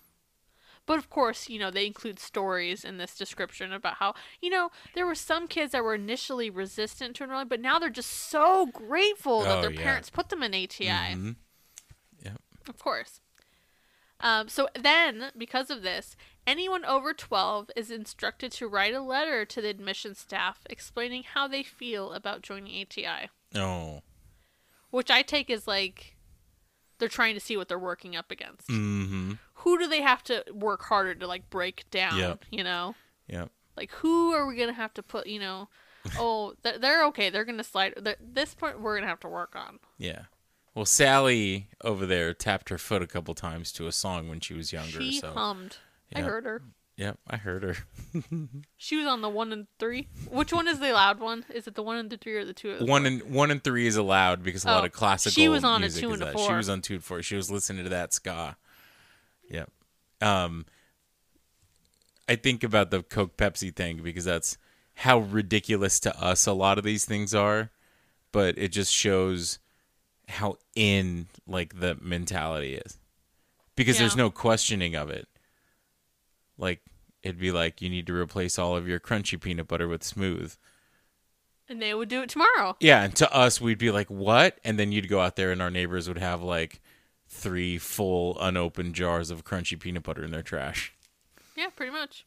But 0.86 0.98
of 0.98 1.10
course, 1.10 1.48
you 1.48 1.58
know 1.58 1.70
they 1.70 1.84
include 1.86 2.18
stories 2.20 2.84
in 2.84 2.96
this 2.98 3.16
description 3.16 3.72
about 3.72 3.94
how 3.94 4.14
you 4.40 4.48
know 4.50 4.70
there 4.94 5.04
were 5.04 5.14
some 5.16 5.48
kids 5.48 5.72
that 5.72 5.82
were 5.84 5.94
initially 5.96 6.48
resistant 6.48 7.16
to 7.16 7.24
enrolling, 7.24 7.48
but 7.48 7.60
now 7.60 7.78
they're 7.78 7.90
just 7.90 8.10
so 8.12 8.66
grateful 8.66 9.40
that 9.42 9.58
Oh, 9.58 9.60
their 9.62 9.72
yeah. 9.72 9.82
parents 9.82 10.10
put 10.10 10.28
them 10.28 10.42
in 10.44 10.54
ATI. 10.54 11.14
Mhm. 11.14 11.36
Yep. 12.24 12.40
Of 12.68 12.78
course. 12.78 13.20
Um, 14.20 14.48
so 14.48 14.68
then, 14.74 15.30
because 15.36 15.68
of 15.70 15.82
this, 15.82 16.16
anyone 16.46 16.84
over 16.86 17.12
12 17.12 17.70
is 17.76 17.90
instructed 17.90 18.50
to 18.52 18.66
write 18.66 18.94
a 18.94 19.02
letter 19.02 19.44
to 19.44 19.60
the 19.60 19.68
admission 19.68 20.14
staff 20.14 20.60
explaining 20.70 21.24
how 21.24 21.46
they 21.46 21.62
feel 21.62 22.12
about 22.14 22.40
joining 22.40 22.80
ATI, 22.80 23.28
Oh. 23.54 24.02
which 24.90 25.10
I 25.10 25.20
take 25.22 25.50
as 25.50 25.66
like 25.66 26.16
they're 26.98 27.08
trying 27.10 27.34
to 27.34 27.40
see 27.40 27.58
what 27.58 27.68
they're 27.68 27.78
working 27.78 28.16
up 28.16 28.30
against. 28.30 28.68
Mhm. 28.68 29.38
Who 29.66 29.78
do 29.78 29.88
they 29.88 30.00
have 30.00 30.22
to 30.24 30.44
work 30.52 30.82
harder 30.84 31.16
to 31.16 31.26
like 31.26 31.50
break 31.50 31.90
down? 31.90 32.16
Yep. 32.18 32.44
You 32.52 32.62
know, 32.62 32.94
Yep. 33.26 33.50
like 33.76 33.90
who 33.90 34.32
are 34.32 34.46
we 34.46 34.54
gonna 34.56 34.72
have 34.72 34.94
to 34.94 35.02
put? 35.02 35.26
You 35.26 35.40
know, 35.40 35.68
oh, 36.20 36.54
they're, 36.62 36.78
they're 36.78 37.04
okay. 37.06 37.30
They're 37.30 37.44
gonna 37.44 37.64
slide. 37.64 37.94
they're- 38.00 38.14
This 38.20 38.54
point, 38.54 38.80
we're 38.80 38.94
gonna 38.96 39.08
have 39.08 39.18
to 39.20 39.28
work 39.28 39.56
on. 39.56 39.80
Yeah. 39.98 40.26
Well, 40.72 40.84
Sally 40.84 41.66
over 41.82 42.06
there 42.06 42.32
tapped 42.32 42.68
her 42.68 42.78
foot 42.78 43.02
a 43.02 43.08
couple 43.08 43.34
times 43.34 43.72
to 43.72 43.88
a 43.88 43.92
song 43.92 44.28
when 44.28 44.38
she 44.38 44.54
was 44.54 44.72
younger. 44.72 45.00
She 45.00 45.18
so, 45.18 45.32
hummed. 45.32 45.78
I 46.14 46.20
heard 46.20 46.44
her. 46.44 46.62
yep, 46.96 47.18
I 47.26 47.36
heard 47.38 47.64
her. 47.64 47.76
She 48.76 48.96
was 48.96 49.06
on 49.06 49.20
the 49.20 49.28
one 49.28 49.52
and 49.52 49.66
three. 49.80 50.06
Which 50.30 50.52
one 50.52 50.68
is 50.68 50.78
the 50.78 50.92
loud 50.92 51.18
one? 51.18 51.44
Is 51.52 51.66
it 51.66 51.74
the 51.74 51.82
one 51.82 51.96
and 51.96 52.08
the 52.08 52.16
three 52.18 52.34
or 52.36 52.44
the 52.44 52.52
two? 52.52 52.76
The 52.78 52.84
One 52.84 53.02
four? 53.02 53.06
and 53.08 53.22
one 53.34 53.50
and 53.50 53.64
three 53.64 53.88
is 53.88 53.96
allowed 53.96 54.44
because 54.44 54.64
a 54.64 54.68
lot 54.68 54.82
Oh, 54.82 54.86
of 54.86 54.92
classical. 54.92 55.32
she 55.32 55.48
was 55.48 55.64
on 55.64 55.82
a 55.82 55.88
two 55.90 56.12
and 56.12 56.22
a 56.22 56.26
that. 56.26 56.38
She 56.38 56.52
was 56.52 56.68
on 56.68 56.82
two 56.82 56.94
and 56.94 57.04
four. 57.04 57.20
She 57.22 57.34
was 57.34 57.50
listening 57.50 57.82
to 57.84 57.90
that 57.90 58.12
ska. 58.12 58.56
Yep. 59.50 59.70
Um, 60.20 60.66
I 62.28 62.36
think 62.36 62.64
about 62.64 62.90
the 62.90 63.02
Coke 63.02 63.36
Pepsi 63.36 63.74
thing 63.74 64.02
because 64.02 64.24
that's 64.24 64.58
how 64.94 65.18
ridiculous 65.18 66.00
to 66.00 66.20
us 66.20 66.46
a 66.46 66.52
lot 66.52 66.78
of 66.78 66.84
these 66.84 67.04
things 67.04 67.34
are, 67.34 67.70
but 68.32 68.56
it 68.58 68.68
just 68.68 68.92
shows 68.92 69.58
how 70.28 70.56
in 70.74 71.26
like 71.46 71.78
the 71.78 71.96
mentality 72.00 72.74
is 72.74 72.98
because 73.76 73.98
there's 73.98 74.16
no 74.16 74.30
questioning 74.30 74.96
of 74.96 75.08
it. 75.10 75.28
Like 76.58 76.80
it'd 77.22 77.38
be 77.38 77.52
like 77.52 77.80
you 77.82 77.88
need 77.90 78.06
to 78.08 78.14
replace 78.14 78.58
all 78.58 78.76
of 78.76 78.88
your 78.88 78.98
crunchy 78.98 79.40
peanut 79.40 79.68
butter 79.68 79.86
with 79.86 80.02
smooth. 80.02 80.54
and 81.68 81.80
they 81.82 81.94
would 81.94 82.08
do 82.08 82.22
it 82.22 82.30
tomorrow. 82.30 82.76
Yeah, 82.80 83.02
and 83.04 83.14
to 83.16 83.32
us, 83.32 83.60
we'd 83.60 83.78
be 83.78 83.90
like, 83.90 84.08
"What?" 84.08 84.58
And 84.64 84.78
then 84.78 84.90
you'd 84.92 85.08
go 85.08 85.20
out 85.20 85.36
there, 85.36 85.52
and 85.52 85.60
our 85.60 85.70
neighbors 85.70 86.08
would 86.08 86.18
have 86.18 86.42
like 86.42 86.80
three 87.28 87.78
full 87.78 88.36
unopened 88.40 88.94
jars 88.94 89.30
of 89.30 89.44
crunchy 89.44 89.78
peanut 89.78 90.04
butter 90.04 90.24
in 90.24 90.30
their 90.30 90.42
trash. 90.42 90.92
Yeah, 91.56 91.68
pretty 91.74 91.92
much. 91.92 92.24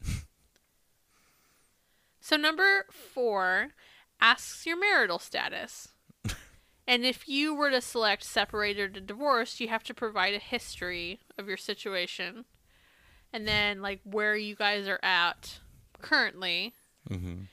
so 2.19 2.35
number 2.35 2.85
four 2.91 3.69
asks 4.19 4.65
your 4.65 4.79
marital 4.79 5.19
status. 5.19 5.89
and 6.87 7.05
if 7.05 7.27
you 7.27 7.53
were 7.53 7.69
to 7.71 7.81
select 7.81 8.23
separated 8.23 8.97
or 8.97 8.99
divorced, 8.99 9.59
you 9.59 9.67
have 9.69 9.83
to 9.83 9.93
provide 9.93 10.33
a 10.33 10.39
history 10.39 11.19
of 11.37 11.47
your 11.47 11.57
situation. 11.57 12.45
And 13.31 13.47
then 13.47 13.81
like 13.81 14.01
where 14.03 14.35
you 14.35 14.55
guys 14.55 14.87
are 14.87 14.99
at 15.03 15.59
currently. 16.01 16.73
Mm-hmm. 17.09 17.43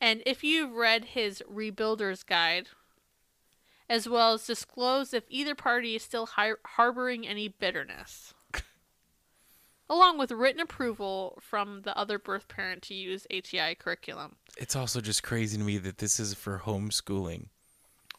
And 0.00 0.22
if 0.26 0.42
you've 0.42 0.72
read 0.72 1.04
his 1.04 1.42
Rebuilder's 1.46 2.22
Guide, 2.22 2.68
as 3.90 4.08
well 4.08 4.34
as 4.34 4.46
disclose 4.46 5.12
if 5.12 5.24
either 5.28 5.54
party 5.56 5.96
is 5.96 6.02
still 6.02 6.24
har- 6.26 6.60
harboring 6.64 7.26
any 7.26 7.48
bitterness, 7.48 8.32
along 9.90 10.16
with 10.16 10.30
written 10.30 10.60
approval 10.60 11.36
from 11.42 11.82
the 11.82 11.94
other 11.98 12.16
birth 12.18 12.46
parent 12.46 12.82
to 12.82 12.94
use 12.94 13.26
ATI 13.36 13.74
curriculum. 13.74 14.36
It's 14.56 14.76
also 14.76 15.00
just 15.00 15.24
crazy 15.24 15.58
to 15.58 15.64
me 15.64 15.76
that 15.78 15.98
this 15.98 16.20
is 16.20 16.34
for 16.34 16.62
homeschooling. 16.64 17.48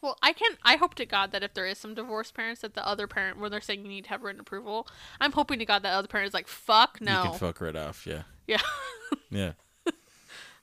Well, 0.02 0.18
I 0.20 0.32
can. 0.32 0.58
I 0.64 0.76
hope 0.76 0.94
to 0.96 1.06
God 1.06 1.32
that 1.32 1.44
if 1.44 1.54
there 1.54 1.66
is 1.66 1.78
some 1.78 1.94
divorced 1.94 2.34
parents, 2.34 2.62
that 2.62 2.74
the 2.74 2.86
other 2.86 3.06
parent, 3.06 3.38
when 3.38 3.50
they're 3.50 3.60
saying 3.60 3.82
you 3.82 3.88
need 3.88 4.04
to 4.04 4.10
have 4.10 4.22
written 4.22 4.40
approval, 4.40 4.88
I'm 5.20 5.32
hoping 5.32 5.60
to 5.60 5.64
God 5.64 5.84
that 5.84 5.94
other 5.94 6.08
parent 6.08 6.26
is 6.26 6.34
like, 6.34 6.48
"Fuck 6.48 7.00
no." 7.00 7.22
You 7.22 7.30
can 7.30 7.38
fuck 7.38 7.60
right 7.60 7.76
off. 7.76 8.04
Yeah, 8.04 8.22
yeah, 8.48 8.60
yeah. 9.30 9.52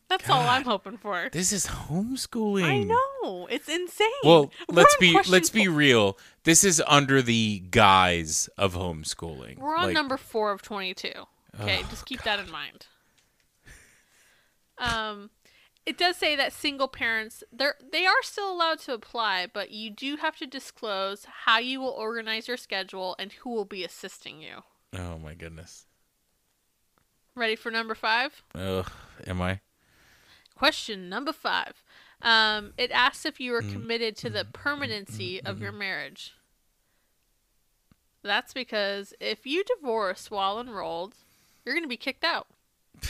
That's 0.09 0.29
all 0.29 0.47
I'm 0.47 0.63
hoping 0.63 0.97
for. 0.97 1.29
This 1.31 1.53
is 1.53 1.67
homeschooling. 1.67 2.63
I 2.63 2.79
know 2.83 3.47
it's 3.49 3.69
insane. 3.69 4.09
Well, 4.23 4.51
We're 4.67 4.75
let's 4.75 4.95
be 4.97 5.17
let's 5.27 5.49
be 5.49 5.67
real. 5.67 6.17
This 6.43 6.63
is 6.63 6.81
under 6.87 7.21
the 7.21 7.59
guise 7.69 8.49
of 8.57 8.73
homeschooling. 8.73 9.59
We're 9.59 9.75
on 9.75 9.85
Like, 9.87 9.93
number 9.93 10.17
four 10.17 10.51
of 10.51 10.61
22. 10.61 11.11
Okay, 11.61 11.83
just 11.89 12.05
keep 12.05 12.23
that 12.23 12.39
in 12.39 12.49
mind. 12.51 12.87
Um, 14.77 15.29
it 15.85 15.97
does 15.97 16.15
say 16.15 16.35
that 16.35 16.53
single 16.53 16.87
parents 16.87 17.43
they're 17.51 17.75
they 17.91 18.05
are 18.05 18.21
still 18.23 18.51
allowed 18.51 18.79
to 18.79 18.93
apply, 18.93 19.47
but 19.51 19.71
you 19.71 19.89
do 19.89 20.17
have 20.17 20.37
to 20.37 20.47
disclose 20.47 21.25
how 21.45 21.59
you 21.59 21.81
will 21.81 21.89
organize 21.89 22.47
your 22.47 22.57
schedule 22.57 23.15
and 23.19 23.31
who 23.33 23.49
will 23.49 23.65
be 23.65 23.83
assisting 23.83 24.41
you. 24.41 24.63
Oh 24.97 25.19
my 25.19 25.33
goodness. 25.33 25.85
Ready 27.35 27.55
for 27.55 27.71
number 27.71 27.95
five? 27.95 28.41
Ugh. 28.55 28.89
Am 29.27 29.41
I? 29.41 29.59
Question 30.59 31.07
number 31.07 31.31
five. 31.31 31.85
Um, 32.21 32.73
it 32.77 32.91
asks 32.91 33.25
if 33.25 33.39
you 33.39 33.55
are 33.55 33.61
committed 33.61 34.17
to 34.17 34.29
the 34.29 34.43
permanency 34.43 35.41
of 35.41 35.61
your 35.61 35.71
marriage. 35.71 36.33
That's 38.23 38.53
because 38.53 39.13
if 39.21 39.45
you 39.45 39.63
divorce 39.63 40.29
while 40.29 40.59
enrolled, 40.59 41.15
you're 41.63 41.73
going 41.73 41.85
to 41.85 41.89
be 41.89 41.97
kicked 41.97 42.25
out. 42.25 42.47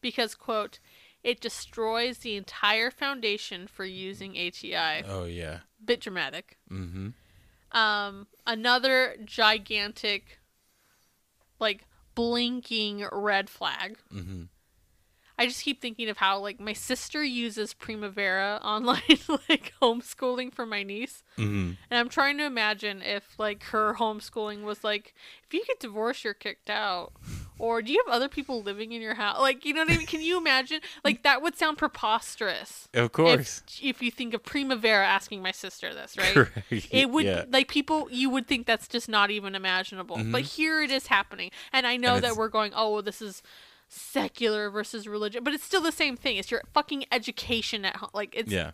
Because, 0.00 0.36
quote, 0.36 0.78
it 1.24 1.40
destroys 1.40 2.18
the 2.18 2.36
entire 2.36 2.88
foundation 2.88 3.66
for 3.66 3.84
using 3.84 4.38
ATI. 4.38 5.02
Oh 5.04 5.24
yeah. 5.24 5.58
Bit 5.84 6.02
dramatic. 6.02 6.56
Mm-hmm. 6.70 7.08
Um, 7.76 8.28
another 8.46 9.16
gigantic, 9.24 10.38
like, 11.58 11.84
blinking 12.14 13.08
red 13.10 13.50
flag. 13.50 13.98
Mm-hmm. 14.14 14.44
I 15.38 15.46
just 15.46 15.62
keep 15.62 15.80
thinking 15.80 16.08
of 16.08 16.16
how 16.18 16.38
like 16.40 16.58
my 16.58 16.72
sister 16.72 17.22
uses 17.22 17.72
Primavera 17.74 18.60
online 18.64 19.00
like 19.48 19.72
homeschooling 19.80 20.52
for 20.52 20.66
my 20.66 20.82
niece. 20.82 21.22
Mm-hmm. 21.36 21.72
And 21.90 21.98
I'm 21.98 22.08
trying 22.08 22.38
to 22.38 22.44
imagine 22.44 23.02
if 23.02 23.38
like 23.38 23.62
her 23.64 23.94
homeschooling 23.94 24.62
was 24.62 24.82
like 24.82 25.14
if 25.46 25.54
you 25.54 25.64
get 25.66 25.80
divorced 25.80 26.24
you're 26.24 26.34
kicked 26.34 26.68
out 26.70 27.12
Or 27.60 27.82
do 27.82 27.92
you 27.92 28.00
have 28.06 28.14
other 28.14 28.28
people 28.28 28.62
living 28.62 28.92
in 28.92 29.02
your 29.02 29.14
house? 29.14 29.40
Like, 29.40 29.64
you 29.64 29.74
know 29.74 29.80
what 29.80 29.90
I 29.90 29.96
mean? 29.96 30.06
Can 30.06 30.20
you 30.20 30.38
imagine? 30.38 30.80
Like, 31.02 31.24
that 31.24 31.42
would 31.42 31.56
sound 31.58 31.76
preposterous. 31.76 32.88
Of 32.94 33.10
course. 33.10 33.62
If, 33.66 33.82
if 33.96 34.02
you 34.02 34.12
think 34.12 34.32
of 34.32 34.44
Primavera 34.44 35.04
asking 35.04 35.42
my 35.42 35.50
sister 35.50 35.92
this, 35.92 36.16
right? 36.16 36.32
Correct. 36.34 36.86
It 36.92 37.10
would, 37.10 37.24
Yeah. 37.24 37.46
like, 37.50 37.66
people, 37.66 38.06
you 38.12 38.30
would 38.30 38.46
think 38.46 38.66
that's 38.66 38.86
just 38.86 39.08
not 39.08 39.32
even 39.32 39.56
imaginable. 39.56 40.20
But 40.30 40.42
here 40.42 40.80
it 40.82 40.92
is 40.92 41.08
happening. 41.08 41.50
And 41.72 41.84
I 41.84 41.96
know 41.96 42.14
And 42.14 42.24
that 42.24 42.36
we're 42.36 42.48
going, 42.48 42.72
oh, 42.76 42.92
well, 42.92 43.02
this 43.02 43.20
is 43.20 43.42
secular 43.88 44.70
versus 44.70 45.08
religion. 45.08 45.42
But 45.44 45.54
it's 45.54 45.64
still 45.64 45.80
the 45.80 45.92
same 45.92 46.16
thing. 46.16 46.36
It's 46.36 46.50
your 46.50 46.62
fucking 46.72 47.04
education 47.10 47.84
at 47.84 47.96
home. 47.96 48.10
Like, 48.12 48.34
it's 48.34 48.50
Yeah. 48.52 48.72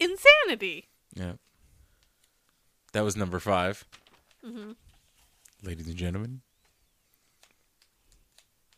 insanity. 0.00 0.88
Yeah. 1.14 1.34
That 2.92 3.02
was 3.04 3.16
number 3.16 3.38
5 3.38 3.84
Mm-hmm. 4.44 4.72
Ladies 5.62 5.86
and 5.88 5.96
gentlemen, 5.96 6.42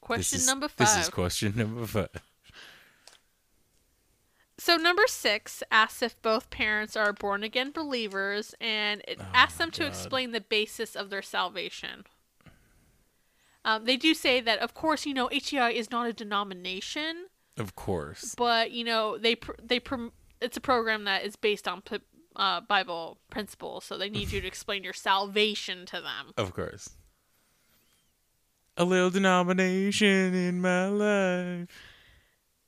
Question 0.00 0.38
is, 0.38 0.46
number 0.46 0.68
five. 0.68 0.78
This 0.78 0.96
is 0.96 1.08
question 1.10 1.52
number 1.56 1.84
five. 1.86 2.08
So 4.56 4.76
number 4.76 5.06
six 5.06 5.62
asks 5.70 6.02
if 6.02 6.20
both 6.22 6.50
parents 6.50 6.96
are 6.96 7.12
born 7.12 7.44
again 7.44 7.70
believers, 7.70 8.54
and 8.60 9.02
it 9.06 9.20
asks 9.34 9.58
them 9.58 9.70
to 9.72 9.86
explain 9.86 10.32
the 10.32 10.40
basis 10.40 10.96
of 10.96 11.10
their 11.10 11.20
salvation. 11.22 12.04
Um, 13.64 13.84
they 13.84 13.96
do 13.96 14.14
say 14.14 14.40
that, 14.40 14.58
of 14.60 14.72
course, 14.74 15.04
you 15.06 15.12
know, 15.14 15.28
HEI 15.32 15.70
is 15.72 15.90
not 15.90 16.06
a 16.08 16.12
denomination, 16.12 17.26
Of 17.56 17.74
course. 17.74 18.34
but 18.36 18.70
you 18.70 18.84
know, 18.84 19.18
they 19.18 19.34
pr- 19.34 19.52
they 19.62 19.80
prom- 19.80 20.12
it's 20.40 20.56
a 20.56 20.60
program 20.60 21.04
that 21.04 21.24
is 21.24 21.36
based 21.36 21.66
on 21.68 21.82
p- 21.82 21.98
uh, 22.36 22.60
Bible 22.60 23.18
principles, 23.30 23.84
so 23.84 23.98
they 23.98 24.08
need 24.08 24.30
you 24.32 24.40
to 24.40 24.46
explain 24.54 24.84
your 24.84 24.92
salvation 24.92 25.84
to 25.86 26.00
them. 26.00 26.32
Of 26.36 26.54
course. 26.54 26.90
A 28.76 28.84
little 28.84 29.10
denomination 29.10 30.34
in 30.34 30.60
my 30.60 30.86
life. 30.86 31.68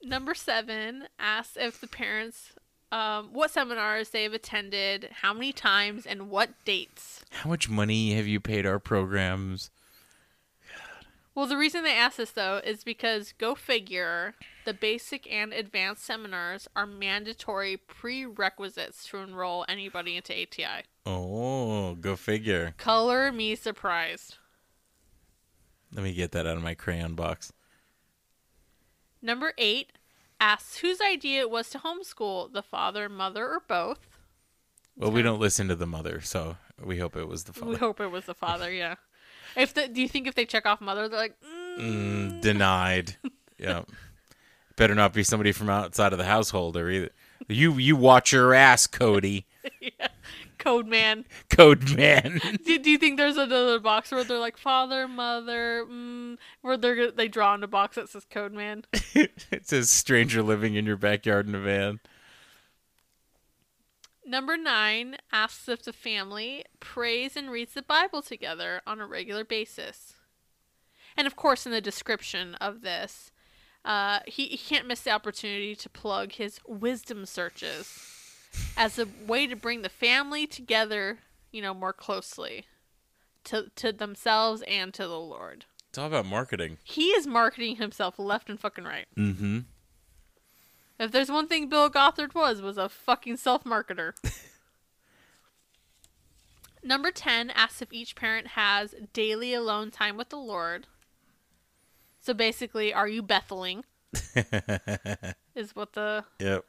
Number 0.03 0.35
seven 0.35 1.05
asks 1.21 1.57
if 1.57 1.81
the 1.81 1.87
parents, 1.87 2.53
um, 2.91 3.33
what 3.33 3.53
seminars 3.53 4.09
they 4.11 4.25
have 4.25 4.33
attended, 4.33 5.09
how 5.23 5.33
many 5.33 5.53
times, 5.53 6.05
and 6.07 6.29
what 6.29 6.51
dates. 6.65 7.25
How 7.31 7.49
much 7.51 7.69
money 7.69 8.15
have 8.15 8.27
you 8.27 8.41
paid 8.41 8.67
our 8.67 8.81
programs? 8.81 9.71
Well, 11.35 11.47
the 11.47 11.57
reason 11.57 11.85
they 11.85 11.97
ask 11.97 12.17
this 12.17 12.33
though 12.33 12.61
is 12.63 12.85
because 12.85 13.33
go 13.39 13.55
figure, 13.55 14.35
the 14.65 14.75
basic 14.75 15.31
and 15.31 15.53
advanced 15.53 16.05
seminars 16.05 16.69
are 16.75 16.87
mandatory 16.87 17.77
prerequisites 17.77 19.07
to 19.07 19.19
enroll 19.19 19.65
anybody 19.69 20.17
into 20.17 20.33
ATI. 20.33 20.85
Oh, 21.07 21.95
go 21.95 22.17
figure. 22.17 22.75
Color 22.77 23.33
me 23.33 23.55
surprised. 23.55 24.37
Let 25.95 26.05
me 26.05 26.13
get 26.13 26.33
that 26.33 26.47
out 26.47 26.57
of 26.57 26.63
my 26.63 26.75
crayon 26.75 27.15
box. 27.15 27.53
Number 29.23 29.53
eight 29.59 29.93
asks 30.41 30.79
whose 30.79 31.01
idea 31.01 31.41
it 31.41 31.51
was 31.51 31.71
to 31.71 31.79
homeschool, 31.79 32.53
the 32.53 32.63
father, 32.63 33.09
mother, 33.09 33.47
or 33.47 33.63
both. 33.67 34.07
Well, 34.97 35.11
we 35.11 35.23
don't 35.23 35.41
listen 35.41 35.69
to 35.69 35.77
the 35.77 35.87
mother, 35.87 36.21
so 36.21 36.57
we 36.83 36.99
hope 36.99 37.17
it 37.17 37.29
was 37.29 37.45
the 37.45 37.53
father. 37.53 37.71
We 37.71 37.77
hope 37.77 38.01
it 38.01 38.09
was 38.09 38.27
the 38.27 38.35
father. 38.35 38.73
Yeah. 38.73 38.97
If 39.57 39.75
the, 39.75 39.89
do 39.89 40.01
you 40.01 40.09
think 40.09 40.27
if 40.27 40.35
they 40.35 40.45
check 40.47 40.67
off 40.67 40.81
mother, 40.81 41.09
they're 41.09 41.19
like, 41.19 41.37
mm, 41.41 41.61
Mm, 41.79 42.41
denied. 42.41 43.17
yeah. 43.59 43.83
Better 44.77 44.95
not 44.95 45.13
be 45.13 45.23
somebody 45.23 45.53
from 45.53 45.69
outside 45.69 46.13
of 46.13 46.19
the 46.19 46.25
household 46.25 46.77
or 46.77 46.91
either. 46.91 47.11
You 47.49 47.73
you 47.75 47.97
watch 47.97 48.33
your 48.33 48.55
ass, 48.55 48.87
Cody. 48.87 49.47
yeah. 49.81 50.09
code 50.59 50.87
man. 50.87 51.25
Code 51.51 51.97
man. 51.97 52.41
Do, 52.65 52.79
do 52.79 52.91
you 52.91 52.99
think 52.99 53.17
there's 53.17 53.37
another 53.37 53.79
box 53.79 54.11
where 54.11 54.25
they're 54.25 54.39
like 54.39 54.57
father, 54.57 55.09
mother, 55.09 55.85
mm, 55.91 56.39
where 56.63 56.77
they're 56.77 57.11
they 57.11 57.29
draw 57.29 57.55
in 57.55 57.63
a 57.63 57.67
box 57.67 57.97
that 57.97 58.09
says 58.09 58.27
code 58.31 58.53
man? 58.53 58.85
it 59.15 59.69
says 59.69 59.91
stranger 59.91 60.43
living 60.43 60.75
in 60.75 60.87
your 60.87 60.97
backyard 60.97 61.47
in 61.47 61.55
a 61.55 61.61
van. 61.61 62.01
Number 64.31 64.57
nine 64.57 65.17
asks 65.33 65.69
if 65.69 65.83
the 65.83 65.93
family 65.93 66.65
prays 66.79 67.37
and 67.37 67.51
reads 67.51 67.75
the 67.75 67.83
Bible 67.83 68.23
together 68.23 68.81
on 68.87 69.01
a 69.01 69.07
regular 69.07 69.45
basis. 69.45 70.15
And 71.17 71.27
of 71.27 71.35
course, 71.35 71.67
in 71.67 71.73
the 71.73 71.81
description 71.81 72.55
of 72.55 72.83
this, 72.83 73.33
uh, 73.85 74.21
he, 74.27 74.47
he 74.47 74.57
can't 74.57 74.87
miss 74.87 75.01
the 75.01 75.11
opportunity 75.11 75.75
to 75.75 75.89
plug 75.89 76.31
his 76.31 76.61
wisdom 76.65 77.27
searches 77.27 78.47
as 78.77 79.01
a 79.01 79.09
way 79.27 79.49
to 79.49 79.57
bring 79.57 79.83
the 79.83 79.89
family 79.89 80.47
together, 80.47 81.19
you 81.51 81.61
know, 81.61 81.75
more 81.75 81.93
closely 81.93 82.67
to, 83.43 83.73
to 83.75 83.91
themselves 83.91 84.63
and 84.69 84.95
to 84.95 85.09
the 85.09 85.19
Lord. 85.19 85.65
It's 85.89 85.99
all 85.99 86.07
about 86.07 86.27
marketing. 86.27 86.79
He 86.85 87.07
is 87.07 87.27
marketing 87.27 87.77
himself 87.77 88.17
left 88.17 88.49
and 88.49 88.61
fucking 88.61 88.85
right. 88.85 89.07
Mm-hmm. 89.19 89.59
If 91.01 91.11
there's 91.13 91.31
one 91.31 91.47
thing 91.49 91.69
Bill 91.71 91.89
Gothard 91.89 92.35
was, 92.35 92.61
was 92.61 92.77
a 92.77 92.91
fucking 92.91 93.39
self-marketer. 93.39 94.13
Number 96.83 97.11
10 97.11 97.49
asks 97.51 97.81
if 97.83 97.91
each 97.93 98.15
parent 98.15 98.49
has 98.49 98.95
daily 99.15 99.55
alone 99.55 99.91
time 99.91 100.17
with 100.19 100.29
the 100.29 100.37
Lord. 100.37 100.87
So 102.21 102.35
basically, 102.35 102.93
are 102.93 103.09
you 103.09 103.23
Betheling? 103.23 103.85
is 105.55 105.75
what 105.75 105.95
the 105.95 106.25
Yep. 106.39 106.65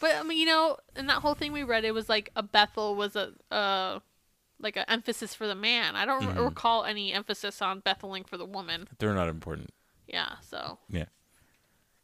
But 0.00 0.16
I 0.16 0.22
mean, 0.24 0.38
you 0.38 0.46
know, 0.46 0.78
in 0.96 1.06
that 1.06 1.22
whole 1.22 1.34
thing 1.34 1.52
we 1.52 1.62
read, 1.62 1.84
it 1.84 1.94
was 1.94 2.08
like 2.08 2.30
a 2.34 2.42
Bethel 2.42 2.96
was 2.96 3.14
a 3.14 3.32
uh 3.52 4.00
like 4.58 4.76
an 4.76 4.84
emphasis 4.88 5.34
for 5.34 5.46
the 5.46 5.54
man. 5.54 5.94
I 5.96 6.04
don't 6.04 6.22
Mm-hmm. 6.22 6.44
recall 6.44 6.84
any 6.84 7.12
emphasis 7.12 7.62
on 7.62 7.80
Betheling 7.80 8.24
for 8.24 8.36
the 8.36 8.44
woman. 8.44 8.88
They're 8.98 9.14
not 9.14 9.28
important. 9.28 9.70
Yeah, 10.08 10.34
so 10.40 10.78
Yeah. 10.88 11.06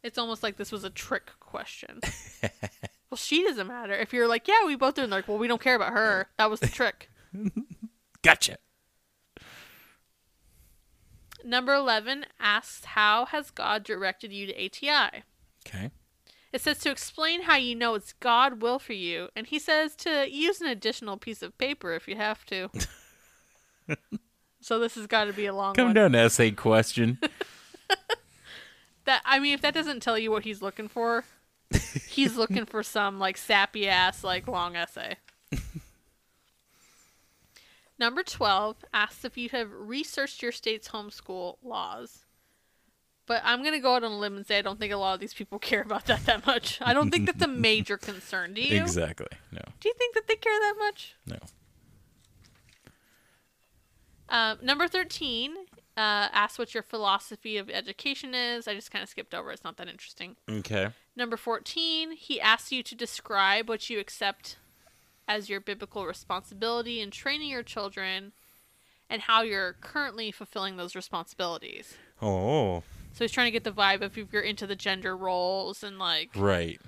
It's 0.03 0.17
almost 0.17 0.43
like 0.43 0.57
this 0.57 0.71
was 0.71 0.83
a 0.83 0.89
trick 0.89 1.31
question. 1.39 1.99
well, 3.09 3.17
she 3.17 3.43
doesn't 3.43 3.67
matter. 3.67 3.93
If 3.93 4.13
you're 4.13 4.27
like, 4.27 4.47
yeah, 4.47 4.65
we 4.65 4.75
both 4.75 4.95
do, 4.95 5.03
and 5.03 5.11
they're 5.11 5.19
like, 5.19 5.27
well, 5.27 5.37
we 5.37 5.47
don't 5.47 5.61
care 5.61 5.75
about 5.75 5.93
her. 5.93 6.27
That 6.37 6.49
was 6.49 6.59
the 6.61 6.67
trick. 6.67 7.09
Gotcha. 8.21 8.57
Number 11.43 11.73
11 11.73 12.25
asks, 12.39 12.85
how 12.85 13.25
has 13.25 13.51
God 13.51 13.83
directed 13.83 14.31
you 14.31 14.45
to 14.47 14.65
ATI? 14.65 15.23
Okay. 15.65 15.91
It 16.51 16.61
says 16.61 16.79
to 16.79 16.91
explain 16.91 17.43
how 17.43 17.55
you 17.57 17.75
know 17.75 17.93
it's 17.95 18.13
God 18.13 18.61
will 18.61 18.79
for 18.79 18.93
you, 18.93 19.29
and 19.35 19.45
he 19.47 19.59
says 19.59 19.95
to 19.97 20.27
use 20.29 20.61
an 20.61 20.67
additional 20.67 21.15
piece 21.17 21.43
of 21.43 21.57
paper 21.57 21.93
if 21.93 22.07
you 22.07 22.15
have 22.15 22.43
to. 22.47 22.69
so 24.59 24.79
this 24.79 24.95
has 24.95 25.05
got 25.05 25.25
to 25.25 25.33
be 25.33 25.45
a 25.45 25.53
long 25.53 25.75
Come 25.75 25.87
one. 25.87 25.95
down, 25.95 26.15
essay 26.15 26.51
question. 26.51 27.19
That 29.09 29.23
I 29.25 29.39
mean, 29.39 29.55
if 29.55 29.61
that 29.61 29.73
doesn't 29.73 30.03
tell 30.03 30.19
you 30.19 30.29
what 30.29 30.43
he's 30.43 30.61
looking 30.61 30.87
for, 30.87 31.23
he's 32.07 32.37
looking 32.37 32.67
for 32.67 32.83
some 32.83 33.17
like 33.17 33.37
sappy 33.37 33.89
ass 33.89 34.23
like 34.23 34.47
long 34.47 34.75
essay. 34.75 35.15
Number 37.97 38.21
twelve 38.21 38.85
asks 38.93 39.25
if 39.25 39.35
you 39.35 39.49
have 39.49 39.71
researched 39.71 40.43
your 40.43 40.51
state's 40.51 40.89
homeschool 40.89 41.55
laws. 41.63 42.25
But 43.25 43.41
I'm 43.43 43.63
gonna 43.63 43.79
go 43.79 43.95
out 43.95 44.03
on 44.03 44.11
a 44.11 44.17
limb 44.19 44.37
and 44.37 44.45
say 44.45 44.59
I 44.59 44.61
don't 44.61 44.79
think 44.79 44.93
a 44.93 44.97
lot 44.97 45.15
of 45.15 45.19
these 45.19 45.33
people 45.33 45.57
care 45.69 45.81
about 45.81 46.05
that 46.05 46.27
that 46.27 46.45
much. 46.45 46.77
I 46.79 46.93
don't 46.93 47.09
think 47.09 47.25
that's 47.25 47.41
a 47.41 47.47
major 47.67 47.97
concern. 47.97 48.53
Do 48.53 48.61
you? 48.61 48.79
exactly. 48.79 49.25
No. 49.51 49.63
Do 49.79 49.89
you 49.89 49.95
think 49.97 50.13
that 50.13 50.27
they 50.27 50.35
care 50.35 50.53
that 50.59 50.75
much? 50.77 51.15
No. 51.25 51.39
Uh, 54.29 54.55
number 54.61 54.87
13 54.87 55.55
uh, 55.99 56.29
asks 56.31 56.57
what 56.57 56.73
your 56.73 56.81
philosophy 56.81 57.57
of 57.57 57.69
education 57.69 58.33
is. 58.33 58.69
I 58.69 58.73
just 58.73 58.89
kind 58.89 59.03
of 59.03 59.09
skipped 59.09 59.33
over. 59.33 59.51
It's 59.51 59.65
not 59.65 59.75
that 59.77 59.89
interesting. 59.89 60.37
Okay. 60.49 60.87
Number 61.13 61.35
14, 61.35 62.13
he 62.13 62.39
asks 62.39 62.71
you 62.71 62.83
to 62.83 62.95
describe 62.95 63.67
what 63.67 63.89
you 63.89 63.99
accept 63.99 64.55
as 65.27 65.49
your 65.49 65.59
biblical 65.59 66.05
responsibility 66.05 67.01
in 67.01 67.11
training 67.11 67.49
your 67.49 67.63
children 67.63 68.31
and 69.09 69.23
how 69.23 69.41
you're 69.41 69.73
currently 69.81 70.31
fulfilling 70.31 70.77
those 70.77 70.95
responsibilities. 70.95 71.95
Oh, 72.21 72.81
So 73.11 73.25
he's 73.25 73.31
trying 73.33 73.47
to 73.47 73.51
get 73.51 73.65
the 73.65 73.71
vibe 73.71 74.01
of 74.01 74.17
if 74.17 74.31
you're 74.31 74.41
into 74.41 74.65
the 74.65 74.77
gender 74.77 75.17
roles 75.17 75.83
and 75.83 75.99
like 75.99 76.29
right. 76.33 76.79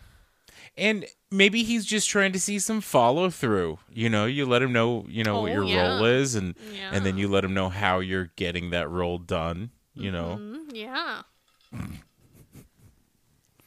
And 0.77 1.05
maybe 1.29 1.63
he's 1.63 1.85
just 1.85 2.09
trying 2.09 2.31
to 2.31 2.39
see 2.39 2.57
some 2.57 2.79
follow 2.81 3.29
through. 3.29 3.79
You 3.91 4.09
know, 4.09 4.25
you 4.25 4.45
let 4.45 4.61
him 4.61 4.71
know, 4.71 5.05
you 5.09 5.23
know, 5.23 5.41
what 5.41 5.51
Oh, 5.51 5.53
your 5.55 5.63
yeah. 5.65 5.95
role 5.97 6.05
is 6.05 6.33
and 6.35 6.55
and 6.91 7.05
then 7.05 7.17
you 7.17 7.27
let 7.27 7.43
him 7.43 7.53
know 7.53 7.69
how 7.69 7.99
you're 7.99 8.31
getting 8.37 8.69
that 8.71 8.89
role 8.89 9.17
done, 9.17 9.71
you 9.93 10.11
know. 10.11 10.37
Mm, 10.39 10.73
yeah. 10.73 11.21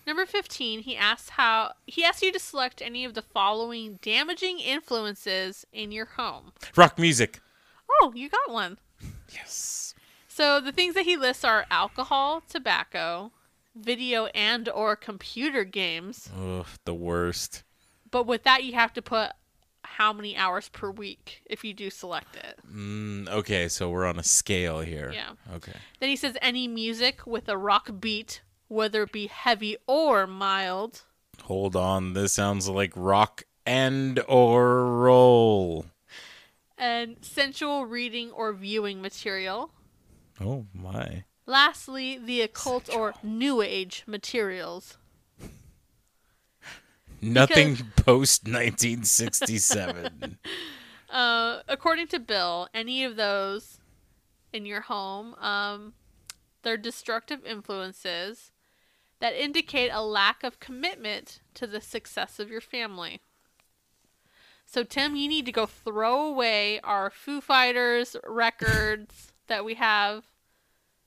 Number 0.07 0.27
15, 0.27 0.81
he 0.81 0.97
asks 0.97 1.31
how 1.31 1.73
he 1.87 2.05
asks 2.05 2.23
you 2.23 2.31
to 2.33 2.39
select 2.39 2.83
any 2.83 3.05
of 3.05 3.15
the 3.15 3.23
following 3.23 3.99
damaging 4.03 4.59
influences 4.61 5.65
in 5.73 5.93
your 5.93 6.05
home. 6.05 6.53
Rock 6.77 6.99
music. 6.99 7.41
Oh, 8.03 8.13
you 8.15 8.29
got 8.29 8.51
one. 8.53 8.79
Yes. 9.33 9.95
So 10.29 10.61
the 10.61 10.73
things 10.73 10.95
that 10.95 11.05
he 11.05 11.17
lists 11.17 11.45
are 11.45 11.65
alcohol, 11.71 12.43
tobacco, 12.49 13.33
video 13.75 14.27
and 14.27 14.69
or 14.69 14.97
computer 14.97 15.65
games. 15.65 16.31
Ugh, 16.37 16.67
the 16.85 16.95
worst. 16.95 17.63
But 18.11 18.27
with 18.27 18.45
that 18.45 18.65
you 18.65 18.75
have 18.75 18.93
to 18.95 19.03
put 19.03 19.33
how 19.83 20.13
many 20.13 20.37
hours 20.37 20.69
per 20.71 20.91
week 20.91 21.43
if 21.47 21.65
you 21.65 21.75
do 21.75 21.91
select 21.91 22.37
it. 22.37 22.59
Mm, 22.73 23.29
okay, 23.29 23.69
so 23.69 23.91
we're 23.91 24.07
on 24.07 24.19
a 24.19 24.25
scale 24.25 24.81
here. 24.81 25.13
Yeah. 25.13 25.33
Okay. 25.55 25.75
Then 26.01 26.09
he 26.09 26.17
says 26.17 26.37
any 26.41 26.67
music 26.67 27.27
with 27.27 27.49
a 27.49 27.57
rock 27.57 27.91
beat, 28.01 28.43
whether 28.69 29.03
it 29.03 29.13
be 29.13 29.27
heavy 29.27 29.77
or 29.87 30.27
mild. 30.27 31.03
Hold 31.43 31.77
on. 31.77 32.15
This 32.15 32.33
sounds 32.33 32.69
like 32.69 32.93
rock 32.97 33.45
and 33.67 34.21
or 34.29 34.87
roll. 34.87 35.87
And 36.77 37.17
sensual 37.21 37.87
reading 37.87 38.31
or 38.31 38.53
viewing 38.53 39.01
material. 39.01 39.71
Oh 40.41 40.67
my. 40.75 41.25
Lastly, 41.47 42.19
the 42.19 42.41
occult 42.41 42.89
or 42.95 43.15
new 43.23 43.61
age 43.61 44.05
materials. 44.07 44.97
Nothing 47.21 47.77
post 47.97 48.45
1967. 48.45 50.39
Uh, 51.11 51.61
according 51.69 52.09
to 52.09 52.19
Bill, 52.19 52.67
any 52.75 53.05
of 53.05 53.15
those 53.15 53.79
in 54.53 54.67
your 54.67 54.81
home, 54.81 55.37
um, 55.37 55.93
they're 56.63 56.77
destructive 56.77 57.47
influences 57.47 58.51
that 59.21 59.33
indicate 59.33 59.91
a 59.93 60.03
lack 60.03 60.43
of 60.43 60.59
commitment 60.59 61.39
to 61.55 61.69
the 61.69 61.81
success 61.81 62.41
of 62.41 62.51
your 62.51 62.61
family. 62.61 63.21
So, 64.67 64.83
Tim, 64.83 65.15
you 65.15 65.29
need 65.29 65.47
to 65.47 65.53
go 65.53 65.67
throw 65.67 66.27
away 66.27 66.81
our 66.81 67.11
Foo 67.11 67.41
Fighters 67.41 68.17
records 68.27 69.33
that 69.47 69.65
we 69.65 69.75
have. 69.75 70.25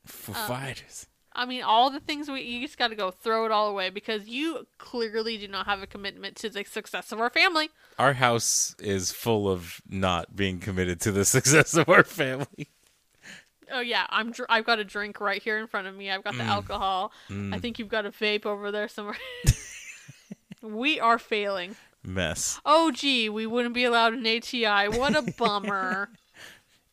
Foo 0.07 0.33
Uh, 0.33 0.47
Fighters. 0.47 1.07
I 1.33 1.45
mean, 1.45 1.61
all 1.61 1.91
the 1.91 1.99
things 1.99 2.29
we 2.31 2.41
you 2.41 2.61
just 2.65 2.79
got 2.79 2.87
to 2.87 2.95
go 2.95 3.11
throw 3.11 3.45
it 3.45 3.51
all 3.51 3.67
away 3.69 3.91
because 3.91 4.27
you 4.27 4.65
clearly 4.79 5.37
do 5.37 5.47
not 5.47 5.67
have 5.67 5.83
a 5.83 5.87
commitment 5.87 6.35
to 6.37 6.49
the 6.49 6.63
success 6.65 7.11
of 7.11 7.19
our 7.19 7.29
family. 7.29 7.69
Our 7.99 8.13
house 8.13 8.75
is 8.79 9.11
full 9.11 9.47
of 9.47 9.79
not 9.87 10.35
being 10.35 10.59
committed 10.59 10.99
to 11.01 11.11
the 11.11 11.25
success 11.35 11.75
of 11.75 11.87
our 11.89 12.03
family. 12.03 12.69
Oh 13.71 13.81
yeah, 13.81 14.07
I'm. 14.09 14.31
Dr- 14.31 14.47
I've 14.49 14.65
got 14.65 14.79
a 14.79 14.83
drink 14.83 15.19
right 15.19 15.43
here 15.43 15.59
in 15.59 15.67
front 15.67 15.87
of 15.87 15.95
me. 15.95 16.09
I've 16.09 16.23
got 16.23 16.35
the 16.35 16.43
alcohol. 16.43 17.11
I 17.29 17.59
think 17.59 17.77
you've 17.77 17.89
got 17.89 18.05
a 18.05 18.11
vape 18.11 18.45
over 18.45 18.71
there 18.71 18.87
somewhere. 18.87 19.17
we 20.61 20.99
are 20.99 21.19
failing. 21.19 21.75
Mess. 22.03 22.59
Oh 22.65 22.91
gee, 22.91 23.27
we 23.29 23.45
wouldn't 23.45 23.73
be 23.75 23.83
allowed 23.83 24.13
an 24.13 24.25
ATI. 24.25 24.87
What 24.97 25.15
a 25.15 25.21
bummer, 25.37 26.09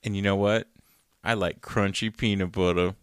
And 0.03 0.17
you 0.17 0.23
know 0.23 0.37
what? 0.37 0.67
I 1.23 1.35
like 1.35 1.61
crunchy 1.61 2.15
peanut 2.15 2.53
butter. 2.53 2.95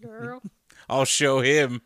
Girl. 0.00 0.42
I'll 0.88 1.04
show 1.04 1.40
him. 1.40 1.82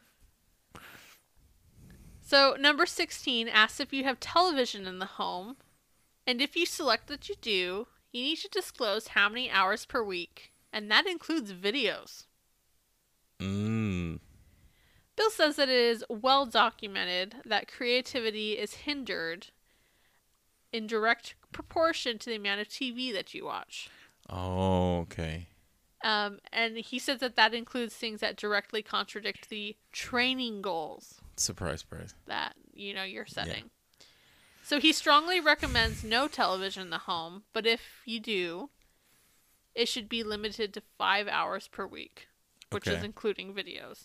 So 2.23 2.57
number 2.59 2.87
sixteen 2.87 3.49
asks 3.49 3.81
if 3.81 3.93
you 3.93 4.05
have 4.05 4.19
television 4.21 4.87
in 4.87 4.99
the 4.99 5.07
home, 5.07 5.57
and 6.27 6.41
if 6.41 6.57
you 6.57 6.67
select 6.67 7.09
that 7.09 7.29
you 7.29 7.35
do, 7.41 7.87
you 8.13 8.23
need 8.23 8.39
to 8.39 8.49
disclose 8.49 9.09
how 9.09 9.29
many 9.29 9.51
hours 9.51 9.85
per 9.85 10.03
week, 10.03 10.53
and 10.73 10.91
that 10.91 11.07
includes 11.07 11.53
videos. 11.53 12.25
Mmm. 13.41 14.21
Bill 15.17 15.31
says 15.31 15.57
that 15.57 15.69
it 15.69 15.77
is 15.77 16.05
well 16.09 16.47
documented 16.47 17.37
that 17.45 17.71
creativity 17.71 18.53
is 18.53 18.75
hindered 18.75 19.49
in 20.73 20.87
direct 20.87 21.35
proportion 21.53 22.19
to 22.19 22.31
the 22.31 22.37
amount 22.37 22.61
of 22.61 22.69
TV 22.69 23.13
that 23.13 23.33
you 23.33 23.45
watch. 23.45 23.89
Oh, 24.29 24.99
okay. 25.01 25.47
Um, 26.05 26.39
and 26.53 26.77
he 26.77 26.99
says 26.99 27.21
that 27.21 27.35
that 27.37 27.55
includes 27.55 27.95
things 27.95 28.21
that 28.21 28.37
directly 28.37 28.83
contradict 28.83 29.49
the 29.49 29.75
training 29.91 30.61
goals 30.61 31.15
Surprise, 31.37 31.81
surprise. 31.81 32.15
that 32.27 32.55
you 32.75 32.93
know 32.95 33.03
you're 33.05 33.25
setting. 33.27 33.71
So 34.63 34.79
he 34.81 34.93
strongly 34.93 35.41
recommends 35.41 36.05
no 36.05 36.29
television 36.29 36.83
in 36.83 36.91
the 36.91 36.99
home, 36.99 37.43
but 37.53 37.67
if 37.67 37.81
you 38.05 38.21
do, 38.21 38.69
it 39.75 39.89
should 39.89 40.09
be 40.09 40.23
limited 40.23 40.73
to 40.75 40.83
five 40.99 41.27
hours 41.27 41.69
per 41.69 41.87
week, 41.87 42.29
which 42.71 42.87
is 42.87 43.03
including 43.03 43.53
videos, 43.55 44.05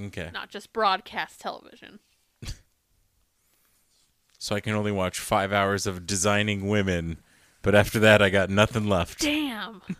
Okay. 0.00 0.30
not 0.32 0.50
just 0.50 0.72
broadcast 0.72 1.40
television. 1.40 1.98
So 4.38 4.56
I 4.56 4.60
can 4.60 4.72
only 4.74 4.90
watch 4.92 5.18
five 5.20 5.52
hours 5.52 5.86
of 5.86 6.06
designing 6.06 6.66
women, 6.66 7.18
but 7.60 7.74
after 7.74 7.98
that, 8.00 8.22
I 8.22 8.30
got 8.30 8.48
nothing 8.48 8.86
left. 8.88 9.20
Damn. 9.20 9.82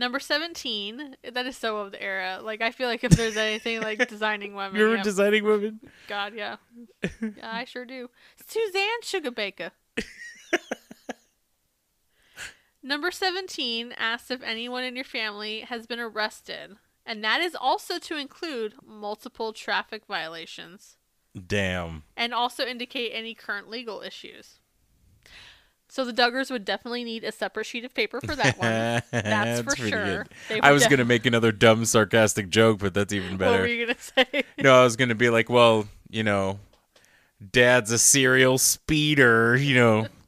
Number 0.00 0.18
17, 0.18 1.16
that 1.30 1.44
is 1.44 1.58
so 1.58 1.76
of 1.76 1.92
the 1.92 2.02
era. 2.02 2.40
Like, 2.42 2.62
I 2.62 2.70
feel 2.70 2.88
like 2.88 3.04
if 3.04 3.12
there's 3.12 3.36
anything 3.36 3.82
like 3.82 4.08
designing 4.08 4.54
women. 4.54 4.80
You 4.80 4.86
ever 4.86 4.96
yeah, 4.96 5.02
designing 5.02 5.44
women? 5.44 5.78
God, 6.08 6.32
yeah. 6.34 6.56
yeah, 7.02 7.28
I 7.42 7.66
sure 7.66 7.84
do. 7.84 8.08
Suzanne 8.46 9.02
Sugarbaker. 9.02 9.72
Number 12.82 13.10
17 13.10 13.92
asks 13.92 14.30
if 14.30 14.42
anyone 14.42 14.84
in 14.84 14.96
your 14.96 15.04
family 15.04 15.60
has 15.60 15.86
been 15.86 16.00
arrested, 16.00 16.78
and 17.04 17.22
that 17.22 17.42
is 17.42 17.54
also 17.54 17.98
to 17.98 18.16
include 18.16 18.76
multiple 18.82 19.52
traffic 19.52 20.06
violations 20.06 20.96
Damn. 21.46 22.04
and 22.16 22.32
also 22.32 22.64
indicate 22.64 23.10
any 23.12 23.34
current 23.34 23.68
legal 23.68 24.00
issues. 24.00 24.59
So 25.90 26.04
the 26.04 26.12
Duggars 26.12 26.50
would 26.50 26.64
definitely 26.64 27.02
need 27.04 27.24
a 27.24 27.32
separate 27.32 27.66
sheet 27.66 27.84
of 27.84 27.92
paper 27.92 28.20
for 28.20 28.36
that 28.36 28.58
one. 28.58 29.02
That's 29.10 29.60
for 29.74 29.76
sure. 29.76 30.26
I 30.62 30.70
was 30.70 30.82
def- 30.82 30.90
gonna 30.90 31.04
make 31.04 31.26
another 31.26 31.52
dumb 31.52 31.84
sarcastic 31.84 32.48
joke, 32.48 32.78
but 32.78 32.94
that's 32.94 33.12
even 33.12 33.36
better. 33.36 33.52
What 33.52 33.60
were 33.60 33.66
you 33.66 33.86
gonna 33.86 33.98
say? 33.98 34.44
no, 34.58 34.80
I 34.80 34.84
was 34.84 34.96
gonna 34.96 35.16
be 35.16 35.30
like, 35.30 35.50
well, 35.50 35.88
you 36.08 36.22
know, 36.22 36.60
Dad's 37.52 37.90
a 37.90 37.98
serial 37.98 38.56
speeder. 38.56 39.56
You 39.56 39.74
know, 39.74 40.06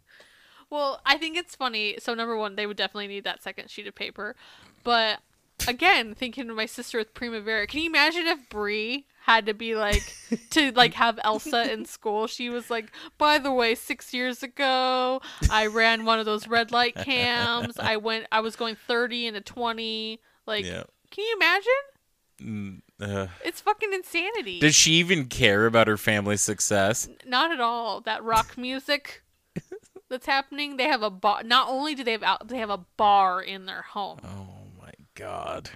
Well, 0.72 1.02
I 1.04 1.18
think 1.18 1.36
it's 1.36 1.54
funny. 1.54 1.96
So 1.98 2.14
number 2.14 2.34
one, 2.34 2.56
they 2.56 2.66
would 2.66 2.78
definitely 2.78 3.06
need 3.06 3.24
that 3.24 3.42
second 3.42 3.68
sheet 3.68 3.86
of 3.86 3.94
paper. 3.94 4.34
But 4.82 5.20
again, 5.68 6.14
thinking 6.14 6.48
of 6.48 6.56
my 6.56 6.64
sister 6.64 6.96
with 6.96 7.12
Primavera, 7.12 7.66
can 7.66 7.80
you 7.80 7.90
imagine 7.90 8.26
if 8.26 8.48
Brie 8.48 9.04
had 9.24 9.46
to 9.46 9.54
be 9.54 9.74
like 9.74 10.02
to 10.50 10.72
like 10.76 10.94
have 10.94 11.18
Elsa 11.24 11.72
in 11.72 11.84
school? 11.84 12.26
She 12.26 12.50
was 12.50 12.70
like, 12.70 12.92
by 13.18 13.38
the 13.38 13.52
way, 13.52 13.74
six 13.74 14.12
years 14.12 14.42
ago, 14.42 15.20
I 15.50 15.66
ran 15.66 16.04
one 16.04 16.18
of 16.18 16.26
those 16.26 16.48
red 16.48 16.72
light 16.72 16.94
cams. 16.94 17.78
I 17.78 17.96
went, 17.96 18.26
I 18.32 18.40
was 18.40 18.56
going 18.56 18.76
thirty 18.76 19.26
and 19.26 19.36
a 19.36 19.40
twenty. 19.40 20.20
Like, 20.46 20.64
yeah. 20.64 20.82
can 21.10 21.24
you 21.24 21.36
imagine? 21.36 22.82
Uh, 23.00 23.28
It's 23.44 23.60
fucking 23.60 23.92
insanity. 23.92 24.58
does 24.58 24.74
she 24.74 24.92
even 24.94 25.26
care 25.26 25.66
about 25.66 25.86
her 25.86 25.96
family's 25.96 26.40
success? 26.40 27.08
Not 27.24 27.52
at 27.52 27.60
all. 27.60 28.00
That 28.00 28.24
rock 28.24 28.58
music 28.58 29.22
that's 30.10 30.26
happening. 30.26 30.76
They 30.76 30.84
have 30.88 31.02
a 31.02 31.10
bar. 31.10 31.42
Not 31.44 31.68
only 31.68 31.94
do 31.94 32.02
they 32.02 32.12
have 32.12 32.22
out, 32.24 32.48
they 32.48 32.58
have 32.58 32.70
a 32.70 32.84
bar 32.96 33.40
in 33.40 33.66
their 33.66 33.82
home. 33.82 34.18
Oh 34.24 34.48
my 34.80 34.92
god, 35.14 35.70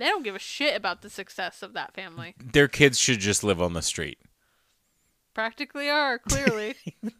They 0.00 0.06
don't 0.06 0.24
give 0.24 0.34
a 0.34 0.38
shit 0.40 0.74
about 0.76 1.02
the 1.02 1.10
success 1.10 1.62
of 1.62 1.74
that 1.74 1.94
family. 1.94 2.34
their 2.42 2.68
kids 2.68 2.98
should 2.98 3.20
just 3.20 3.44
live 3.44 3.60
on 3.62 3.74
the 3.74 3.82
street. 3.82 4.18
Practically 5.34 5.88
are 5.88 6.18
clearly. 6.18 6.74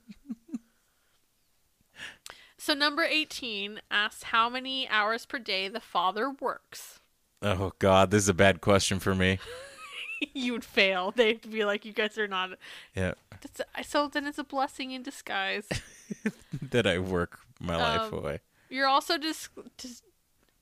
so 2.58 2.74
number 2.74 3.02
eighteen 3.04 3.80
asks 3.90 4.24
how 4.24 4.48
many 4.48 4.88
hours 4.88 5.26
per 5.26 5.38
day 5.38 5.68
the 5.68 5.80
father 5.80 6.30
works. 6.30 7.00
Oh 7.42 7.72
god, 7.78 8.10
this 8.10 8.24
is 8.24 8.28
a 8.28 8.34
bad 8.34 8.60
question 8.60 8.98
for 8.98 9.14
me. 9.14 9.38
you 10.34 10.52
would 10.52 10.64
fail. 10.64 11.10
They'd 11.12 11.48
be 11.50 11.64
like, 11.64 11.84
"You 11.84 11.92
guys 11.92 12.18
are 12.18 12.28
not." 12.28 12.50
Yeah, 12.94 13.12
That's, 13.40 13.88
so 13.88 14.08
then 14.08 14.26
it's 14.26 14.38
a 14.38 14.44
blessing 14.44 14.90
in 14.90 15.02
disguise. 15.02 15.68
that 16.70 16.86
I 16.86 16.98
work 16.98 17.40
my 17.60 17.76
life 17.76 18.12
Um, 18.12 18.18
away. 18.18 18.40
You're 18.68 18.86
also 18.88 19.16
dis- 19.18 19.48
dis- 19.78 20.02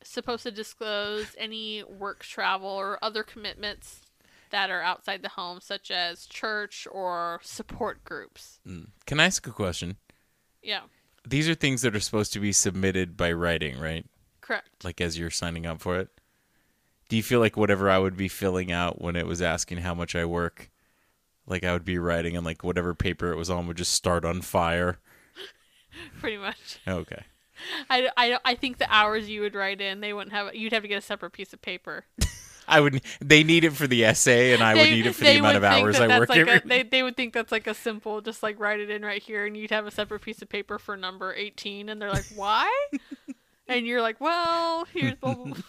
supposed 0.08 0.42
to 0.44 0.50
disclose 0.50 1.34
any 1.38 1.82
work 1.84 2.20
travel 2.24 2.68
or 2.68 2.98
other 3.02 3.22
commitments 3.22 4.00
that 4.50 4.70
are 4.70 4.80
outside 4.82 5.22
the 5.22 5.28
home, 5.30 5.60
such 5.60 5.90
as 5.90 6.26
church 6.26 6.86
or 6.90 7.38
support 7.42 8.02
groups. 8.04 8.60
Mm. 8.66 8.88
Can 9.06 9.20
I 9.20 9.26
ask 9.26 9.46
a 9.46 9.50
question? 9.50 9.96
Yeah, 10.62 10.82
These 11.26 11.48
are 11.48 11.54
things 11.54 11.82
that 11.82 11.94
are 11.94 12.00
supposed 12.00 12.32
to 12.32 12.40
be 12.40 12.52
submitted 12.52 13.16
by 13.16 13.32
writing, 13.32 13.78
right? 13.78 14.04
correct. 14.40 14.82
Like 14.82 15.00
as 15.02 15.18
you're 15.18 15.30
signing 15.30 15.66
up 15.66 15.80
for 15.80 15.98
it. 15.98 16.08
Do 17.10 17.16
you 17.16 17.22
feel 17.22 17.38
like 17.40 17.56
whatever 17.56 17.90
I 17.90 17.98
would 17.98 18.16
be 18.16 18.28
filling 18.28 18.72
out 18.72 19.00
when 19.00 19.14
it 19.14 19.26
was 19.26 19.42
asking 19.42 19.78
how 19.78 19.94
much 19.94 20.14
I 20.16 20.24
work, 20.24 20.70
like 21.46 21.64
I 21.64 21.72
would 21.74 21.84
be 21.84 21.98
writing 21.98 22.34
and 22.36 22.46
like 22.46 22.64
whatever 22.64 22.94
paper 22.94 23.30
it 23.30 23.36
was 23.36 23.50
on 23.50 23.66
would 23.66 23.76
just 23.76 23.92
start 23.92 24.24
on 24.24 24.40
fire? 24.40 24.98
Pretty 26.20 26.38
much. 26.38 26.78
Okay. 26.88 27.24
I, 27.90 28.08
I, 28.16 28.38
I 28.44 28.54
think 28.54 28.78
the 28.78 28.92
hours 28.92 29.28
you 29.28 29.40
would 29.42 29.54
write 29.54 29.80
in, 29.80 30.00
they 30.00 30.12
wouldn't 30.12 30.32
have. 30.32 30.54
You'd 30.54 30.72
have 30.72 30.82
to 30.82 30.88
get 30.88 30.98
a 30.98 31.02
separate 31.02 31.30
piece 31.30 31.52
of 31.52 31.62
paper. 31.62 32.04
I 32.68 32.80
would. 32.80 33.00
They 33.20 33.44
need 33.44 33.64
it 33.64 33.72
for 33.72 33.86
the 33.86 34.04
essay, 34.04 34.52
and 34.52 34.62
I 34.62 34.74
would 34.74 34.90
need 34.90 35.06
it 35.06 35.14
for 35.14 35.24
the 35.24 35.38
amount 35.38 35.56
of 35.56 35.64
hours 35.64 35.98
that 35.98 36.10
I 36.10 36.18
work 36.18 36.28
like 36.28 36.40
every. 36.40 36.52
a, 36.56 36.60
they, 36.66 36.82
they 36.82 37.02
would 37.02 37.16
think 37.16 37.32
that's 37.32 37.50
like 37.50 37.66
a 37.66 37.72
simple, 37.72 38.20
just 38.20 38.42
like 38.42 38.60
write 38.60 38.78
it 38.78 38.90
in 38.90 39.02
right 39.02 39.22
here, 39.22 39.46
and 39.46 39.56
you'd 39.56 39.70
have 39.70 39.86
a 39.86 39.90
separate 39.90 40.20
piece 40.20 40.42
of 40.42 40.50
paper 40.50 40.78
for 40.78 40.96
number 40.96 41.32
18, 41.32 41.88
and 41.88 42.00
they're 42.00 42.12
like, 42.12 42.26
why? 42.34 42.70
and 43.68 43.86
you're 43.86 44.02
like, 44.02 44.20
well, 44.20 44.84
here's 44.92 45.14
blah, 45.14 45.34
blah, 45.34 45.44
blah. 45.46 45.62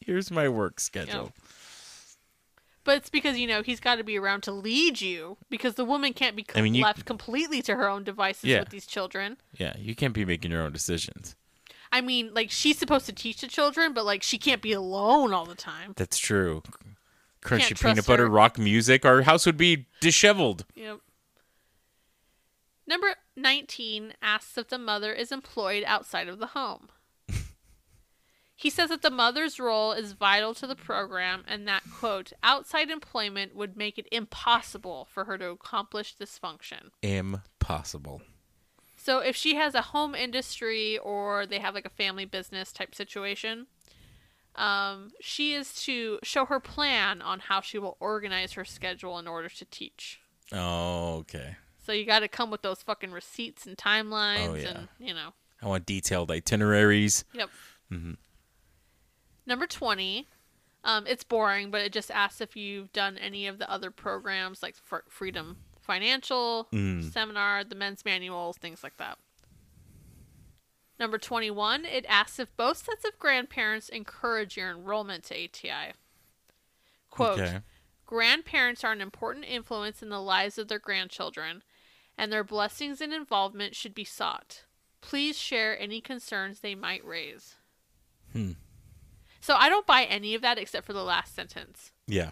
Here's 0.00 0.30
my 0.30 0.48
work 0.48 0.80
schedule. 0.80 1.32
But 2.84 2.98
it's 2.98 3.08
because 3.10 3.38
you 3.38 3.46
know 3.46 3.62
he's 3.62 3.80
got 3.80 3.96
to 3.96 4.04
be 4.04 4.18
around 4.18 4.42
to 4.42 4.52
lead 4.52 5.00
you 5.00 5.38
because 5.50 5.74
the 5.74 5.84
woman 5.86 6.12
can't 6.12 6.36
be 6.36 6.44
I 6.54 6.60
mean, 6.60 6.74
you- 6.74 6.84
left 6.84 7.04
completely 7.06 7.62
to 7.62 7.74
her 7.76 7.88
own 7.88 8.04
devices 8.04 8.44
Yeah. 8.44 8.60
with 8.60 8.68
these 8.68 8.86
children. 8.86 9.38
Yeah, 9.56 9.74
you 9.78 9.94
can't 9.94 10.12
be 10.14 10.24
making 10.24 10.50
your 10.50 10.62
own 10.62 10.72
decisions. 10.72 11.34
I 11.90 12.00
mean, 12.00 12.34
like 12.34 12.50
she's 12.50 12.76
supposed 12.78 13.06
to 13.06 13.12
teach 13.12 13.40
the 13.40 13.46
children, 13.46 13.92
but 13.94 14.04
like 14.04 14.22
she 14.22 14.36
can't 14.36 14.60
be 14.60 14.72
alone 14.72 15.32
all 15.32 15.46
the 15.46 15.54
time. 15.54 15.94
That's 15.96 16.18
true. 16.18 16.62
Crunchy 17.40 17.80
peanut 17.80 18.06
butter 18.06 18.24
her. 18.24 18.30
rock 18.30 18.58
music, 18.58 19.04
our 19.04 19.22
house 19.22 19.46
would 19.46 19.56
be 19.56 19.86
disheveled. 20.00 20.64
Yep. 20.74 20.98
Number 22.86 23.14
19 23.36 24.14
asks 24.20 24.58
if 24.58 24.68
the 24.68 24.78
mother 24.78 25.12
is 25.12 25.32
employed 25.32 25.84
outside 25.86 26.28
of 26.28 26.38
the 26.38 26.48
home. 26.48 26.88
He 28.56 28.70
says 28.70 28.88
that 28.90 29.02
the 29.02 29.10
mother's 29.10 29.58
role 29.58 29.92
is 29.92 30.12
vital 30.12 30.54
to 30.54 30.66
the 30.66 30.76
program 30.76 31.44
and 31.48 31.66
that, 31.66 31.82
quote, 31.98 32.32
outside 32.42 32.88
employment 32.90 33.54
would 33.54 33.76
make 33.76 33.98
it 33.98 34.06
impossible 34.12 35.08
for 35.10 35.24
her 35.24 35.36
to 35.38 35.48
accomplish 35.50 36.14
this 36.14 36.38
function. 36.38 36.90
Impossible. 37.02 38.22
So 38.96 39.18
if 39.18 39.36
she 39.36 39.56
has 39.56 39.74
a 39.74 39.82
home 39.82 40.14
industry 40.14 40.96
or 40.98 41.46
they 41.46 41.58
have 41.58 41.74
like 41.74 41.84
a 41.84 41.90
family 41.90 42.24
business 42.24 42.72
type 42.72 42.94
situation, 42.94 43.66
um, 44.56 45.10
she 45.20 45.52
is 45.52 45.74
to 45.82 46.20
show 46.22 46.44
her 46.44 46.60
plan 46.60 47.20
on 47.20 47.40
how 47.40 47.60
she 47.60 47.78
will 47.78 47.96
organize 47.98 48.52
her 48.52 48.64
schedule 48.64 49.18
in 49.18 49.26
order 49.26 49.48
to 49.48 49.64
teach. 49.64 50.20
Oh, 50.52 51.16
okay. 51.16 51.56
So 51.84 51.92
you 51.92 52.06
got 52.06 52.20
to 52.20 52.28
come 52.28 52.50
with 52.50 52.62
those 52.62 52.82
fucking 52.82 53.10
receipts 53.10 53.66
and 53.66 53.76
timelines, 53.76 54.48
Oh, 54.48 54.54
yeah. 54.54 54.68
and 54.68 54.88
you 54.98 55.12
know. 55.12 55.30
I 55.60 55.66
want 55.66 55.86
detailed 55.86 56.30
itineraries. 56.30 57.24
Yep. 57.34 57.50
Number 59.46 59.66
twenty. 59.66 60.28
Um, 60.86 61.06
it's 61.06 61.24
boring, 61.24 61.70
but 61.70 61.80
it 61.80 61.92
just 61.94 62.10
asks 62.10 62.42
if 62.42 62.56
you've 62.56 62.92
done 62.92 63.16
any 63.16 63.46
of 63.46 63.58
the 63.58 63.70
other 63.70 63.90
programs 63.90 64.62
like 64.62 64.76
Fr- 64.76 64.96
Freedom 65.08 65.56
Financial 65.80 66.68
Seminar, 67.10 67.64
the 67.64 67.74
Men's 67.74 68.04
Manuals, 68.04 68.58
things 68.58 68.82
like 68.84 68.98
that. 68.98 69.16
Number 71.00 71.16
21, 71.18 71.86
it 71.86 72.04
asks 72.06 72.38
if 72.38 72.54
both 72.58 72.84
sets 72.84 73.04
of 73.06 73.18
grandparents 73.18 73.88
encourage 73.88 74.58
your 74.58 74.70
enrollment 74.70 75.24
to 75.24 75.34
ATI. 75.34 75.94
Quote, 77.10 77.40
Okay. 77.40 77.58
Grandparents 78.04 78.84
are 78.84 78.92
an 78.92 79.00
important 79.00 79.46
influence 79.46 80.02
in 80.02 80.10
the 80.10 80.20
lives 80.20 80.58
of 80.58 80.68
their 80.68 80.78
grandchildren, 80.78 81.62
and 82.18 82.30
their 82.30 82.44
blessings 82.44 83.00
and 83.00 83.14
involvement 83.14 83.74
should 83.74 83.94
be 83.94 84.04
sought. 84.04 84.64
Please 85.00 85.38
share 85.38 85.78
any 85.80 86.02
concerns 86.02 86.60
they 86.60 86.74
might 86.74 87.04
raise. 87.04 87.54
So 89.44 89.56
I 89.56 89.68
don't 89.68 89.86
buy 89.86 90.04
any 90.04 90.34
of 90.34 90.40
that 90.40 90.56
except 90.56 90.86
for 90.86 90.94
the 90.94 91.04
last 91.04 91.34
sentence. 91.34 91.92
Yeah. 92.06 92.30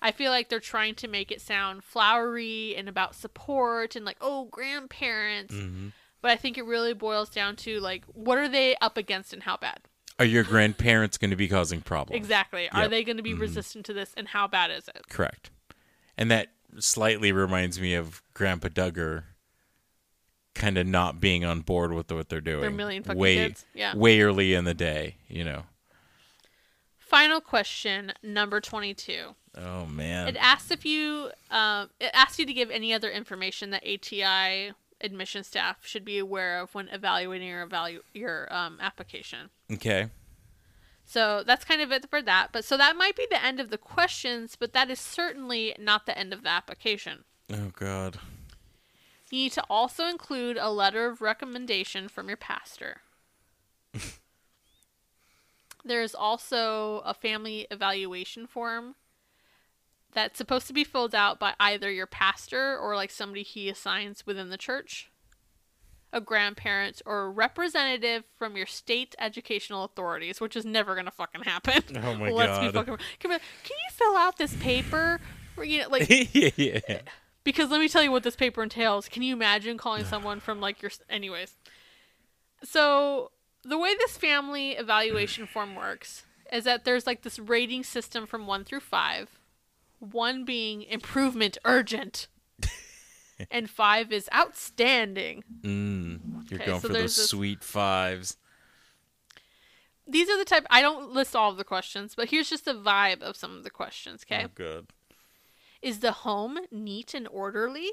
I 0.00 0.10
feel 0.10 0.30
like 0.30 0.48
they're 0.48 0.58
trying 0.58 0.94
to 0.94 1.06
make 1.06 1.30
it 1.30 1.38
sound 1.38 1.84
flowery 1.84 2.74
and 2.74 2.88
about 2.88 3.14
support 3.14 3.94
and 3.94 4.06
like, 4.06 4.16
oh, 4.22 4.46
grandparents. 4.46 5.52
Mm-hmm. 5.52 5.88
But 6.22 6.30
I 6.30 6.36
think 6.36 6.56
it 6.56 6.64
really 6.64 6.94
boils 6.94 7.28
down 7.28 7.56
to 7.56 7.78
like, 7.80 8.06
what 8.06 8.38
are 8.38 8.48
they 8.48 8.74
up 8.76 8.96
against 8.96 9.34
and 9.34 9.42
how 9.42 9.58
bad? 9.58 9.80
Are 10.18 10.24
your 10.24 10.42
grandparents 10.42 11.18
going 11.18 11.28
to 11.28 11.36
be 11.36 11.46
causing 11.46 11.82
problems? 11.82 12.16
Exactly. 12.16 12.70
Are 12.70 12.88
they 12.88 13.04
going 13.04 13.18
to 13.18 13.22
be 13.22 13.32
mm-hmm. 13.32 13.42
resistant 13.42 13.84
to 13.84 13.92
this 13.92 14.14
and 14.16 14.28
how 14.28 14.48
bad 14.48 14.70
is 14.70 14.88
it? 14.88 15.10
Correct. 15.10 15.50
And 16.16 16.30
that 16.30 16.48
slightly 16.78 17.32
reminds 17.32 17.78
me 17.78 17.92
of 17.92 18.22
Grandpa 18.32 18.68
Duggar 18.68 19.24
kind 20.54 20.78
of 20.78 20.86
not 20.86 21.20
being 21.20 21.44
on 21.44 21.60
board 21.60 21.92
with 21.92 22.10
what 22.10 22.30
they're 22.30 22.40
doing. 22.40 22.74
million 22.74 23.02
fucking 23.02 23.20
way, 23.20 23.36
kids. 23.36 23.66
Yeah. 23.74 23.94
Way 23.94 24.22
early 24.22 24.54
in 24.54 24.64
the 24.64 24.72
day, 24.72 25.16
you 25.28 25.44
know. 25.44 25.64
Final 27.10 27.40
question, 27.40 28.12
number 28.22 28.60
22. 28.60 29.34
Oh, 29.58 29.84
man. 29.86 30.28
It 30.28 30.36
asks 30.36 30.70
if 30.70 30.84
you, 30.86 31.32
um, 31.50 31.90
it 31.98 32.12
asks 32.14 32.38
you 32.38 32.46
to 32.46 32.52
give 32.52 32.70
any 32.70 32.94
other 32.94 33.10
information 33.10 33.70
that 33.70 33.82
ATI 33.84 34.74
admission 35.00 35.42
staff 35.42 35.78
should 35.84 36.04
be 36.04 36.18
aware 36.18 36.60
of 36.60 36.72
when 36.72 36.86
evaluating 36.88 37.48
your 37.48 37.66
evalu- 37.66 38.02
your 38.14 38.46
um, 38.54 38.78
application. 38.80 39.50
okay. 39.72 40.06
So 41.04 41.42
that's 41.44 41.64
kind 41.64 41.82
of 41.82 41.90
it 41.90 42.08
for 42.08 42.22
that. 42.22 42.50
But 42.52 42.64
so 42.64 42.76
that 42.76 42.94
might 42.94 43.16
be 43.16 43.26
the 43.28 43.44
end 43.44 43.58
of 43.58 43.70
the 43.70 43.78
questions, 43.78 44.54
but 44.54 44.72
that 44.74 44.88
is 44.88 45.00
certainly 45.00 45.74
not 45.80 46.06
the 46.06 46.16
end 46.16 46.32
of 46.32 46.44
the 46.44 46.48
application. 46.50 47.24
Oh, 47.52 47.72
God. 47.76 48.20
You 49.32 49.38
need 49.38 49.52
to 49.54 49.64
also 49.68 50.06
include 50.06 50.56
a 50.56 50.70
letter 50.70 51.06
of 51.08 51.20
recommendation 51.20 52.06
from 52.06 52.28
your 52.28 52.36
pastor. 52.36 53.00
there 55.84 56.02
is 56.02 56.14
also 56.14 57.02
a 57.04 57.14
family 57.14 57.66
evaluation 57.70 58.46
form 58.46 58.94
that's 60.12 60.38
supposed 60.38 60.66
to 60.66 60.72
be 60.72 60.84
filled 60.84 61.14
out 61.14 61.38
by 61.38 61.54
either 61.60 61.90
your 61.90 62.06
pastor 62.06 62.78
or 62.78 62.96
like 62.96 63.10
somebody 63.10 63.42
he 63.42 63.68
assigns 63.68 64.26
within 64.26 64.50
the 64.50 64.56
church, 64.56 65.10
a 66.12 66.20
grandparent, 66.20 67.00
or 67.06 67.22
a 67.24 67.30
representative 67.30 68.24
from 68.36 68.56
your 68.56 68.66
state 68.66 69.14
educational 69.18 69.84
authorities, 69.84 70.40
which 70.40 70.56
is 70.56 70.64
never 70.64 70.94
gonna 70.94 71.10
fucking 71.10 71.42
happen. 71.42 71.82
Oh 72.02 72.14
my 72.14 72.30
Let's 72.30 72.58
Be 72.58 72.72
fucking, 72.72 72.96
can, 73.18 73.30
you 73.30 73.90
fill 73.92 74.16
out 74.16 74.36
this 74.36 74.54
paper? 74.56 75.20
Or, 75.56 75.64
you 75.64 75.82
know, 75.82 75.88
like 75.88 76.08
yeah, 76.08 76.50
yeah. 76.56 77.00
because 77.44 77.70
let 77.70 77.80
me 77.80 77.88
tell 77.88 78.02
you 78.02 78.10
what 78.10 78.22
this 78.22 78.36
paper 78.36 78.62
entails. 78.62 79.08
Can 79.08 79.22
you 79.22 79.34
imagine 79.34 79.78
calling 79.78 80.04
someone 80.06 80.40
from 80.40 80.60
like 80.60 80.82
your 80.82 80.90
anyways? 81.08 81.56
So, 82.62 83.30
the 83.62 83.78
way 83.78 83.94
this 83.94 84.16
family 84.16 84.72
evaluation 84.72 85.46
form 85.46 85.74
works 85.74 86.24
is 86.52 86.64
that 86.64 86.84
there's 86.84 87.06
like 87.06 87.22
this 87.22 87.38
rating 87.38 87.84
system 87.84 88.26
from 88.26 88.46
1 88.46 88.64
through 88.64 88.80
5. 88.80 89.28
1 90.00 90.44
being 90.44 90.82
improvement 90.82 91.58
urgent. 91.64 92.26
and 93.50 93.68
5 93.70 94.12
is 94.12 94.28
outstanding. 94.34 95.44
Mm, 95.62 96.50
you're 96.50 96.58
Okay, 96.60 96.66
going 96.66 96.80
so 96.80 96.88
for 96.88 96.92
those 96.94 97.16
this- 97.16 97.28
sweet 97.30 97.62
fives. 97.62 98.36
These 100.06 100.28
are 100.28 100.38
the 100.38 100.44
type 100.44 100.66
I 100.70 100.80
don't 100.82 101.12
list 101.12 101.36
all 101.36 101.52
of 101.52 101.56
the 101.56 101.62
questions, 101.64 102.14
but 102.16 102.30
here's 102.30 102.50
just 102.50 102.64
the 102.64 102.74
vibe 102.74 103.22
of 103.22 103.36
some 103.36 103.56
of 103.56 103.62
the 103.62 103.70
questions, 103.70 104.24
okay? 104.26 104.44
Oh, 104.46 104.50
good. 104.52 104.88
Is 105.82 106.00
the 106.00 106.10
home 106.12 106.58
neat 106.72 107.14
and 107.14 107.28
orderly? 107.28 107.90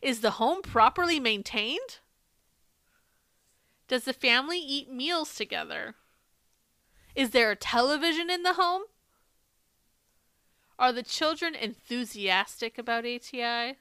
Is 0.00 0.20
the 0.20 0.32
home 0.32 0.62
properly 0.62 1.18
maintained? 1.18 1.98
Does 3.88 4.04
the 4.04 4.12
family 4.12 4.58
eat 4.58 4.90
meals 4.90 5.34
together? 5.34 5.94
Is 7.14 7.30
there 7.30 7.50
a 7.50 7.56
television 7.56 8.30
in 8.30 8.42
the 8.42 8.54
home? 8.54 8.82
Are 10.78 10.92
the 10.92 11.02
children 11.02 11.54
enthusiastic 11.54 12.76
about 12.78 13.06
ATI? 13.06 13.76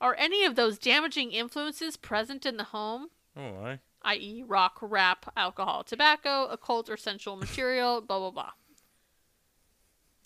Are 0.00 0.16
any 0.18 0.44
of 0.44 0.56
those 0.56 0.78
damaging 0.78 1.32
influences 1.32 1.96
present 1.96 2.44
in 2.44 2.56
the 2.56 2.64
home? 2.64 3.08
Oh, 3.36 3.64
I. 3.64 3.80
i.e., 4.02 4.42
rock, 4.46 4.78
rap, 4.80 5.32
alcohol, 5.36 5.84
tobacco, 5.84 6.46
occult 6.46 6.90
or 6.90 6.96
sensual 6.96 7.36
material, 7.36 8.00
blah 8.00 8.18
blah 8.18 8.30
blah. 8.30 8.50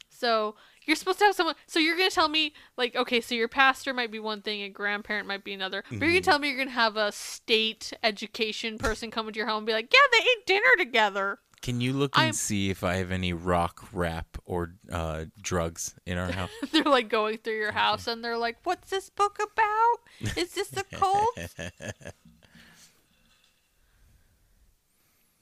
So 0.08 0.54
you're 0.86 0.96
supposed 0.96 1.18
to 1.18 1.24
have 1.26 1.34
someone. 1.34 1.54
So 1.66 1.78
you're 1.78 1.96
gonna 1.96 2.10
tell 2.10 2.28
me 2.28 2.52
like, 2.76 2.96
okay, 2.96 3.20
so 3.20 3.34
your 3.34 3.48
pastor 3.48 3.92
might 3.92 4.10
be 4.10 4.18
one 4.18 4.42
thing, 4.42 4.62
a 4.62 4.68
grandparent 4.68 5.26
might 5.26 5.44
be 5.44 5.52
another, 5.52 5.84
but 5.88 6.00
you're 6.00 6.08
gonna 6.08 6.20
tell 6.20 6.38
me 6.38 6.48
you're 6.48 6.58
gonna 6.58 6.70
have 6.70 6.96
a 6.96 7.12
state 7.12 7.92
education 8.02 8.78
person 8.78 9.10
come 9.10 9.26
into 9.28 9.38
your 9.38 9.46
home 9.46 9.58
and 9.58 9.66
be 9.66 9.72
like, 9.72 9.92
yeah, 9.92 9.98
they 10.12 10.18
ate 10.18 10.46
dinner 10.46 10.70
together. 10.78 11.38
Can 11.62 11.80
you 11.82 11.92
look 11.92 12.16
and 12.16 12.24
I'm- 12.24 12.32
see 12.32 12.70
if 12.70 12.82
I 12.82 12.94
have 12.96 13.12
any 13.12 13.34
rock, 13.34 13.86
rap, 13.92 14.38
or 14.46 14.74
uh, 14.90 15.26
drugs 15.42 15.94
in 16.06 16.16
our 16.16 16.32
house? 16.32 16.50
they're 16.72 16.82
like 16.84 17.10
going 17.10 17.36
through 17.38 17.58
your 17.58 17.72
house 17.72 18.06
and 18.06 18.24
they're 18.24 18.38
like, 18.38 18.56
what's 18.64 18.88
this 18.90 19.10
book 19.10 19.38
about? 19.38 20.36
Is 20.38 20.54
this 20.54 20.72
a 20.76 20.84
cult? 20.84 21.38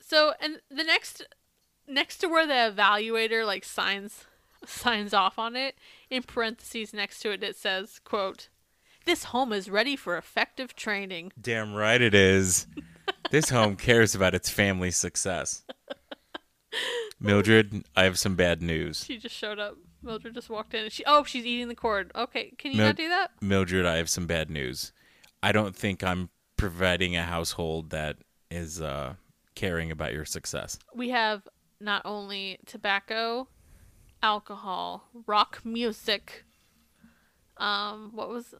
so 0.00 0.32
and 0.40 0.60
the 0.70 0.82
next 0.82 1.22
next 1.86 2.18
to 2.18 2.26
where 2.26 2.46
the 2.46 2.74
evaluator 2.74 3.46
like 3.46 3.64
signs 3.64 4.24
signs 4.66 5.14
off 5.14 5.38
on 5.38 5.56
it 5.56 5.76
in 6.10 6.22
parentheses 6.22 6.92
next 6.92 7.20
to 7.20 7.30
it 7.30 7.42
it 7.42 7.56
says 7.56 8.00
quote 8.04 8.48
this 9.04 9.24
home 9.24 9.52
is 9.52 9.70
ready 9.70 9.96
for 9.96 10.16
effective 10.18 10.74
training 10.76 11.32
Damn 11.40 11.74
right 11.74 12.00
it 12.00 12.14
is. 12.14 12.66
This 13.30 13.48
home 13.50 13.76
cares 13.76 14.14
about 14.14 14.34
its 14.34 14.50
family's 14.50 14.96
success. 14.96 15.62
Mildred, 17.20 17.84
I 17.96 18.04
have 18.04 18.18
some 18.18 18.36
bad 18.36 18.62
news. 18.62 19.04
she 19.04 19.16
just 19.18 19.34
showed 19.34 19.58
up 19.58 19.76
mildred 20.00 20.32
just 20.34 20.48
walked 20.48 20.74
in 20.74 20.88
she 20.90 21.02
oh 21.06 21.24
she's 21.24 21.44
eating 21.44 21.66
the 21.66 21.74
cord 21.74 22.12
okay 22.14 22.52
can 22.56 22.70
you 22.70 22.76
Mil- 22.76 22.86
not 22.86 22.96
do 22.96 23.08
that 23.08 23.32
Mildred, 23.42 23.84
I 23.84 23.96
have 23.96 24.08
some 24.08 24.26
bad 24.26 24.48
news. 24.48 24.92
I 25.42 25.50
don't 25.52 25.74
think 25.74 26.04
I'm 26.04 26.30
providing 26.56 27.16
a 27.16 27.24
household 27.24 27.90
that 27.90 28.16
is 28.50 28.80
uh, 28.80 29.14
caring 29.56 29.90
about 29.90 30.12
your 30.12 30.24
success. 30.24 30.78
we 30.94 31.08
have 31.10 31.48
not 31.80 32.02
only 32.04 32.58
tobacco, 32.66 33.48
alcohol, 34.22 35.08
rock 35.26 35.60
music. 35.64 36.44
Um, 37.56 38.12
what 38.14 38.28
was 38.28 38.54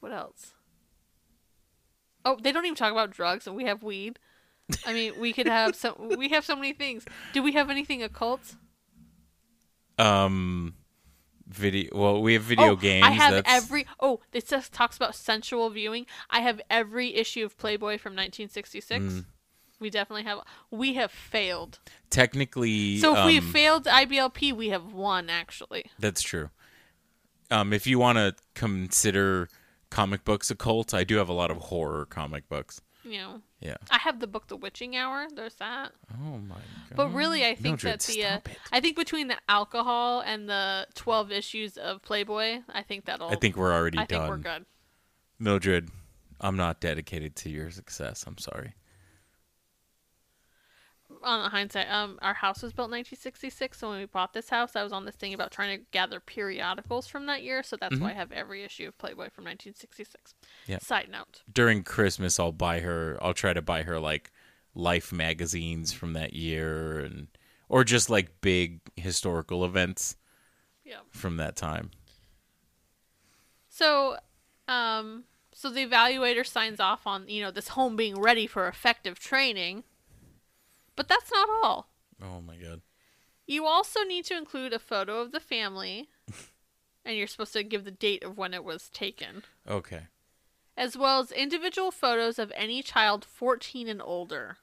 what 0.00 0.12
else? 0.12 0.54
Oh, 2.24 2.38
they 2.40 2.52
don't 2.52 2.64
even 2.64 2.76
talk 2.76 2.92
about 2.92 3.10
drugs, 3.10 3.46
and 3.46 3.56
we 3.56 3.64
have 3.64 3.82
weed. 3.82 4.18
I 4.86 4.92
mean, 4.92 5.18
we 5.18 5.32
could 5.32 5.46
have 5.46 5.74
some. 5.76 6.10
We 6.16 6.28
have 6.30 6.44
so 6.44 6.56
many 6.56 6.72
things. 6.72 7.04
Do 7.32 7.42
we 7.42 7.52
have 7.52 7.70
anything 7.70 8.02
occult? 8.02 8.56
Um, 9.98 10.74
video. 11.46 11.90
Well, 11.92 12.22
we 12.22 12.34
have 12.34 12.42
video 12.42 12.72
oh, 12.72 12.76
games. 12.76 13.06
I 13.06 13.10
have 13.10 13.34
that's, 13.34 13.52
every. 13.52 13.86
Oh, 14.00 14.20
it 14.32 14.48
just 14.48 14.72
talks 14.72 14.96
about 14.96 15.14
sensual 15.14 15.70
viewing. 15.70 16.06
I 16.30 16.40
have 16.40 16.60
every 16.70 17.14
issue 17.14 17.44
of 17.44 17.58
Playboy 17.58 17.98
from 17.98 18.12
1966. 18.12 19.04
Mm. 19.04 19.24
We 19.80 19.90
definitely 19.90 20.24
have. 20.24 20.40
We 20.70 20.94
have 20.94 21.10
failed. 21.10 21.78
technically. 22.10 22.98
So 22.98 23.16
if 23.16 23.26
we 23.26 23.38
um, 23.38 23.44
failed 23.52 23.84
IBLP, 23.84 24.52
we 24.52 24.68
have 24.68 24.92
won. 24.92 25.28
Actually, 25.28 25.90
That's 25.98 26.22
true. 26.22 26.50
Um, 27.50 27.72
if 27.72 27.86
you 27.86 27.98
want 27.98 28.16
to 28.18 28.34
consider 28.54 29.48
comic 29.90 30.24
books 30.24 30.50
a 30.50 30.54
cult, 30.54 30.94
I 30.94 31.04
do 31.04 31.16
have 31.16 31.28
a 31.28 31.32
lot 31.32 31.50
of 31.50 31.58
horror 31.58 32.06
comic 32.06 32.48
books. 32.48 32.80
you 33.04 33.18
know, 33.18 33.42
Yeah. 33.60 33.76
I 33.90 33.98
have 33.98 34.18
the 34.20 34.26
book 34.26 34.46
The 34.48 34.56
Witching 34.56 34.96
Hour. 34.96 35.26
There's 35.34 35.54
that. 35.56 35.92
Oh 36.14 36.38
my 36.38 36.54
god. 36.54 36.96
But 36.96 37.08
really, 37.12 37.44
I 37.44 37.54
think 37.54 37.80
that 37.82 38.00
the 38.00 38.24
uh. 38.24 38.38
I 38.72 38.80
think 38.80 38.96
between 38.96 39.28
the 39.28 39.36
alcohol 39.48 40.20
and 40.20 40.48
the 40.48 40.86
12 40.94 41.30
issues 41.30 41.76
of 41.76 42.00
Playboy, 42.02 42.60
I 42.68 42.82
think 42.82 43.04
that'll. 43.04 43.28
I 43.28 43.36
think 43.36 43.56
we're 43.56 43.72
already 43.74 43.98
I 43.98 44.06
think 44.06 44.22
done. 44.22 44.28
we're 44.30 44.36
good. 44.38 44.64
Mildred, 45.38 45.90
I'm 46.40 46.56
not 46.56 46.80
dedicated 46.80 47.36
to 47.36 47.50
your 47.50 47.70
success. 47.70 48.24
I'm 48.26 48.38
sorry. 48.38 48.74
On 51.24 51.42
the 51.42 51.48
hindsight, 51.48 51.90
um, 51.90 52.18
our 52.22 52.34
house 52.34 52.62
was 52.62 52.72
built 52.72 52.88
in 52.88 52.92
1966. 52.98 53.78
So 53.78 53.88
when 53.90 53.98
we 53.98 54.04
bought 54.06 54.32
this 54.34 54.50
house, 54.50 54.76
I 54.76 54.82
was 54.82 54.92
on 54.92 55.04
this 55.04 55.14
thing 55.16 55.34
about 55.34 55.50
trying 55.50 55.78
to 55.78 55.84
gather 55.90 56.20
periodicals 56.20 57.06
from 57.06 57.26
that 57.26 57.42
year. 57.42 57.62
So 57.62 57.76
that's 57.76 57.98
why 57.98 58.10
I 58.10 58.12
have 58.14 58.30
every 58.32 58.62
issue 58.62 58.86
of 58.88 58.98
Playboy 58.98 59.30
from 59.30 59.44
1966. 59.44 60.34
Mm-hmm. 60.34 60.72
Yeah. 60.72 60.78
Side 60.78 61.08
note. 61.10 61.42
During 61.52 61.82
Christmas, 61.82 62.38
I'll 62.38 62.52
buy 62.52 62.80
her. 62.80 63.18
I'll 63.20 63.34
try 63.34 63.52
to 63.52 63.62
buy 63.62 63.82
her 63.82 63.98
like 63.98 64.30
Life 64.74 65.12
magazines 65.12 65.92
from 65.92 66.14
that 66.14 66.32
year, 66.32 66.98
and 66.98 67.28
or 67.68 67.84
just 67.84 68.10
like 68.10 68.40
big 68.40 68.80
historical 68.96 69.64
events 69.64 70.16
Yeah. 70.84 70.98
from 71.10 71.36
that 71.36 71.54
time. 71.54 71.90
So, 73.68 74.16
um, 74.68 75.24
so 75.52 75.70
the 75.70 75.86
evaluator 75.86 76.46
signs 76.46 76.80
off 76.80 77.06
on 77.06 77.28
you 77.28 77.42
know 77.42 77.50
this 77.50 77.68
home 77.68 77.96
being 77.96 78.20
ready 78.20 78.46
for 78.46 78.66
effective 78.68 79.18
training, 79.18 79.84
but 80.96 81.08
that's 81.08 81.30
not 81.32 81.48
all. 81.62 81.88
Oh 82.22 82.40
my 82.40 82.56
god. 82.56 82.80
You 83.46 83.66
also 83.66 84.00
need 84.04 84.24
to 84.26 84.36
include 84.36 84.72
a 84.72 84.78
photo 84.78 85.20
of 85.20 85.32
the 85.32 85.40
family, 85.40 86.08
and 87.04 87.16
you're 87.16 87.26
supposed 87.26 87.52
to 87.54 87.62
give 87.62 87.84
the 87.84 87.90
date 87.90 88.24
of 88.24 88.38
when 88.38 88.54
it 88.54 88.64
was 88.64 88.88
taken. 88.90 89.42
Okay. 89.68 90.06
as 90.76 90.96
well 90.96 91.20
as 91.20 91.30
individual 91.30 91.90
photos 91.90 92.38
of 92.38 92.50
any 92.56 92.82
child 92.82 93.24
14 93.24 93.88
and 93.88 94.00
older. 94.02 94.56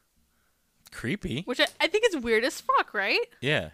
Creepy. 0.91 1.43
Which 1.43 1.59
I, 1.61 1.67
I 1.79 1.87
think 1.87 2.03
is 2.09 2.17
weird 2.21 2.43
as 2.43 2.59
fuck, 2.59 2.93
right? 2.93 3.25
Yeah. 3.39 3.69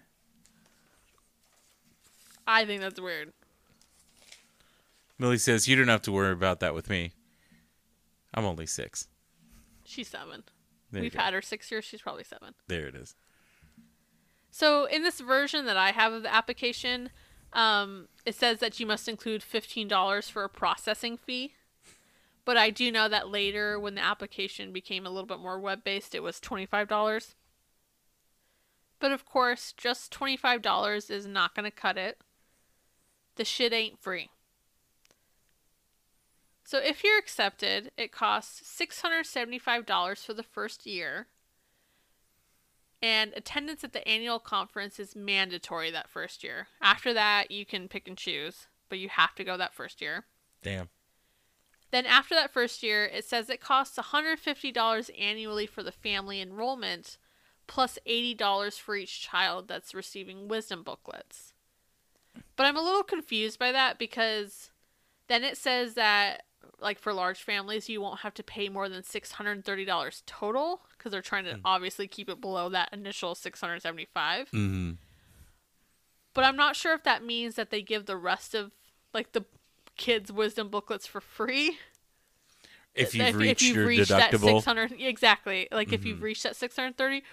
I 2.46 2.64
think 2.66 2.82
that's 2.82 3.00
weird. 3.02 3.34
Millie 5.18 5.38
says 5.40 5.68
you 5.68 5.76
don't 5.76 5.88
have 5.88 6.04
to 6.04 6.12
worry 6.12 6.32
about 6.32 6.60
that 6.60 6.74
with 6.76 6.90
me. 6.90 7.12
I'm 8.34 8.46
only 8.46 8.68
six. 8.68 9.08
She's 9.84 10.08
seven. 10.10 10.44
There 10.92 11.02
We've 11.02 11.14
had 11.14 11.34
her 11.34 11.42
six 11.42 11.70
years. 11.70 11.86
She's 11.86 12.02
probably 12.02 12.24
seven. 12.24 12.54
There 12.68 12.88
it 12.88 12.96
is. 12.96 13.16
So 14.50 14.86
in 14.86 15.04
this 15.04 15.20
version 15.20 15.66
that 15.66 15.78
I 15.78 15.92
have 15.92 16.14
of 16.14 16.24
the 16.24 16.34
application, 16.34 17.10
um, 17.54 18.08
it 18.26 18.36
says 18.36 18.60
that 18.60 18.80
you 18.80 18.86
must 18.86 19.08
include 19.08 19.44
fifteen 19.44 19.88
dollars 19.88 20.30
for 20.30 20.44
a 20.44 20.50
processing 20.50 21.18
fee. 21.18 21.54
But 22.46 22.56
I 22.56 22.70
do 22.70 22.92
know 22.92 23.10
that 23.10 23.28
later, 23.28 23.78
when 23.78 23.96
the 23.96 24.04
application 24.04 24.72
became 24.72 25.06
a 25.06 25.10
little 25.10 25.26
bit 25.26 25.40
more 25.40 25.60
web 25.60 25.84
based, 25.84 26.16
it 26.16 26.24
was 26.24 26.40
twenty 26.40 26.66
five 26.66 26.88
dollars. 26.88 27.36
But 29.00 29.12
of 29.12 29.26
course, 29.26 29.74
just 29.76 30.12
twenty 30.12 30.38
five 30.38 30.62
dollars 30.62 31.10
is 31.10 31.28
not 31.28 31.54
going 31.54 31.66
to 31.66 31.72
cut 31.72 31.98
it. 31.98 32.20
The 33.36 33.46
shit 33.46 33.74
ain't 33.74 34.00
free. 34.00 34.30
So 36.68 36.80
if 36.80 37.02
you're 37.02 37.18
accepted, 37.18 37.92
it 37.96 38.12
costs 38.12 38.68
six 38.68 39.00
hundred 39.00 39.26
seventy 39.26 39.58
five 39.58 39.86
dollars 39.86 40.26
for 40.26 40.34
the 40.34 40.44
first 40.44 40.86
year. 40.86 41.28
And 43.02 43.32
attendance 43.38 43.86
at 43.86 43.94
the 43.94 44.06
annual 44.06 44.40
conference 44.40 45.00
is 45.00 45.16
mandatory 45.16 45.90
that 45.92 46.10
first 46.10 46.44
year. 46.44 46.68
After 46.82 47.14
that, 47.14 47.52
you 47.52 47.66
can 47.66 47.88
pick 47.88 48.06
and 48.06 48.18
choose, 48.18 48.68
but 48.90 49.00
you 49.00 49.08
have 49.08 49.34
to 49.36 49.46
go 49.46 49.56
that 49.56 49.74
first 49.74 50.02
year. 50.02 50.26
Damn. 50.62 50.90
Then, 51.92 52.06
after 52.06 52.36
that 52.36 52.52
first 52.52 52.84
year, 52.84 53.06
it 53.06 53.24
says 53.24 53.50
it 53.50 53.62
costs 53.62 53.98
$150 53.98 55.10
annually 55.18 55.68
for 55.68 55.84
the 55.84 55.92
family 55.94 56.42
enrollment, 56.42 57.18
plus 57.68 57.98
$80 58.06 58.78
for 58.78 58.98
each 58.98 59.22
child 59.22 59.70
that's 59.70 59.96
receiving 59.96 60.50
wisdom 60.50 60.84
booklets. 60.84 61.54
But 62.58 62.66
I'm 62.66 62.76
a 62.76 62.84
little 62.84 63.04
confused 63.04 63.58
by 63.58 63.72
that 63.72 63.98
because 63.98 64.72
then 65.30 65.46
it 65.46 65.56
says 65.56 65.94
that, 65.94 66.44
like 66.80 67.00
for 67.00 67.14
large 67.14 67.42
families, 67.42 67.90
you 67.90 68.02
won't 68.02 68.20
have 68.20 68.34
to 68.36 68.44
pay 68.44 68.70
more 68.70 68.88
than 68.90 69.02
$630 69.02 70.22
total 70.26 70.82
because 70.98 71.12
they're 71.12 71.22
trying 71.22 71.46
to 71.46 71.60
obviously 71.66 72.08
keep 72.08 72.30
it 72.30 72.40
below 72.40 72.70
that 72.70 72.90
initial 72.94 73.36
675 73.36 74.52
Mm-hmm. 74.52 74.92
but 76.34 76.44
I'm 76.44 76.56
not 76.56 76.76
sure 76.76 76.94
if 76.94 77.04
that 77.04 77.24
means 77.24 77.56
that 77.56 77.72
they 77.72 77.82
give 77.82 78.06
the 78.06 78.18
rest 78.18 78.54
of 78.54 78.72
like 79.14 79.32
the 79.32 79.46
kids 79.96 80.32
wisdom 80.32 80.70
booklets 80.70 81.08
for 81.08 81.20
free. 81.20 81.78
If 82.94 83.14
you've 83.14 83.36
reached 83.36 83.62
your 83.62 83.86
that 84.06 84.32
deductible, 84.32 84.56
600 84.58 84.94
exactly, 85.00 85.68
like 85.72 85.94
if 85.94 86.06
you've 86.06 86.22
reached 86.22 86.44
that 86.44 86.56
630 86.56 87.24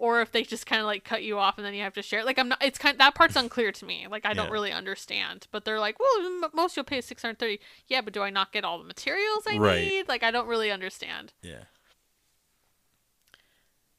or 0.00 0.22
if 0.22 0.32
they 0.32 0.42
just 0.42 0.64
kind 0.64 0.80
of 0.80 0.86
like 0.86 1.04
cut 1.04 1.22
you 1.22 1.38
off 1.38 1.58
and 1.58 1.66
then 1.66 1.74
you 1.74 1.82
have 1.82 1.92
to 1.92 2.00
share. 2.00 2.20
it. 2.20 2.26
Like 2.26 2.38
I'm 2.38 2.48
not 2.48 2.64
it's 2.64 2.78
kind 2.78 2.96
that 2.98 3.14
part's 3.14 3.36
unclear 3.36 3.70
to 3.70 3.84
me. 3.84 4.06
Like 4.10 4.24
I 4.24 4.32
don't 4.32 4.50
really 4.50 4.72
understand. 4.72 5.46
But 5.52 5.66
they're 5.66 5.78
like, 5.78 5.98
"Well, 6.00 6.08
m- 6.24 6.50
most 6.54 6.74
you'll 6.74 6.84
pay 6.84 7.02
630." 7.02 7.60
Yeah, 7.86 8.00
but 8.00 8.14
do 8.14 8.22
I 8.22 8.30
not 8.30 8.50
get 8.50 8.64
all 8.64 8.78
the 8.78 8.84
materials 8.84 9.44
I 9.46 9.58
Right. 9.58 9.82
need? 9.86 10.08
Like 10.08 10.22
I 10.22 10.30
don't 10.30 10.48
really 10.48 10.70
understand. 10.70 11.34
yeah. 11.42 11.64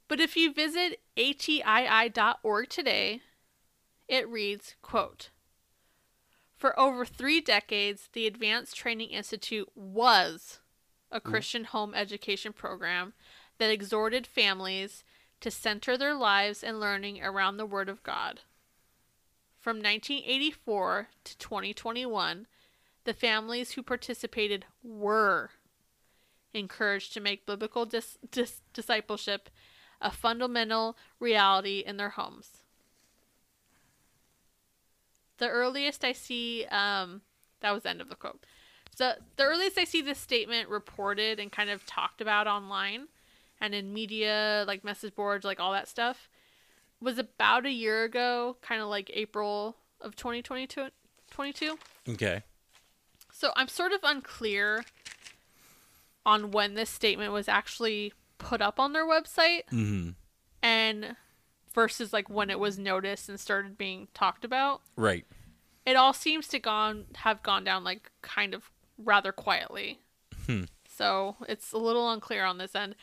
But 0.07 0.19
if 0.19 0.35
you 0.35 0.51
visit 0.51 0.99
atii.org 1.15 2.67
today, 2.67 3.21
it 4.09 4.27
reads, 4.27 4.75
quote, 4.81 5.29
For 6.57 6.77
over 6.77 7.05
three 7.05 7.39
decades, 7.39 8.09
the 8.11 8.27
Advanced 8.27 8.75
Training 8.75 9.11
Institute 9.11 9.69
was 9.73 10.59
a 11.11 11.21
mm. 11.21 11.23
Christian 11.23 11.63
home 11.65 11.93
education 11.93 12.51
program 12.53 13.13
that 13.59 13.69
exhorted 13.69 14.25
families 14.27 15.03
to 15.41 15.51
center 15.51 15.97
their 15.97 16.13
lives 16.13 16.63
and 16.63 16.79
learning 16.79 17.21
around 17.21 17.57
the 17.57 17.65
Word 17.65 17.89
of 17.89 18.03
God. 18.03 18.41
From 19.59 19.77
1984 19.77 21.09
to 21.23 21.37
2021, 21.37 22.47
the 23.03 23.13
families 23.13 23.71
who 23.71 23.83
participated 23.83 24.65
were 24.83 25.51
encouraged 26.53 27.13
to 27.13 27.19
make 27.19 27.45
biblical 27.45 27.85
dis- 27.85 28.17
dis- 28.31 28.61
discipleship 28.73 29.49
a 30.01 30.11
fundamental 30.11 30.97
reality 31.19 31.83
in 31.85 31.97
their 31.97 32.09
homes. 32.09 32.63
The 35.37 35.47
earliest 35.47 36.03
I 36.03 36.13
see, 36.13 36.65
um, 36.65 37.21
that 37.61 37.71
was 37.71 37.83
the 37.83 37.89
end 37.89 38.01
of 38.01 38.09
the 38.09 38.15
quote. 38.15 38.45
So 38.95 39.13
the 39.37 39.43
earliest 39.43 39.77
I 39.77 39.85
see 39.85 40.01
this 40.01 40.19
statement 40.19 40.69
reported 40.69 41.39
and 41.39 41.51
kind 41.51 41.69
of 41.69 41.85
talked 41.85 42.21
about 42.21 42.47
online 42.47 43.07
and 43.61 43.73
in 43.75 43.93
media, 43.93 44.65
like 44.67 44.83
message 44.83 45.15
boards, 45.15 45.45
like 45.45 45.59
all 45.59 45.71
that 45.71 45.87
stuff, 45.87 46.27
was 46.99 47.17
about 47.17 47.65
a 47.65 47.71
year 47.71 48.03
ago, 48.03 48.57
kind 48.61 48.81
of 48.81 48.87
like 48.89 49.09
April 49.13 49.77
of 50.01 50.15
2022. 50.15 50.87
22. 51.29 51.77
Okay. 52.09 52.43
So 53.31 53.51
I'm 53.55 53.67
sort 53.69 53.93
of 53.93 54.01
unclear 54.03 54.83
on 56.25 56.51
when 56.51 56.73
this 56.73 56.89
statement 56.89 57.31
was 57.31 57.47
actually 57.47 58.13
put 58.37 58.61
up 58.61 58.79
on 58.79 58.93
their 58.93 59.05
website 59.05 59.61
Mm-hmm. 59.71 60.09
and 60.61 61.15
versus 61.73 62.11
like 62.11 62.29
when 62.29 62.49
it 62.49 62.59
was 62.59 62.77
noticed 62.77 63.29
and 63.29 63.39
started 63.39 63.77
being 63.77 64.07
talked 64.13 64.43
about. 64.43 64.81
Right. 64.97 65.25
It 65.85 65.95
all 65.95 66.13
seems 66.13 66.47
to 66.49 66.59
gone 66.59 67.05
have 67.17 67.41
gone 67.41 67.63
down 67.63 67.83
like 67.83 68.11
kind 68.21 68.53
of 68.53 68.69
rather 68.97 69.31
quietly. 69.31 69.99
Hmm. 70.45 70.63
So 70.87 71.37
it's 71.47 71.71
a 71.71 71.77
little 71.77 72.11
unclear 72.11 72.43
on 72.43 72.57
this 72.57 72.75
end, 72.75 72.95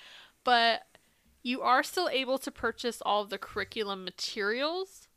but 0.48 0.80
you 1.42 1.60
are 1.60 1.82
still 1.82 2.08
able 2.08 2.38
to 2.38 2.50
purchase 2.50 3.02
all 3.02 3.22
of 3.22 3.28
the 3.30 3.36
curriculum 3.38 4.02
materials 4.04 5.08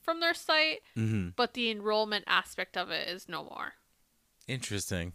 from 0.00 0.20
their 0.20 0.32
site, 0.34 0.80
Mm-hmm. 0.96 1.30
but 1.36 1.52
the 1.52 1.70
enrollment 1.70 2.24
aspect 2.26 2.74
of 2.76 2.90
it 2.90 3.06
is 3.08 3.28
no 3.28 3.44
more. 3.44 3.74
Interesting. 4.46 5.12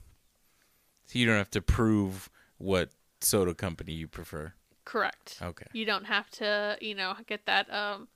So 1.05 1.17
you 1.17 1.25
don't 1.25 1.37
have 1.37 1.49
to 1.51 1.61
prove 1.61 2.29
what 2.59 2.89
soda 3.19 3.53
company 3.55 3.93
you 3.93 4.07
prefer. 4.07 4.53
Correct. 4.85 5.39
Okay. 5.41 5.65
You 5.73 5.85
don't 5.85 6.05
have 6.05 6.29
to, 6.31 6.77
you 6.79 6.93
know, 6.93 7.15
get 7.27 7.45
that 7.47 7.65
um 7.73 8.07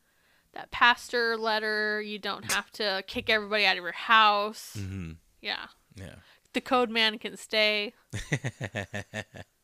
that 0.53 0.69
pastor 0.71 1.37
letter. 1.37 2.01
You 2.01 2.19
don't 2.19 2.51
have 2.51 2.69
to 2.73 3.03
kick 3.07 3.29
everybody 3.31 3.65
out 3.65 3.77
of 3.77 3.83
your 3.83 3.91
house. 3.93 4.75
Mm-hmm. 4.77 5.11
Yeah. 5.41 5.65
Yeah. 5.95 6.15
The 6.53 6.61
code 6.61 6.89
man 6.91 7.17
can 7.19 7.35
stay. 7.37 7.93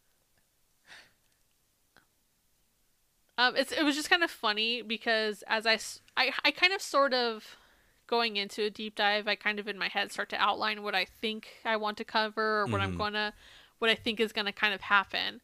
Um, 3.38 3.56
it's 3.56 3.72
it 3.72 3.84
was 3.84 3.96
just 3.96 4.10
kind 4.10 4.24
of 4.24 4.30
funny 4.30 4.82
because 4.82 5.44
as 5.48 5.66
I, 5.66 5.80
I 6.16 6.32
I 6.46 6.52
kind 6.52 6.72
of 6.74 6.82
sort 6.82 7.14
of 7.14 7.58
going 8.06 8.38
into 8.38 8.64
a 8.64 8.70
deep 8.70 8.96
dive, 8.96 9.28
I 9.28 9.36
kind 9.36 9.60
of 9.60 9.68
in 9.68 9.78
my 9.78 9.88
head 9.88 10.12
start 10.12 10.30
to 10.30 10.36
outline 10.38 10.84
what 10.84 10.94
I 10.94 11.06
think 11.06 11.48
I 11.66 11.78
want 11.78 11.98
to 11.98 12.04
cover 12.04 12.62
or 12.62 12.66
what 12.68 12.82
I'm 12.82 12.92
gonna, 12.98 13.34
what 13.80 13.90
I 13.90 13.96
think 13.96 14.20
is 14.20 14.32
gonna 14.34 14.52
kind 14.54 14.74
of 14.74 14.82
happen. 14.82 15.42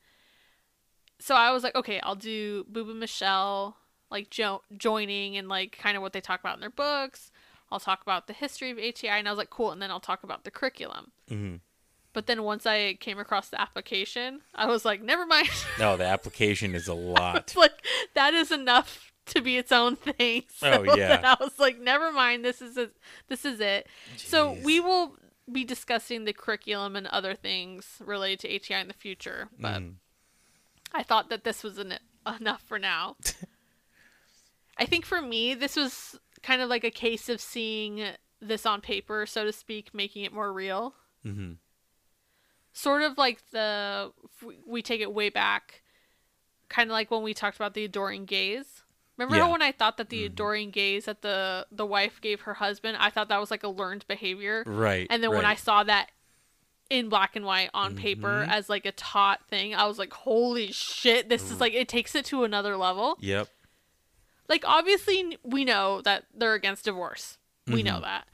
So 1.20 1.36
I 1.36 1.52
was 1.52 1.64
like, 1.64 1.76
okay, 1.76 2.00
I'll 2.02 2.16
do 2.16 2.64
Booba 2.66 2.96
Michelle 2.96 3.78
like 4.12 4.30
jo- 4.30 4.62
joining 4.78 5.38
and 5.38 5.48
like 5.48 5.78
kind 5.82 5.96
of 5.98 6.04
what 6.04 6.14
they 6.14 6.22
talk 6.22 6.40
about 6.40 6.56
in 6.56 6.62
their 6.62 6.70
books. 6.70 7.32
I'll 7.72 7.80
talk 7.80 8.02
about 8.02 8.26
the 8.28 8.34
history 8.34 8.72
of 8.72 8.78
ATI, 8.80 9.10
and 9.10 9.28
I 9.28 9.32
was 9.32 9.38
like, 9.38 9.52
cool. 9.52 9.72
And 9.72 9.80
then 9.82 9.92
I'll 9.92 10.00
talk 10.00 10.24
about 10.24 10.44
the 10.44 10.50
curriculum. 10.52 11.12
But 12.14 12.26
then 12.28 12.44
once 12.44 12.66
I 12.66 12.96
came 12.96 13.20
across 13.20 13.50
the 13.50 13.62
application, 13.62 14.42
I 14.56 14.66
was 14.66 14.84
like, 14.84 15.02
never 15.02 15.26
mind. 15.26 15.50
No, 15.78 15.96
the 15.96 16.06
application 16.06 16.74
is 16.76 16.88
a 16.88 16.94
lot. 16.94 17.54
like 17.58 17.86
that 18.16 18.34
is 18.34 18.52
enough 18.52 19.12
to 19.28 19.42
be 19.42 19.58
its 19.58 19.72
own 19.72 19.96
thing. 19.96 20.44
So 20.56 20.86
Oh, 20.88 20.96
yeah. 20.96 21.22
I 21.40 21.44
was 21.44 21.60
like, 21.60 21.80
never 21.80 22.12
mind. 22.12 22.44
This 22.44 22.62
is 22.64 22.78
it. 22.78 22.96
This 23.28 23.46
is 23.46 23.60
it. 23.60 23.88
So 24.18 24.58
we 24.64 24.80
will 24.80 25.16
be 25.52 25.64
discussing 25.64 26.26
the 26.26 26.34
curriculum 26.34 26.96
and 26.96 27.06
other 27.08 27.36
things 27.36 27.86
related 28.04 28.40
to 28.40 28.56
ATI 28.56 28.82
in 28.82 28.88
the 28.88 28.94
future. 28.94 29.50
But 29.60 29.82
Mm. 29.82 29.94
I 30.94 31.04
thought 31.04 31.30
that 31.30 31.44
this 31.44 31.62
was 31.64 31.78
en- 31.78 32.00
enough 32.40 32.64
for 32.64 32.80
now. 32.80 33.18
I 34.78 34.86
think 34.86 35.06
for 35.06 35.22
me, 35.22 35.54
this 35.54 35.76
was 35.76 36.18
kind 36.42 36.62
of 36.62 36.70
like 36.70 36.84
a 36.84 36.90
case 36.92 37.30
of 37.30 37.42
seeing 37.42 38.04
this 38.42 38.66
on 38.66 38.82
paper, 38.82 39.26
so 39.26 39.44
to 39.44 39.52
speak, 39.52 39.94
making 39.94 40.24
it 40.24 40.34
more 40.34 40.52
real. 40.54 40.96
Mhm. 41.26 41.58
Sort 42.74 43.02
of 43.02 43.18
like 43.18 43.42
the 43.52 44.12
we- 44.66 44.82
take 44.82 45.02
it 45.02 45.14
way 45.14 45.30
back, 45.30 45.82
kind 46.70 46.90
of 46.90 46.94
like 46.94 47.10
when 47.12 47.24
we 47.24 47.34
talked 47.34 47.56
about 47.58 47.74
the 47.74 47.84
adoring 47.86 48.26
gaze. 48.26 48.84
Remember 49.18 49.36
Yeah. 49.36 49.44
how 49.46 49.52
when 49.52 49.62
I 49.62 49.72
thought 49.74 49.98
that 49.98 50.10
the 50.10 50.24
adoring 50.26 50.72
gaze 50.72 51.06
that 51.06 51.22
the 51.22 51.68
the 51.72 51.86
wife 51.86 52.22
gave 52.22 52.42
her 52.42 52.54
husband, 52.56 52.98
I 53.00 53.10
thought 53.10 53.28
that 53.30 53.40
was 53.40 53.52
like 53.52 53.64
a 53.64 53.68
learned 53.70 54.06
behavior. 54.08 54.64
Right. 54.66 55.08
And 55.10 55.22
then 55.22 55.32
when 55.32 55.46
I 55.46 55.56
saw 55.56 55.84
that 55.84 56.12
in 56.90 57.10
black 57.10 57.36
and 57.36 57.46
white 57.46 57.70
on 57.74 57.96
paper 57.96 58.42
Mm-hmm. 58.44 58.52
as 58.52 58.70
like 58.70 58.86
a 58.86 58.92
taught 58.94 59.46
thing, 59.48 59.76
I 59.76 59.86
was 59.86 60.00
like, 60.00 60.14
"Holy 60.14 60.72
shit! 60.72 61.28
This 61.28 61.52
is 61.52 61.60
like 61.60 61.74
it 61.74 61.90
takes 61.90 62.16
it 62.16 62.24
to 62.26 62.44
another 62.46 62.78
level." 62.78 63.18
Yep. 63.20 63.50
Like 64.48 64.64
obviously 64.66 65.38
we 65.44 65.66
know 65.66 66.02
that 66.02 66.26
they're 66.34 66.54
against 66.54 66.86
divorce. 66.86 67.38
We 67.68 67.84
Mm-hmm. 67.84 67.88
know 67.88 68.02
that. 68.02 68.28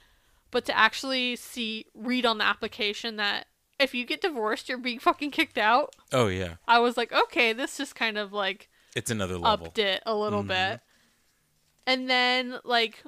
But 0.52 0.66
to 0.66 0.78
actually 0.78 1.36
see 1.36 1.88
read 1.96 2.26
on 2.26 2.38
the 2.38 2.46
application 2.46 3.16
that 3.18 3.48
if 3.80 3.94
you 3.94 4.06
get 4.06 4.22
divorced, 4.22 4.70
you're 4.70 4.78
being 4.78 5.00
fucking 5.00 5.32
kicked 5.32 5.58
out. 5.58 5.96
Oh 6.12 6.28
yeah. 6.28 6.56
I 6.68 6.80
was 6.80 6.98
like, 6.98 7.12
"Okay, 7.12 7.54
this 7.54 7.78
just 7.78 7.96
kind 7.96 8.18
of 8.18 8.32
like 8.34 8.70
It's 8.96 9.12
another 9.12 9.38
level. 9.38 9.68
upped 9.68 9.80
it 9.80 10.02
a 10.06 10.16
little 10.16 10.40
Mm-hmm. 10.42 10.48
bit." 10.74 10.82
And 11.88 12.10
then 12.10 12.60
like 12.64 13.04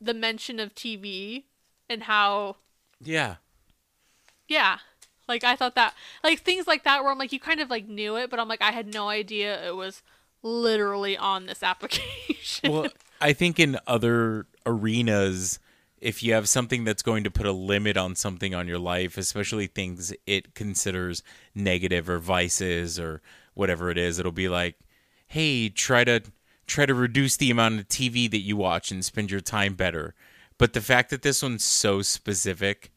the 0.00 0.14
mention 0.14 0.60
of 0.60 0.74
TV 0.74 1.44
and 1.88 2.02
how 2.04 2.56
Yeah. 3.00 3.36
Yeah. 4.48 4.78
Like 5.26 5.44
I 5.44 5.56
thought 5.56 5.74
that 5.74 5.94
like 6.24 6.40
things 6.40 6.66
like 6.66 6.84
that 6.84 7.02
where 7.02 7.12
I'm 7.12 7.18
like 7.18 7.32
you 7.32 7.40
kind 7.40 7.60
of 7.60 7.70
like 7.70 7.86
knew 7.88 8.16
it, 8.16 8.30
but 8.30 8.40
I'm 8.40 8.48
like 8.48 8.62
I 8.62 8.70
had 8.72 8.92
no 8.92 9.08
idea 9.08 9.66
it 9.66 9.76
was 9.76 10.02
literally 10.42 11.16
on 11.16 11.46
this 11.46 11.62
application. 11.62 12.72
Well, 12.72 12.88
I 13.20 13.32
think 13.32 13.58
in 13.58 13.78
other 13.86 14.46
arenas, 14.64 15.58
if 16.00 16.22
you 16.22 16.32
have 16.34 16.48
something 16.48 16.84
that's 16.84 17.02
going 17.02 17.24
to 17.24 17.30
put 17.30 17.46
a 17.46 17.52
limit 17.52 17.96
on 17.96 18.14
something 18.14 18.54
on 18.54 18.68
your 18.68 18.78
life, 18.78 19.18
especially 19.18 19.66
things 19.66 20.12
it 20.26 20.54
considers 20.54 21.22
negative 21.54 22.08
or 22.08 22.18
vices 22.18 22.98
or 22.98 23.22
whatever 23.54 23.90
it 23.90 23.98
is, 23.98 24.18
it'll 24.18 24.32
be 24.32 24.48
like, 24.48 24.76
"Hey, 25.26 25.68
try 25.68 26.04
to 26.04 26.20
try 26.66 26.86
to 26.86 26.94
reduce 26.94 27.36
the 27.36 27.50
amount 27.50 27.80
of 27.80 27.88
TV 27.88 28.30
that 28.30 28.38
you 28.38 28.56
watch 28.56 28.90
and 28.90 29.04
spend 29.04 29.30
your 29.30 29.40
time 29.40 29.74
better." 29.74 30.14
But 30.58 30.72
the 30.72 30.80
fact 30.80 31.10
that 31.10 31.22
this 31.22 31.42
one's 31.42 31.64
so 31.64 32.02
specific 32.02 32.90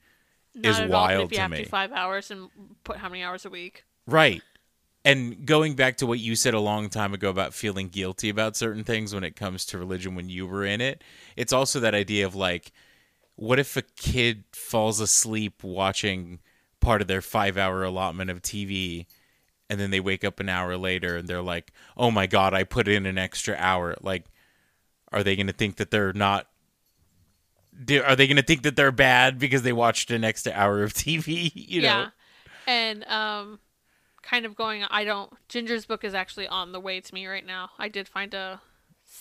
Not 0.55 0.69
is 0.69 0.79
at 0.79 0.83
all, 0.83 0.87
but 0.89 0.93
wild 0.93 1.25
if 1.25 1.31
you 1.31 1.35
to 1.35 1.41
have 1.41 1.51
me. 1.51 1.63
to 1.63 1.69
five 1.69 1.91
hours 1.91 2.31
and 2.31 2.49
put 2.83 2.97
how 2.97 3.09
many 3.09 3.23
hours 3.23 3.45
a 3.45 3.49
week? 3.49 3.85
Right. 4.07 4.41
And 5.03 5.45
going 5.45 5.75
back 5.75 5.97
to 5.97 6.05
what 6.05 6.19
you 6.19 6.35
said 6.35 6.53
a 6.53 6.59
long 6.59 6.89
time 6.89 7.13
ago 7.13 7.29
about 7.29 7.53
feeling 7.53 7.87
guilty 7.87 8.29
about 8.29 8.55
certain 8.55 8.83
things 8.83 9.13
when 9.13 9.23
it 9.23 9.35
comes 9.35 9.65
to 9.67 9.77
religion 9.77 10.13
when 10.13 10.29
you 10.29 10.45
were 10.45 10.63
in 10.63 10.79
it, 10.79 11.03
it's 11.35 11.53
also 11.53 11.79
that 11.79 11.95
idea 11.95 12.25
of 12.25 12.35
like, 12.35 12.71
what 13.35 13.59
if 13.59 13.75
a 13.75 13.81
kid 13.81 14.43
falls 14.51 14.99
asleep 14.99 15.63
watching 15.63 16.39
part 16.79 17.01
of 17.01 17.07
their 17.07 17.21
five 17.21 17.57
hour 17.57 17.83
allotment 17.83 18.29
of 18.29 18.41
TV 18.41 19.05
and 19.69 19.79
then 19.79 19.89
they 19.89 19.99
wake 20.01 20.25
up 20.25 20.39
an 20.39 20.49
hour 20.49 20.75
later 20.75 21.15
and 21.15 21.27
they're 21.27 21.41
like, 21.41 21.71
oh 21.95 22.11
my 22.11 22.27
God, 22.27 22.53
I 22.53 22.65
put 22.65 22.89
in 22.89 23.05
an 23.05 23.17
extra 23.17 23.55
hour? 23.57 23.95
Like, 24.01 24.25
are 25.13 25.23
they 25.23 25.35
going 25.35 25.47
to 25.47 25.53
think 25.53 25.77
that 25.77 25.91
they're 25.91 26.13
not? 26.13 26.47
Are 28.05 28.15
they 28.15 28.27
going 28.27 28.35
to 28.35 28.43
think 28.43 28.63
that 28.63 28.75
they're 28.75 28.91
bad 28.91 29.39
because 29.39 29.61
they 29.61 29.71
watched 29.71 30.11
an 30.11 30.25
extra 30.25 30.51
hour 30.51 30.83
of 30.83 30.93
TV? 30.93 31.51
You 31.55 31.81
know? 31.81 31.87
yeah. 31.87 32.09
And 32.67 33.05
um 33.05 33.59
kind 34.21 34.45
of 34.45 34.55
going 34.55 34.83
I 34.83 35.03
don't 35.03 35.31
Ginger's 35.49 35.85
book 35.85 36.03
is 36.03 36.13
actually 36.13 36.47
on 36.47 36.73
the 36.73 36.79
way 36.79 36.99
to 36.99 37.13
me 37.13 37.25
right 37.27 37.45
now. 37.45 37.69
I 37.79 37.87
did 37.87 38.07
find 38.07 38.33
a 38.33 38.61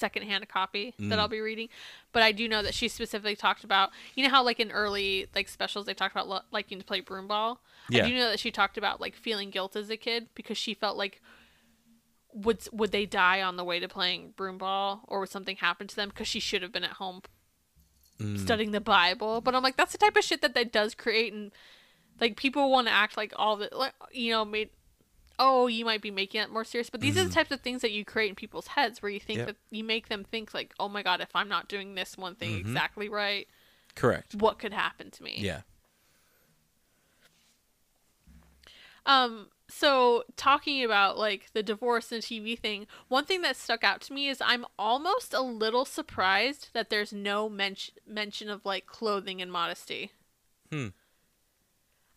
secondhand 0.01 0.49
copy 0.49 0.95
that 0.99 1.05
Mm. 1.17 1.19
I'll 1.19 1.29
be 1.29 1.41
reading, 1.41 1.69
but 2.13 2.23
I 2.25 2.33
do 2.33 2.49
know 2.49 2.63
that 2.63 2.75
she 2.75 2.89
specifically 2.89 3.37
talked 3.37 3.63
about 3.63 3.91
you 4.17 4.25
know 4.25 4.31
how 4.31 4.43
like 4.43 4.59
in 4.59 4.73
early 4.73 5.27
like 5.35 5.49
specials 5.49 5.87
they 5.87 5.95
talked 5.95 6.15
about 6.15 6.29
lo- 6.29 6.41
liking 6.51 6.79
to 6.79 6.85
play 6.85 7.01
broomball. 7.03 7.59
Yeah. 7.89 8.05
I 8.05 8.09
do 8.09 8.17
know 8.17 8.31
that 8.31 8.41
she 8.41 8.51
talked 8.51 8.77
about 8.79 9.01
like 9.01 9.15
feeling 9.15 9.51
guilt 9.51 9.77
as 9.77 9.91
a 9.91 9.97
kid 9.97 10.29
because 10.35 10.59
she 10.59 10.75
felt 10.75 10.97
like 10.97 11.21
would 12.33 12.61
would 12.73 12.93
they 12.93 13.07
die 13.07 13.43
on 13.43 13.57
the 13.57 13.65
way 13.65 13.81
to 13.81 13.89
playing 13.89 14.33
broomball 14.37 15.01
or 15.09 15.21
would 15.21 15.29
something 15.29 15.57
happen 15.57 15.87
to 15.89 15.97
them 15.97 16.09
because 16.11 16.29
she 16.29 16.41
should 16.41 16.63
have 16.63 16.73
been 16.73 16.85
at 16.85 16.93
home 16.93 17.23
Mm. 18.21 18.39
studying 18.39 18.73
the 18.73 18.83
Bible. 18.83 19.41
But 19.41 19.55
I'm 19.55 19.63
like 19.63 19.77
that's 19.79 19.93
the 19.93 19.99
type 19.99 20.15
of 20.17 20.23
shit 20.23 20.43
that 20.43 20.55
that 20.55 20.71
does 20.71 20.95
create 20.95 21.33
and 21.33 21.51
like 22.21 22.37
people 22.37 22.71
want 22.71 22.87
to 22.87 22.93
act 22.93 23.17
like 23.17 23.33
all 23.37 23.57
the 23.57 23.71
like 23.73 23.95
you 24.13 24.31
know 24.31 24.45
made 24.45 24.69
oh 25.43 25.67
you 25.67 25.85
might 25.85 26.03
be 26.03 26.11
making 26.11 26.41
it 26.41 26.53
more 26.53 26.65
serious 26.65 26.91
but 26.91 27.01
these 27.01 27.17
are 27.17 27.25
the 27.25 27.31
types 27.31 27.51
of 27.51 27.61
things 27.61 27.81
that 27.83 27.91
you 27.91 28.05
create 28.05 28.29
in 28.29 28.35
people's 28.37 28.69
heads 28.69 29.01
where 29.01 29.11
you 29.11 29.19
think 29.19 29.39
Yep. 29.39 29.47
that 29.49 29.57
you 29.71 29.83
make 29.83 30.09
them 30.09 30.23
think 30.23 30.53
like 30.55 30.73
oh 30.79 30.89
my 30.89 31.03
god 31.03 31.21
if 31.21 31.31
i'm 31.35 31.49
not 31.49 31.67
doing 31.69 31.95
this 31.95 32.17
one 32.19 32.35
thing 32.35 32.55
exactly 32.57 33.09
right 33.09 33.49
Correct. 33.97 34.35
what 34.35 34.59
could 34.59 34.73
happen 34.73 35.11
to 35.11 35.23
me 35.23 35.37
Yeah. 35.39 35.63
um 39.07 39.49
so 39.69 40.25
talking 40.37 40.85
about 40.85 41.17
like 41.17 41.47
the 41.55 41.63
divorce 41.63 42.13
and 42.13 42.23
tv 42.23 42.59
thing 42.59 42.87
one 43.09 43.25
thing 43.25 43.41
that 43.43 43.57
stuck 43.57 43.83
out 43.83 44.01
to 44.03 44.13
me 44.13 44.29
is 44.29 44.43
i'm 44.45 44.67
almost 44.79 45.33
a 45.33 45.41
little 45.41 45.85
surprised 45.85 46.69
that 46.75 46.91
there's 46.91 47.13
no 47.13 47.49
men- 47.49 47.77
mention 48.07 48.51
of 48.51 48.65
like 48.65 48.87
clothing 48.87 49.41
and 49.41 49.51
modesty 49.51 50.13
Hmm. 50.71 50.89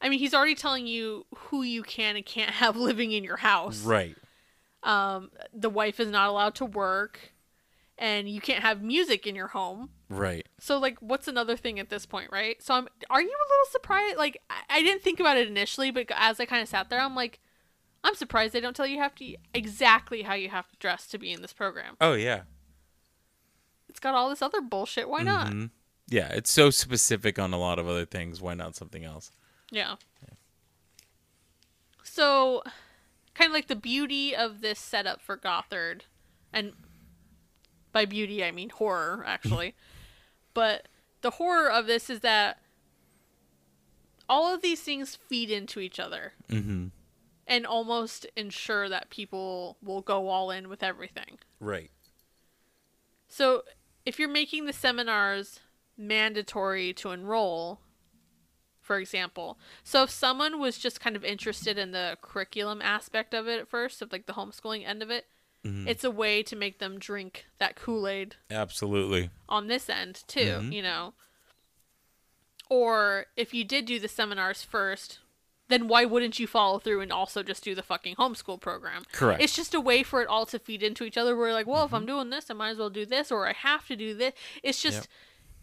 I 0.03 0.09
mean 0.09 0.19
he's 0.19 0.33
already 0.33 0.53
telling 0.55 0.85
you 0.85 1.25
who 1.35 1.63
you 1.63 1.81
can 1.81 2.15
and 2.15 2.25
can't 2.25 2.51
have 2.51 2.75
living 2.89 3.11
in 3.11 3.23
your 3.23 3.37
house 3.37 3.81
Right. 3.83 4.15
um, 4.83 5.31
the 5.53 5.69
wife 5.69 5.99
is 5.99 6.09
not 6.09 6.29
allowed 6.29 6.53
to 6.55 6.65
work 6.65 7.31
and 7.97 8.27
you 8.29 8.41
can't 8.41 8.61
have 8.63 8.81
music 8.83 9.25
in 9.25 9.33
your 9.35 9.47
home 9.47 9.89
Right. 10.09 10.45
so 10.59 10.77
like 10.77 10.97
what's 10.99 11.27
another 11.27 11.55
thing 11.57 11.79
at 11.79 11.89
this 11.89 12.05
point 12.05 12.31
right 12.31 12.61
so 12.61 12.73
i'm 12.75 12.87
are 13.09 13.21
you 13.21 13.27
a 13.27 13.47
little 13.51 13.71
surprised 13.71 14.17
like 14.17 14.37
i, 14.49 14.77
I 14.77 14.81
didn't 14.83 15.01
think 15.01 15.19
about 15.19 15.37
it 15.37 15.47
initially 15.47 15.89
but 15.89 16.07
as 16.15 16.39
i 16.39 16.45
kind 16.45 16.61
of 16.61 16.67
sat 16.67 16.89
there 16.89 16.99
i'm 16.99 17.15
like 17.15 17.39
i'm 18.03 18.13
surprised 18.15 18.53
they 18.53 18.59
don't 18.61 18.75
tell 18.75 18.85
you 18.87 18.99
have 18.99 19.15
to 19.15 19.35
exactly 19.53 20.21
how 20.23 20.33
you 20.35 20.49
have 20.49 20.67
to 20.69 20.75
dress 20.77 21.07
to 21.07 21.17
be 21.17 21.31
in 21.31 21.41
this 21.41 21.53
program 21.53 21.95
Oh 22.01 22.13
yeah. 22.13 22.41
it's 23.89 23.99
got 23.99 24.13
all 24.15 24.29
this 24.29 24.41
other 24.41 24.61
bullshit 24.61 25.07
why 25.09 25.23
not 25.23 25.47
Mhm. 25.53 25.69
Yeah, 26.09 26.27
it's 26.27 26.51
so 26.51 26.69
specific 26.69 27.39
on 27.39 27.53
a 27.53 27.57
lot 27.57 27.79
of 27.79 27.87
other 27.87 28.03
things. 28.05 28.41
Why 28.41 28.53
not 28.55 28.75
something 28.75 29.05
else? 29.05 29.31
Yeah. 29.73 29.95
So, 32.03 32.61
kind 33.33 33.47
of 33.49 33.53
like 33.53 33.67
the 33.67 33.75
beauty 33.75 34.35
of 34.35 34.61
this 34.61 34.77
setup 34.79 35.19
for 35.19 35.35
Gothard, 35.35 36.03
and 36.53 36.73
by 37.91 38.05
beauty 38.05 38.43
I 38.43 38.51
mean 38.51 38.69
horror, 38.69 39.23
actually. 39.25 39.73
but 40.53 40.87
the 41.21 41.31
horror 41.31 41.71
of 41.71 41.87
this 41.87 42.09
is 42.09 42.19
that 42.19 42.59
all 44.29 44.53
of 44.53 44.61
these 44.61 44.81
things 44.81 45.15
feed 45.15 45.49
into 45.49 45.79
each 45.79 45.99
other 45.99 46.33
Mm-hmm. 46.49 46.87
and 47.47 47.65
almost 47.65 48.25
ensure 48.35 48.87
that 48.89 49.09
people 49.09 49.77
will 49.81 50.01
go 50.01 50.27
all 50.29 50.51
in 50.51 50.69
with 50.69 50.83
everything. 50.83 51.39
Right. 51.59 51.89
So, 53.27 53.63
if 54.05 54.19
you're 54.19 54.29
making 54.29 54.65
the 54.65 54.73
seminars 54.73 55.61
mandatory 55.97 56.93
to 56.93 57.09
enroll, 57.09 57.79
for 58.83 58.99
example, 58.99 59.57
so 59.83 60.03
if 60.03 60.09
someone 60.09 60.59
was 60.59 60.77
just 60.77 60.99
kind 60.99 61.15
of 61.15 61.23
interested 61.23 61.77
in 61.77 61.91
the 61.91 62.17
curriculum 62.21 62.81
aspect 62.81 63.33
of 63.33 63.47
it 63.47 63.59
at 63.59 63.67
first, 63.67 64.01
of 64.01 64.11
like 64.11 64.27
the 64.27 64.33
homeschooling 64.33 64.87
end 64.87 65.01
of 65.01 65.09
it, 65.09 65.25
mm-hmm. 65.65 65.87
it's 65.87 66.03
a 66.03 66.11
way 66.11 66.43
to 66.43 66.55
make 66.55 66.79
them 66.79 66.99
drink 66.99 67.45
that 67.57 67.75
Kool 67.75 68.07
Aid 68.07 68.35
Absolutely. 68.51 69.29
on 69.47 69.67
this 69.67 69.89
end 69.89 70.23
too, 70.27 70.39
mm-hmm. 70.39 70.71
you 70.71 70.83
know. 70.83 71.13
Or 72.69 73.27
if 73.35 73.53
you 73.53 73.63
did 73.63 73.85
do 73.85 73.99
the 73.99 74.07
seminars 74.07 74.63
first, 74.63 75.19
then 75.69 75.87
why 75.87 76.05
wouldn't 76.05 76.39
you 76.39 76.47
follow 76.47 76.79
through 76.79 77.01
and 77.01 77.11
also 77.11 77.41
just 77.41 77.63
do 77.63 77.73
the 77.73 77.83
fucking 77.83 78.15
homeschool 78.15 78.59
program? 78.59 79.03
Correct. 79.11 79.41
It's 79.41 79.55
just 79.55 79.73
a 79.73 79.81
way 79.81 80.03
for 80.03 80.21
it 80.21 80.27
all 80.27 80.45
to 80.47 80.59
feed 80.59 80.83
into 80.83 81.03
each 81.03 81.17
other. 81.17 81.35
Where 81.35 81.47
you're 81.47 81.53
like, 81.53 81.67
well, 81.67 81.85
if 81.85 81.93
I'm 81.93 82.01
mm-hmm. 82.01 82.07
doing 82.07 82.29
this, 82.31 82.49
I 82.49 82.53
might 82.53 82.71
as 82.71 82.77
well 82.77 82.89
do 82.89 83.05
this, 83.05 83.31
or 83.31 83.47
I 83.47 83.53
have 83.53 83.87
to 83.87 83.95
do 83.95 84.13
this. 84.13 84.33
It's 84.61 84.81
just, 84.81 85.07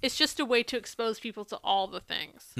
it's 0.02 0.16
just 0.16 0.40
a 0.40 0.44
way 0.44 0.62
to 0.62 0.76
expose 0.76 1.20
people 1.20 1.44
to 1.46 1.56
all 1.56 1.86
the 1.86 2.00
things. 2.00 2.52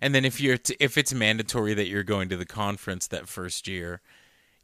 And 0.00 0.14
then 0.14 0.24
if 0.24 0.40
you're 0.40 0.58
t- 0.58 0.76
if 0.80 0.96
it's 0.98 1.12
mandatory 1.12 1.74
that 1.74 1.88
you're 1.88 2.02
going 2.04 2.28
to 2.30 2.36
the 2.36 2.46
conference 2.46 3.06
that 3.08 3.28
first 3.28 3.66
year, 3.68 4.00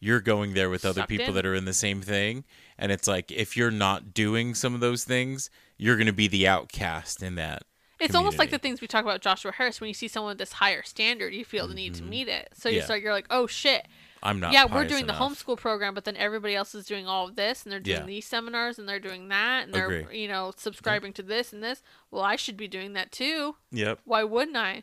you're 0.00 0.20
going 0.20 0.54
there 0.54 0.68
with 0.70 0.84
other 0.84 1.00
Sucked 1.02 1.08
people 1.10 1.28
in. 1.28 1.34
that 1.34 1.46
are 1.46 1.54
in 1.54 1.64
the 1.64 1.72
same 1.74 2.02
thing, 2.02 2.44
and 2.78 2.92
it's 2.92 3.08
like 3.08 3.30
if 3.32 3.56
you're 3.56 3.70
not 3.70 4.12
doing 4.12 4.54
some 4.54 4.74
of 4.74 4.80
those 4.80 5.04
things, 5.04 5.48
you're 5.78 5.96
going 5.96 6.06
to 6.06 6.12
be 6.12 6.28
the 6.28 6.46
outcast 6.46 7.22
in 7.22 7.36
that. 7.36 7.62
It's 8.00 8.14
almost 8.14 8.36
like 8.38 8.50
the 8.50 8.58
community. 8.58 8.68
things 8.68 8.80
we 8.82 8.86
talk 8.88 9.04
about 9.04 9.22
Joshua 9.22 9.52
Harris. 9.52 9.80
When 9.80 9.88
you 9.88 9.94
see 9.94 10.08
someone 10.08 10.32
with 10.32 10.38
this 10.38 10.52
higher 10.54 10.82
standard, 10.82 11.32
you 11.32 11.44
feel 11.44 11.66
the 11.68 11.74
need 11.74 11.94
to 11.94 12.02
meet 12.02 12.28
it. 12.28 12.50
So 12.52 12.68
you 12.68 12.74
Mm-hmm. 12.74 12.78
Yeah. 12.80 12.84
start, 12.84 13.00
you're 13.02 13.12
like, 13.14 13.26
oh 13.30 13.46
shit, 13.46 13.86
I'm 14.22 14.40
not. 14.40 14.52
yeah, 14.52 14.64
we're 14.64 14.80
pious 14.82 14.90
doing 14.90 15.04
enough. 15.04 15.18
the 15.18 15.24
homeschool 15.52 15.56
program, 15.56 15.94
but 15.94 16.04
then 16.04 16.16
everybody 16.16 16.54
else 16.54 16.74
is 16.74 16.84
doing 16.84 17.06
all 17.06 17.28
of 17.28 17.36
this, 17.36 17.62
and 17.62 17.72
they're 17.72 17.80
doing 17.80 18.00
Yeah. 18.00 18.04
these 18.06 18.26
seminars, 18.26 18.78
and 18.78 18.86
they're 18.86 19.00
doing 19.00 19.28
that, 19.28 19.64
and 19.64 19.72
they're 19.72 19.90
Agree. 19.90 20.20
you 20.20 20.28
know 20.28 20.52
subscribing 20.56 21.14
to 21.14 21.22
this 21.22 21.52
and 21.52 21.62
this. 21.62 21.82
Well, 22.10 22.22
I 22.22 22.36
should 22.36 22.58
be 22.58 22.68
doing 22.68 22.92
that 22.92 23.10
too. 23.10 23.56
Yep. 23.70 24.00
Why 24.04 24.22
wouldn't 24.24 24.56
I? 24.56 24.82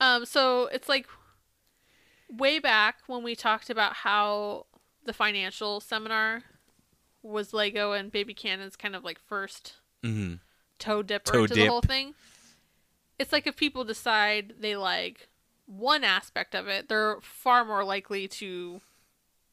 Um, 0.00 0.24
so 0.24 0.66
it's 0.66 0.88
like 0.88 1.06
way 2.30 2.58
back 2.58 2.98
when 3.06 3.22
we 3.22 3.34
talked 3.34 3.70
about 3.70 3.94
how 3.94 4.66
the 5.04 5.12
financial 5.12 5.80
seminar 5.80 6.42
was 7.22 7.52
Lego 7.52 7.92
and 7.92 8.12
Baby 8.12 8.34
Cannon's 8.34 8.76
kind 8.76 8.94
of 8.94 9.04
like 9.04 9.18
first 9.18 9.74
hmm 10.02 10.34
toe 10.78 11.02
dipper 11.02 11.32
Toe 11.32 11.42
into 11.42 11.54
the 11.54 11.66
whole 11.66 11.80
thing. 11.80 12.14
It's 13.18 13.32
like 13.32 13.46
if 13.48 13.56
people 13.56 13.82
decide 13.82 14.54
they 14.60 14.76
like 14.76 15.28
one 15.66 16.04
aspect 16.04 16.54
of 16.54 16.68
it, 16.68 16.88
they're 16.88 17.18
far 17.20 17.64
more 17.64 17.84
likely 17.84 18.28
to 18.28 18.80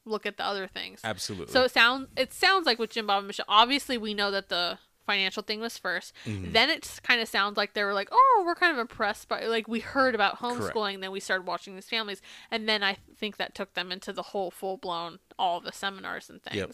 look 0.04 0.24
at 0.24 0.36
the 0.36 0.44
other 0.44 0.68
things. 0.68 1.00
Absolutely. 1.02 1.52
So 1.52 1.64
it 1.64 1.72
sounds 1.72 2.08
it 2.16 2.32
sounds 2.32 2.66
like 2.66 2.78
with 2.78 2.90
Jim 2.90 3.08
Bob 3.08 3.18
and 3.18 3.26
Michelle. 3.26 3.46
Obviously, 3.48 3.98
we 3.98 4.14
know 4.14 4.30
that 4.30 4.48
the 4.48 4.78
financial 5.06 5.42
thing 5.42 5.60
was 5.60 5.78
1st 5.78 6.12
Mm-hmm. 6.26 6.52
Then 6.52 6.68
it 6.70 7.00
kind 7.02 7.20
of 7.20 7.28
sounds 7.28 7.56
like 7.56 7.72
they 7.74 7.84
were 7.84 7.94
like, 7.94 8.08
"Oh, 8.12 8.42
we're 8.44 8.54
kind 8.56 8.72
of 8.72 8.78
impressed 8.78 9.28
by 9.28 9.46
like 9.46 9.66
we 9.68 9.80
heard 9.80 10.14
about 10.14 10.40
homeschooling, 10.40 11.00
then 11.00 11.12
we 11.12 11.20
started 11.20 11.46
watching 11.46 11.74
these 11.76 11.88
families, 11.88 12.20
and 12.50 12.68
then 12.68 12.82
I 12.82 12.96
think 13.16 13.36
that 13.38 13.54
took 13.54 13.74
them 13.74 13.90
into 13.92 14.12
the 14.12 14.22
whole 14.22 14.50
full 14.50 14.76
blown 14.76 15.18
all 15.38 15.60
the 15.60 15.72
seminars 15.72 16.28
and 16.28 16.42
things." 16.42 16.56
Yep. 16.56 16.70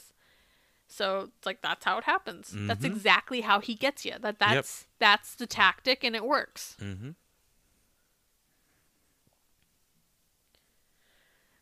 So 0.88 1.30
it's 1.36 1.46
like 1.46 1.62
that's 1.62 1.84
how 1.84 1.96
it 1.98 2.04
happens. 2.04 2.48
That's 2.66 2.84
Mm-hmm. 2.84 2.94
exactly 2.96 3.40
how 3.42 3.60
he 3.60 3.74
gets 3.74 4.04
you. 4.04 4.14
That 4.20 4.38
that's 4.38 4.86
that's 4.98 5.34
the 5.34 5.46
tactic, 5.46 6.02
and 6.04 6.14
it 6.16 6.24
works. 6.24 6.76
hmm 6.80 7.10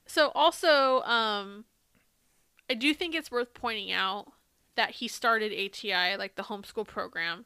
So 0.07 0.33
also, 0.35 1.03
um, 1.03 1.65
I 2.69 2.75
do 2.75 2.93
think 2.93 3.15
it's 3.15 3.31
worth 3.31 3.55
pointing 3.55 3.93
out 3.93 4.33
that 4.81 4.93
he 4.93 5.09
started 5.09 5.53
ATI, 5.53 6.17
like 6.17 6.37
the 6.37 6.45
homeschool 6.45 6.87
program, 6.87 7.45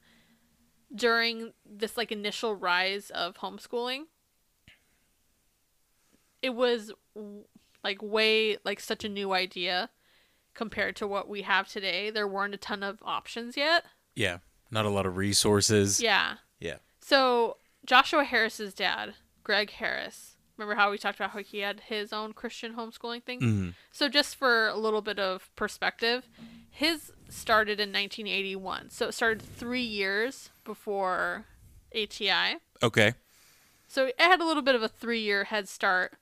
during 0.94 1.52
this 1.68 1.96
like 1.96 2.12
initial 2.12 2.54
rise 2.54 3.10
of 3.10 3.38
homeschooling. 3.38 4.02
It 6.42 6.54
was 6.54 6.92
like 7.82 8.00
way 8.00 8.58
like 8.64 8.78
such 8.78 9.02
a 9.02 9.08
new 9.08 9.32
idea 9.32 9.90
compared 10.54 10.94
to 10.94 11.08
what 11.08 11.28
we 11.28 11.42
have 11.42 11.66
today. 11.66 12.08
There 12.08 12.28
weren't 12.28 12.54
a 12.54 12.56
ton 12.56 12.84
of 12.84 12.98
options 13.02 13.56
yet. 13.56 13.84
Yeah. 14.14 14.38
Not 14.70 14.86
a 14.86 14.90
lot 14.90 15.04
of 15.04 15.16
resources. 15.16 16.00
Yeah. 16.00 16.34
Yeah. 16.60 16.76
So 17.00 17.56
Joshua 17.84 18.22
Harris's 18.22 18.74
dad, 18.74 19.14
Greg 19.42 19.70
Harris. 19.70 20.36
Remember 20.56 20.76
how 20.76 20.92
we 20.92 20.98
talked 20.98 21.18
about 21.18 21.30
how 21.30 21.40
he 21.40 21.58
had 21.58 21.80
his 21.88 22.12
own 22.12 22.32
Christian 22.32 22.74
homeschooling 22.74 23.24
thing? 23.24 23.40
hmm 23.40 23.68
So 23.90 24.08
just 24.08 24.36
for 24.36 24.68
a 24.68 24.76
little 24.76 25.02
bit 25.02 25.18
of 25.18 25.50
perspective, 25.56 26.28
his 26.74 27.12
started 27.28 27.78
in 27.78 27.90
1981. 27.90 28.90
So 28.90 29.06
it 29.06 29.12
started 29.12 29.40
three 29.40 29.82
years 29.82 30.50
before 30.64 31.44
ATI. 31.94 32.56
Okay. 32.82 33.14
So 33.86 34.06
it 34.06 34.14
had 34.18 34.40
a 34.40 34.44
little 34.44 34.62
bit 34.62 34.74
of 34.74 34.82
a 34.82 34.88
three-year 34.88 35.44
head 35.44 35.68
start, 35.68 36.14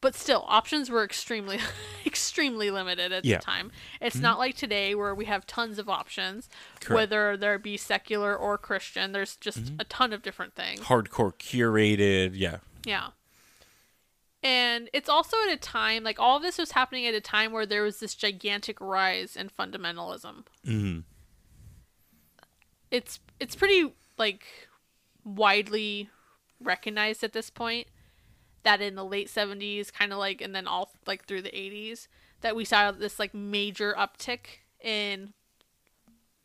but 0.00 0.14
still, 0.14 0.46
options 0.48 0.88
were 0.88 1.04
extremely, 1.04 1.58
extremely 2.06 2.70
limited 2.70 3.12
at 3.12 3.26
Yeah. 3.26 3.36
the 3.36 3.42
time. 3.44 3.72
It's 4.00 4.16
mm-hmm. 4.16 4.22
not 4.22 4.38
like 4.38 4.56
today 4.56 4.94
where 4.94 5.14
we 5.14 5.26
have 5.26 5.46
tons 5.46 5.78
of 5.78 5.90
options, 5.90 6.48
Correct. 6.80 6.94
whether 6.94 7.36
there 7.36 7.58
be 7.58 7.76
secular 7.76 8.34
or 8.34 8.56
Christian. 8.56 9.12
There's 9.12 9.36
just 9.36 9.64
mm-hmm. 9.64 9.80
a 9.80 9.84
ton 9.84 10.14
of 10.14 10.22
different 10.22 10.54
things. 10.54 10.80
Hardcore 10.80 11.34
curated. 11.34 12.30
Yeah. 12.34 12.58
Yeah. 12.86 13.08
And 14.42 14.88
it's 14.94 15.08
also 15.08 15.36
at 15.46 15.52
a 15.52 15.58
time 15.58 16.02
like 16.02 16.18
all 16.18 16.36
of 16.38 16.42
this 16.42 16.56
was 16.56 16.72
happening 16.72 17.06
at 17.06 17.14
a 17.14 17.20
time 17.20 17.52
where 17.52 17.66
there 17.66 17.82
was 17.82 18.00
this 18.00 18.14
gigantic 18.14 18.80
rise 18.80 19.36
in 19.36 19.50
fundamentalism. 19.50 20.44
hmm 20.64 21.00
It's 22.90 23.20
it's 23.38 23.54
pretty 23.54 23.92
like 24.18 24.44
widely 25.24 26.08
recognized 26.60 27.22
at 27.22 27.32
this 27.32 27.50
point 27.50 27.86
that 28.62 28.80
in 28.80 28.94
the 28.94 29.04
late 29.04 29.28
70s 29.28 29.90
kind 29.90 30.12
of 30.12 30.18
like 30.18 30.40
and 30.40 30.54
then 30.54 30.66
all 30.66 30.90
like 31.06 31.24
through 31.26 31.42
the 31.42 31.50
80s 31.50 32.08
that 32.40 32.56
we 32.56 32.64
saw 32.64 32.90
this 32.90 33.18
like 33.18 33.32
major 33.34 33.94
uptick 33.98 34.60
in 34.82 35.32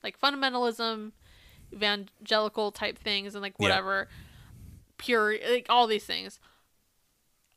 like 0.03 0.19
fundamentalism 0.19 1.11
evangelical 1.73 2.71
type 2.71 2.97
things 2.97 3.33
and 3.35 3.41
like 3.41 3.55
Yeah. 3.57 3.63
whatever 3.63 4.07
pure 4.97 5.35
like 5.49 5.65
all 5.69 5.87
these 5.87 6.05
things 6.05 6.39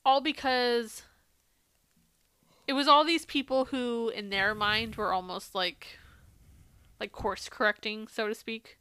all 0.09 0.21
because 0.23 1.03
it 2.67 2.73
was 2.73 2.89
all 2.89 3.05
these 3.05 3.27
people 3.27 3.67
who 3.67 4.09
in 4.09 4.31
their 4.31 4.55
mind 4.55 4.97
were 4.97 5.13
almost 5.13 5.55
like 5.55 5.99
like 6.99 7.13
course 7.13 7.49
correcting 7.51 8.09
so 8.09 8.27
to 8.27 8.35
speak 8.35 8.79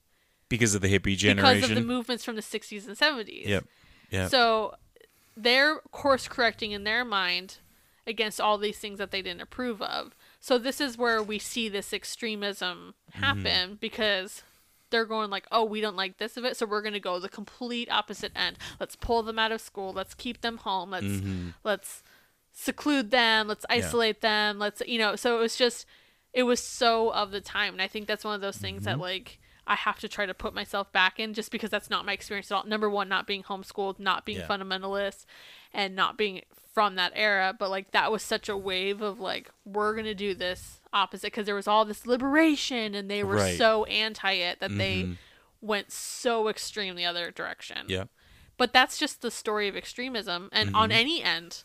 Because 0.48 0.74
of 0.74 0.82
the 0.82 0.88
hippie 0.88 1.18
generation. 1.18 1.56
because 1.60 1.70
of 1.70 1.76
the 1.76 1.84
movements 1.84 2.24
from 2.24 2.38
the 2.38 2.42
60s 2.42 2.88
and 2.88 2.96
70s 2.96 3.46
Yep. 3.46 3.66
Yep. 4.10 4.32
so 4.32 4.76
they're 5.36 5.80
course 5.92 6.30
correcting 6.30 6.72
in 6.72 6.86
their 6.86 7.04
mind 7.04 7.58
against 8.08 8.40
all 8.40 8.58
these 8.58 8.80
things 8.80 8.98
that 8.98 9.12
they 9.12 9.22
didn't 9.22 9.42
approve 9.42 9.82
of. 9.82 10.16
So 10.40 10.58
this 10.58 10.80
is 10.80 10.98
where 10.98 11.22
we 11.22 11.40
see 11.40 11.68
this 11.68 11.92
extremism 11.94 12.96
mm-hmm. 13.12 13.24
happen 13.24 13.78
because 13.82 14.44
they're 14.90 15.06
going 15.06 15.30
like, 15.30 15.46
"Oh, 15.52 15.64
we 15.66 15.82
don't 15.82 15.96
like 15.96 16.18
this 16.18 16.38
of 16.38 16.46
it, 16.46 16.58
so 16.58 16.66
we're 16.66 16.82
going 16.82 16.94
to 16.94 17.00
go 17.00 17.20
the 17.20 17.30
complete 17.30 17.90
opposite 17.92 18.32
end. 18.36 18.58
Let's 18.80 18.96
pull 18.96 19.24
them 19.24 19.38
out 19.40 19.52
of 19.52 19.62
school. 19.62 19.92
Let's 19.94 20.14
keep 20.14 20.42
them 20.42 20.58
home. 20.58 20.92
Let's 20.92 21.06
Mm-hmm. 21.06 21.50
let's 21.64 22.04
seclude 22.54 23.12
them. 23.12 23.48
Let's 23.48 23.66
isolate 23.70 24.22
them. 24.22 24.60
Let's 24.60 24.82
you 24.88 25.00
know." 25.00 25.16
So 25.16 25.38
it 25.38 25.42
was 25.42 25.56
just 25.56 25.86
it 26.34 26.44
was 26.44 26.60
so 26.62 27.10
of 27.14 27.32
the 27.32 27.42
time, 27.42 27.74
and 27.74 27.82
I 27.82 27.88
think 27.88 28.08
that's 28.08 28.24
one 28.24 28.36
of 28.36 28.42
those 28.42 28.58
things 28.58 28.84
Mm-hmm. 28.84 28.86
that 28.86 29.00
like 29.00 29.40
I 29.66 29.76
have 29.76 30.00
to 30.00 30.08
try 30.08 30.26
to 30.26 30.34
put 30.34 30.54
myself 30.54 30.92
back 30.94 31.20
in 31.20 31.34
just 31.34 31.52
because 31.52 31.70
that's 31.70 31.90
not 31.90 32.06
my 32.06 32.14
experience 32.14 32.52
at 32.52 32.56
all. 32.56 32.64
Number 32.66 32.90
one, 32.90 33.10
not 33.10 33.28
being 33.28 33.44
homeschooled, 33.44 34.00
not 34.00 34.26
being 34.26 34.40
Yeah. 34.40 34.48
fundamentalist, 34.48 35.26
and 35.74 35.94
not 35.96 36.18
being 36.18 36.42
from 36.74 36.96
that 36.96 37.12
era. 37.16 37.54
But 37.58 37.70
like 37.70 37.92
that 37.92 38.12
was 38.12 38.24
such 38.24 38.48
a 38.50 38.56
wave 38.56 39.02
of 39.02 39.20
like 39.20 39.52
we're 39.66 39.96
gonna 39.96 40.16
do 40.16 40.34
this 40.34 40.77
opposite 40.94 41.28
because 41.28 41.46
there 41.46 41.56
was 41.56 41.68
all 41.68 41.86
this 41.86 42.06
liberation, 42.06 42.96
and 42.96 43.10
they 43.10 43.24
were 43.24 43.36
Right. 43.36 43.58
so 43.58 43.86
anti 43.86 44.32
it 44.34 44.60
that 44.60 44.78
they 44.78 45.04
Mhm. 45.04 45.18
went 45.62 45.92
so 45.92 46.48
extreme 46.48 46.96
the 46.96 47.06
other 47.06 47.32
direction. 47.32 47.86
yeah. 47.88 48.06
But 48.58 48.74
that's 48.74 48.98
just 48.98 49.22
the 49.22 49.30
story 49.30 49.68
of 49.68 49.76
extremism, 49.76 50.50
and 50.52 50.76
on 50.76 50.92
any 50.92 51.22
end. 51.24 51.64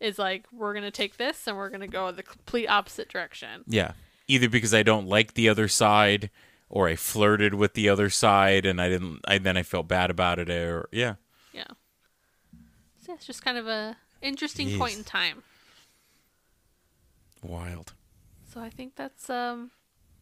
Is 0.00 0.16
like 0.16 0.44
we're 0.52 0.74
gonna 0.74 0.92
take 0.92 1.16
this 1.16 1.48
and 1.48 1.56
we're 1.56 1.70
gonna 1.70 1.88
go 1.88 2.12
the 2.12 2.22
complete 2.22 2.68
opposite 2.68 3.08
direction. 3.08 3.64
Yeah. 3.66 3.94
Either 4.28 4.48
because 4.48 4.72
I 4.72 4.84
don't 4.84 5.08
like 5.08 5.34
the 5.34 5.48
other 5.48 5.66
side 5.66 6.30
or 6.68 6.86
I 6.88 6.94
flirted 6.94 7.54
with 7.54 7.74
the 7.74 7.88
other 7.88 8.08
side 8.08 8.64
and 8.64 8.80
I 8.80 8.88
didn't 8.88 9.22
I 9.26 9.38
then 9.38 9.56
I 9.56 9.64
felt 9.64 9.88
bad 9.88 10.08
about 10.08 10.38
it 10.38 10.48
or 10.50 10.88
yeah. 10.92 11.16
Yeah. 11.52 11.66
So 13.04 13.12
it's 13.14 13.26
just 13.26 13.42
kind 13.42 13.58
of 13.58 13.66
a 13.66 13.96
interesting 14.22 14.68
Jeez. 14.68 14.78
point 14.78 14.98
in 14.98 15.02
time. 15.02 15.42
Wild. 17.42 17.92
So 18.58 18.64
I 18.64 18.70
think 18.70 18.96
that's 18.96 19.30
um 19.30 19.70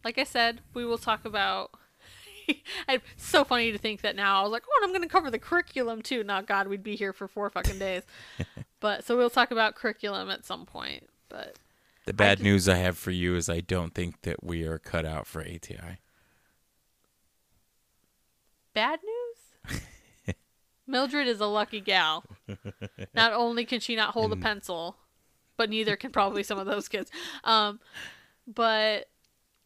like 0.05 0.19
I 0.19 0.23
said, 0.23 0.61
we 0.75 0.85
will 0.85 0.99
talk 0.99 1.25
about 1.25 1.71
it's 2.87 3.03
so 3.17 3.43
funny 3.43 3.71
to 3.71 3.79
think 3.79 4.01
that 4.01 4.15
now 4.15 4.39
I 4.39 4.43
was 4.43 4.51
like, 4.51 4.61
oh, 4.69 4.79
and 4.79 4.85
I'm 4.85 4.91
going 4.95 5.01
to 5.07 5.11
cover 5.11 5.31
the 5.31 5.39
curriculum 5.39 6.03
too. 6.03 6.23
Now, 6.23 6.41
God, 6.41 6.67
we'd 6.67 6.83
be 6.83 6.95
here 6.95 7.13
for 7.13 7.27
four 7.27 7.49
fucking 7.49 7.79
days. 7.79 8.03
but 8.79 9.03
so 9.03 9.17
we'll 9.17 9.31
talk 9.31 9.49
about 9.49 9.73
curriculum 9.73 10.29
at 10.29 10.45
some 10.45 10.67
point. 10.67 11.09
But 11.29 11.57
The 12.05 12.13
bad 12.13 12.37
just- 12.37 12.43
news 12.43 12.69
I 12.69 12.75
have 12.75 12.95
for 12.95 13.09
you 13.09 13.35
is 13.35 13.49
I 13.49 13.59
don't 13.59 13.95
think 13.95 14.21
that 14.21 14.43
we 14.43 14.63
are 14.63 14.77
cut 14.77 15.03
out 15.03 15.25
for 15.25 15.41
ATI. 15.41 15.97
bad 18.75 18.99
news? 19.03 19.81
Mildred 20.87 21.27
is 21.27 21.39
a 21.41 21.47
lucky 21.47 21.81
gal. 21.81 22.23
Not 23.15 23.33
only 23.33 23.65
can 23.65 23.79
she 23.79 23.95
not 23.95 24.11
hold 24.13 24.31
a 24.31 24.35
pencil, 24.35 24.95
but 25.57 25.69
neither 25.71 25.95
can 25.95 26.11
probably 26.11 26.43
some 26.43 26.59
of 26.59 26.67
those 26.67 26.87
kids. 26.87 27.11
Um, 27.43 27.79
but 28.47 29.09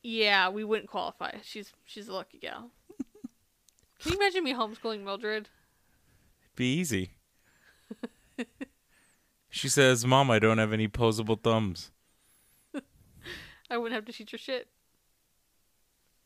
yeah, 0.04 0.50
we 0.50 0.64
wouldn't 0.64 0.90
qualify. 0.90 1.38
She's 1.44 1.72
she's 1.86 2.08
a 2.08 2.14
lucky 2.14 2.40
gal. 2.40 2.72
Can 4.00 4.14
you 4.14 4.18
imagine 4.18 4.44
me 4.44 4.54
homeschooling 4.54 5.04
Mildred? 5.04 5.48
Be 6.56 6.74
easy. 6.74 7.12
she 9.50 9.70
says, 9.70 10.06
"Mom, 10.06 10.32
I 10.32 10.40
don't 10.40 10.58
have 10.58 10.74
any 10.74 10.88
posable 10.88 11.42
thumbs." 11.42 11.92
I 13.70 13.78
wouldn't 13.78 13.96
have 13.96 14.06
to 14.06 14.14
teach 14.14 14.32
her 14.32 14.38
shit. 14.38 14.68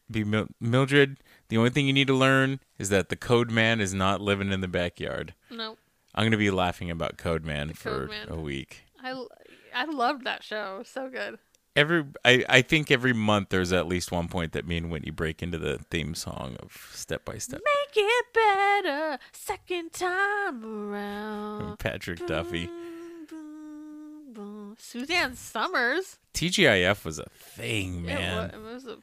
be 0.10 0.24
Mil- 0.24 0.48
Mildred. 0.60 1.18
The 1.50 1.58
only 1.58 1.70
thing 1.70 1.86
you 1.88 1.94
need 1.94 2.08
to 2.08 2.14
learn 2.14 2.60
is 2.80 2.90
that 2.90 3.10
the 3.10 3.16
Code 3.16 3.52
Man 3.52 3.80
is 3.82 3.94
not 3.94 4.22
living 4.22 4.52
in 4.52 4.62
the 4.62 4.68
backyard. 4.68 5.34
No, 5.52 5.78
I'm 6.14 6.26
gonna 6.26 6.38
be 6.38 6.52
laughing 6.52 6.90
about 6.90 7.18
Code 7.18 7.44
Man 7.44 7.74
for 7.74 8.02
Code 8.02 8.10
Man. 8.10 8.30
a 8.30 8.36
week. 8.40 8.86
I 9.04 9.10
l- 9.12 9.30
I 9.74 9.86
loved 9.86 10.24
that 10.26 10.44
show. 10.44 10.82
So 10.86 11.10
good. 11.10 11.38
Every 11.76 12.06
I, 12.24 12.46
I 12.48 12.62
think 12.62 12.90
every 12.90 13.12
month 13.14 13.50
there's 13.50 13.74
at 13.74 13.86
least 13.88 14.12
one 14.12 14.28
point 14.30 14.54
that 14.54 14.66
me 14.66 14.78
and 14.78 14.90
Whitney 14.90 15.12
break 15.12 15.44
into 15.44 15.58
the 15.58 15.80
theme 15.90 16.16
song 16.16 16.56
of 16.62 16.90
Step 16.94 17.26
by 17.26 17.38
Step. 17.38 17.60
Make 17.66 17.98
it 18.06 18.26
better 18.34 19.20
second 19.34 19.92
time 19.92 20.64
around. 20.64 21.80
Patrick 21.80 22.26
Duffy. 22.28 22.68
Boom, 22.68 23.26
boom, 23.30 24.34
boom. 24.34 24.76
Suzanne 24.80 25.36
Somers. 25.36 26.18
TGIF 26.34 27.04
was 27.04 27.20
a 27.20 27.28
thing, 27.38 28.06
It 28.06 28.14
man. 28.14 28.38
wa- 28.54 28.58
It 28.58 28.74
was 28.74 28.86
a 28.86 28.98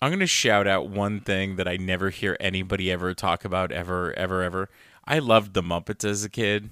I'm 0.00 0.10
gonna 0.12 0.26
shout 0.26 0.66
out 0.68 0.88
one 0.88 1.20
thing 1.20 1.56
that 1.56 1.66
I 1.68 1.76
never 1.76 2.10
hear 2.10 2.36
anybody 2.40 2.90
ever 2.90 3.14
talk 3.14 3.44
about 3.44 3.70
ever, 3.72 4.12
ever, 4.14 4.42
ever. 4.42 4.68
I 5.04 5.18
loved 5.20 5.54
the 5.54 5.62
Muppets 5.62 6.04
as 6.04 6.22
a 6.24 6.28
kid, 6.28 6.70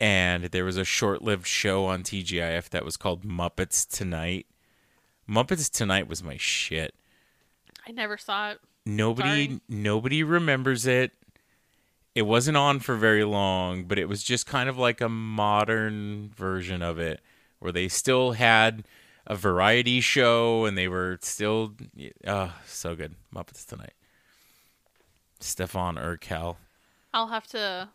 and 0.00 0.44
there 0.44 0.64
was 0.64 0.76
a 0.76 0.84
short-lived 0.84 1.46
show 1.46 1.86
on 1.86 2.02
TGIF 2.02 2.68
that 2.70 2.84
was 2.84 2.96
called 2.96 3.24
Muppets 3.24 3.86
Tonight. 3.88 4.46
Muppets 5.28 5.70
Tonight 5.70 6.08
was 6.08 6.22
my 6.22 6.36
shit. 6.36 6.94
I 7.86 7.92
never 7.92 8.16
saw 8.16 8.50
it. 8.50 8.60
Nobody, 8.86 9.46
Sorry. 9.46 9.60
nobody 9.68 10.22
remembers 10.22 10.86
it. 10.86 11.12
It 12.14 12.22
wasn't 12.22 12.56
on 12.56 12.80
for 12.80 12.96
very 12.96 13.24
long, 13.24 13.84
but 13.84 13.98
it 13.98 14.08
was 14.08 14.22
just 14.22 14.46
kind 14.46 14.68
of 14.68 14.78
like 14.78 15.00
a 15.00 15.08
modern 15.08 16.30
version 16.34 16.82
of 16.82 16.98
it, 16.98 17.20
where 17.58 17.72
they 17.72 17.88
still 17.88 18.32
had 18.32 18.84
a 19.26 19.36
variety 19.36 20.00
show 20.00 20.64
and 20.64 20.76
they 20.76 20.88
were 20.88 21.18
still, 21.22 21.74
uh, 22.26 22.48
so 22.66 22.96
good. 22.96 23.14
Muppets 23.34 23.66
Tonight. 23.66 23.92
Stefan 25.40 25.98
Urquelle. 25.98 26.56
I'll 27.14 27.28
have 27.28 27.46
to 27.48 27.88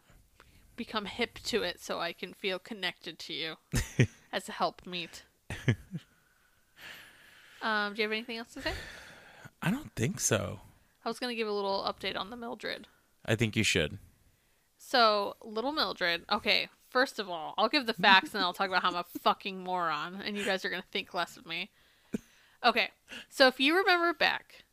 become 0.76 1.06
hip 1.06 1.40
to 1.45 1.64
it 1.64 1.80
so 1.80 2.00
I 2.00 2.14
can 2.14 2.34
feel 2.34 2.60
connected 2.60 3.20
to 3.20 3.34
you 3.34 3.56
as 4.32 4.50
a 4.50 4.54
helpmeet. 4.54 5.24
um, 7.62 7.94
do 7.94 8.02
you 8.02 8.04
have 8.04 8.12
anything 8.12 8.38
else 8.38 8.54
to 8.54 8.62
say? 8.62 8.74
I 9.62 9.72
don't 9.72 9.94
think 9.95 10.20
so. 10.20 10.60
I 11.06 11.10
was 11.10 11.20
gonna 11.20 11.36
give 11.36 11.48
a 11.48 11.54
little 11.54 11.84
update 11.84 12.18
on 12.18 12.30
the 12.30 12.38
Mildred. 12.38 12.88
I 13.26 13.36
think 13.36 13.56
you 13.56 13.64
should. 13.64 13.98
So, 14.78 15.36
little 15.44 15.72
Mildred. 15.72 16.24
Okay, 16.32 16.70
first 16.90 17.20
of 17.20 17.30
all, 17.30 17.54
I'll 17.58 17.70
give 17.70 17.86
the 17.86 17.94
facts 17.94 18.34
and 18.34 18.44
I'll 18.44 18.54
talk 18.54 18.68
about 18.68 18.82
how 18.82 18.90
I'm 18.90 18.95
a 18.95 19.06
fucking 19.20 19.64
moron, 19.64 20.22
and 20.26 20.38
you 20.38 20.45
guys 20.45 20.66
are 20.66 20.70
gonna 20.70 20.84
think 20.91 21.14
less 21.14 21.38
of 21.38 21.45
me. 21.45 21.70
Okay, 22.64 22.91
so 23.30 23.48
if 23.48 23.60
you 23.60 23.78
remember 23.78 24.14
back, 24.14 24.64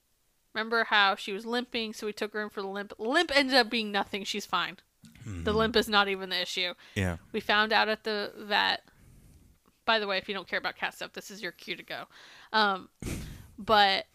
remember 0.54 0.84
how 0.84 1.16
she 1.16 1.32
was 1.32 1.44
limping, 1.44 1.92
so 1.92 2.06
we 2.06 2.12
took 2.12 2.32
her 2.32 2.42
in 2.42 2.48
for 2.48 2.62
the 2.62 2.68
limp. 2.68 2.92
Limp 2.98 3.32
ended 3.34 3.56
up 3.56 3.68
being 3.68 3.90
nothing. 3.90 4.22
She's 4.22 4.46
fine. 4.46 4.76
The 5.44 5.52
limp 5.52 5.76
is 5.76 5.88
not 5.88 6.08
even 6.08 6.30
the 6.30 6.40
issue. 6.40 6.74
Yeah. 6.94 7.16
We 7.32 7.40
found 7.40 7.72
out 7.72 7.88
at 7.88 8.04
the 8.04 8.32
vet. 8.38 8.82
By 9.86 9.98
the 9.98 10.06
way, 10.06 10.18
if 10.18 10.28
you 10.28 10.34
don't 10.34 10.46
care 10.46 10.58
about 10.58 10.76
cat 10.76 10.94
stuff, 10.94 11.12
this 11.12 11.30
is 11.30 11.42
your 11.42 11.52
cue 11.52 11.74
to 11.76 11.82
go. 11.82 12.04
Um, 12.52 12.88
but 13.58 14.06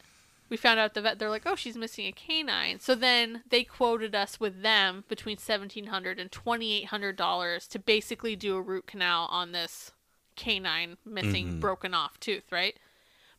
we 0.50 0.58
found 0.58 0.80
out 0.80 0.86
at 0.86 0.94
the 0.94 1.02
vet 1.02 1.20
they're 1.20 1.30
like, 1.30 1.46
oh, 1.46 1.56
she's 1.56 1.76
missing 1.76 2.06
a 2.06 2.12
canine. 2.12 2.80
So 2.80 2.96
then 2.96 3.44
they 3.50 3.64
quoted 3.64 4.16
us 4.16 4.40
with 4.40 4.62
them 4.62 5.04
between 5.08 5.38
seventeen 5.38 5.88
hundred 5.88 6.20
and 6.20 6.32
twenty 6.32 6.78
eight 6.78 6.88
hundred 6.88 7.16
dollars 7.16 7.68
to 7.70 7.80
basically 7.80 8.36
do 8.36 8.56
a 8.56 8.62
root 8.62 8.88
canal 8.88 9.28
on 9.32 9.52
this 9.52 9.92
canine 10.36 10.98
missing 11.06 11.60
broken 11.60 11.94
off 11.94 12.20
tooth, 12.20 12.52
right? 12.52 12.78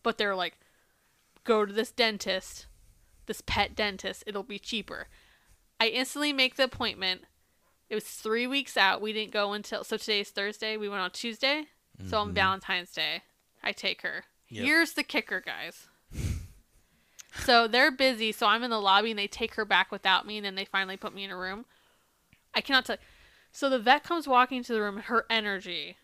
But 0.03 0.19
they're 0.19 0.37
like, 0.37 0.59
go 1.45 1.65
to 1.65 1.73
this 1.73 1.91
dentist, 1.93 2.67
this 3.27 3.41
pet 3.41 3.75
dentist. 3.75 4.25
It'll 4.27 4.43
be 4.43 4.59
cheaper. 4.59 5.09
I 5.79 5.89
instantly 5.89 6.33
make 6.33 6.57
the 6.57 6.65
appointment. 6.65 7.23
It 7.89 7.95
was 7.95 8.05
three 8.05 8.47
weeks 8.47 8.77
out. 8.77 9.01
We 9.01 9.13
didn't 9.13 9.33
go 9.33 9.53
until 9.53 9.85
so 9.85 9.97
today's 9.97 10.31
Thursday. 10.31 10.77
We 10.77 10.89
went 10.89 11.03
on 11.03 11.11
Tuesday. 11.11 11.67
So 12.05 12.19
on 12.19 12.29
mm-hmm. 12.29 12.35
Valentine's 12.35 12.93
Day, 12.93 13.23
I 13.63 13.73
take 13.73 14.03
her. 14.03 14.25
Yep. 14.49 14.65
Here's 14.65 14.93
the 14.93 15.03
kicker, 15.03 15.41
guys. 15.41 15.87
so 17.45 17.67
they're 17.67 17.91
busy. 17.91 18.33
So 18.33 18.47
I'm 18.47 18.63
in 18.63 18.71
the 18.71 18.81
lobby 18.81 19.11
and 19.11 19.19
they 19.19 19.27
take 19.27 19.55
her 19.55 19.65
back 19.65 19.91
without 19.91 20.27
me, 20.27 20.37
and 20.37 20.45
then 20.45 20.55
they 20.55 20.65
finally 20.65 20.97
put 20.97 21.15
me 21.15 21.25
in 21.25 21.31
a 21.31 21.37
room. 21.37 21.65
I 22.55 22.61
cannot 22.61 22.85
tell. 22.85 22.97
So 23.51 23.71
the 23.71 23.79
vet 23.79 24.05
comes 24.05 24.29
walking 24.29 24.59
into 24.59 24.75
the 24.75 24.83
room, 24.83 24.99
her 24.99 25.25
energy 25.31 25.97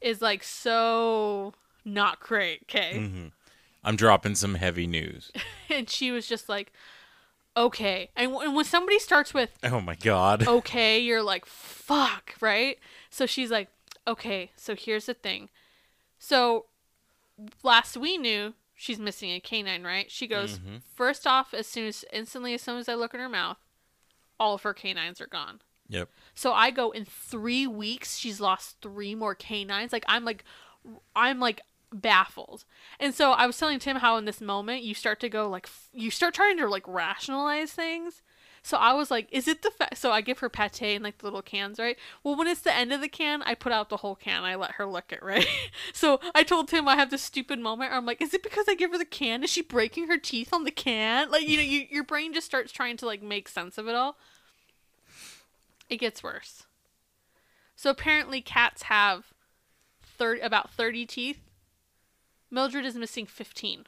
is 0.00 0.22
like 0.22 0.42
so 0.42 1.52
not 1.84 2.20
great. 2.20 2.62
Okay. 2.62 2.94
Mm-hmm. 2.96 3.26
I'm 3.84 3.96
dropping 3.96 4.34
some 4.36 4.54
heavy 4.54 4.86
news. 4.86 5.30
and 5.68 5.88
she 5.88 6.10
was 6.10 6.26
just 6.26 6.48
like, 6.48 6.72
okay. 7.56 8.10
And, 8.16 8.32
w- 8.32 8.46
and 8.46 8.56
when 8.56 8.64
somebody 8.64 8.98
starts 8.98 9.32
with 9.34 9.50
Oh 9.62 9.80
my 9.80 9.94
god. 9.94 10.46
okay, 10.48 10.98
you're 10.98 11.22
like, 11.22 11.46
fuck, 11.46 12.34
right? 12.40 12.78
So 13.10 13.26
she's 13.26 13.50
like, 13.50 13.68
okay, 14.06 14.50
so 14.56 14.74
here's 14.74 15.06
the 15.06 15.14
thing. 15.14 15.48
So 16.18 16.66
last 17.62 17.96
we 17.96 18.18
knew, 18.18 18.54
she's 18.74 18.98
missing 18.98 19.30
a 19.30 19.40
canine, 19.40 19.84
right? 19.84 20.10
She 20.10 20.26
goes, 20.26 20.58
mm-hmm. 20.58 20.76
first 20.94 21.26
off, 21.26 21.54
as 21.54 21.66
soon 21.66 21.86
as, 21.86 22.04
instantly, 22.12 22.54
as 22.54 22.62
soon 22.62 22.78
as 22.78 22.88
I 22.88 22.94
look 22.94 23.14
in 23.14 23.20
her 23.20 23.28
mouth, 23.28 23.58
all 24.40 24.54
of 24.54 24.62
her 24.62 24.74
canines 24.74 25.20
are 25.20 25.26
gone. 25.26 25.60
Yep. 25.88 26.08
So 26.34 26.52
I 26.52 26.70
go 26.70 26.90
in 26.90 27.04
three 27.04 27.66
weeks, 27.66 28.16
she's 28.16 28.40
lost 28.40 28.76
three 28.80 29.14
more 29.14 29.34
canines. 29.34 29.92
Like 29.92 30.04
I'm 30.08 30.24
like, 30.24 30.44
I'm 31.14 31.38
like 31.38 31.60
baffled. 31.92 32.64
And 32.98 33.14
so 33.14 33.32
I 33.32 33.46
was 33.46 33.56
telling 33.58 33.78
Tim 33.78 33.96
how 33.96 34.16
in 34.16 34.24
this 34.24 34.40
moment 34.40 34.82
you 34.82 34.94
start 34.94 35.20
to 35.20 35.28
go 35.28 35.48
like, 35.48 35.66
f- 35.66 35.88
you 35.92 36.10
start 36.10 36.34
trying 36.34 36.56
to 36.58 36.68
like 36.68 36.86
rationalize 36.86 37.72
things. 37.72 38.22
So 38.64 38.76
I 38.76 38.92
was 38.92 39.10
like, 39.10 39.26
is 39.32 39.48
it 39.48 39.62
the 39.62 39.72
fact? 39.72 39.98
So 39.98 40.12
I 40.12 40.20
give 40.20 40.38
her 40.38 40.48
pate 40.48 40.82
in 40.82 41.02
like 41.02 41.18
the 41.18 41.26
little 41.26 41.42
cans, 41.42 41.80
right? 41.80 41.98
Well, 42.22 42.36
when 42.36 42.46
it's 42.46 42.60
the 42.60 42.74
end 42.74 42.92
of 42.92 43.00
the 43.00 43.08
can, 43.08 43.42
I 43.42 43.56
put 43.56 43.72
out 43.72 43.88
the 43.88 43.96
whole 43.98 44.14
can. 44.14 44.44
I 44.44 44.54
let 44.54 44.72
her 44.72 44.86
lick 44.86 45.06
it, 45.10 45.20
right? 45.22 45.46
so 45.92 46.20
I 46.34 46.44
told 46.44 46.68
Tim 46.68 46.86
I 46.86 46.94
have 46.94 47.10
this 47.10 47.22
stupid 47.22 47.58
moment 47.58 47.90
where 47.90 47.98
I'm 47.98 48.06
like, 48.06 48.22
is 48.22 48.32
it 48.32 48.42
because 48.42 48.66
I 48.68 48.74
give 48.74 48.92
her 48.92 48.98
the 48.98 49.04
can? 49.04 49.42
Is 49.42 49.50
she 49.50 49.62
breaking 49.62 50.06
her 50.06 50.18
teeth 50.18 50.52
on 50.52 50.62
the 50.62 50.70
can? 50.70 51.30
Like, 51.30 51.48
you 51.48 51.56
know, 51.56 51.62
you, 51.62 51.86
your 51.90 52.04
brain 52.04 52.32
just 52.32 52.46
starts 52.46 52.70
trying 52.70 52.96
to 52.98 53.06
like 53.06 53.22
make 53.22 53.48
sense 53.48 53.78
of 53.78 53.88
it 53.88 53.94
all 53.94 54.16
it 55.92 55.98
gets 55.98 56.22
worse. 56.22 56.64
So 57.76 57.90
apparently 57.90 58.40
cats 58.40 58.84
have 58.84 59.32
30, 60.02 60.40
about 60.40 60.70
30 60.70 61.06
teeth. 61.06 61.40
Mildred 62.52 62.84
is 62.84 62.94
missing 62.94 63.26
15. 63.26 63.86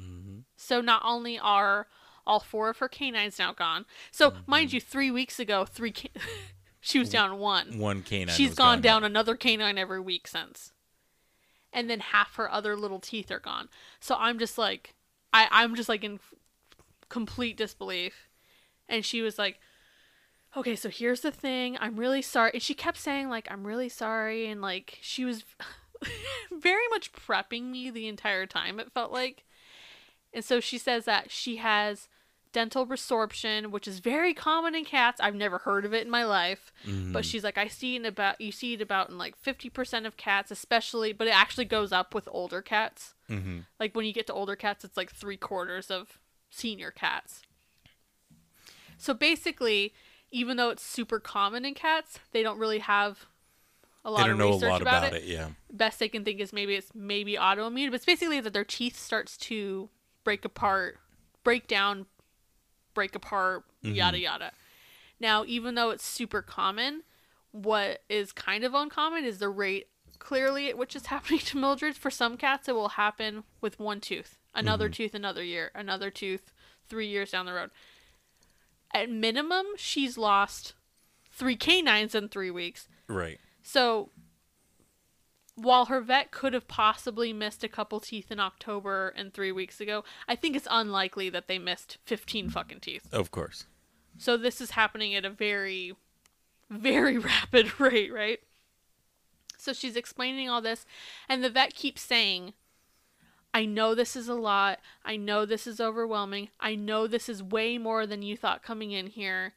Mm-hmm. 0.00 0.38
So 0.56 0.80
not 0.80 1.02
only 1.04 1.38
are 1.38 1.88
all 2.26 2.40
four 2.40 2.70
of 2.70 2.78
her 2.78 2.88
canines 2.88 3.38
now 3.38 3.52
gone. 3.52 3.84
So 4.12 4.30
mm-hmm. 4.30 4.40
mind 4.46 4.72
you, 4.72 4.80
three 4.80 5.10
weeks 5.10 5.40
ago, 5.40 5.64
three 5.64 5.90
ca- 5.90 6.20
she 6.80 7.00
was 7.00 7.10
down 7.10 7.38
one. 7.38 7.78
One 7.78 8.02
canine. 8.02 8.34
She's 8.34 8.50
was 8.50 8.58
gone 8.58 8.80
down 8.80 9.02
another 9.02 9.34
canine 9.34 9.76
every 9.76 10.00
week 10.00 10.28
since. 10.28 10.72
And 11.72 11.90
then 11.90 12.00
half 12.00 12.36
her 12.36 12.50
other 12.50 12.76
little 12.76 13.00
teeth 13.00 13.30
are 13.30 13.40
gone. 13.40 13.68
So 13.98 14.14
I'm 14.16 14.38
just 14.38 14.56
like, 14.56 14.94
I, 15.32 15.48
I'm 15.50 15.74
just 15.74 15.88
like 15.88 16.04
in 16.04 16.14
f- 16.14 16.34
complete 17.08 17.56
disbelief. 17.56 18.28
And 18.88 19.04
she 19.04 19.22
was 19.22 19.38
like, 19.38 19.58
okay, 20.56 20.76
so 20.76 20.88
here's 20.88 21.20
the 21.20 21.30
thing. 21.30 21.76
I'm 21.80 21.96
really 21.96 22.22
sorry. 22.22 22.52
And 22.54 22.62
she 22.62 22.74
kept 22.74 22.98
saying, 22.98 23.28
like, 23.28 23.48
I'm 23.50 23.66
really 23.66 23.88
sorry. 23.88 24.46
And 24.46 24.60
like, 24.60 24.98
she 25.00 25.24
was 25.24 25.44
very 26.52 26.88
much 26.90 27.12
prepping 27.12 27.70
me 27.70 27.90
the 27.90 28.08
entire 28.08 28.46
time, 28.46 28.80
it 28.80 28.92
felt 28.92 29.12
like. 29.12 29.44
And 30.32 30.44
so 30.44 30.60
she 30.60 30.78
says 30.78 31.04
that 31.06 31.30
she 31.30 31.56
has 31.56 32.08
dental 32.52 32.86
resorption, 32.86 33.70
which 33.70 33.86
is 33.86 34.00
very 34.00 34.34
common 34.34 34.74
in 34.74 34.84
cats. 34.84 35.20
I've 35.20 35.34
never 35.34 35.58
heard 35.58 35.84
of 35.84 35.94
it 35.94 36.04
in 36.04 36.10
my 36.10 36.24
life. 36.24 36.72
But 37.12 37.24
she's 37.24 37.44
like, 37.44 37.58
I 37.58 37.68
see 37.68 37.96
it 37.96 38.04
about 38.04 38.40
you 38.40 38.52
see 38.52 38.74
it 38.74 38.80
about 38.80 39.10
in 39.10 39.18
like 39.18 39.36
fifty 39.36 39.68
percent 39.68 40.06
of 40.06 40.16
cats, 40.16 40.50
especially 40.50 41.12
but 41.12 41.26
it 41.26 41.34
actually 41.34 41.64
goes 41.64 41.92
up 41.92 42.14
with 42.14 42.28
older 42.30 42.62
cats. 42.62 43.14
Mm-hmm. 43.28 43.60
Like 43.78 43.94
when 43.94 44.06
you 44.06 44.12
get 44.12 44.26
to 44.28 44.32
older 44.32 44.56
cats, 44.56 44.84
it's 44.84 44.96
like 44.96 45.12
three 45.12 45.36
quarters 45.36 45.90
of 45.90 46.18
senior 46.50 46.90
cats. 46.90 47.42
So 48.98 49.14
basically, 49.14 49.94
even 50.30 50.56
though 50.56 50.70
it's 50.70 50.82
super 50.82 51.18
common 51.18 51.64
in 51.64 51.74
cats, 51.74 52.18
they 52.32 52.42
don't 52.42 52.58
really 52.58 52.80
have 52.80 53.26
a 54.04 54.10
lot 54.10 54.18
They 54.18 54.22
don't 54.24 54.32
of 54.32 54.38
know 54.38 54.48
a 54.48 54.52
research 54.54 54.70
lot 54.70 54.82
about, 54.82 55.04
about 55.04 55.14
it 55.14 55.24
it. 55.24 55.28
Yeah. 55.28 55.48
best 55.72 55.98
they 55.98 56.08
can 56.08 56.24
think 56.24 56.40
is 56.40 56.52
maybe 56.52 56.74
it's 56.74 56.90
maybe 56.94 57.34
autoimmune, 57.34 57.86
but 57.86 57.96
it's 57.96 58.04
basically 58.04 58.40
that 58.40 58.52
their 58.52 58.64
teeth 58.64 58.98
starts 58.98 59.36
to 59.38 59.90
break 60.24 60.44
apart, 60.44 60.98
break 61.44 61.66
down, 61.66 62.06
break 62.94 63.14
apart, 63.14 63.64
mm-hmm. 63.84 63.94
yada 63.94 64.18
yada. 64.18 64.52
Now, 65.18 65.44
even 65.46 65.74
though 65.74 65.90
it's 65.90 66.04
super 66.04 66.40
common, 66.40 67.02
what 67.52 68.02
is 68.08 68.32
kind 68.32 68.64
of 68.64 68.74
uncommon 68.74 69.24
is 69.24 69.38
the 69.38 69.48
rate 69.48 69.88
clearly 70.18 70.72
which 70.74 70.94
is 70.94 71.06
happening 71.06 71.40
to 71.40 71.58
Mildred. 71.58 71.96
For 71.96 72.10
some 72.10 72.36
cats, 72.36 72.68
it 72.68 72.74
will 72.74 72.90
happen 72.90 73.44
with 73.60 73.78
one 73.78 74.00
tooth, 74.00 74.38
another 74.54 74.86
mm-hmm. 74.86 74.94
tooth 74.94 75.14
another 75.14 75.44
year, 75.44 75.70
another 75.74 76.10
tooth 76.10 76.52
three 76.88 77.08
years 77.08 77.32
down 77.32 77.46
the 77.46 77.52
road. 77.52 77.70
At 78.92 79.10
minimum, 79.10 79.66
she's 79.76 80.18
lost 80.18 80.74
three 81.32 81.56
canines 81.56 82.14
in 82.14 82.28
three 82.28 82.50
weeks. 82.50 82.88
Right. 83.08 83.38
So 83.70 84.10
while 85.54 85.84
her 85.84 86.00
vet 86.00 86.32
could 86.32 86.54
have 86.54 86.66
possibly 86.66 87.32
missed 87.32 87.62
a 87.62 87.68
couple 87.68 88.00
teeth 88.00 88.32
in 88.32 88.40
October 88.40 89.10
and 89.10 89.32
three 89.32 89.52
weeks 89.52 89.80
ago, 89.80 90.02
I 90.26 90.34
think 90.34 90.56
it's 90.56 90.66
unlikely 90.68 91.30
that 91.30 91.46
they 91.46 91.60
missed 91.60 91.98
15 92.04 92.50
fucking 92.50 92.80
teeth. 92.80 93.06
Of 93.12 93.30
course. 93.30 93.66
So 94.18 94.36
this 94.36 94.60
is 94.60 94.72
happening 94.72 95.14
at 95.14 95.24
a 95.24 95.30
very, 95.30 95.94
very 96.68 97.16
rapid 97.32 97.78
rate, 97.78 98.12
right? 98.12 98.40
So 99.56 99.72
she's 99.72 99.94
explaining 99.94 100.48
all 100.48 100.60
this, 100.60 100.84
and 101.28 101.44
the 101.44 101.50
vet 101.50 101.72
keeps 101.72 102.02
saying, 102.02 102.54
I 103.54 103.66
know 103.66 103.94
this 103.94 104.16
is 104.16 104.26
a 104.26 104.34
lot. 104.34 104.80
I 105.04 105.16
know 105.16 105.46
this 105.46 105.68
is 105.68 105.80
overwhelming. 105.80 106.48
I 106.58 106.74
know 106.74 107.06
this 107.06 107.28
is 107.28 107.40
way 107.40 107.78
more 107.78 108.04
than 108.04 108.22
you 108.22 108.36
thought 108.36 108.64
coming 108.64 108.90
in 108.90 109.06
here. 109.06 109.52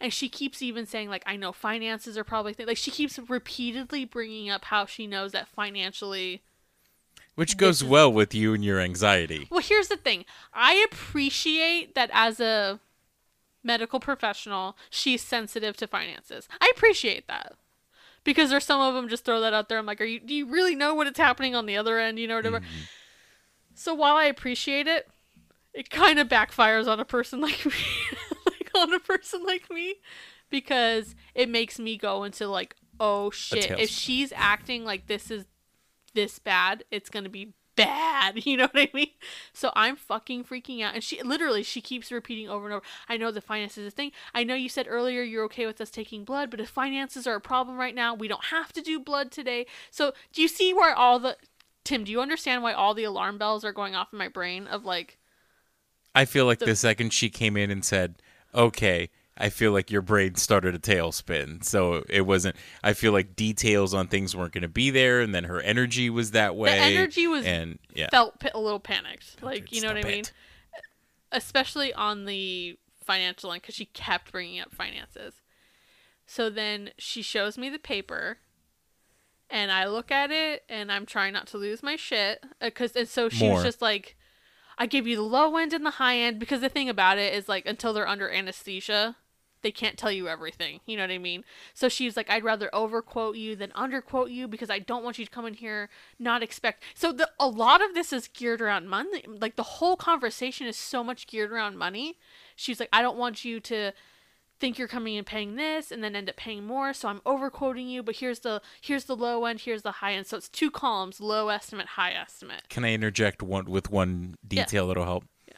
And 0.00 0.12
she 0.12 0.28
keeps 0.30 0.62
even 0.62 0.86
saying, 0.86 1.10
like, 1.10 1.22
I 1.26 1.36
know 1.36 1.52
finances 1.52 2.16
are 2.16 2.24
probably, 2.24 2.54
th-. 2.54 2.66
like, 2.66 2.78
she 2.78 2.90
keeps 2.90 3.18
repeatedly 3.18 4.04
bringing 4.06 4.48
up 4.48 4.64
how 4.66 4.86
she 4.86 5.06
knows 5.06 5.32
that 5.32 5.46
financially 5.48 6.40
Which 7.34 7.56
goes 7.58 7.84
well 7.84 8.10
with 8.10 8.34
you 8.34 8.54
and 8.54 8.64
your 8.64 8.80
anxiety. 8.80 9.46
well, 9.50 9.60
here's 9.60 9.88
the 9.88 9.96
thing. 9.98 10.24
I 10.54 10.86
appreciate 10.90 11.94
that 11.94 12.10
as 12.14 12.40
a 12.40 12.80
medical 13.62 14.00
professional, 14.00 14.74
she's 14.88 15.22
sensitive 15.22 15.76
to 15.76 15.86
finances. 15.86 16.48
I 16.60 16.70
appreciate 16.74 17.26
that. 17.28 17.54
Because 18.24 18.50
there's 18.50 18.64
some 18.64 18.80
of 18.80 18.94
them 18.94 19.08
just 19.08 19.24
throw 19.24 19.40
that 19.40 19.54
out 19.54 19.68
there. 19.68 19.78
I'm 19.78 19.86
like, 19.86 20.00
are 20.00 20.04
you 20.04 20.20
do 20.20 20.34
you 20.34 20.46
really 20.46 20.74
know 20.74 20.94
what 20.94 21.06
is 21.06 21.16
happening 21.16 21.54
on 21.54 21.66
the 21.66 21.76
other 21.76 21.98
end, 21.98 22.18
you 22.18 22.26
know 22.26 22.36
whatever. 22.36 22.60
Mm-hmm. 22.60 22.84
So 23.74 23.94
while 23.94 24.16
I 24.16 24.24
appreciate 24.24 24.86
it, 24.86 25.08
it 25.72 25.88
kind 25.88 26.18
of 26.18 26.28
backfires 26.28 26.86
on 26.86 27.00
a 27.00 27.04
person 27.04 27.40
like 27.48 27.64
me. 27.64 27.72
on 28.78 28.92
a 28.92 29.00
person 29.00 29.44
like 29.44 29.70
me 29.70 29.96
because 30.50 31.14
it 31.34 31.48
makes 31.48 31.78
me 31.78 31.96
go 31.96 32.24
into 32.24 32.48
like, 32.48 32.74
oh 32.98 33.30
shit, 33.30 33.70
if 33.70 33.88
she's 33.88 34.32
acting 34.34 34.84
like 34.84 35.06
this 35.06 35.30
is 35.30 35.46
this 36.14 36.38
bad, 36.38 36.84
it's 36.90 37.08
gonna 37.08 37.28
be 37.28 37.54
bad. 37.76 38.44
You 38.44 38.56
know 38.56 38.68
what 38.72 38.82
I 38.82 38.90
mean? 38.92 39.10
So 39.52 39.70
I'm 39.74 39.96
fucking 39.96 40.44
freaking 40.44 40.82
out. 40.82 40.94
And 40.94 41.02
she 41.02 41.22
literally 41.22 41.62
she 41.62 41.80
keeps 41.80 42.12
repeating 42.12 42.48
over 42.48 42.66
and 42.66 42.74
over, 42.74 42.84
I 43.08 43.16
know 43.16 43.30
the 43.30 43.40
finances 43.40 43.78
is 43.78 43.88
a 43.88 43.90
thing. 43.90 44.12
I 44.34 44.44
know 44.44 44.54
you 44.54 44.68
said 44.68 44.86
earlier 44.88 45.22
you're 45.22 45.44
okay 45.44 45.66
with 45.66 45.80
us 45.80 45.90
taking 45.90 46.24
blood, 46.24 46.50
but 46.50 46.60
if 46.60 46.68
finances 46.68 47.26
are 47.26 47.36
a 47.36 47.40
problem 47.40 47.78
right 47.78 47.94
now, 47.94 48.14
we 48.14 48.28
don't 48.28 48.44
have 48.46 48.72
to 48.74 48.82
do 48.82 49.00
blood 49.00 49.30
today. 49.30 49.66
So 49.90 50.12
do 50.32 50.42
you 50.42 50.48
see 50.48 50.74
where 50.74 50.94
all 50.94 51.18
the 51.18 51.36
Tim, 51.84 52.04
do 52.04 52.12
you 52.12 52.20
understand 52.20 52.62
why 52.62 52.72
all 52.72 52.92
the 52.94 53.04
alarm 53.04 53.38
bells 53.38 53.64
are 53.64 53.72
going 53.72 53.94
off 53.94 54.12
in 54.12 54.18
my 54.18 54.28
brain 54.28 54.66
of 54.66 54.84
like 54.84 55.18
I 56.14 56.24
feel 56.24 56.44
like 56.44 56.58
the 56.58 56.76
second 56.76 57.12
she 57.12 57.30
came 57.30 57.56
in 57.56 57.70
and 57.70 57.84
said, 57.84 58.20
"Okay," 58.54 59.10
I 59.36 59.48
feel 59.48 59.72
like 59.72 59.90
your 59.90 60.02
brain 60.02 60.34
started 60.34 60.74
a 60.74 60.78
tailspin. 60.78 61.64
So 61.64 62.04
it 62.08 62.22
wasn't. 62.22 62.56
I 62.82 62.92
feel 62.92 63.12
like 63.12 63.36
details 63.36 63.94
on 63.94 64.08
things 64.08 64.36
weren't 64.36 64.52
going 64.52 64.62
to 64.62 64.68
be 64.68 64.90
there, 64.90 65.20
and 65.20 65.34
then 65.34 65.44
her 65.44 65.60
energy 65.60 66.10
was 66.10 66.32
that 66.32 66.56
way. 66.56 66.70
The 66.70 66.84
energy 66.84 67.26
was 67.26 67.44
and 67.46 67.78
yeah, 67.94 68.08
felt 68.10 68.40
pa- 68.40 68.50
a 68.54 68.60
little 68.60 68.80
panicked. 68.80 69.42
Like, 69.42 69.72
you 69.72 69.80
know 69.80 69.88
what 69.88 70.04
I 70.04 70.08
mean? 70.08 70.24
Especially 71.32 71.92
on 71.94 72.24
the 72.24 72.78
financial 73.02 73.52
end 73.52 73.62
because 73.62 73.74
she 73.74 73.86
kept 73.86 74.32
bringing 74.32 74.60
up 74.60 74.74
finances. 74.74 75.40
So 76.26 76.48
then 76.48 76.90
she 76.96 77.22
shows 77.22 77.58
me 77.58 77.68
the 77.70 77.78
paper 77.78 78.38
and 79.50 79.72
I 79.72 79.86
look 79.86 80.10
at 80.10 80.30
it 80.30 80.62
and 80.68 80.92
I'm 80.92 81.06
trying 81.06 81.32
not 81.32 81.48
to 81.48 81.58
lose 81.58 81.82
my 81.82 81.96
shit 81.96 82.44
uh, 82.60 82.66
because 82.66 82.92
and 82.94 83.08
so 83.08 83.28
she 83.28 83.46
More. 83.46 83.54
was 83.54 83.64
just 83.64 83.82
like 83.82 84.16
I 84.80 84.86
give 84.86 85.06
you 85.06 85.14
the 85.14 85.22
low 85.22 85.56
end 85.58 85.72
and 85.72 85.86
the 85.86 85.90
high 85.90 86.16
end 86.16 86.40
because 86.40 86.62
the 86.62 86.70
thing 86.70 86.88
about 86.88 87.18
it 87.18 87.34
is 87.34 87.48
like 87.48 87.66
until 87.66 87.92
they're 87.92 88.08
under 88.08 88.30
anesthesia 88.30 89.16
they 89.62 89.70
can't 89.70 89.98
tell 89.98 90.10
you 90.10 90.28
everything. 90.28 90.80
You 90.86 90.96
know 90.96 91.02
what 91.02 91.10
I 91.10 91.18
mean? 91.18 91.44
So 91.74 91.88
she's 91.88 92.16
like, 92.16 92.30
I'd 92.30 92.44
rather 92.44 92.74
overquote 92.74 93.36
you 93.36 93.56
than 93.56 93.70
underquote 93.70 94.30
you 94.30 94.48
because 94.48 94.70
I 94.70 94.78
don't 94.78 95.04
want 95.04 95.18
you 95.18 95.24
to 95.24 95.30
come 95.30 95.46
in 95.46 95.54
here 95.54 95.90
not 96.18 96.42
expect. 96.42 96.82
So 96.94 97.12
the 97.12 97.30
a 97.38 97.46
lot 97.46 97.82
of 97.82 97.94
this 97.94 98.12
is 98.12 98.28
geared 98.28 98.60
around 98.60 98.88
money. 98.88 99.24
Like 99.26 99.56
the 99.56 99.62
whole 99.62 99.96
conversation 99.96 100.66
is 100.66 100.76
so 100.76 101.04
much 101.04 101.26
geared 101.26 101.52
around 101.52 101.76
money. 101.76 102.16
She's 102.56 102.80
like, 102.80 102.88
I 102.92 103.02
don't 103.02 103.18
want 103.18 103.44
you 103.44 103.60
to 103.60 103.92
think 104.60 104.78
you're 104.78 104.86
coming 104.88 105.16
and 105.16 105.26
paying 105.26 105.56
this 105.56 105.90
and 105.90 106.04
then 106.04 106.14
end 106.14 106.28
up 106.28 106.36
paying 106.36 106.64
more. 106.64 106.92
So 106.92 107.08
I'm 107.08 107.20
overquoting 107.26 107.88
you, 107.88 108.02
but 108.02 108.16
here's 108.16 108.40
the 108.40 108.60
here's 108.80 109.04
the 109.04 109.16
low 109.16 109.44
end, 109.46 109.60
here's 109.60 109.82
the 109.82 109.92
high 109.92 110.12
end. 110.12 110.26
So 110.26 110.36
it's 110.36 110.48
two 110.48 110.70
columns: 110.70 111.20
low 111.20 111.48
estimate, 111.48 111.86
high 111.88 112.12
estimate. 112.12 112.68
Can 112.68 112.84
I 112.84 112.92
interject 112.92 113.42
one 113.42 113.64
with 113.64 113.90
one 113.90 114.36
Yeah. 114.50 114.64
detail 114.64 114.86
that'll 114.88 115.04
help? 115.04 115.24
yeah 115.48 115.54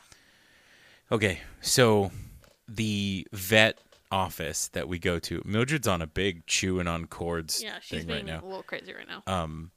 Okay, 1.10 1.40
so 1.60 2.10
the 2.68 3.26
vet 3.32 3.78
office 4.10 4.68
that 4.68 4.88
we 4.88 4.98
go 4.98 5.18
to, 5.18 5.42
Mildred's 5.44 5.88
on 5.88 6.00
a 6.02 6.06
big 6.06 6.46
chewing 6.46 6.86
on 6.86 7.06
cords 7.06 7.62
Yeah, 7.62 7.78
she's 7.80 7.98
thing 8.00 8.06
being 8.06 8.26
right 8.26 8.40
now. 8.40 8.40
a 8.42 8.46
little 8.46 8.62
crazy 8.62 8.92
right 8.94 9.06
now. 9.08 9.22
Um, 9.26 9.70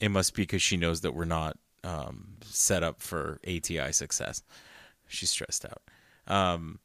it 0.00 0.10
must 0.10 0.34
be 0.34 0.42
because 0.42 0.62
she 0.62 0.76
knows 0.76 1.00
that 1.02 1.12
we're 1.14 1.24
not 1.24 1.58
um, 1.84 2.36
set 2.44 2.82
up 2.82 3.00
for 3.02 3.40
ATI 3.46 3.92
success. 3.92 4.42
She's 5.08 5.30
stressed 5.30 5.64
out. 5.66 5.82
Um, 6.26 6.78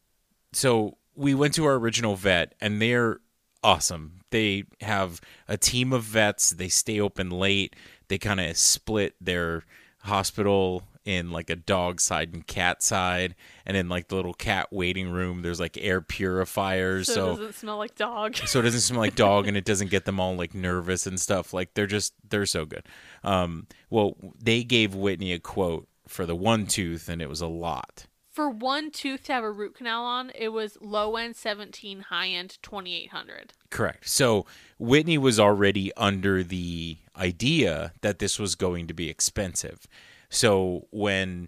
so 0.54 0.98
we 1.18 1.34
went 1.34 1.54
to 1.56 1.66
our 1.66 1.76
original 1.76 2.16
vet, 2.16 2.56
and 2.62 2.82
they're 2.82 3.20
awesome. 3.64 4.20
They 4.30 4.64
have 4.82 5.20
a 5.48 5.58
team 5.58 5.92
of 5.92 6.04
vets. 6.04 6.52
They 6.52 6.70
stay 6.70 7.00
open 7.00 7.30
late. 7.30 7.76
They 8.08 8.18
kind 8.18 8.40
of 8.40 8.56
split 8.58 9.16
their 9.20 9.64
hospital 10.02 10.84
in 11.04 11.32
like 11.32 11.50
a 11.50 11.56
dog 11.56 12.02
side 12.02 12.34
and 12.34 12.46
cat 12.46 12.84
side, 12.84 13.34
and 13.66 13.78
in 13.78 13.88
like 13.88 14.10
the 14.10 14.16
little 14.16 14.34
cat 14.34 14.68
waiting 14.72 15.10
room, 15.10 15.42
there's 15.42 15.60
like 15.60 15.78
air 15.80 16.02
purifiers. 16.02 17.08
so, 17.08 17.14
so 17.14 17.26
it 17.26 17.36
doesn't 17.38 17.54
smell 17.56 17.78
like 17.78 17.96
dog. 17.96 18.36
so 18.46 18.60
it 18.60 18.64
doesn't 18.64 18.82
smell 18.82 19.00
like 19.00 19.16
dog 19.16 19.48
and 19.48 19.56
it 19.56 19.64
doesn't 19.66 19.90
get 19.90 20.04
them 20.06 20.20
all 20.20 20.36
like 20.36 20.54
nervous 20.54 21.08
and 21.08 21.20
stuff 21.20 21.54
like 21.54 21.74
they're 21.74 21.88
just 21.88 22.14
they're 22.30 22.46
so 22.46 22.66
good 22.66 22.84
um 23.24 23.68
well 23.90 24.18
they 24.42 24.64
gave 24.64 24.94
whitney 24.94 25.32
a 25.32 25.40
quote 25.40 25.88
for 26.08 26.26
the 26.26 26.36
one 26.36 26.66
tooth 26.66 27.08
and 27.08 27.22
it 27.22 27.30
was 27.30 27.42
a 27.42 27.48
lot 27.48 28.06
For 28.38 28.52
one 28.52 28.92
tooth 28.92 29.24
to 29.24 29.34
have 29.34 29.44
a 29.44 29.50
root 29.52 29.74
canal 29.74 30.04
on, 30.04 30.32
it 30.36 30.50
was 30.50 30.78
low 30.80 31.16
end 31.16 31.36
17, 31.36 32.02
high 32.02 32.28
end 32.28 32.60
2800. 32.62 33.54
correct 33.72 34.08
so 34.08 34.46
whitney 34.78 35.18
was 35.18 35.40
already 35.40 35.92
under 35.98 36.44
the 36.44 36.98
idea 37.18 37.94
that 38.02 38.20
this 38.20 38.38
was 38.38 38.54
going 38.54 38.86
to 38.86 38.94
be 38.94 39.10
expensive 39.10 39.88
so 40.30 40.86
when 40.92 41.48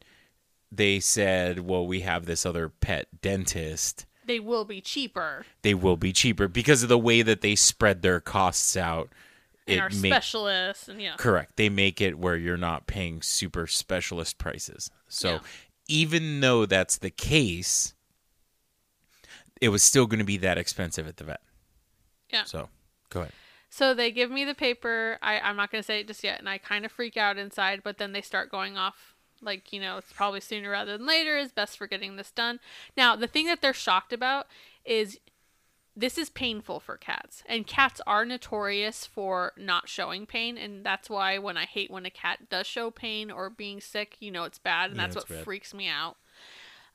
they 0.71 0.99
said 0.99 1.59
well 1.59 1.85
we 1.85 1.99
have 2.01 2.25
this 2.25 2.43
other 2.43 2.69
pet 2.69 3.05
dentist 3.21 4.07
They 4.25 4.39
will 4.39 4.65
be 4.65 4.81
cheaper. 4.81 5.45
they 5.61 5.75
will 5.75 5.95
be 5.97 6.11
cheaper 6.11 6.47
because 6.47 6.81
of 6.81 6.89
the 6.89 6.97
way 6.97 7.21
that 7.21 7.41
they 7.41 7.53
spread 7.55 8.01
their 8.01 8.19
costs 8.19 8.75
out 8.75 9.09
And 9.67 9.79
our 9.79 9.89
ma- 9.89 9.95
specialists 10.15 10.87
and 10.89 10.99
yeah. 10.99 11.15
Correct. 11.17 11.55
They 11.55 11.69
make 11.69 12.01
it 12.01 12.17
where 12.17 12.35
you're 12.35 12.57
not 12.57 12.87
paying 12.87 13.21
super 13.21 13.67
specialist 13.67 14.39
prices. 14.39 14.89
So 15.07 15.29
Yeah. 15.33 15.39
Even 15.89 16.39
though 16.39 16.65
that's 16.65 16.97
the 16.97 17.09
case, 17.09 17.93
it 19.59 19.69
was 19.69 19.83
still 19.83 20.05
going 20.05 20.19
to 20.19 20.25
be 20.25 20.37
that 20.37 20.57
expensive 20.57 21.07
at 21.07 21.17
the 21.17 21.25
vet. 21.25 21.41
Yeah. 22.31 22.45
So 22.45 22.69
go 23.09 23.21
ahead. 23.21 23.33
So 23.69 23.93
they 23.93 24.11
give 24.11 24.31
me 24.31 24.45
the 24.45 24.55
paper. 24.55 25.17
I, 25.21 25.39
I'm 25.39 25.55
not 25.55 25.71
going 25.71 25.81
to 25.81 25.85
say 25.85 25.99
it 25.99 26.07
just 26.07 26.23
yet. 26.23 26.39
And 26.39 26.47
I 26.47 26.57
kind 26.57 26.85
of 26.85 26.91
freak 26.91 27.17
out 27.17 27.37
inside, 27.37 27.81
but 27.83 27.97
then 27.97 28.13
they 28.13 28.21
start 28.21 28.49
going 28.49 28.77
off 28.77 29.15
like, 29.41 29.71
you 29.71 29.79
know, 29.79 29.97
it's 29.97 30.11
probably 30.11 30.41
sooner 30.41 30.69
rather 30.69 30.97
than 30.97 31.07
later 31.07 31.37
is 31.37 31.51
best 31.51 31.77
for 31.77 31.87
getting 31.87 32.15
this 32.15 32.31
done. 32.31 32.59
Now, 32.97 33.15
the 33.15 33.27
thing 33.27 33.45
that 33.47 33.61
they're 33.61 33.73
shocked 33.73 34.13
about 34.13 34.47
is 34.85 35.19
this 35.99 36.17
is 36.17 36.29
painful 36.29 36.79
for 36.79 36.95
cats. 36.97 37.43
And 37.45 37.67
cats 37.67 37.99
are 38.07 38.23
notorious 38.25 39.05
for 39.05 39.51
not 39.57 39.89
showing 39.89 40.25
pain. 40.25 40.57
And 40.57 40.85
that's 40.85 41.09
why 41.09 41.37
when 41.37 41.57
I 41.57 41.65
hate 41.65 41.91
when 41.91 42.05
a 42.05 42.09
cat 42.09 42.49
does 42.49 42.67
show 42.67 42.89
pain 42.89 43.29
or 43.29 43.49
being 43.49 43.81
sick, 43.81 44.15
you 44.21 44.31
know, 44.31 44.45
it's 44.45 44.59
bad. 44.59 44.91
And 44.91 44.97
Yeah, 44.97 45.03
that's 45.07 45.15
what 45.17 45.27
bad. 45.27 45.43
freaks 45.43 45.73
me 45.73 45.87
out. 45.89 46.15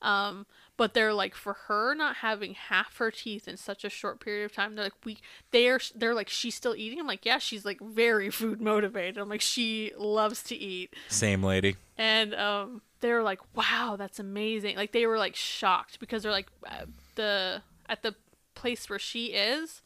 Um, 0.02 0.46
but 0.76 0.92
they're 0.92 1.14
like 1.14 1.34
for 1.34 1.54
her 1.68 1.94
not 1.94 2.16
having 2.16 2.54
half 2.54 2.96
her 2.98 3.10
teeth 3.10 3.46
in 3.48 3.56
such 3.56 3.84
a 3.84 3.88
short 3.90 4.20
period 4.20 4.44
of 4.44 4.52
time. 4.52 4.74
They're 4.74 4.86
like 4.86 5.04
we 5.04 5.18
they 5.50 5.68
are 5.68 5.78
they're 5.94 6.14
like 6.14 6.28
she's 6.28 6.54
still 6.54 6.74
eating. 6.74 6.98
I'm 7.00 7.06
like 7.06 7.24
yeah, 7.24 7.38
she's 7.38 7.64
like 7.64 7.80
very 7.80 8.28
food 8.30 8.60
motivated. 8.60 9.18
I'm 9.18 9.28
like 9.28 9.40
she 9.40 9.92
loves 9.96 10.42
to 10.44 10.54
eat, 10.56 10.94
Same 11.08 11.42
lady. 11.42 11.76
and 11.96 12.34
um, 12.34 12.82
they're 13.00 13.22
like 13.22 13.40
wow, 13.54 13.96
that's 13.98 14.18
amazing. 14.18 14.76
Like 14.76 14.92
they 14.92 15.06
were 15.06 15.16
like 15.18 15.36
shocked 15.36 16.00
because 16.00 16.22
they're 16.22 16.32
like 16.32 16.48
uh, 16.66 16.86
the 17.14 17.62
at 17.88 18.02
the 18.02 18.14
place 18.54 18.88
where 18.88 18.98
she 18.98 19.26
is, 19.26 19.82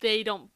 they 0.00 0.22
don't. 0.22 0.50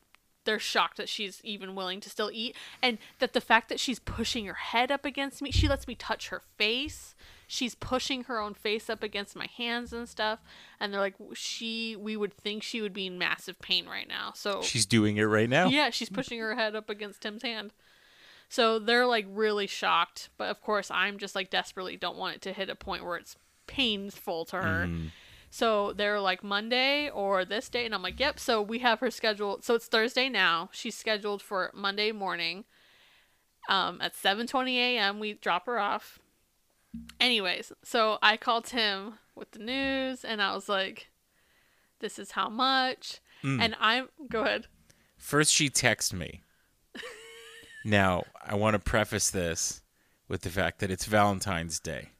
They're 0.44 0.58
shocked 0.60 0.96
that 0.98 1.08
she's 1.08 1.40
even 1.42 1.74
willing 1.74 1.98
to 2.00 2.08
still 2.10 2.30
eat, 2.32 2.54
and 2.80 2.98
that 3.18 3.32
the 3.32 3.40
fact 3.40 3.68
that 3.68 3.80
she's 3.80 3.98
pushing 3.98 4.46
her 4.46 4.54
head 4.54 4.92
up 4.92 5.04
against 5.04 5.42
me, 5.42 5.50
she 5.50 5.66
lets 5.66 5.88
me 5.88 5.96
touch 5.96 6.28
her 6.28 6.42
face. 6.56 7.14
She's 7.48 7.74
pushing 7.74 8.24
her 8.24 8.38
own 8.40 8.54
face 8.54 8.88
up 8.90 9.02
against 9.02 9.34
my 9.36 9.46
hands 9.56 9.92
and 9.92 10.08
stuff, 10.08 10.40
and 10.78 10.92
they're 10.92 11.00
like, 11.00 11.14
she. 11.34 11.96
We 11.96 12.16
would 12.16 12.32
think 12.32 12.62
she 12.62 12.80
would 12.80 12.92
be 12.92 13.06
in 13.06 13.18
massive 13.18 13.58
pain 13.60 13.86
right 13.86 14.06
now. 14.08 14.32
So 14.36 14.62
She's 14.62 14.86
doing 14.86 15.16
it 15.16 15.24
right 15.24 15.48
now. 15.48 15.66
yeah, 15.68 15.90
she's 15.90 16.08
pushing 16.10 16.38
her 16.38 16.54
head 16.54 16.76
up 16.76 16.88
against 16.90 17.20
Tim's 17.22 17.42
hand. 17.42 17.72
So 18.48 18.78
they're 18.78 19.06
like 19.06 19.26
really 19.28 19.66
shocked, 19.66 20.28
but 20.38 20.48
of 20.50 20.60
course 20.60 20.88
I'm 20.92 21.18
just 21.18 21.34
like 21.34 21.50
desperately 21.50 21.96
don't 21.96 22.16
want 22.16 22.36
it 22.36 22.42
to 22.42 22.52
hit 22.52 22.70
a 22.70 22.76
point 22.76 23.04
where 23.04 23.16
it's 23.16 23.36
painful 23.66 24.44
to 24.46 24.56
her. 24.56 24.86
Mm. 24.86 25.10
So 25.50 25.92
they're 25.92 26.20
like 26.20 26.42
Monday 26.42 27.08
or 27.08 27.44
this 27.44 27.68
day, 27.68 27.84
and 27.84 27.94
I'm 27.94 28.02
like, 28.02 28.20
yep. 28.20 28.38
So 28.38 28.60
we 28.60 28.80
have 28.80 29.00
her 29.00 29.10
scheduled. 29.10 29.64
So 29.64 29.74
it's 29.74 29.86
Thursday 29.86 30.28
now. 30.28 30.68
She's 30.72 30.96
scheduled 30.96 31.42
for 31.42 31.70
Monday 31.74 32.12
morning. 32.12 32.64
Um, 33.68 34.00
at 34.00 34.14
7:20 34.14 34.76
a.m. 34.76 35.18
we 35.18 35.34
drop 35.34 35.66
her 35.66 35.78
off. 35.78 36.18
Anyways, 37.20 37.72
so 37.82 38.18
I 38.22 38.36
called 38.36 38.64
Tim 38.64 39.14
with 39.34 39.50
the 39.50 39.58
news, 39.58 40.24
and 40.24 40.40
I 40.40 40.54
was 40.54 40.68
like, 40.68 41.08
"This 42.00 42.18
is 42.18 42.32
how 42.32 42.48
much." 42.48 43.20
And 43.60 43.76
I'm 43.80 44.08
go 44.28 44.42
ahead. 44.42 44.66
First, 45.18 45.52
she 45.52 45.70
texted 45.70 46.14
me. 46.14 46.42
now, 47.84 48.24
I 48.44 48.54
want 48.54 48.74
to 48.74 48.78
preface 48.78 49.30
this 49.30 49.82
with 50.28 50.42
the 50.42 50.50
fact 50.50 50.80
that 50.80 50.90
it's 50.90 51.04
Valentine's 51.04 51.78
Day. 51.80 52.10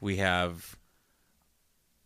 We 0.00 0.16
have 0.16 0.76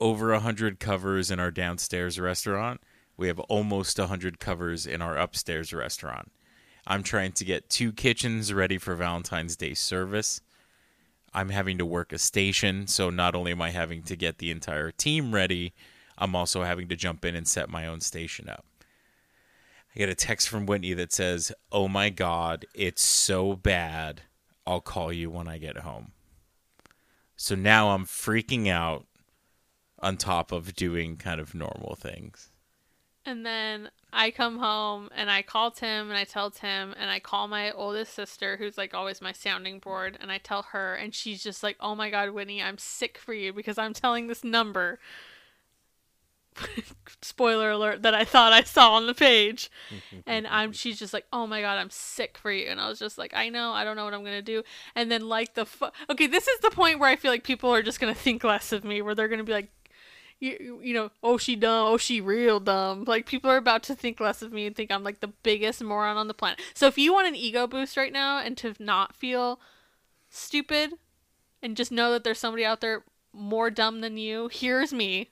over 0.04 0.34
a 0.34 0.40
hundred 0.40 0.78
covers 0.78 1.30
in 1.30 1.40
our 1.40 1.50
downstairs 1.50 2.20
restaurant. 2.20 2.82
We 3.16 3.26
have 3.28 3.40
almost 3.40 3.98
a 3.98 4.08
hundred 4.08 4.38
covers 4.38 4.86
in 4.86 5.00
our 5.00 5.16
upstairs 5.16 5.72
restaurant. 5.72 6.30
I'm 6.86 7.02
trying 7.02 7.32
to 7.32 7.44
get 7.44 7.70
two 7.70 7.90
kitchens 7.90 8.52
ready 8.52 8.76
for 8.76 8.94
Valentine's 8.94 9.56
Day 9.56 9.72
service. 9.72 10.42
I'm 11.32 11.48
having 11.48 11.78
to 11.78 11.86
work 11.86 12.12
a 12.12 12.18
station, 12.18 12.86
so 12.86 13.08
not 13.08 13.34
only 13.34 13.52
am 13.52 13.62
I 13.62 13.70
having 13.70 14.02
to 14.02 14.14
get 14.14 14.36
the 14.36 14.50
entire 14.50 14.90
team 14.90 15.34
ready, 15.34 15.72
I'm 16.18 16.36
also 16.36 16.64
having 16.64 16.86
to 16.88 16.96
jump 16.96 17.24
in 17.24 17.34
and 17.34 17.48
set 17.48 17.70
my 17.70 17.86
own 17.86 18.02
station 18.02 18.46
up. 18.46 18.66
I 19.96 19.98
get 19.98 20.10
a 20.10 20.14
text 20.14 20.50
from 20.50 20.66
Whitney 20.66 20.92
that 20.92 21.14
says, 21.14 21.50
Oh 21.72 21.88
my 21.88 22.10
God, 22.10 22.66
it's 22.74 23.02
so 23.02 23.56
bad. 23.56 24.20
I'll 24.66 24.82
call 24.82 25.14
you 25.14 25.30
when 25.30 25.48
I 25.48 25.56
get 25.56 25.78
home. 25.78 26.12
So 27.36 27.54
now 27.54 27.92
I'm 27.92 28.04
freaking 28.04 28.68
out 28.68 29.06
on 30.04 30.18
top 30.18 30.52
of 30.52 30.74
doing 30.74 31.16
kind 31.16 31.40
of 31.40 31.54
normal 31.54 31.96
things. 31.96 32.50
And 33.26 33.44
then 33.44 33.90
I 34.12 34.30
come 34.30 34.58
home 34.58 35.08
and 35.16 35.30
I 35.30 35.40
call 35.40 35.70
Tim 35.70 36.10
and 36.10 36.18
I 36.18 36.24
tell 36.24 36.50
Tim 36.50 36.94
and 36.98 37.10
I 37.10 37.20
call 37.20 37.48
my 37.48 37.70
oldest 37.72 38.12
sister, 38.12 38.58
who's 38.58 38.76
like 38.76 38.92
always 38.92 39.22
my 39.22 39.32
sounding 39.32 39.78
board, 39.78 40.18
and 40.20 40.30
I 40.30 40.36
tell 40.36 40.62
her, 40.72 40.94
and 40.94 41.14
she's 41.14 41.42
just 41.42 41.62
like, 41.62 41.76
"Oh 41.80 41.94
my 41.94 42.10
God, 42.10 42.30
Whitney, 42.30 42.62
I'm 42.62 42.76
sick 42.76 43.16
for 43.16 43.32
you 43.32 43.52
because 43.52 43.78
I'm 43.78 43.94
telling 43.94 44.26
this 44.26 44.44
number." 44.44 45.00
Spoiler 47.22 47.70
alert 47.70 48.02
that 48.02 48.14
I 48.14 48.24
thought 48.24 48.52
I 48.52 48.62
saw 48.62 48.92
on 48.92 49.06
the 49.06 49.14
page, 49.14 49.70
and 50.26 50.46
I'm 50.46 50.72
she's 50.72 50.98
just 50.98 51.14
like, 51.14 51.24
"Oh 51.32 51.46
my 51.46 51.62
God, 51.62 51.78
I'm 51.78 51.90
sick 51.90 52.36
for 52.36 52.52
you," 52.52 52.66
and 52.66 52.78
I 52.78 52.90
was 52.90 52.98
just 52.98 53.16
like, 53.16 53.32
"I 53.34 53.48
know, 53.48 53.72
I 53.72 53.84
don't 53.84 53.96
know 53.96 54.04
what 54.04 54.12
I'm 54.12 54.22
gonna 54.22 54.42
do," 54.42 54.62
and 54.94 55.10
then 55.10 55.26
like 55.26 55.54
the 55.54 55.64
fu- 55.64 55.90
okay, 56.10 56.26
this 56.26 56.46
is 56.46 56.60
the 56.60 56.70
point 56.70 56.98
where 56.98 57.08
I 57.08 57.16
feel 57.16 57.30
like 57.30 57.42
people 57.42 57.70
are 57.74 57.82
just 57.82 58.00
gonna 58.00 58.14
think 58.14 58.44
less 58.44 58.70
of 58.70 58.84
me, 58.84 59.00
where 59.00 59.14
they're 59.14 59.28
gonna 59.28 59.44
be 59.44 59.52
like, 59.52 59.70
you, 60.40 60.80
you 60.82 60.94
know, 60.94 61.10
oh 61.22 61.38
she 61.38 61.56
dumb, 61.56 61.86
oh 61.86 61.96
she 61.96 62.20
real 62.20 62.60
dumb. 62.60 63.04
Like 63.04 63.26
people 63.26 63.50
are 63.50 63.56
about 63.56 63.82
to 63.84 63.94
think 63.94 64.20
less 64.20 64.42
of 64.42 64.52
me 64.52 64.66
and 64.66 64.76
think 64.76 64.90
I'm 64.90 65.04
like 65.04 65.20
the 65.20 65.32
biggest 65.42 65.82
moron 65.82 66.16
on 66.16 66.28
the 66.28 66.34
planet. 66.34 66.60
So 66.74 66.86
if 66.86 66.98
you 66.98 67.12
want 67.12 67.28
an 67.28 67.36
ego 67.36 67.66
boost 67.66 67.96
right 67.96 68.12
now 68.12 68.38
and 68.38 68.56
to 68.58 68.74
not 68.78 69.14
feel 69.14 69.60
stupid 70.28 70.94
and 71.62 71.76
just 71.76 71.92
know 71.92 72.12
that 72.12 72.24
there's 72.24 72.38
somebody 72.38 72.64
out 72.64 72.80
there 72.80 73.04
more 73.32 73.70
dumb 73.70 74.00
than 74.00 74.16
you, 74.16 74.48
here's 74.52 74.92
me. 74.92 75.30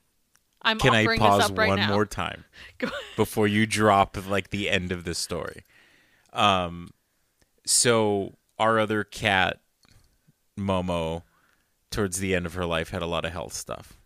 I'm 0.62 0.78
Can 0.78 0.94
I 0.94 1.04
pause 1.18 1.38
this 1.40 1.50
up 1.50 1.58
right 1.58 1.68
one 1.68 1.78
now. 1.78 1.88
more 1.88 2.06
time 2.06 2.44
before 3.16 3.48
you 3.48 3.66
drop 3.66 4.16
like 4.28 4.50
the 4.50 4.70
end 4.70 4.92
of 4.92 5.04
the 5.04 5.14
story? 5.14 5.64
Um, 6.32 6.90
so 7.66 8.34
our 8.58 8.78
other 8.78 9.04
cat, 9.04 9.60
Momo, 10.58 11.22
towards 11.90 12.18
the 12.18 12.34
end 12.34 12.46
of 12.46 12.54
her 12.54 12.64
life 12.64 12.90
had 12.90 13.02
a 13.02 13.06
lot 13.06 13.24
of 13.24 13.32
health 13.32 13.52
stuff. 13.52 13.98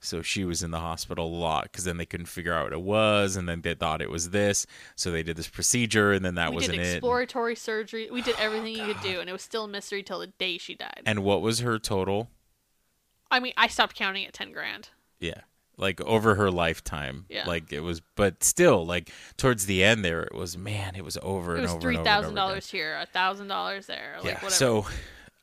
So 0.00 0.22
she 0.22 0.44
was 0.44 0.62
in 0.62 0.70
the 0.70 0.78
hospital 0.78 1.26
a 1.26 1.36
lot 1.36 1.64
because 1.64 1.84
then 1.84 1.96
they 1.96 2.06
couldn't 2.06 2.26
figure 2.26 2.52
out 2.54 2.64
what 2.64 2.72
it 2.72 2.80
was, 2.80 3.34
and 3.36 3.48
then 3.48 3.62
they 3.62 3.74
thought 3.74 4.00
it 4.00 4.10
was 4.10 4.30
this. 4.30 4.64
So 4.94 5.10
they 5.10 5.24
did 5.24 5.36
this 5.36 5.48
procedure, 5.48 6.12
and 6.12 6.24
then 6.24 6.36
that 6.36 6.50
we 6.50 6.56
wasn't 6.56 6.78
did 6.78 6.86
it. 6.86 6.94
exploratory 6.96 7.56
surgery. 7.56 8.08
We 8.10 8.22
did 8.22 8.36
everything 8.38 8.74
you 8.76 8.86
could 8.86 9.02
do, 9.02 9.20
and 9.20 9.28
it 9.28 9.32
was 9.32 9.42
still 9.42 9.64
a 9.64 9.68
mystery 9.68 10.02
till 10.04 10.20
the 10.20 10.28
day 10.28 10.58
she 10.58 10.74
died. 10.74 11.02
And 11.04 11.24
what 11.24 11.42
was 11.42 11.60
her 11.60 11.78
total? 11.78 12.30
I 13.30 13.40
mean, 13.40 13.52
I 13.56 13.66
stopped 13.66 13.96
counting 13.96 14.24
at 14.24 14.32
ten 14.32 14.52
grand. 14.52 14.90
Yeah. 15.18 15.40
Like 15.76 16.00
over 16.00 16.34
her 16.36 16.50
lifetime. 16.50 17.26
Yeah. 17.28 17.46
Like 17.46 17.72
it 17.72 17.80
was 17.80 18.00
but 18.16 18.42
still, 18.42 18.84
like 18.86 19.10
towards 19.36 19.66
the 19.66 19.84
end 19.84 20.04
there 20.04 20.22
it 20.22 20.34
was 20.34 20.56
man, 20.56 20.94
it 20.96 21.04
was 21.04 21.18
over 21.22 21.52
It 21.52 21.58
and 21.58 21.62
was 21.62 21.72
over 21.72 21.80
three 21.80 21.96
and 21.96 22.00
over. 22.00 22.08
and 22.08 22.22
thousand 22.22 22.34
dollars 22.34 22.70
here, 22.70 22.98
a 23.00 23.06
thousand 23.06 23.48
dollars 23.48 23.86
there, 23.86 24.14
like 24.18 24.24
yeah. 24.24 24.34
whatever. 24.34 24.50
So 24.50 24.86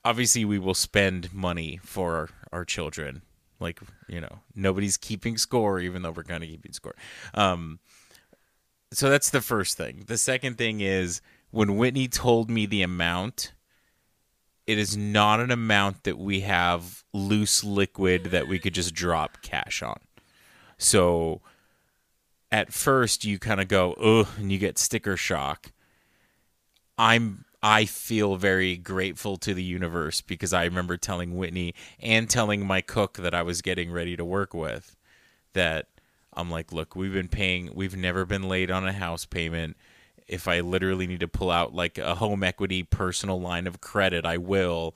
obviously 0.04 0.44
we 0.44 0.60
will 0.60 0.74
spend 0.74 1.34
money 1.34 1.80
for 1.84 2.16
our, 2.16 2.30
our 2.52 2.66
children. 2.66 3.22
Like, 3.66 3.82
you 4.08 4.22
know, 4.22 4.40
nobody's 4.56 4.96
keeping 4.98 5.38
score 5.38 5.80
even 5.80 6.04
though 6.04 6.12
we're 6.12 6.24
kind 6.24 6.44
of 6.44 6.50
keeping 6.50 6.72
score. 6.72 6.96
Um 7.34 7.80
so 8.94 9.10
that's 9.10 9.32
the 9.32 9.42
first 9.42 9.76
thing. 9.76 10.04
The 10.08 10.18
second 10.18 10.58
thing 10.58 10.80
is 10.80 11.22
when 11.52 11.76
Whitney 11.76 12.08
told 12.08 12.50
me 12.50 12.66
the 12.66 12.82
amount, 12.82 13.54
it 14.68 14.78
is 14.78 14.96
not 14.96 15.40
an 15.40 15.52
amount 15.52 16.04
that 16.04 16.18
we 16.18 16.42
have 16.42 17.04
loose 17.14 17.64
liquid 17.64 18.26
that 18.26 18.48
we 18.48 18.60
could 18.60 18.74
just 18.74 18.94
drop 18.94 19.42
cash 19.42 19.82
on. 19.82 20.00
So 20.78 21.42
at 22.52 22.72
first 22.74 23.26
you 23.26 23.40
kind 23.40 23.60
of 23.60 23.68
go, 23.68 23.94
ugh, 23.94 24.28
and 24.38 24.52
you 24.52 24.58
get 24.58 24.78
sticker 24.78 25.18
shock. 25.18 25.72
I'm 26.98 27.46
I 27.68 27.86
feel 27.86 28.36
very 28.36 28.78
grateful 28.78 29.38
to 29.38 29.56
the 29.56 29.64
universe 29.64 30.22
because 30.22 30.54
I 30.54 30.66
remember 30.66 30.98
telling 30.98 31.36
Whitney 31.36 31.74
and 32.00 32.30
telling 32.30 32.64
my 32.64 32.82
cook 32.82 33.18
that 33.18 33.34
I 33.34 33.42
was 33.42 33.64
getting 33.64 33.92
ready 33.92 34.16
to 34.18 34.24
work 34.24 34.54
with 34.54 34.96
that 35.54 35.88
I'm 36.32 36.52
like, 36.52 36.72
look, 36.72 36.96
we've 36.96 37.12
been 37.12 37.28
paying 37.28 37.72
we've 37.74 37.98
never 37.98 38.24
been 38.24 38.44
late 38.44 38.70
on 38.70 38.86
a 38.86 38.94
house 38.94 39.26
payment. 39.26 39.78
If 40.28 40.48
I 40.48 40.60
literally 40.60 41.08
need 41.08 41.22
to 41.22 41.28
pull 41.28 41.50
out 41.50 41.74
like 41.74 41.98
a 41.98 42.14
home 42.14 42.44
equity 42.44 42.84
personal 42.84 43.42
line 43.42 43.66
of 43.66 43.82
credit, 43.82 44.28
I 44.28 44.38
will 44.38 44.96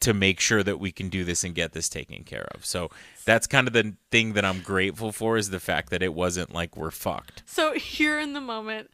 to 0.00 0.14
make 0.14 0.40
sure 0.40 0.62
that 0.62 0.80
we 0.80 0.92
can 0.92 1.10
do 1.10 1.24
this 1.24 1.44
and 1.44 1.54
get 1.54 1.74
this 1.74 1.90
taken 1.90 2.24
care 2.24 2.48
of. 2.54 2.64
So 2.64 2.88
that's 3.26 3.46
kind 3.46 3.66
of 3.66 3.74
the 3.74 3.94
thing 4.10 4.32
that 4.32 4.46
I'm 4.46 4.62
grateful 4.62 5.12
for 5.12 5.36
is 5.36 5.50
the 5.50 5.60
fact 5.60 5.90
that 5.90 6.02
it 6.02 6.14
wasn't 6.14 6.54
like 6.54 6.78
we're 6.78 6.90
fucked. 6.90 7.42
So 7.44 7.72
here 7.74 8.18
in 8.18 8.32
the 8.32 8.40
moment, 8.40 8.90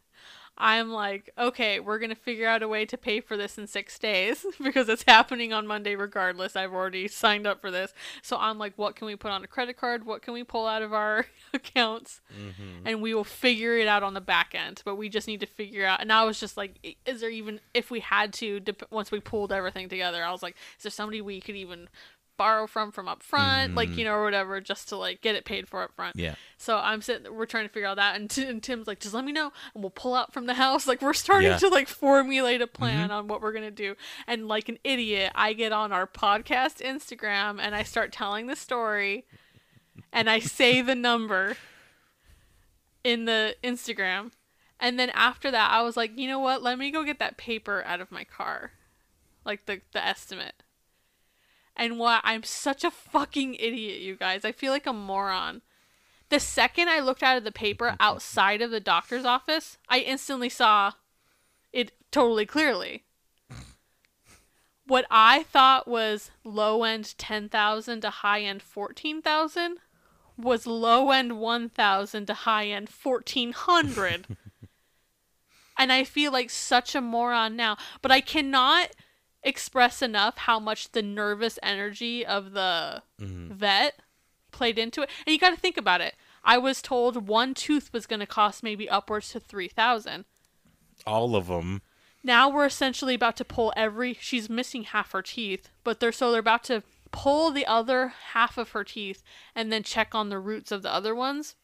I'm 0.57 0.91
like, 0.91 1.29
okay, 1.37 1.79
we're 1.79 1.99
gonna 1.99 2.15
figure 2.15 2.47
out 2.47 2.63
a 2.63 2.67
way 2.67 2.85
to 2.85 2.97
pay 2.97 3.21
for 3.21 3.37
this 3.37 3.57
in 3.57 3.67
six 3.67 3.99
days 3.99 4.45
because 4.63 4.89
it's 4.89 5.03
happening 5.07 5.53
on 5.53 5.67
Monday 5.67 5.95
regardless. 5.95 6.55
I've 6.55 6.73
already 6.73 7.07
signed 7.07 7.45
up 7.45 7.61
for 7.61 7.69
this. 7.69 7.93
So 8.21 8.37
I'm 8.37 8.57
like, 8.57 8.73
what 8.75 8.95
can 8.95 9.07
we 9.07 9.15
put 9.15 9.31
on 9.31 9.43
a 9.43 9.47
credit 9.47 9.77
card? 9.77 10.05
What 10.05 10.21
can 10.21 10.33
we 10.33 10.43
pull 10.43 10.65
out 10.65 10.81
of 10.81 10.93
our 10.93 11.25
accounts? 11.53 12.21
Mm-hmm. 12.33 12.87
And 12.87 13.01
we 13.01 13.13
will 13.13 13.23
figure 13.23 13.77
it 13.77 13.87
out 13.87 14.03
on 14.03 14.13
the 14.13 14.21
back 14.21 14.55
end. 14.55 14.81
But 14.83 14.95
we 14.95 15.09
just 15.09 15.27
need 15.27 15.41
to 15.41 15.45
figure 15.45 15.85
out. 15.85 16.01
And 16.01 16.11
I 16.11 16.23
was 16.23 16.39
just 16.39 16.57
like, 16.57 16.97
is 17.05 17.21
there 17.21 17.29
even 17.29 17.59
if 17.73 17.91
we 17.91 17.99
had 17.99 18.33
to 18.33 18.61
once 18.89 19.11
we 19.11 19.19
pulled 19.19 19.51
everything 19.51 19.89
together? 19.89 20.23
I 20.23 20.31
was 20.31 20.41
like, 20.41 20.55
is 20.77 20.83
there 20.83 20.91
somebody 20.91 21.21
we 21.21 21.39
could 21.39 21.55
even 21.55 21.87
borrow 22.37 22.67
from 22.67 22.91
from 22.91 23.07
up 23.07 23.23
front, 23.23 23.75
like 23.75 23.89
mm-hmm. 23.89 23.99
you 23.99 24.05
know, 24.05 24.13
or 24.13 24.23
whatever, 24.23 24.61
just 24.61 24.89
to 24.89 24.95
like 24.95 25.21
get 25.21 25.35
it 25.35 25.43
paid 25.43 25.67
for 25.67 25.81
up 25.81 25.93
front. 25.95 26.15
Yeah. 26.15 26.35
So 26.57 26.77
I'm 26.77 27.01
sitting, 27.01 27.33
we're 27.33 27.45
trying 27.45 27.67
to 27.67 27.73
figure 27.73 27.87
out 27.87 27.97
that, 27.97 28.15
and, 28.15 28.29
T- 28.29 28.45
and 28.45 28.61
Tim's 28.61 28.87
like, 28.87 28.99
just 28.99 29.13
let 29.13 29.25
me 29.25 29.31
know, 29.31 29.51
and 29.73 29.83
we'll 29.83 29.89
pull 29.89 30.13
out 30.13 30.33
from 30.33 30.45
the 30.45 30.53
house. 30.53 30.87
Like 30.87 31.01
we're 31.01 31.13
starting 31.13 31.49
Yeah. 31.49 31.57
to 31.57 31.67
like 31.69 31.87
formulate 31.87 32.61
a 32.61 32.67
plan 32.67 33.09
mm-hmm. 33.09 33.17
on 33.17 33.27
what 33.27 33.41
we're 33.41 33.53
gonna 33.53 33.71
do. 33.71 33.95
And 34.27 34.47
like 34.47 34.69
an 34.69 34.77
idiot, 34.83 35.31
I 35.35 35.53
get 35.53 35.71
on 35.71 35.91
our 35.91 36.07
podcast 36.07 36.81
Instagram 36.81 37.59
and 37.59 37.75
I 37.75 37.83
start 37.83 38.11
telling 38.11 38.47
the 38.47 38.55
story, 38.55 39.25
and 40.13 40.29
I 40.29 40.39
say 40.39 40.81
the 40.81 40.95
number 41.09 41.57
in 43.03 43.25
the 43.25 43.55
Instagram, 43.63 44.31
and 44.79 44.99
then 44.99 45.09
after 45.11 45.49
that, 45.49 45.71
I 45.71 45.81
was 45.81 45.97
like, 45.97 46.17
you 46.17 46.27
know 46.27 46.39
what? 46.39 46.61
Let 46.61 46.77
me 46.77 46.91
go 46.91 47.03
get 47.03 47.19
that 47.19 47.37
paper 47.37 47.83
out 47.85 48.01
of 48.01 48.11
my 48.11 48.23
car, 48.23 48.71
like 49.45 49.65
the 49.65 49.81
the 49.91 50.05
estimate. 50.05 50.63
And 51.77 51.99
what 51.99 52.21
I'm 52.23 52.43
such 52.43 52.83
a 52.83 52.91
fucking 52.91 53.55
idiot, 53.55 54.01
you 54.01 54.15
guys. 54.15 54.43
I 54.43 54.51
feel 54.51 54.73
like 54.73 54.87
a 54.87 54.93
moron. 54.93 55.61
The 56.29 56.39
second 56.39 56.89
I 56.89 56.99
looked 56.99 57.23
out 57.23 57.37
of 57.37 57.43
the 57.43 57.51
paper 57.51 57.95
outside 57.99 58.61
of 58.61 58.71
the 58.71 58.79
doctor's 58.81 59.23
office, 59.23 59.77
I 59.87 59.99
instantly 59.99 60.49
saw 60.49 60.93
it 61.71 61.91
totally 62.11 62.45
clearly. 62.45 63.03
What 64.87 65.05
I 65.11 65.43
thought 65.43 65.87
was 65.87 66.31
low 66.43 66.83
end 66.83 67.13
10,000 67.17 68.01
to 68.01 68.09
high 68.09 68.41
end 68.41 68.63
14,000 68.63 69.77
was 70.37 70.65
low 70.65 71.11
end 71.11 71.39
1,000 71.39 72.25
to 72.25 72.33
high 72.33 72.67
end 72.67 72.89
1,400. 72.89 74.37
and 75.77 75.91
I 75.91 76.03
feel 76.03 76.31
like 76.31 76.49
such 76.49 76.95
a 76.95 77.01
moron 77.01 77.55
now. 77.55 77.77
But 78.01 78.11
I 78.11 78.21
cannot 78.21 78.91
express 79.43 80.01
enough 80.01 80.37
how 80.37 80.59
much 80.59 80.91
the 80.91 81.01
nervous 81.01 81.57
energy 81.63 82.25
of 82.25 82.51
the 82.51 83.01
mm-hmm. 83.19 83.53
vet 83.53 84.01
played 84.51 84.77
into 84.79 85.01
it. 85.01 85.09
And 85.25 85.33
you 85.33 85.39
got 85.39 85.51
to 85.51 85.59
think 85.59 85.77
about 85.77 86.01
it. 86.01 86.15
I 86.43 86.57
was 86.57 86.81
told 86.81 87.27
one 87.27 87.53
tooth 87.53 87.91
was 87.91 88.05
going 88.05 88.21
to 88.21 88.25
cost 88.25 88.63
maybe 88.63 88.89
upwards 88.89 89.31
to 89.31 89.39
3000. 89.39 90.25
All 91.05 91.35
of 91.35 91.47
them. 91.47 91.81
Now 92.23 92.49
we're 92.49 92.65
essentially 92.65 93.13
about 93.13 93.37
to 93.37 93.45
pull 93.45 93.71
every 93.77 94.17
she's 94.19 94.49
missing 94.49 94.83
half 94.83 95.11
her 95.11 95.21
teeth, 95.21 95.69
but 95.83 95.99
they're 95.99 96.11
so 96.11 96.31
they're 96.31 96.39
about 96.39 96.63
to 96.65 96.83
pull 97.11 97.51
the 97.51 97.65
other 97.65 98.13
half 98.33 98.57
of 98.57 98.71
her 98.71 98.83
teeth 98.83 99.23
and 99.55 99.71
then 99.71 99.83
check 99.83 100.13
on 100.13 100.29
the 100.29 100.39
roots 100.39 100.71
of 100.71 100.81
the 100.81 100.93
other 100.93 101.15
ones. 101.15 101.55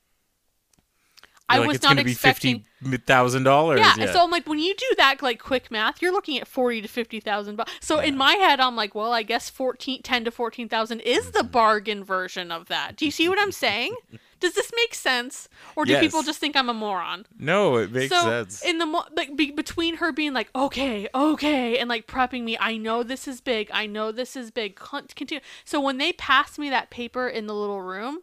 I 1.50 1.56
You're 1.56 1.62
like, 1.62 1.68
was 1.68 1.76
it's 1.76 1.84
not 1.84 1.98
gonna 1.98 2.10
expecting. 2.10 2.66
be 2.90 2.98
thousand 2.98 3.44
dollars. 3.44 3.80
Yeah, 3.82 4.12
so 4.12 4.24
I'm 4.24 4.32
like, 4.32 4.48
when 4.48 4.60
you 4.60 4.74
do 4.76 4.86
that 4.98 5.22
like 5.22 5.40
quick 5.40 5.70
math, 5.70 6.02
you're 6.02 6.14
looking 6.14 6.40
at 6.40 6.48
forty 6.48 6.82
to 6.82 6.88
fifty 6.88 7.20
thousand 7.20 7.58
bucks. 7.58 7.72
So 7.82 8.00
in 8.00 8.16
my 8.18 8.34
head, 8.36 8.60
I'm 8.60 8.76
like, 8.76 8.96
well, 8.96 9.12
I 9.12 9.24
guess 9.24 9.50
14, 9.50 10.02
10 10.02 10.26
to 10.26 10.32
fourteen 10.32 10.70
thousand 10.70 11.02
is 11.02 11.32
the 11.32 11.40
Mm-hmm. 11.40 11.48
bargain 11.52 12.04
version 12.04 12.52
of 12.52 12.68
that. 12.68 12.96
Do 12.96 13.06
you 13.06 13.12
see 13.12 13.28
what 13.30 13.40
I'm 13.42 13.52
saying? 13.68 13.94
Does 14.40 14.54
this 14.56 14.72
make 14.76 14.94
sense, 14.94 15.48
or 15.78 15.86
do 15.86 15.98
people 16.00 16.22
just 16.22 16.40
think 16.40 16.56
I'm 16.58 16.68
a 16.70 16.74
moron? 16.74 17.26
no, 17.38 17.78
it 17.78 17.92
makes 17.94 18.14
so 18.14 18.22
sense. 18.24 18.62
in 18.64 18.78
the 18.78 18.86
mo- 18.86 19.06
like 19.16 19.36
be- 19.38 19.52
between 19.52 19.98
her 19.98 20.12
being 20.12 20.34
like 20.34 20.50
okay 20.56 21.08
okay 21.16 21.78
and 21.78 21.88
like 21.90 22.08
prepping 22.08 22.44
me 22.44 22.58
i 22.60 22.76
know 22.76 23.04
this 23.04 23.26
is 23.28 23.40
big 23.40 23.70
i 23.74 23.86
know 23.86 24.12
this 24.12 24.36
is 24.36 24.52
big 24.52 24.76
Con- 24.76 25.08
continue 25.16 25.42
so 25.64 25.80
when 25.80 25.98
they 25.98 26.12
passed 26.14 26.60
me 26.60 26.70
that 26.70 26.90
paper 26.90 27.28
in 27.28 27.48
the 27.48 27.54
little 27.56 27.82
room 27.82 28.20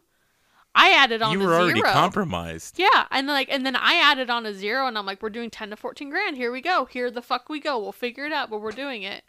i 0.73 0.91
added 0.91 1.21
on 1.21 1.31
you 1.31 1.39
were 1.45 1.53
already 1.53 1.81
compromised. 1.81 2.79
yeah 2.79 3.05
and 3.11 3.27
then 3.27 3.35
like 3.35 3.49
and 3.51 3.65
then 3.65 3.75
i 3.75 3.95
added 3.95 4.29
on 4.29 4.45
a 4.45 4.53
zero 4.53 4.87
and 4.87 4.97
i'm 4.97 5.05
like 5.05 5.21
we're 5.21 5.29
doing 5.29 5.49
10 5.49 5.69
to 5.71 5.75
14 5.75 6.09
grand. 6.09 6.37
Here 6.37 6.51
we 6.51 6.61
go. 6.61 6.85
Here 6.85 7.11
the 7.11 7.21
fuck 7.21 7.49
we 7.49 7.59
go. 7.59 7.77
We'll 7.79 7.91
figure 7.91 8.25
it 8.25 8.31
out 8.31 8.49
but 8.49 8.61
we're 8.61 8.71
doing 8.71 9.03
it. 9.03 9.23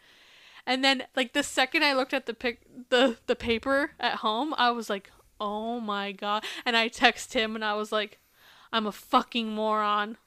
And 0.65 0.83
then 0.83 1.03
like 1.15 1.33
the 1.33 1.43
second 1.43 1.83
i 1.83 1.93
looked 1.93 2.13
at 2.13 2.25
the 2.25 2.33
pic 2.33 2.61
the 2.89 3.17
the 3.27 3.35
paper 3.35 3.91
at 3.99 4.15
home 4.15 4.53
i 4.57 4.71
was 4.71 4.89
like 4.89 5.11
oh 5.39 5.79
my 5.79 6.11
god. 6.13 6.43
And 6.65 6.77
i 6.77 6.87
text 6.87 7.33
him 7.33 7.55
and 7.55 7.65
i 7.65 7.73
was 7.73 7.91
like 7.91 8.19
i'm 8.71 8.87
a 8.87 8.91
fucking 8.91 9.49
moron. 9.49 10.17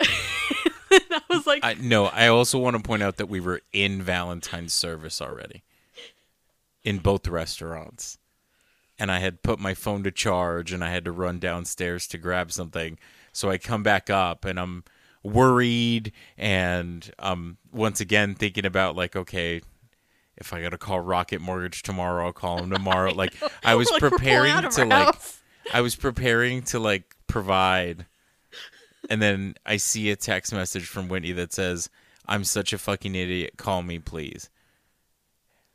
And 0.00 0.08
i 1.10 1.20
was 1.30 1.46
like 1.46 1.64
I, 1.64 1.74
no, 1.74 2.06
I 2.06 2.28
also 2.28 2.58
want 2.58 2.76
to 2.76 2.82
point 2.82 3.02
out 3.02 3.16
that 3.16 3.26
we 3.26 3.40
were 3.40 3.62
in 3.72 4.02
Valentine's 4.02 4.72
service 4.72 5.20
already, 5.20 5.62
in 6.82 6.98
both 6.98 7.26
restaurants, 7.28 8.18
and 8.98 9.10
I 9.10 9.18
had 9.20 9.42
put 9.42 9.58
my 9.58 9.74
phone 9.74 10.02
to 10.04 10.10
charge, 10.10 10.72
and 10.72 10.82
I 10.84 10.90
had 10.90 11.04
to 11.04 11.12
run 11.12 11.38
downstairs 11.38 12.06
to 12.08 12.18
grab 12.18 12.52
something. 12.52 12.98
So 13.32 13.50
I 13.50 13.58
come 13.58 13.82
back 13.82 14.10
up, 14.10 14.44
and 14.44 14.58
I'm 14.58 14.84
worried, 15.22 16.12
and 16.36 17.10
um, 17.18 17.58
once 17.72 18.00
again 18.00 18.34
thinking 18.34 18.64
about 18.64 18.96
like, 18.96 19.14
okay, 19.16 19.60
if 20.36 20.52
I 20.52 20.62
gotta 20.62 20.78
call 20.78 21.00
Rocket 21.00 21.40
Mortgage 21.40 21.82
tomorrow, 21.82 22.26
I'll 22.26 22.32
call 22.32 22.58
them 22.58 22.70
tomorrow. 22.70 23.12
like 23.12 23.34
I 23.64 23.74
was 23.74 23.90
Like, 23.90 24.00
preparing 24.00 24.68
to 24.70 24.84
like, 24.84 25.04
house. 25.06 25.40
I 25.72 25.80
was 25.80 25.96
preparing 25.96 26.62
to 26.62 26.78
like 26.78 27.14
provide 27.26 28.06
and 29.10 29.20
then 29.22 29.54
I 29.64 29.76
see 29.76 30.10
a 30.10 30.16
text 30.16 30.52
message 30.52 30.86
from 30.86 31.08
Whitney 31.08 31.32
that 31.32 31.52
says, 31.52 31.88
"I'm 32.26 32.44
such 32.44 32.72
a 32.72 32.78
fucking 32.78 33.14
idiot. 33.14 33.54
Call 33.56 33.82
me, 33.82 33.98
please." 33.98 34.50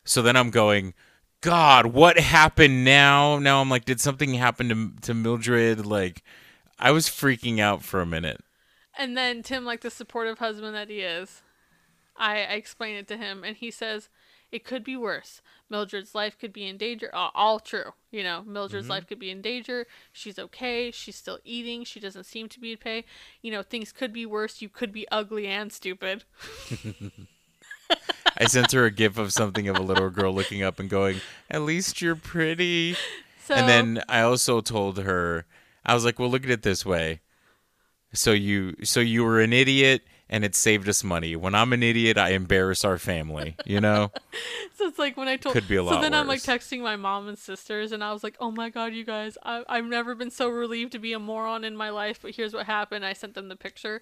So 0.05 0.21
then 0.21 0.35
I'm 0.35 0.49
going, 0.49 0.93
God, 1.43 1.87
what 1.87 2.17
happened 2.17 2.85
now? 2.85 3.37
Now 3.37 3.59
I'm 3.59 3.69
like, 3.69 3.83
did 3.83 3.99
something 3.99 4.33
happen 4.35 4.69
to 4.69 5.01
to 5.01 5.13
Mildred? 5.13 5.85
Like, 5.85 6.23
I 6.79 6.91
was 6.91 7.09
freaking 7.09 7.59
out 7.59 7.83
for 7.83 7.99
a 7.99 8.05
minute. 8.05 8.39
And 8.97 9.17
then 9.17 9.43
Tim, 9.43 9.65
like 9.65 9.81
the 9.81 9.91
supportive 9.91 10.39
husband 10.39 10.73
that 10.73 10.89
he 10.89 11.01
is, 11.01 11.41
I, 12.15 12.37
I 12.37 12.53
explain 12.53 12.95
it 12.95 13.09
to 13.09 13.17
him, 13.17 13.43
and 13.43 13.57
he 13.57 13.71
says, 13.71 14.07
"It 14.53 14.63
could 14.63 14.85
be 14.85 14.95
worse. 14.95 15.41
Mildred's 15.69 16.15
life 16.15 16.39
could 16.39 16.53
be 16.53 16.65
in 16.65 16.77
danger. 16.77 17.09
All, 17.13 17.31
all 17.35 17.59
true, 17.59 17.91
you 18.09 18.23
know. 18.23 18.41
Mildred's 18.43 18.85
mm-hmm. 18.85 18.91
life 18.91 19.07
could 19.07 19.19
be 19.19 19.29
in 19.29 19.41
danger. 19.41 19.85
She's 20.13 20.39
okay. 20.39 20.91
She's 20.91 21.17
still 21.17 21.39
eating. 21.43 21.83
She 21.83 21.99
doesn't 21.99 22.25
seem 22.25 22.47
to 22.47 22.59
be 22.61 22.71
in 22.71 22.77
pain. 22.77 23.03
You 23.41 23.51
know, 23.51 23.63
things 23.63 23.91
could 23.91 24.13
be 24.13 24.25
worse. 24.25 24.61
You 24.61 24.69
could 24.69 24.93
be 24.93 25.05
ugly 25.11 25.47
and 25.47 25.73
stupid. 25.73 26.23
I 28.37 28.45
sent 28.45 28.71
her 28.71 28.85
a 28.85 28.91
gif 28.91 29.17
of 29.17 29.31
something 29.31 29.67
of 29.67 29.77
a 29.77 29.81
little 29.81 30.09
girl 30.09 30.33
looking 30.33 30.63
up 30.63 30.79
and 30.79 30.89
going, 30.89 31.21
"At 31.49 31.61
least 31.61 32.01
you're 32.01 32.15
pretty." 32.15 32.95
So 33.45 33.55
and 33.55 33.67
then 33.67 34.03
I 34.09 34.21
also 34.21 34.61
told 34.61 34.97
her, 34.99 35.45
I 35.85 35.93
was 35.93 36.05
like, 36.05 36.17
"Well, 36.17 36.29
look 36.29 36.43
at 36.43 36.49
it 36.49 36.63
this 36.63 36.85
way. 36.85 37.21
So 38.13 38.31
you, 38.31 38.75
so 38.83 38.99
you 38.99 39.23
were 39.23 39.41
an 39.41 39.53
idiot, 39.53 40.03
and 40.29 40.45
it 40.45 40.55
saved 40.55 40.87
us 40.87 41.03
money. 41.03 41.35
When 41.35 41.53
I'm 41.55 41.73
an 41.73 41.83
idiot, 41.83 42.17
I 42.17 42.29
embarrass 42.29 42.85
our 42.85 42.97
family. 42.97 43.55
You 43.65 43.81
know." 43.81 44.11
So 44.75 44.87
it's 44.87 44.97
like 44.97 45.15
when 45.15 45.27
I 45.27 45.37
told. 45.37 45.53
Could 45.53 45.67
be 45.67 45.75
a 45.75 45.83
lot. 45.83 45.93
So 45.93 46.01
then 46.01 46.15
I'm 46.15 46.27
like 46.27 46.41
texting 46.41 46.81
my 46.81 46.95
mom 46.95 47.27
and 47.27 47.37
sisters, 47.37 47.91
and 47.91 48.03
I 48.03 48.11
was 48.11 48.23
like, 48.23 48.35
"Oh 48.39 48.49
my 48.49 48.69
god, 48.69 48.93
you 48.93 49.05
guys! 49.05 49.37
I 49.43 49.63
I've 49.69 49.85
never 49.85 50.15
been 50.15 50.31
so 50.31 50.49
relieved 50.49 50.93
to 50.93 50.99
be 50.99 51.13
a 51.13 51.19
moron 51.19 51.63
in 51.63 51.77
my 51.77 51.91
life." 51.91 52.19
But 52.23 52.31
here's 52.35 52.53
what 52.53 52.65
happened. 52.65 53.05
I 53.05 53.13
sent 53.13 53.35
them 53.35 53.49
the 53.49 53.55
picture, 53.55 54.01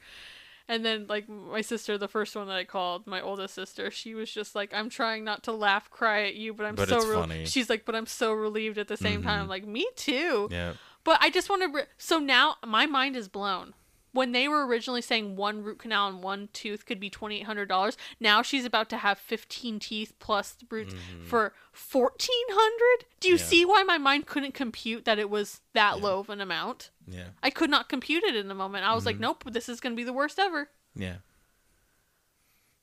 and 0.72 0.86
then 0.86 1.06
like 1.10 1.28
my 1.28 1.60
sister, 1.60 1.98
the 1.98 2.08
first 2.08 2.34
one 2.34 2.48
that 2.48 2.56
I 2.56 2.64
called, 2.64 3.06
my 3.06 3.20
oldest 3.20 3.54
sister, 3.54 3.92
she 3.92 4.16
was 4.16 4.32
just 4.32 4.56
like, 4.56 4.74
"I'm 4.74 4.90
trying 4.90 5.26
not 5.26 5.44
to 5.44 5.52
laugh, 5.52 5.92
cry 5.92 6.24
at 6.24 6.36
you, 6.36 6.54
but 6.54 6.66
I'm 6.66 6.76
But 6.76 6.88
so." 6.88 6.96
it's 6.96 7.06
funny. 7.06 7.36
Mm-hmm. 7.36 7.44
She's 7.44 7.70
like, 7.70 7.84
"But 7.84 7.94
I'm 7.94 8.06
so 8.06 8.32
relieved 8.32 8.78
at 8.78 8.88
the 8.88 8.96
same 8.96 9.22
time." 9.22 9.42
I'm 9.42 9.48
like, 9.50 9.68
"Me 9.68 9.86
too." 9.98 10.48
yeah. 10.50 10.74
But 11.04 11.18
I 11.20 11.30
just 11.30 11.50
want 11.50 11.64
to. 11.64 11.68
Re- 11.68 11.88
so 11.98 12.20
now 12.20 12.56
my 12.66 12.86
mind 12.86 13.18
is 13.18 13.28
blown. 13.28 13.74
When 14.14 14.34
they 14.34 14.48
were 14.50 14.66
originally 14.68 15.02
saying 15.02 15.38
one 15.38 15.64
root 15.64 15.80
canal 15.80 16.10
and 16.10 16.22
one 16.22 16.50
tooth 16.52 16.86
could 16.86 17.00
be 17.00 17.10
twenty 17.10 17.38
eight 17.40 17.46
hundred 17.46 17.70
dollars, 17.70 17.96
now 18.20 18.42
she's 18.42 18.66
about 18.66 18.90
to 18.90 18.98
have 18.98 19.18
fifteen 19.18 19.80
teeth 19.80 20.14
plus 20.20 20.52
the 20.52 20.66
roots 20.70 20.94
for 21.26 21.54
fourteen 21.72 22.46
hundred. 22.50 23.06
Do 23.22 23.30
you 23.30 23.36
Mm-hmm. 23.36 23.42
Yeah. 23.44 23.48
see 23.48 23.66
why 23.66 23.84
my 23.84 23.98
mind 23.98 24.26
couldn't 24.28 24.54
compute 24.54 25.06
that 25.06 25.18
it 25.18 25.30
was 25.30 25.62
that 25.74 26.02
low 26.02 26.20
of 26.20 26.30
an 26.30 26.42
amount? 26.42 26.90
Yeah. 27.08 27.30
I 27.42 27.50
could 27.50 27.70
not 27.70 27.88
compute 27.90 28.24
it 28.24 28.36
in 28.36 28.48
the 28.50 28.54
moment. 28.54 28.86
I 28.86 28.94
was 28.94 29.06
like, 29.06 29.16
Mm-hmm. 29.16 29.22
nope, 29.24 29.44
this 29.54 29.70
is 29.70 29.80
going 29.80 29.94
to 29.94 29.98
be 29.98 30.04
the 30.04 30.14
worst 30.14 30.38
ever. 30.40 30.70
Yeah. 30.96 31.16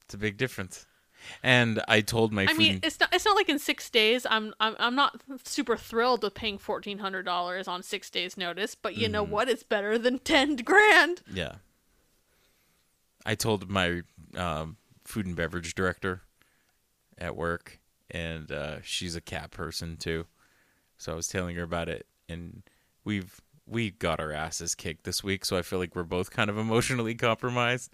It's 0.05 0.15
a 0.15 0.19
big 0.19 0.39
difference. 0.39 0.87
And 1.43 1.83
I 1.89 2.01
told 2.01 2.33
my 2.33 2.47
I 2.49 2.53
mean, 2.55 2.75
and- 2.77 2.85
it's 2.85 2.99
not. 3.01 3.13
It's 3.15 3.25
not 3.25 3.37
like 3.37 3.49
in 3.49 3.59
six 3.59 3.91
days. 3.91 4.27
I'm. 4.31 4.55
I'm. 4.61 4.77
I'm 4.79 4.95
not 4.95 5.21
super 5.45 5.77
thrilled 5.77 6.23
with 6.23 6.35
paying 6.35 6.59
fourteen 6.59 6.99
hundred 6.99 7.25
dollars 7.25 7.69
on 7.69 7.83
six 7.83 8.09
days' 8.11 8.37
notice. 8.37 8.75
But 8.75 8.97
you 8.97 9.05
Mm-hmm. 9.05 9.13
know 9.13 9.23
what? 9.25 9.49
It's 9.49 9.63
better 9.63 9.99
than 9.99 10.19
ten 10.35 10.57
grand. 10.57 11.23
yeah. 11.33 11.57
I 13.27 13.35
told 13.35 13.69
my 13.69 14.03
um, 14.37 14.77
food 15.05 15.27
and 15.27 15.37
beverage 15.37 15.75
director 15.75 16.23
at 17.19 17.37
work, 17.37 17.79
and 18.11 18.51
uh, 18.51 18.77
she's 18.83 19.17
a 19.17 19.21
cat 19.21 19.51
person 19.51 19.97
too. 19.97 20.27
So 20.97 21.13
I 21.13 21.15
was 21.15 21.29
telling 21.29 21.57
her 21.57 21.63
about 21.63 21.89
it, 21.89 22.07
and 22.29 22.63
we've 23.05 23.41
we 23.67 23.91
got 23.91 24.19
our 24.21 24.33
asses 24.33 24.75
kicked 24.75 25.05
this 25.05 25.23
week. 25.23 25.45
So 25.45 25.59
I 25.59 25.63
feel 25.63 25.79
like 25.79 25.95
we're 25.95 26.05
both 26.05 26.31
kind 26.31 26.49
of 26.49 26.57
emotionally 26.57 27.15
compromised. 27.15 27.93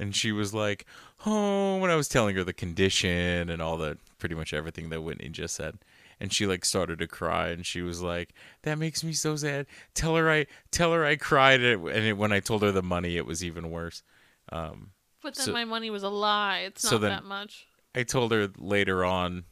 And 0.00 0.14
she 0.14 0.32
was 0.32 0.52
like, 0.52 0.86
"Oh," 1.24 1.76
when 1.78 1.90
I 1.90 1.96
was 1.96 2.08
telling 2.08 2.34
her 2.36 2.44
the 2.44 2.52
condition 2.52 3.48
and 3.48 3.60
all 3.62 3.76
the 3.76 3.98
pretty 4.18 4.34
much 4.34 4.52
everything 4.52 4.88
that 4.90 5.02
Whitney 5.02 5.28
just 5.28 5.54
said, 5.54 5.78
and 6.20 6.32
she 6.32 6.46
like 6.46 6.64
started 6.64 6.98
to 6.98 7.06
cry, 7.06 7.48
and 7.48 7.64
she 7.64 7.80
was 7.82 8.02
like, 8.02 8.34
"That 8.62 8.78
makes 8.78 9.04
me 9.04 9.12
so 9.12 9.36
sad." 9.36 9.66
Tell 9.94 10.16
her 10.16 10.30
I 10.30 10.46
tell 10.70 10.92
her 10.92 11.04
I 11.04 11.16
cried, 11.16 11.60
and 11.62 11.88
it, 11.88 12.16
when 12.16 12.32
I 12.32 12.40
told 12.40 12.62
her 12.62 12.72
the 12.72 12.82
money, 12.82 13.16
it 13.16 13.26
was 13.26 13.44
even 13.44 13.70
worse. 13.70 14.02
Um, 14.50 14.90
But 15.22 15.36
then 15.36 15.46
So- 15.46 15.52
my 15.52 15.64
money 15.64 15.88
was 15.90 16.02
a 16.02 16.08
lie. 16.10 16.58
It's 16.60 16.84
not 16.84 16.90
so 16.90 16.98
then- 16.98 17.10
that 17.12 17.24
much. 17.24 17.66
I 17.94 18.02
told 18.02 18.32
her 18.32 18.50
later 18.58 19.04
on 19.04 19.44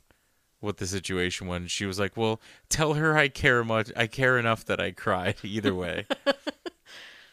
what 0.61 0.77
the 0.79 0.87
situation 0.87 1.47
was. 1.47 1.71
She 1.71 1.87
was 1.87 1.99
like, 2.01 2.17
"Well, 2.17 2.41
tell 2.69 2.95
her 2.95 3.17
I 3.17 3.29
care 3.29 3.63
much. 3.65 3.91
I 3.97 4.07
care 4.09 4.39
enough 4.39 4.65
that 4.67 4.81
I 4.81 4.91
cried 4.91 5.37
either 5.45 5.75
way." 5.75 6.07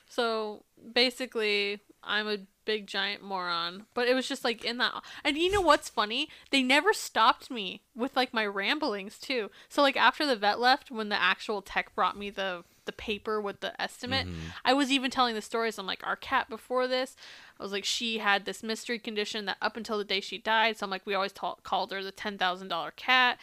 So 0.07 0.63
basically, 0.93 1.79
I'm 2.03 2.27
a 2.27 2.37
big 2.69 2.85
giant 2.85 3.23
moron. 3.23 3.87
But 3.95 4.07
it 4.07 4.13
was 4.13 4.27
just 4.27 4.43
like 4.43 4.63
in 4.63 4.77
that. 4.77 4.93
And 5.23 5.39
you 5.39 5.51
know 5.51 5.59
what's 5.59 5.89
funny? 5.89 6.29
They 6.51 6.61
never 6.61 6.93
stopped 6.93 7.49
me 7.49 7.81
with 7.95 8.15
like 8.15 8.31
my 8.31 8.45
ramblings 8.45 9.17
too. 9.17 9.49
So 9.69 9.81
like 9.81 9.97
after 9.97 10.23
the 10.23 10.35
vet 10.35 10.59
left, 10.59 10.91
when 10.91 11.09
the 11.09 11.19
actual 11.19 11.63
tech 11.63 11.95
brought 11.95 12.15
me 12.15 12.29
the 12.29 12.63
the 12.85 12.91
paper 12.93 13.41
with 13.41 13.59
the 13.61 13.79
estimate, 13.81 14.27
I 14.63 14.73
was 14.73 14.91
even 14.91 15.09
telling 15.09 15.33
the 15.33 15.41
stories. 15.41 15.79
I'm 15.79 15.87
like, 15.87 16.05
our 16.05 16.15
cat 16.15 16.47
before 16.47 16.87
this, 16.87 17.15
I 17.59 17.63
was 17.63 17.71
like, 17.71 17.85
she 17.85 18.19
had 18.19 18.45
this 18.45 18.61
mystery 18.61 18.99
condition 18.99 19.45
that 19.45 19.57
up 19.61 19.75
until 19.75 19.97
the 19.97 20.03
day 20.03 20.21
she 20.21 20.37
died. 20.37 20.77
So 20.77 20.85
I'm 20.85 20.91
like, 20.91 21.07
we 21.07 21.15
always 21.15 21.33
ta- 21.33 21.55
called 21.63 21.91
her 21.91 22.03
the 22.03 22.11
ten 22.11 22.37
thousand 22.37 22.67
dollar 22.67 22.91
cat. 22.95 23.39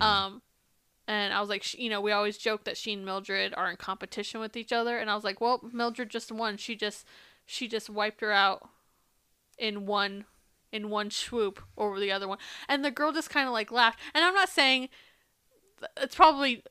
Um, 0.00 0.42
and 1.08 1.32
I 1.32 1.40
was 1.40 1.48
like, 1.48 1.64
you 1.74 1.88
know, 1.90 2.00
we 2.02 2.12
always 2.12 2.36
joke 2.38 2.62
that 2.64 2.76
she 2.76 2.92
and 2.92 3.04
Mildred 3.04 3.54
are 3.56 3.70
in 3.70 3.76
competition 3.76 4.40
with 4.40 4.56
each 4.56 4.72
other. 4.72 4.98
And 4.98 5.08
I 5.10 5.14
was 5.14 5.24
like, 5.24 5.40
well, 5.40 5.58
Mildred 5.72 6.10
just 6.10 6.30
won. 6.30 6.58
She 6.58 6.76
just, 6.76 7.06
she 7.48 7.66
just 7.66 7.88
wiped 7.88 8.20
her 8.20 8.30
out 8.30 8.68
in 9.58 9.86
one, 9.86 10.26
in 10.70 10.90
one 10.90 11.10
swoop 11.10 11.62
over 11.78 11.98
the 11.98 12.12
other 12.12 12.28
one. 12.28 12.36
And 12.68 12.84
the 12.84 12.90
girl 12.90 13.10
just 13.10 13.30
kind 13.30 13.46
of 13.46 13.54
like 13.54 13.72
laughed. 13.72 13.98
And 14.14 14.22
I'm 14.22 14.34
not 14.34 14.50
saying 14.50 14.90
it's 15.96 16.14
probably 16.14 16.62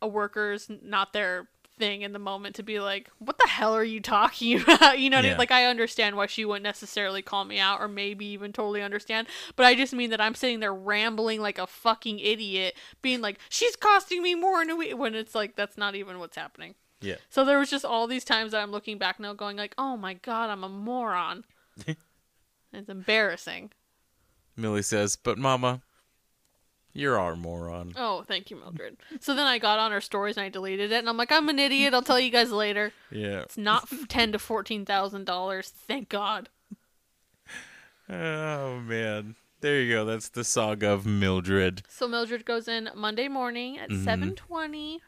a 0.00 0.08
worker's 0.08 0.70
not 0.82 1.12
their 1.12 1.48
thing 1.78 2.00
in 2.00 2.14
the 2.14 2.18
moment 2.18 2.54
to 2.56 2.62
be 2.62 2.80
like, 2.80 3.10
what 3.18 3.36
the 3.36 3.46
hell 3.46 3.74
are 3.74 3.84
you 3.84 4.00
talking 4.00 4.58
about? 4.62 4.98
You 4.98 5.10
know, 5.10 5.18
what 5.18 5.26
I 5.26 5.28
mean? 5.28 5.38
Like 5.38 5.50
I 5.50 5.66
understand 5.66 6.16
why 6.16 6.26
she 6.26 6.46
wouldn't 6.46 6.64
necessarily 6.64 7.20
call 7.20 7.44
me 7.44 7.58
out 7.58 7.82
or 7.82 7.88
maybe 7.88 8.24
even 8.24 8.54
totally 8.54 8.80
understand, 8.80 9.26
but 9.54 9.66
I 9.66 9.74
just 9.74 9.92
mean 9.92 10.08
that 10.10 10.20
I'm 10.20 10.34
sitting 10.34 10.60
there 10.60 10.72
rambling 10.72 11.42
like 11.42 11.58
a 11.58 11.66
fucking 11.66 12.20
idiot, 12.20 12.74
being 13.02 13.20
like, 13.20 13.38
she's 13.50 13.76
costing 13.76 14.22
me 14.22 14.34
more 14.34 14.62
in 14.62 14.70
a 14.70 14.76
week 14.76 14.96
when 14.96 15.14
it's 15.14 15.34
like 15.34 15.56
that's 15.56 15.76
not 15.76 15.94
even 15.94 16.18
what's 16.18 16.36
happening. 16.36 16.74
Yeah. 17.02 17.16
So 17.28 17.44
there 17.44 17.58
was 17.58 17.68
just 17.70 17.84
all 17.84 18.06
these 18.06 18.24
times 18.24 18.52
that 18.52 18.62
I'm 18.62 18.70
looking 18.70 18.96
back 18.98 19.20
now 19.20 19.34
going 19.34 19.56
like, 19.56 19.74
oh 19.76 19.96
my 19.96 20.14
god, 20.14 20.48
I'm 20.50 20.64
a 20.64 20.68
moron. 20.68 21.44
it's 21.86 22.88
embarrassing. 22.88 23.70
Millie 24.56 24.82
says, 24.82 25.16
"But 25.16 25.38
Mama, 25.38 25.82
You're 26.94 27.18
our 27.18 27.36
moron. 27.36 27.94
Oh, 27.96 28.22
thank 28.22 28.50
you, 28.50 28.56
Mildred. 28.56 28.98
So 29.20 29.34
then 29.34 29.46
I 29.46 29.58
got 29.58 29.78
on 29.78 29.92
her 29.92 30.00
stories 30.02 30.36
and 30.36 30.44
I 30.44 30.48
deleted 30.50 30.92
it, 30.92 30.96
and 30.98 31.08
I'm 31.08 31.16
like, 31.16 31.32
I'm 31.32 31.48
an 31.48 31.58
idiot. 31.58 31.94
I'll 31.94 32.02
tell 32.02 32.20
you 32.20 32.30
guys 32.30 32.52
later. 32.52 32.92
Yeah. 33.10 33.40
It's 33.40 33.56
not 33.56 33.84
f- 33.90 34.06
ten 34.08 34.32
to 34.32 34.38
fourteen 34.38 34.84
thousand 34.84 35.24
dollars. 35.24 35.70
Thank 35.70 36.08
God. 36.10 36.48
Oh 38.08 38.80
man. 38.80 39.36
There 39.60 39.80
you 39.80 39.94
go. 39.94 40.04
That's 40.04 40.28
the 40.28 40.42
saga 40.44 40.90
of 40.90 41.06
Mildred. 41.06 41.82
So 41.88 42.08
Mildred 42.08 42.44
goes 42.44 42.66
in 42.68 42.90
Monday 42.94 43.28
morning 43.28 43.78
at 43.78 43.88
Mm-hmm. 43.90 44.04
seven 44.04 44.34
twenty. 44.34 45.00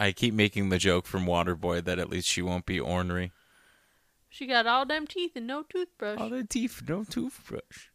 I 0.00 0.12
keep 0.12 0.32
making 0.34 0.70
the 0.70 0.78
joke 0.78 1.06
from 1.06 1.26
Waterboy 1.26 1.84
that 1.84 1.98
at 1.98 2.08
least 2.08 2.26
she 2.26 2.40
won't 2.42 2.64
be 2.64 2.80
ornery. 2.80 3.32
She 4.30 4.46
got 4.46 4.66
all 4.66 4.86
them 4.86 5.06
teeth 5.06 5.32
and 5.36 5.46
no 5.46 5.62
toothbrush. 5.62 6.18
All 6.18 6.30
the 6.30 6.42
teeth, 6.44 6.82
no 6.88 7.04
toothbrush. 7.04 7.88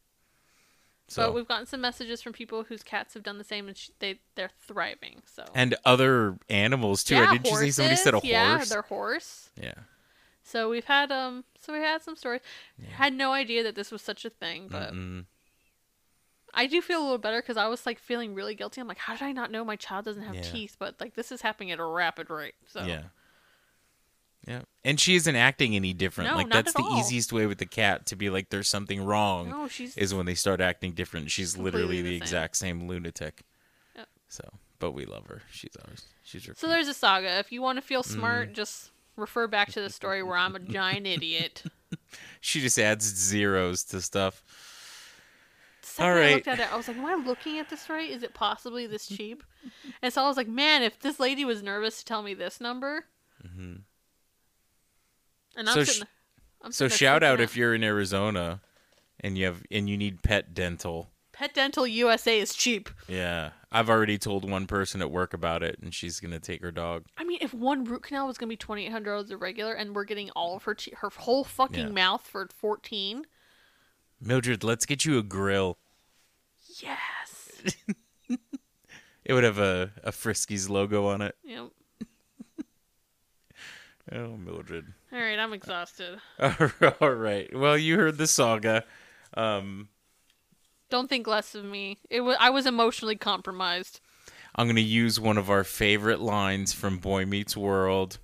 but 1.08 1.12
So 1.12 1.32
we've 1.32 1.48
gotten 1.48 1.66
some 1.66 1.82
messages 1.82 2.22
from 2.22 2.34
people 2.34 2.64
whose 2.66 2.84
cats 2.84 3.14
have 3.16 3.24
done 3.24 3.38
the 3.40 3.44
same, 3.44 3.68
and 3.68 3.76
sh 3.76 3.90
they 4.00 4.20
they're 4.36 4.52
thriving. 4.68 5.24
So 5.26 5.46
and 5.56 5.76
other 5.84 6.38
animals 6.50 7.04
too. 7.04 7.16
yeah, 7.16 7.32
Didn't 7.32 7.48
you 7.48 7.56
say 7.58 7.72
somebody 7.72 7.96
said 7.96 8.14
a 8.14 8.18
horses. 8.18 8.30
Yeah, 8.30 8.56
horse? 8.58 8.70
their 8.70 8.82
horse. 8.84 9.50
Yeah. 9.60 9.74
So 10.44 10.70
we've 10.70 10.86
had 10.86 11.12
um, 11.12 11.44
so 11.60 11.74
we 11.74 11.80
had 11.80 12.04
some 12.04 12.16
stories. 12.16 12.42
Had 12.92 13.14
no 13.14 13.32
idea 13.34 13.64
that 13.64 13.74
this 13.76 13.92
was 13.92 14.04
such 14.04 14.26
a 14.26 14.30
thing, 14.30 14.68
but 14.70 14.94
Mm-mm. 14.94 15.26
I 16.56 16.66
do 16.68 16.82
feel 16.82 17.00
a 17.02 17.04
little 17.04 17.18
better 17.18 17.42
because 17.42 17.58
I 17.58 17.68
was 17.68 17.86
like 17.86 18.00
feeling 18.00 18.34
really 18.34 18.56
guilty. 18.56 18.80
I'm 18.82 18.88
like, 18.88 18.98
how 18.98 19.14
did 19.14 19.24
I 19.24 19.32
not 19.34 19.52
know 19.52 19.64
my 19.66 19.76
child 19.76 20.06
doesn't 20.06 20.24
have 20.24 20.36
Yeah. 20.36 20.42
teeth? 20.42 20.76
But 20.80 20.96
like 21.02 21.16
this 21.16 21.32
is 21.32 21.42
happening 21.42 21.72
at 21.72 21.80
a 21.80 21.86
rapid 21.86 22.30
rate. 22.30 22.56
So 22.68 22.84
Yeah. 22.84 23.04
Yeah. 24.48 24.62
And 24.84 25.00
she 25.00 25.16
isn't 25.16 25.36
acting 25.36 25.76
any 25.76 25.92
different. 25.94 26.30
No, 26.30 26.38
like 26.38 26.50
that's 26.50 26.70
at 26.70 26.76
the 26.76 26.84
all. 26.88 27.00
easiest 27.00 27.34
way 27.34 27.48
with 27.48 27.58
the 27.58 27.66
cat 27.66 28.06
to 28.08 28.16
be 28.16 28.30
like 28.30 28.50
there's 28.50 28.68
something 28.70 29.04
wrong 29.04 29.50
no, 29.50 29.68
she's 29.68 29.98
is 29.98 30.14
when 30.14 30.26
they 30.28 30.36
start 30.36 30.62
acting 30.62 30.92
different. 30.94 31.32
She's 31.32 31.58
literally 31.58 31.98
the, 32.02 32.10
the 32.10 32.16
same. 32.18 32.22
exact 32.22 32.58
same 32.58 32.88
lunatic. 32.88 33.42
Yep. 33.96 34.08
So, 34.30 34.44
but 34.80 34.92
we 34.92 35.06
love 35.06 35.26
her. 35.28 35.42
She's 35.52 35.72
ours. 35.88 36.06
She's 36.24 36.46
her. 36.46 36.54
So 36.56 36.68
there's 36.68 36.88
a 36.88 36.94
saga. 36.94 37.40
If 37.40 37.52
you 37.52 37.62
want 37.62 37.78
to 37.78 37.82
feel 37.82 38.04
Mm. 38.04 38.14
smart, 38.14 38.54
just 38.54 38.92
refer 39.16 39.48
back 39.48 39.72
to 39.72 39.82
the 39.82 39.90
story 39.90 40.22
where 40.22 40.38
I'm 40.38 40.56
a 40.56 40.60
giant 40.78 41.08
idiot. 41.08 41.64
She 42.40 42.62
just 42.62 42.78
adds 42.78 43.04
zeros 43.06 43.84
to 43.86 44.00
stuff. 44.02 44.44
Second 45.96 46.12
All 46.12 46.18
I 46.18 46.20
right. 46.20 46.34
looked 46.36 46.48
at 46.48 46.60
it, 46.60 46.72
I 46.72 46.76
was 46.76 46.88
like, 46.88 46.98
"Am 46.98 47.06
I 47.06 47.16
looking 47.16 47.58
at 47.60 47.70
this 47.70 47.90
right? 47.90 48.10
Is 48.10 48.22
it 48.24 48.34
possibly 48.34 48.86
this 48.88 49.08
cheap?" 49.16 49.44
and 50.02 50.12
so 50.14 50.24
I 50.24 50.28
was 50.28 50.38
like, 50.38 50.48
"Man, 50.48 50.84
if 50.84 51.00
this 51.00 51.20
lady 51.20 51.46
was 51.46 51.64
nervous 51.64 52.00
to 52.00 52.06
tell 52.06 52.22
me 52.22 52.34
this 52.34 52.60
number." 52.60 53.06
Mm-hmm. 53.46 53.76
And 55.58 55.70
I'm 55.70 55.76
So 55.76 55.84
sh- 55.86 56.02
I'm 56.62 56.72
So 56.72 56.88
shout 56.88 57.24
out 57.24 57.40
if 57.40 57.56
you're 57.56 57.74
in 57.74 57.84
Arizona 57.84 58.62
and 59.22 59.38
you 59.38 59.46
have 59.46 59.64
and 59.72 59.90
you 59.90 59.98
need 59.98 60.22
pet 60.24 60.54
dental. 60.54 61.12
Pet 61.32 61.54
Dental 61.54 61.86
USA 61.86 62.40
is 62.40 62.54
cheap. 62.56 62.90
Yeah. 63.10 63.50
I've 63.70 63.90
already 63.90 64.18
told 64.18 64.50
one 64.50 64.68
person 64.68 65.02
at 65.02 65.12
work 65.12 65.34
about 65.34 65.64
it 65.64 65.78
and 65.82 65.94
she's 65.94 66.22
going 66.22 66.32
to 66.32 66.40
take 66.40 66.62
her 66.62 66.72
dog. 66.72 67.04
I 67.18 67.26
mean, 67.26 67.40
if 67.42 67.54
one 67.54 67.84
root 67.84 68.04
canal 68.04 68.26
was 68.28 68.38
gonna 68.38 68.50
be 68.50 68.56
twenty 68.58 68.86
eight 68.86 68.92
hundred 68.92 69.12
dollars 69.12 69.32
a 69.32 69.38
regular, 69.38 69.74
and 69.74 69.94
we're 69.94 70.06
getting 70.06 70.30
all 70.32 70.56
of 70.56 70.64
her 70.64 70.74
te- 70.76 70.94
her 70.98 71.10
whole 71.10 71.44
fucking 71.44 71.88
Yeah. 71.88 71.92
mouth 71.94 72.26
for 72.26 72.48
fourteen, 72.56 73.26
Mildred, 74.22 74.64
let's 74.64 74.86
get 74.86 75.04
you 75.04 75.18
a 75.18 75.24
grill. 75.24 75.78
Yes. 76.82 77.52
It 79.28 79.34
would 79.34 79.44
have 79.44 79.58
a, 79.58 79.90
a 80.04 80.12
Friskies 80.12 80.70
logo 80.70 81.08
on 81.08 81.22
it. 81.24 81.36
yep. 81.44 81.70
Oh, 84.12 84.38
Mildred. 84.38 84.94
All 85.12 85.18
right, 85.20 85.40
I'm 85.40 85.52
exhausted. 85.52 86.20
All 87.02 87.10
right. 87.10 87.50
Well, 87.58 87.76
you 87.76 87.98
heard 87.98 88.20
the 88.20 88.28
saga. 88.28 88.84
Um, 89.36 89.90
Don't 90.92 91.10
think 91.10 91.26
less 91.26 91.56
of 91.56 91.66
me. 91.66 91.98
It 92.12 92.22
was 92.22 92.38
I 92.40 92.52
was 92.52 92.68
emotionally 92.68 93.16
compromised. 93.16 94.00
I'm 94.56 94.68
going 94.68 94.76
to 94.76 94.82
use 94.84 95.20
one 95.20 95.40
of 95.40 95.50
our 95.50 95.64
favorite 95.64 96.20
lines 96.20 96.72
from 96.72 97.00
Boy 97.00 97.26
Meets 97.26 97.58
World. 97.58 98.20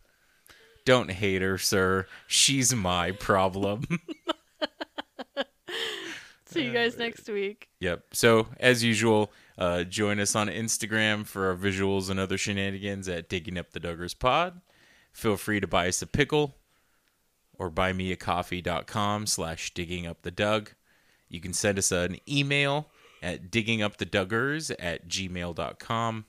Don't 0.86 1.10
hate 1.10 1.42
her, 1.42 1.58
sir. 1.58 2.06
She's 2.28 2.76
my 2.76 3.10
problem. 3.12 3.86
See 6.52 6.66
you 6.66 6.74
guys 6.74 6.98
next 6.98 7.30
week. 7.30 7.70
Yep. 7.80 8.04
So, 8.14 8.48
as 8.60 8.84
usual, 8.84 9.32
uh, 9.58 9.84
join 9.84 10.20
us 10.20 10.36
on 10.36 10.48
Instagram 10.48 11.26
for 11.26 11.48
our 11.48 11.56
visuals 11.56 12.10
and 12.10 12.20
other 12.20 12.38
shenanigans 12.38 13.08
at 13.08 13.30
Digging 13.30 13.58
Up 13.58 13.72
the 13.72 13.80
Duggars 13.80 14.18
Pod. 14.18 14.62
Feel 15.14 15.38
free 15.38 15.60
to 15.60 15.68
buy 15.68 15.88
us 15.88 16.02
a 16.02 16.08
pickle 16.08 16.56
or 17.58 17.70
buymeacoffee.com 17.70 19.28
slash 19.28 19.74
digging 19.74 20.08
up 20.08 20.24
the 20.24 20.32
Doug. 20.32 20.72
You 21.30 21.40
can 21.40 21.54
send 21.54 21.78
us 21.78 21.92
an 21.92 22.18
email 22.28 22.90
at 23.22 23.52
digginguptheduggars 23.52 24.76
at 24.80 25.08
gmail.com. 25.08 26.26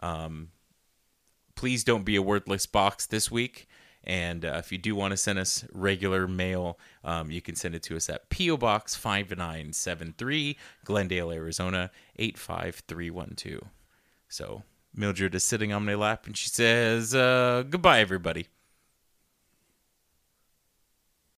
Um, 0.00 0.48
please 1.54 1.84
don't 1.84 2.04
be 2.04 2.16
a 2.16 2.22
wordless 2.22 2.66
box 2.66 3.06
this 3.06 3.30
week. 3.30 3.68
And 4.04 4.44
uh, 4.44 4.56
if 4.58 4.70
you 4.70 4.78
do 4.78 4.94
want 4.94 5.12
to 5.12 5.16
send 5.16 5.38
us 5.38 5.64
regular 5.72 6.28
mail, 6.28 6.78
um, 7.02 7.30
you 7.30 7.40
can 7.40 7.56
send 7.56 7.74
it 7.74 7.82
to 7.84 7.96
us 7.96 8.08
at 8.10 8.28
P.O. 8.28 8.58
Box 8.58 8.94
5973, 8.94 10.56
Glendale, 10.84 11.32
Arizona 11.32 11.90
85312. 12.16 13.62
So 14.28 14.62
Mildred 14.94 15.34
is 15.34 15.42
sitting 15.42 15.72
on 15.72 15.84
my 15.84 15.94
lap 15.94 16.26
and 16.26 16.36
she 16.36 16.48
says, 16.48 17.14
uh, 17.14 17.64
Goodbye, 17.68 18.00
everybody. 18.00 18.46